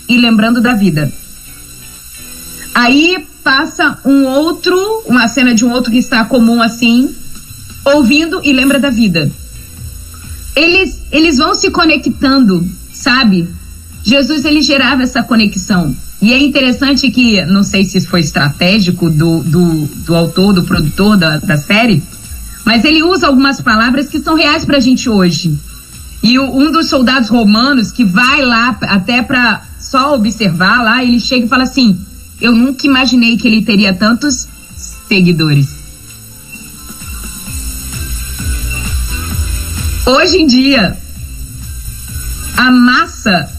e 0.07 0.17
lembrando 0.17 0.61
da 0.61 0.73
vida. 0.73 1.11
Aí 2.73 3.25
passa 3.43 3.97
um 4.05 4.25
outro, 4.25 4.77
uma 5.05 5.27
cena 5.27 5.53
de 5.53 5.65
um 5.65 5.71
outro 5.71 5.91
que 5.91 5.97
está 5.97 6.23
comum 6.25 6.61
assim, 6.61 7.13
ouvindo 7.83 8.41
e 8.43 8.53
lembra 8.53 8.79
da 8.79 8.89
vida. 8.89 9.31
Eles, 10.55 11.01
eles 11.11 11.37
vão 11.37 11.53
se 11.53 11.69
conectando, 11.69 12.67
sabe? 12.93 13.47
Jesus 14.03 14.45
ele 14.45 14.61
gerava 14.61 15.03
essa 15.03 15.23
conexão. 15.23 15.95
E 16.21 16.33
é 16.33 16.39
interessante 16.39 17.09
que, 17.09 17.43
não 17.45 17.63
sei 17.63 17.83
se 17.83 17.99
foi 18.01 18.21
estratégico 18.21 19.09
do, 19.09 19.39
do, 19.39 19.85
do 20.05 20.15
autor, 20.15 20.53
do 20.53 20.63
produtor 20.63 21.17
da, 21.17 21.39
da 21.39 21.57
série, 21.57 22.03
mas 22.63 22.85
ele 22.85 23.01
usa 23.01 23.27
algumas 23.27 23.59
palavras 23.59 24.07
que 24.07 24.19
são 24.19 24.35
reais 24.35 24.63
para 24.63 24.77
a 24.77 24.81
gente 24.81 25.09
hoje. 25.09 25.57
E 26.21 26.37
o, 26.37 26.55
um 26.55 26.71
dos 26.71 26.89
soldados 26.89 27.27
romanos 27.27 27.91
que 27.91 28.05
vai 28.05 28.43
lá 28.43 28.77
até 28.81 29.23
para 29.23 29.63
só 29.79 30.13
observar 30.13 30.83
lá, 30.83 31.03
ele 31.03 31.19
chega 31.19 31.45
e 31.45 31.49
fala 31.49 31.63
assim: 31.63 31.99
eu 32.41 32.51
nunca 32.51 32.87
imaginei 32.87 33.37
que 33.37 33.47
ele 33.47 33.61
teria 33.61 33.93
tantos 33.93 34.47
seguidores. 35.07 35.69
Hoje 40.05 40.37
em 40.37 40.47
dia, 40.47 40.97
a 42.57 42.71
massa 42.71 43.49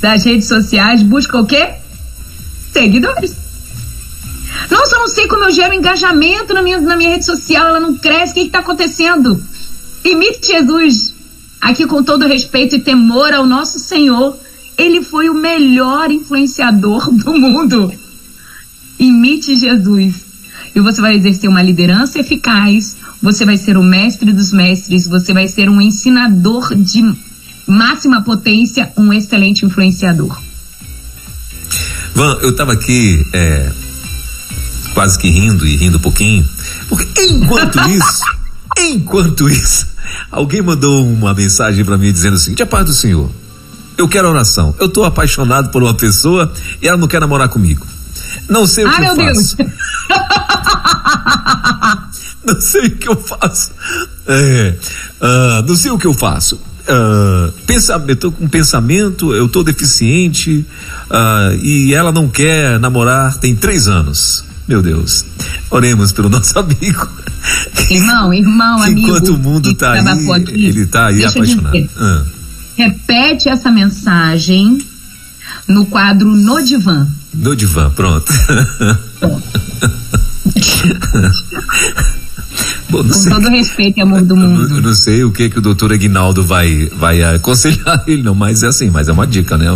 das 0.00 0.24
redes 0.24 0.48
sociais 0.48 1.02
busca 1.02 1.38
o 1.38 1.46
quê? 1.46 1.74
Seguidores. 2.72 3.36
Nossa, 4.68 4.96
eu 4.96 5.00
não 5.00 5.08
sei 5.08 5.28
como 5.28 5.44
eu 5.44 5.50
gero 5.50 5.74
engajamento 5.74 6.52
na 6.52 6.62
minha, 6.62 6.80
na 6.80 6.96
minha 6.96 7.10
rede 7.10 7.24
social, 7.24 7.68
ela 7.68 7.80
não 7.80 7.96
cresce, 7.96 8.32
o 8.32 8.34
que 8.34 8.40
está 8.42 8.58
acontecendo? 8.58 9.42
Imite 10.04 10.48
Jesus. 10.48 11.14
Aqui, 11.60 11.86
com 11.86 12.02
todo 12.02 12.26
respeito 12.26 12.74
e 12.74 12.80
temor 12.80 13.32
ao 13.32 13.46
nosso 13.46 13.78
Senhor, 13.78 14.36
ele 14.76 15.02
foi 15.02 15.28
o 15.28 15.34
melhor 15.34 16.10
influenciador 16.10 17.10
do 17.12 17.32
mundo. 17.34 17.92
Imite 19.00 19.56
Jesus. 19.56 20.14
E 20.74 20.80
você 20.80 21.00
vai 21.00 21.16
exercer 21.16 21.48
uma 21.48 21.62
liderança 21.62 22.20
eficaz, 22.20 22.96
você 23.20 23.46
vai 23.46 23.56
ser 23.56 23.78
o 23.78 23.82
mestre 23.82 24.30
dos 24.32 24.52
mestres, 24.52 25.08
você 25.08 25.32
vai 25.32 25.48
ser 25.48 25.70
um 25.70 25.80
ensinador 25.80 26.74
de 26.76 27.02
máxima 27.66 28.22
potência, 28.22 28.92
um 28.96 29.12
excelente 29.12 29.64
influenciador. 29.64 30.38
Van, 32.14 32.38
eu 32.42 32.50
estava 32.50 32.74
aqui 32.74 33.24
é, 33.32 33.72
quase 34.92 35.18
que 35.18 35.28
rindo 35.30 35.66
e 35.66 35.76
rindo 35.76 35.96
um 35.96 36.00
pouquinho, 36.00 36.46
porque 36.88 37.22
enquanto 37.22 37.80
isso, 37.88 38.22
enquanto 38.78 39.48
isso, 39.48 39.86
alguém 40.30 40.60
mandou 40.60 41.06
uma 41.06 41.32
mensagem 41.32 41.84
para 41.84 41.96
mim 41.96 42.12
dizendo 42.12 42.34
o 42.34 42.38
seguinte: 42.38 42.62
a 42.62 42.66
paz 42.66 42.84
do 42.84 42.92
Senhor, 42.92 43.30
eu 43.96 44.06
quero 44.06 44.28
oração. 44.28 44.74
Eu 44.78 44.86
estou 44.86 45.04
apaixonado 45.04 45.70
por 45.70 45.82
uma 45.82 45.94
pessoa 45.94 46.52
e 46.82 46.86
ela 46.86 46.98
não 46.98 47.08
quer 47.08 47.20
namorar 47.20 47.48
comigo. 47.48 47.86
Não 48.48 48.66
sei 48.66 48.84
o 48.84 48.88
ah, 48.88 48.96
que 48.96 49.04
eu 49.04 49.16
faço. 49.16 49.56
não 52.44 52.60
sei 52.60 52.86
o 52.86 52.96
que 52.96 53.08
eu 53.08 53.16
faço. 53.16 53.70
É, 54.26 54.74
uh, 55.20 55.62
não 55.66 55.76
sei 55.76 55.90
o 55.90 55.98
que 55.98 56.06
eu 56.06 56.14
faço. 56.14 56.56
Uh, 56.56 57.52
pensamento, 57.66 58.18
tô 58.18 58.32
com 58.32 58.48
pensamento, 58.48 59.34
eu 59.34 59.46
tô 59.48 59.62
deficiente 59.62 60.64
uh, 61.10 61.54
e 61.62 61.94
ela 61.94 62.10
não 62.10 62.28
quer 62.28 62.80
namorar 62.80 63.36
tem 63.36 63.54
três 63.54 63.86
anos. 63.86 64.44
Meu 64.66 64.82
Deus, 64.82 65.24
oremos 65.70 66.12
pelo 66.12 66.28
nosso 66.30 66.58
amigo. 66.58 67.08
Irmão, 67.90 68.32
irmão, 68.32 68.82
amigo. 68.82 69.00
Enquanto 69.00 69.34
o 69.34 69.38
mundo 69.38 69.74
tá 69.74 69.92
aí, 69.92 70.30
aqui, 70.32 70.66
ele 70.66 70.86
tá 70.86 71.06
aí 71.06 71.24
apaixonado. 71.24 71.90
Ah. 71.96 72.22
Repete 72.76 73.48
essa 73.48 73.70
mensagem 73.70 74.78
no 75.66 75.86
quadro 75.86 76.28
No 76.28 76.62
Divã. 76.62 77.06
No 77.32 77.54
Divã, 77.54 77.90
pronto. 77.90 78.32
Bom, 82.90 83.04
Com 83.04 83.12
sei, 83.12 83.30
todo 83.30 83.48
respeito 83.48 83.98
e 83.98 84.02
amor 84.02 84.22
do 84.22 84.36
mundo. 84.36 84.76
Eu 84.76 84.82
não 84.82 84.94
sei 84.94 85.22
o 85.22 85.30
que 85.30 85.48
que 85.48 85.58
o 85.58 85.62
doutor 85.62 85.92
Aguinaldo 85.92 86.42
vai, 86.42 86.90
vai 86.96 87.22
aconselhar 87.22 88.02
ele, 88.08 88.22
não, 88.22 88.34
mas 88.34 88.62
é 88.62 88.66
assim, 88.66 88.90
mas 88.90 89.08
é 89.08 89.12
uma 89.12 89.26
dica, 89.26 89.56
né? 89.56 89.66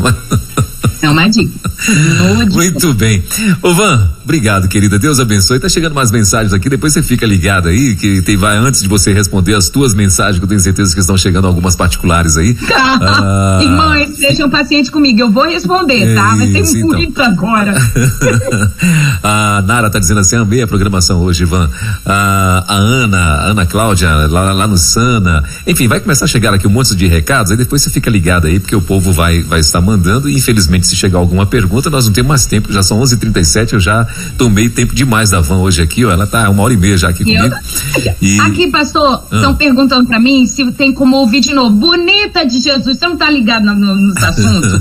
É 1.01 1.09
uma 1.09 1.29
dica. 1.29 1.71
Muito 2.53 2.93
bem. 2.95 3.23
Ô 3.63 3.73
Van, 3.73 4.11
obrigado, 4.25 4.67
querida. 4.69 4.99
Deus 4.99 5.21
abençoe. 5.21 5.61
Tá 5.61 5.69
chegando 5.69 5.95
mais 5.95 6.11
mensagens 6.11 6.53
aqui, 6.53 6.69
depois 6.69 6.93
você 6.93 7.03
fica 7.03 7.27
ligado 7.27 7.69
aí, 7.69 7.95
que 7.95 8.23
tem, 8.23 8.37
vai 8.37 8.57
antes 8.57 8.83
de 8.83 8.89
você 8.89 9.13
responder 9.13 9.55
as 9.55 9.69
tuas 9.69 9.95
mensagens, 9.95 10.39
que 10.39 10.45
eu 10.45 10.49
tenho 10.49 10.61
certeza 10.61 10.93
que 10.93 11.01
estão 11.01 11.17
chegando 11.17 11.47
algumas 11.47 11.77
particulares 11.77 12.37
aí. 12.37 12.57
ah, 12.75 13.61
Irmãos, 13.63 14.17
sejam 14.17 14.51
pacientes 14.51 14.91
comigo, 14.91 15.21
eu 15.21 15.31
vou 15.31 15.45
responder, 15.45 16.03
é 16.03 16.15
tá? 16.15 16.35
Vai 16.35 16.49
ter 16.49 16.59
então. 16.61 16.89
muito 16.89 17.23
agora. 17.23 17.75
a 19.23 19.63
Nara 19.67 19.91
tá 19.91 19.99
dizendo 19.99 20.21
assim, 20.21 20.37
amei 20.37 20.63
a 20.63 20.67
programação 20.67 21.21
hoje, 21.21 21.43
Ivan. 21.43 21.71
Ah, 22.05 22.65
a 22.67 22.75
Ana, 22.75 23.19
a 23.19 23.45
Ana 23.47 23.67
Cláudia, 23.67 24.09
lá, 24.27 24.53
lá 24.53 24.67
no 24.67 24.77
Sana. 24.77 25.45
Enfim, 25.67 25.87
vai 25.87 26.01
começar 26.01 26.25
a 26.25 26.29
chegar 26.29 26.55
aqui 26.55 26.67
um 26.67 26.71
monte 26.71 26.97
de 26.97 27.07
recados, 27.07 27.51
aí 27.51 27.57
depois 27.57 27.83
você 27.83 27.91
fica 27.91 28.11
ligado 28.11 28.47
aí, 28.47 28.59
porque 28.59 28.75
o 28.75 28.83
povo 28.83 29.13
vai, 29.13 29.43
vai 29.43 29.61
estar 29.61 29.81
mandando 29.81 30.29
e 30.29 30.35
infelizmente 30.35 30.87
se 30.87 30.97
chegar 30.97 31.19
alguma 31.19 31.47
pergunta, 31.47 31.91
nós 31.91 32.07
não 32.07 32.13
temos 32.13 32.29
mais 32.29 32.47
tempo, 32.47 32.73
já 32.73 32.83
são 32.83 33.01
11:37, 33.01 33.75
eu 33.75 33.81
já 33.81 34.07
tomei 34.37 34.69
tempo 34.69 34.95
demais 34.95 35.31
da 35.31 35.41
van 35.41 35.59
hoje 35.59 35.83
aqui, 35.83 36.05
ó, 36.05 36.11
ela 36.11 36.27
tá 36.27 36.49
uma 36.51 36.63
hora 36.63 36.73
e 36.73 36.77
meia 36.77 36.97
já 36.97 37.09
aqui 37.09 37.25
comigo. 37.25 37.55
Eu, 37.97 38.15
e... 38.21 38.41
Aqui, 38.41 38.71
pastor, 38.71 39.25
estão 39.33 39.51
ah. 39.51 39.55
perguntando 39.55 40.07
para 40.07 40.19
mim 40.19 40.47
se 40.47 40.71
tem 40.73 40.93
como 40.93 41.17
ouvir 41.17 41.41
de 41.41 41.55
novo. 41.55 41.75
Bonita 41.75 42.45
de 42.45 42.61
Jesus, 42.61 42.99
você 42.99 43.07
não 43.07 43.17
tá 43.17 43.31
ligado 43.31 43.65
no, 43.65 43.75
no, 43.75 43.95
nos 43.95 44.17
assuntos? 44.23 44.81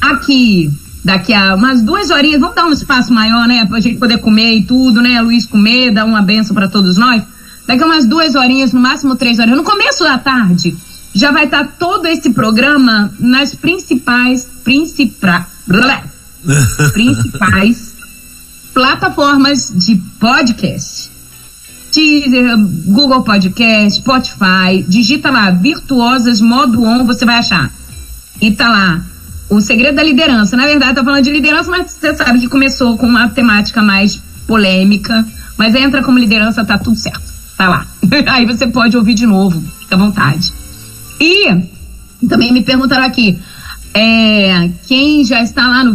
aqui, 0.00 0.70
daqui 1.04 1.34
a 1.34 1.54
umas 1.54 1.82
duas 1.82 2.10
horinhas, 2.10 2.40
vamos 2.40 2.56
dar 2.56 2.66
um 2.66 2.72
espaço 2.72 3.12
maior, 3.12 3.46
né, 3.46 3.64
pra 3.66 3.80
gente 3.80 3.98
poder 3.98 4.18
comer 4.18 4.54
e 4.54 4.62
tudo, 4.64 5.02
né, 5.02 5.20
Luiz 5.20 5.44
comer, 5.44 5.92
dar 5.92 6.04
uma 6.04 6.22
benção 6.22 6.54
para 6.54 6.68
todos 6.68 6.96
nós. 6.96 7.22
Daqui 7.66 7.82
a 7.82 7.86
umas 7.86 8.06
duas 8.06 8.34
horinhas, 8.34 8.72
no 8.72 8.80
máximo 8.80 9.14
três 9.14 9.38
horas, 9.38 9.56
no 9.56 9.62
começo 9.62 10.02
da 10.02 10.18
tarde, 10.18 10.76
já 11.14 11.30
vai 11.30 11.44
estar 11.44 11.64
tá 11.64 11.72
todo 11.78 12.06
esse 12.06 12.30
programa 12.30 13.12
nas 13.18 13.54
principais, 13.54 14.46
principais, 14.64 15.46
principais 16.92 17.89
plataformas 18.72 19.72
de 19.74 19.96
podcast. 20.18 21.10
Deezer, 21.92 22.56
Google 22.86 23.22
Podcast, 23.22 24.00
Spotify, 24.00 24.84
digita 24.86 25.30
lá 25.30 25.50
Virtuosas 25.50 26.40
Modo 26.40 26.84
On, 26.84 27.04
você 27.04 27.24
vai 27.24 27.38
achar. 27.38 27.70
E 28.40 28.52
tá 28.52 28.68
lá 28.68 29.04
o 29.48 29.60
segredo 29.60 29.96
da 29.96 30.02
liderança. 30.02 30.56
Na 30.56 30.66
verdade, 30.66 30.94
tá 30.94 31.04
falando 31.04 31.24
de 31.24 31.32
liderança, 31.32 31.70
mas 31.70 31.90
você 31.90 32.14
sabe 32.14 32.38
que 32.38 32.48
começou 32.48 32.96
com 32.96 33.06
uma 33.06 33.28
temática 33.28 33.82
mais 33.82 34.16
polêmica, 34.46 35.26
mas 35.58 35.74
entra 35.74 36.02
como 36.02 36.18
liderança, 36.18 36.64
tá 36.64 36.78
tudo 36.78 36.96
certo. 36.96 37.22
Tá 37.56 37.68
lá. 37.68 37.86
Aí 38.30 38.46
você 38.46 38.66
pode 38.66 38.96
ouvir 38.96 39.14
de 39.14 39.26
novo, 39.26 39.60
fica 39.80 39.96
à 39.96 39.98
vontade. 39.98 40.52
E 41.20 41.46
também 42.28 42.52
me 42.52 42.62
perguntaram 42.62 43.04
aqui, 43.04 43.38
é, 43.92 44.70
quem 44.86 45.24
já 45.24 45.42
está 45.42 45.66
lá 45.66 45.84
no 45.84 45.94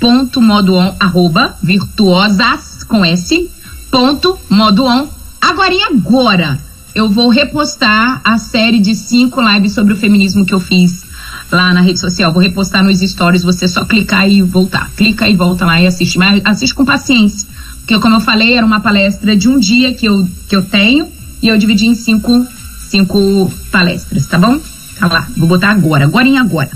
virtuosas.modoon, 0.00 0.94
arroba, 0.98 1.56
virtuosas, 1.62 2.84
com 2.84 3.04
S, 3.04 3.50
ponto, 3.90 4.38
modoon, 4.50 5.08
agora 5.40 5.72
e 5.72 5.82
agora 5.82 6.58
eu 6.94 7.08
vou 7.08 7.28
repostar 7.28 8.20
a 8.22 8.38
série 8.38 8.78
de 8.78 8.94
cinco 8.94 9.40
lives 9.40 9.72
sobre 9.72 9.92
o 9.92 9.96
feminismo 9.96 10.44
que 10.44 10.54
eu 10.54 10.60
fiz 10.60 11.04
lá 11.50 11.72
na 11.72 11.80
rede 11.80 11.98
social. 11.98 12.32
Vou 12.32 12.42
repostar 12.42 12.84
nos 12.84 13.00
stories, 13.00 13.42
você 13.42 13.66
só 13.66 13.84
clicar 13.84 14.28
e 14.28 14.42
voltar. 14.42 14.90
Clica 14.96 15.28
e 15.28 15.34
volta 15.34 15.64
lá 15.64 15.80
e 15.80 15.86
assiste. 15.86 16.18
Mas 16.18 16.40
assiste 16.44 16.74
com 16.74 16.84
paciência. 16.84 17.48
Porque, 17.78 17.98
como 17.98 18.16
eu 18.16 18.20
falei, 18.20 18.56
era 18.56 18.64
uma 18.64 18.80
palestra 18.80 19.36
de 19.36 19.48
um 19.48 19.58
dia 19.58 19.92
que 19.92 20.06
eu, 20.06 20.28
que 20.48 20.54
eu 20.54 20.62
tenho 20.62 21.08
e 21.42 21.48
eu 21.48 21.58
dividi 21.58 21.86
em 21.86 21.94
cinco 21.94 22.46
cinco 22.88 23.52
palestras, 23.72 24.26
tá 24.26 24.38
bom? 24.38 24.60
Tá 24.98 25.08
lá, 25.08 25.26
vou 25.36 25.48
botar 25.48 25.70
agora, 25.70 26.04
agora 26.04 26.28
em 26.28 26.38
agora. 26.38 26.70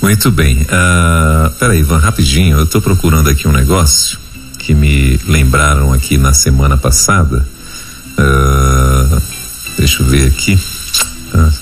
Muito 0.00 0.30
bem. 0.30 0.62
Uh, 0.62 1.50
peraí, 1.58 1.80
Ivan, 1.80 1.98
rapidinho, 1.98 2.58
eu 2.58 2.66
tô 2.66 2.80
procurando 2.80 3.28
aqui 3.28 3.48
um 3.48 3.52
negócio 3.52 4.18
que 4.58 4.74
me 4.74 5.18
lembraram 5.26 5.92
aqui 5.92 6.16
na 6.18 6.32
semana 6.32 6.76
passada. 6.76 7.46
Uh, 8.18 9.22
deixa 9.76 10.02
eu 10.02 10.06
ver 10.06 10.28
aqui. 10.28 10.58
Uh, 11.34 11.52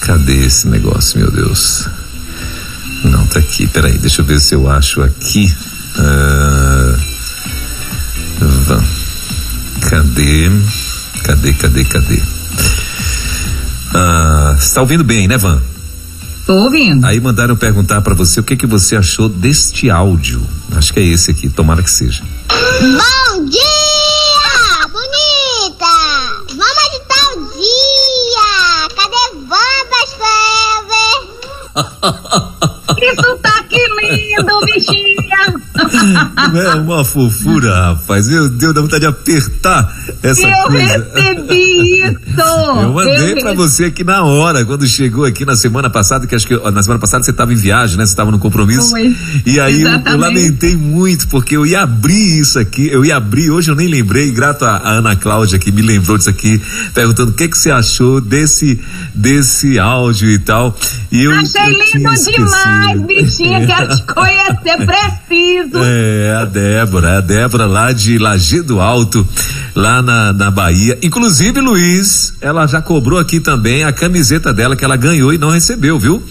cadê 0.00 0.44
esse 0.46 0.68
negócio, 0.68 1.18
meu 1.18 1.30
Deus? 1.30 1.88
Não, 3.04 3.26
tá 3.26 3.38
aqui, 3.38 3.66
peraí, 3.66 3.96
deixa 3.98 4.22
eu 4.22 4.24
ver 4.24 4.40
se 4.40 4.54
eu 4.54 4.70
acho 4.70 5.02
aqui. 5.02 5.54
Uh, 5.98 6.68
cadê? 9.88 10.50
Cadê, 11.22 11.52
cadê, 11.52 11.84
cadê? 11.84 12.22
Ah, 13.94 14.54
está 14.58 14.80
ouvindo 14.80 15.04
bem, 15.04 15.26
né, 15.26 15.36
Van? 15.36 15.60
Tô 16.48 16.54
ouvindo. 16.54 17.04
Aí 17.04 17.20
mandaram 17.20 17.54
perguntar 17.54 18.00
para 18.00 18.14
você 18.14 18.40
o 18.40 18.42
que 18.42 18.56
que 18.56 18.66
você 18.66 18.96
achou 18.96 19.28
deste 19.28 19.90
áudio. 19.90 20.40
Acho 20.74 20.94
que 20.94 21.00
é 21.00 21.02
esse 21.02 21.30
aqui, 21.30 21.46
tomara 21.50 21.82
que 21.82 21.90
seja. 21.90 22.24
Bom 22.48 23.44
dia, 23.44 24.88
bonita! 24.90 25.84
Vamos 26.48 26.88
de 26.90 27.00
tal 27.06 27.36
dia! 27.52 28.88
Cadê 28.96 29.20
Pastor 29.90 30.38
Isso 32.96 33.36
tá 33.42 33.62
que 33.64 33.76
lindo, 34.00 34.60
bichinha! 34.64 35.08
é 36.64 36.74
uma 36.76 37.04
fofura, 37.04 37.90
rapaz. 37.90 38.26
Meu 38.26 38.48
Deus, 38.48 38.74
dá 38.74 38.80
vontade 38.80 39.00
de 39.00 39.06
apertar 39.06 39.94
essa 40.22 40.48
eu 40.48 40.66
coisa. 40.68 41.12
recebi 41.14 42.04
isso! 42.08 42.40
Eu 42.40 42.92
mandei 42.92 43.17
para 43.40 43.54
você 43.54 43.86
aqui 43.86 44.04
na 44.04 44.22
hora, 44.22 44.64
quando 44.64 44.86
chegou 44.86 45.24
aqui 45.24 45.44
na 45.44 45.56
semana 45.56 45.90
passada, 45.90 46.26
que 46.26 46.34
acho 46.34 46.46
que 46.46 46.56
na 46.56 46.82
semana 46.82 47.00
passada 47.00 47.24
você 47.24 47.30
estava 47.30 47.52
em 47.52 47.56
viagem, 47.56 47.96
né? 47.96 48.04
Você 48.04 48.12
estava 48.12 48.30
no 48.30 48.38
compromisso. 48.38 48.90
Foi. 48.90 49.14
E 49.44 49.60
aí 49.60 49.82
eu, 49.82 49.90
eu, 49.90 50.16
lamentei 50.16 50.76
muito, 50.76 51.28
porque 51.28 51.56
eu 51.56 51.66
ia 51.66 51.82
abrir 51.82 52.40
isso 52.40 52.58
aqui, 52.58 52.88
eu 52.88 53.04
ia 53.04 53.16
abrir, 53.16 53.50
hoje 53.50 53.70
eu 53.70 53.74
nem 53.74 53.88
lembrei, 53.88 54.30
grato 54.30 54.64
a, 54.64 54.76
a 54.76 54.90
Ana 54.92 55.16
Cláudia 55.16 55.58
que 55.58 55.70
me 55.70 55.82
lembrou 55.82 56.16
disso 56.16 56.30
aqui, 56.30 56.60
perguntando 56.94 57.30
o 57.30 57.34
que 57.34 57.48
que 57.48 57.58
você 57.58 57.70
achou 57.70 58.20
desse, 58.20 58.80
desse 59.14 59.78
áudio 59.78 60.30
e 60.30 60.38
tal. 60.38 60.76
E 61.10 61.24
eu, 61.24 61.32
Achei 61.32 61.62
eu 61.62 61.68
lindo 61.70 62.24
demais, 62.24 63.00
bichinha, 63.02 63.66
quero 63.66 63.96
te 63.96 64.02
conhecer, 64.02 64.86
preciso. 65.28 65.78
É, 65.82 66.34
a 66.40 66.44
Débora, 66.44 67.08
é 67.10 67.16
a 67.16 67.20
Débora 67.20 67.66
lá 67.66 67.92
de 67.92 68.18
Lajeado 68.18 68.80
Alto, 68.80 69.26
lá 69.74 70.02
na, 70.02 70.32
na 70.32 70.50
Bahia. 70.50 70.98
Inclusive, 71.02 71.60
Luiz, 71.60 72.34
ela 72.40 72.66
já 72.66 72.80
cobrou 72.80 73.18
aqui 73.18 73.27
também 73.38 73.84
a 73.84 73.92
camiseta 73.92 74.52
dela 74.52 74.74
que 74.74 74.84
ela 74.84 74.96
ganhou 74.96 75.32
e 75.32 75.38
não 75.38 75.50
recebeu, 75.50 75.98
viu? 75.98 76.22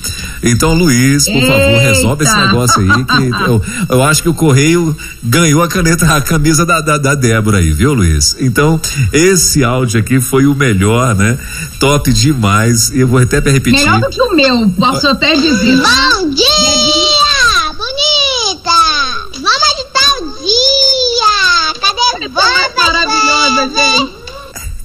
Então, 0.42 0.74
Luiz, 0.74 1.26
por 1.26 1.36
Eita. 1.36 1.48
favor, 1.48 1.80
resolve 1.80 2.24
esse 2.26 2.36
negócio 2.36 2.82
aí, 2.82 3.06
que 3.06 3.42
eu, 3.50 3.62
eu 3.90 4.04
acho 4.04 4.24
que 4.24 4.30
o 4.30 4.34
Correio 4.34 4.96
ganhou 5.24 5.62
a 5.62 5.68
caneta, 5.68 6.06
a 6.16 6.22
camisa 6.22 6.66
da, 6.66 6.82
da, 6.82 6.98
da 6.98 7.14
Débora 7.16 7.60
aí, 7.60 7.72
viu, 7.72 7.94
Luiz? 7.94 8.36
Então, 8.40 8.80
esse 9.14 9.64
áudio 9.64 10.00
aqui 10.00 10.20
foi 10.20 10.46
o 10.48 10.56
melhor, 10.56 11.14
né? 11.16 11.38
Top 11.80 12.12
demais. 12.12 12.90
E 12.90 13.00
eu 13.02 13.08
vou 13.08 13.20
até 13.20 13.38
repetir. 13.40 13.80
Melhor 13.80 14.00
do 14.00 14.10
que 14.10 14.22
o 14.22 14.36
meu, 14.36 14.70
posso 14.72 15.08
até 15.08 15.36
dizer. 15.36 15.82
tá? 15.82 16.10
Bom 16.20 16.30
dia, 16.32 17.74
bonita! 17.78 18.72
Vamos 19.34 19.76
de 19.76 19.86
tal 19.94 20.22
dia! 20.42 21.74
Cadê 21.80 22.28
você? 22.28 22.84
Maravilhosa, 22.84 23.70
gente. 23.76 24.18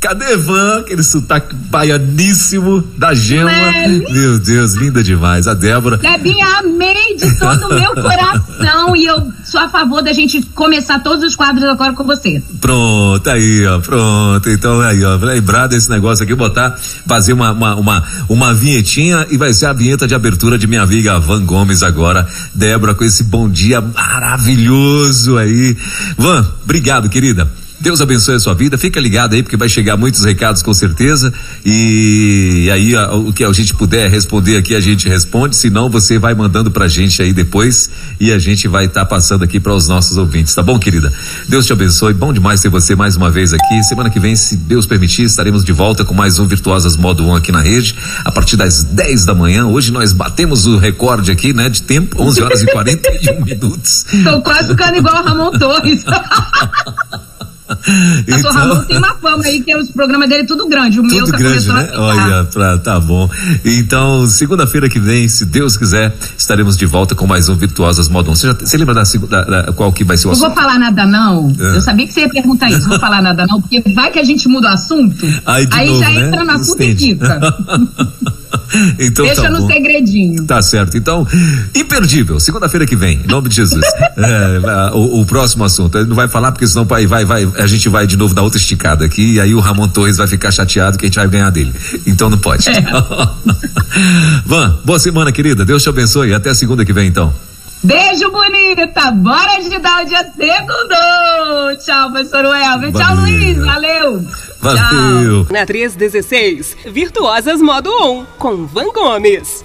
Cadê 0.03 0.37
Van? 0.37 0.81
Aquele 0.81 1.03
sotaque 1.05 1.55
baianíssimo 1.55 2.83
da 2.99 3.15
gema. 3.15 3.53
É. 3.53 3.87
Meu 3.87 4.37
Deus, 4.41 4.75
linda 4.75 5.01
demais. 5.01 5.47
A 5.47 5.55
Débora. 5.55 5.97
Debinha, 5.97 6.45
amei 6.59 7.17
de 7.17 7.39
todo 7.39 7.67
o 7.67 7.69
meu 7.69 7.95
coração 8.03 8.97
e 8.97 9.07
eu 9.07 9.33
sou 9.45 9.61
a 9.61 9.69
favor 9.69 10.03
da 10.03 10.13
gente 10.13 10.43
começar 10.57 10.99
todos 10.99 11.25
os 11.25 11.37
quadros 11.37 11.63
agora 11.69 11.93
com 11.93 12.03
você. 12.03 12.43
Pronto, 12.61 13.31
aí, 13.31 13.65
ó, 13.65 13.79
pronto. 13.79 14.51
Então, 14.51 14.81
aí, 14.81 15.05
ó, 15.05 15.15
lembrar 15.15 15.69
desse 15.69 15.89
negócio 15.89 16.25
aqui, 16.25 16.35
botar, 16.35 16.77
fazer 17.07 17.33
uma, 17.33 17.53
uma, 17.53 17.77
uma, 17.77 18.05
uma 18.29 18.53
vinhetinha 18.53 19.25
e 19.31 19.37
vai 19.37 19.53
ser 19.53 19.67
a 19.67 19.73
vinheta 19.73 20.09
de 20.09 20.17
abertura 20.17 20.59
de 20.59 20.67
minha 20.67 20.83
amiga 20.83 21.21
Van 21.21 21.45
Gomes 21.45 21.85
agora. 21.85 22.27
Débora, 22.53 22.93
com 22.93 23.05
esse 23.05 23.23
bom 23.23 23.49
dia 23.49 23.81
maravilhoso 23.81 25.39
aí. 25.39 25.77
Van, 26.19 26.45
obrigado, 26.65 27.09
querida. 27.09 27.62
Deus 27.83 28.01
abençoe 28.01 28.37
a 28.37 28.39
sua 28.39 28.55
vida. 28.55 28.79
Fica 28.79 29.01
ligado 29.01 29.35
aí, 29.35 29.43
porque 29.43 29.57
vai 29.57 29.69
chegar 29.69 29.97
muitos 29.97 30.25
recados 30.25 30.63
com 30.63 30.73
certeza. 30.73 31.35
E 31.67 32.71
aí, 32.73 32.95
ó, 32.95 33.17
o 33.17 33.33
que 33.33 33.43
a 33.43 33.53
gente 33.53 33.75
puder 33.75 34.09
responder 34.09 34.57
aqui, 34.57 34.77
a 34.77 34.81
gente 34.81 35.09
responde. 35.09 35.57
Se 35.57 35.69
não, 35.69 35.91
você 35.91 36.17
vai 36.17 36.33
mandando 36.33 36.71
pra 36.71 36.87
gente 36.87 37.21
aí 37.21 37.33
depois 37.33 37.91
e 38.21 38.33
a 38.33 38.39
gente 38.39 38.69
vai 38.69 38.85
estar 38.85 39.05
passando 39.07 39.43
aqui 39.43 39.59
para 39.59 39.75
os 39.75 39.89
nossos 39.89 40.17
ouvintes, 40.17 40.55
tá 40.55 40.63
bom, 40.63 40.79
querida? 40.79 41.13
Deus 41.49 41.67
te 41.67 41.73
abençoe. 41.73 42.15
Bom 42.15 42.33
demais 42.33 42.61
ter 42.61 42.69
você 42.69 42.95
mais 42.95 43.17
uma 43.17 43.33
vez 43.33 43.53
aqui. 43.53 43.83
Semana 43.83 44.09
que 44.11 44.21
vem, 44.21 44.37
se 44.37 44.57
Deus 44.57 44.87
permitir, 44.87 45.25
estaremos 45.25 45.65
de 45.65 45.73
volta 45.73 46.05
com 46.05 46.15
mais 46.15 46.39
um 46.39 46.47
Virtuosas 46.47 46.97
Modo 46.97 47.27
1 47.27 47.35
aqui 47.35 47.51
na 47.51 47.63
rede, 47.63 47.97
a 48.25 48.31
partir 48.31 48.57
das 48.57 48.85
10 48.85 49.25
da 49.25 49.35
manhã. 49.35 49.67
Hoje 49.67 49.91
nós 49.91 50.13
batemos 50.13 50.67
o 50.67 50.79
recorde 50.79 51.33
aqui, 51.33 51.53
né, 51.53 51.69
de 51.69 51.83
tempo, 51.83 52.23
11 52.23 52.43
horas 52.45 52.63
e 52.63 52.67
41 52.67 53.45
minutos. 53.45 54.07
Tô 54.23 54.41
quase 54.41 54.69
ficando 54.69 54.99
igual 54.99 55.21
o 55.21 55.27
Ramon 55.27 55.51
Torres. 55.59 56.05
Pastor 58.29 58.53
Ramon 58.53 58.81
tem 58.85 58.99
uma 58.99 59.15
fama 59.15 59.45
aí, 59.45 59.61
que 59.63 59.75
os 59.77 59.91
programas 59.91 60.29
dele 60.29 60.43
é 60.43 60.47
tudo 60.47 60.69
grande. 60.69 61.01
O 61.01 61.03
meu 61.03 61.19
Tudo 61.21 61.33
tá 61.33 61.39
grande, 61.39 61.67
começando 61.67 61.91
né? 61.91 61.97
Olha, 61.99 62.45
pra, 62.45 62.79
tá 62.79 63.01
bom. 63.01 63.29
Então, 63.65 64.27
segunda-feira 64.27 64.89
que 64.89 64.99
vem, 65.01 65.29
se 65.29 65.45
Deus 65.45 65.77
quiser, 65.77 66.15
estaremos 66.37 66.77
de 66.77 66.87
volta 66.87 67.15
com 67.15 67.27
mais 67.27 67.49
um 67.49 67.55
Virtuosas 67.57 68.09
Modo 68.09 68.31
1. 68.31 68.35
Você, 68.35 68.47
já, 68.49 68.55
você 68.55 68.77
lembra 68.77 68.95
da, 68.95 69.03
da- 69.29 69.45
da- 69.63 69.73
qual 69.73 69.93
que 69.93 70.05
vai 70.05 70.17
ser 70.17 70.29
o 70.29 70.31
Não 70.31 70.37
vou 70.39 70.47
assunto? 70.47 70.61
falar 70.61 70.79
nada 70.79 71.07
não. 71.07 71.53
É. 71.59 71.77
Eu 71.77 71.81
sabia 71.81 72.07
que 72.07 72.13
você 72.13 72.21
ia 72.21 72.29
perguntar 72.29 72.71
isso. 72.71 72.89
Vou 72.89 72.99
falar 72.99 73.23
nada 73.23 73.47
não, 73.47 73.61
porque 73.61 73.81
vai 73.95 74.11
que 74.11 74.19
a 74.19 74.25
gente 74.25 74.49
muda 74.49 74.69
o 74.69 74.73
assunto. 74.73 75.27
Aí, 75.47 75.67
novo, 75.87 76.01
já 76.01 76.09
né? 76.11 76.27
entra 76.29 76.45
no 76.45 76.51
assunto 76.53 76.83
e 76.83 76.97
fica. 76.97 77.41
então 78.99 79.25
Deixa 79.25 79.43
tá 79.43 79.51
no 79.51 79.61
bom. 79.61 79.67
segredinho. 79.67 80.45
Tá 80.45 80.61
certo. 80.63 80.97
Então, 80.97 81.27
imperdível. 81.75 82.39
Segunda-feira 82.41 82.87
que 82.87 82.97
vem, 82.97 83.21
em 83.25 83.27
nome 83.27 83.49
de 83.49 83.57
Jesus. 83.57 83.85
É, 84.15 84.91
o, 84.93 85.21
o 85.21 85.27
próximo 85.27 85.65
assunto. 85.65 85.97
Ele 85.97 86.07
não 86.07 86.15
vai 86.15 86.29
falar 86.29 86.53
porque 86.53 86.67
senão 86.67 86.85
vai, 86.85 87.07
vai, 87.07 87.25
vai, 87.25 87.49
a 87.57 87.67
gente 87.67 87.89
vai 87.89 88.07
de 88.07 88.17
novo 88.17 88.35
dar 88.35 88.43
outra 88.43 88.59
esticada 88.59 89.05
aqui 89.05 89.35
e 89.35 89.41
aí 89.41 89.55
o 89.55 89.61
Ramon 89.61 89.89
Torres 89.89 90.19
vai 90.19 90.27
ficar 90.27 90.51
chateado 90.51 90.99
que 90.99 91.07
a 91.07 91.09
gente 91.09 91.17
vai 91.17 91.27
ganhar 91.29 91.51
dele. 91.51 91.73
Então 92.07 92.29
não 92.29 92.39
pode. 92.39 92.69
É. 92.69 92.85
Van, 94.45 94.79
boa 94.85 94.99
semana, 94.99 95.33
querida. 95.33 95.65
Deus 95.65 95.83
te 95.83 95.89
abençoe. 95.89 96.35
Até 96.35 96.53
segunda 96.53 96.85
que 96.85 96.93
vem, 96.93 97.09
então. 97.09 97.33
Beijo, 97.85 98.31
bonita! 98.31 99.11
Bora 99.11 99.61
de 99.61 99.79
dar 99.81 100.05
o 100.05 100.07
dia 100.07 100.23
segundo! 100.37 101.77
Tchau, 101.85 102.13
professor 102.13 102.45
Welber. 102.45 102.93
Tchau, 102.93 103.17
Valeu. 103.17 103.23
Luiz. 103.23 103.59
Valeu! 103.59 104.21
Tchau. 104.21 104.37
Valeu. 104.61 105.47
Na 105.51 105.67
316, 105.67 106.77
Virtuosas 106.87 107.61
Modo 107.61 107.91
1, 107.91 108.25
com 108.39 108.67
Van 108.67 108.93
Gomes. 108.93 109.65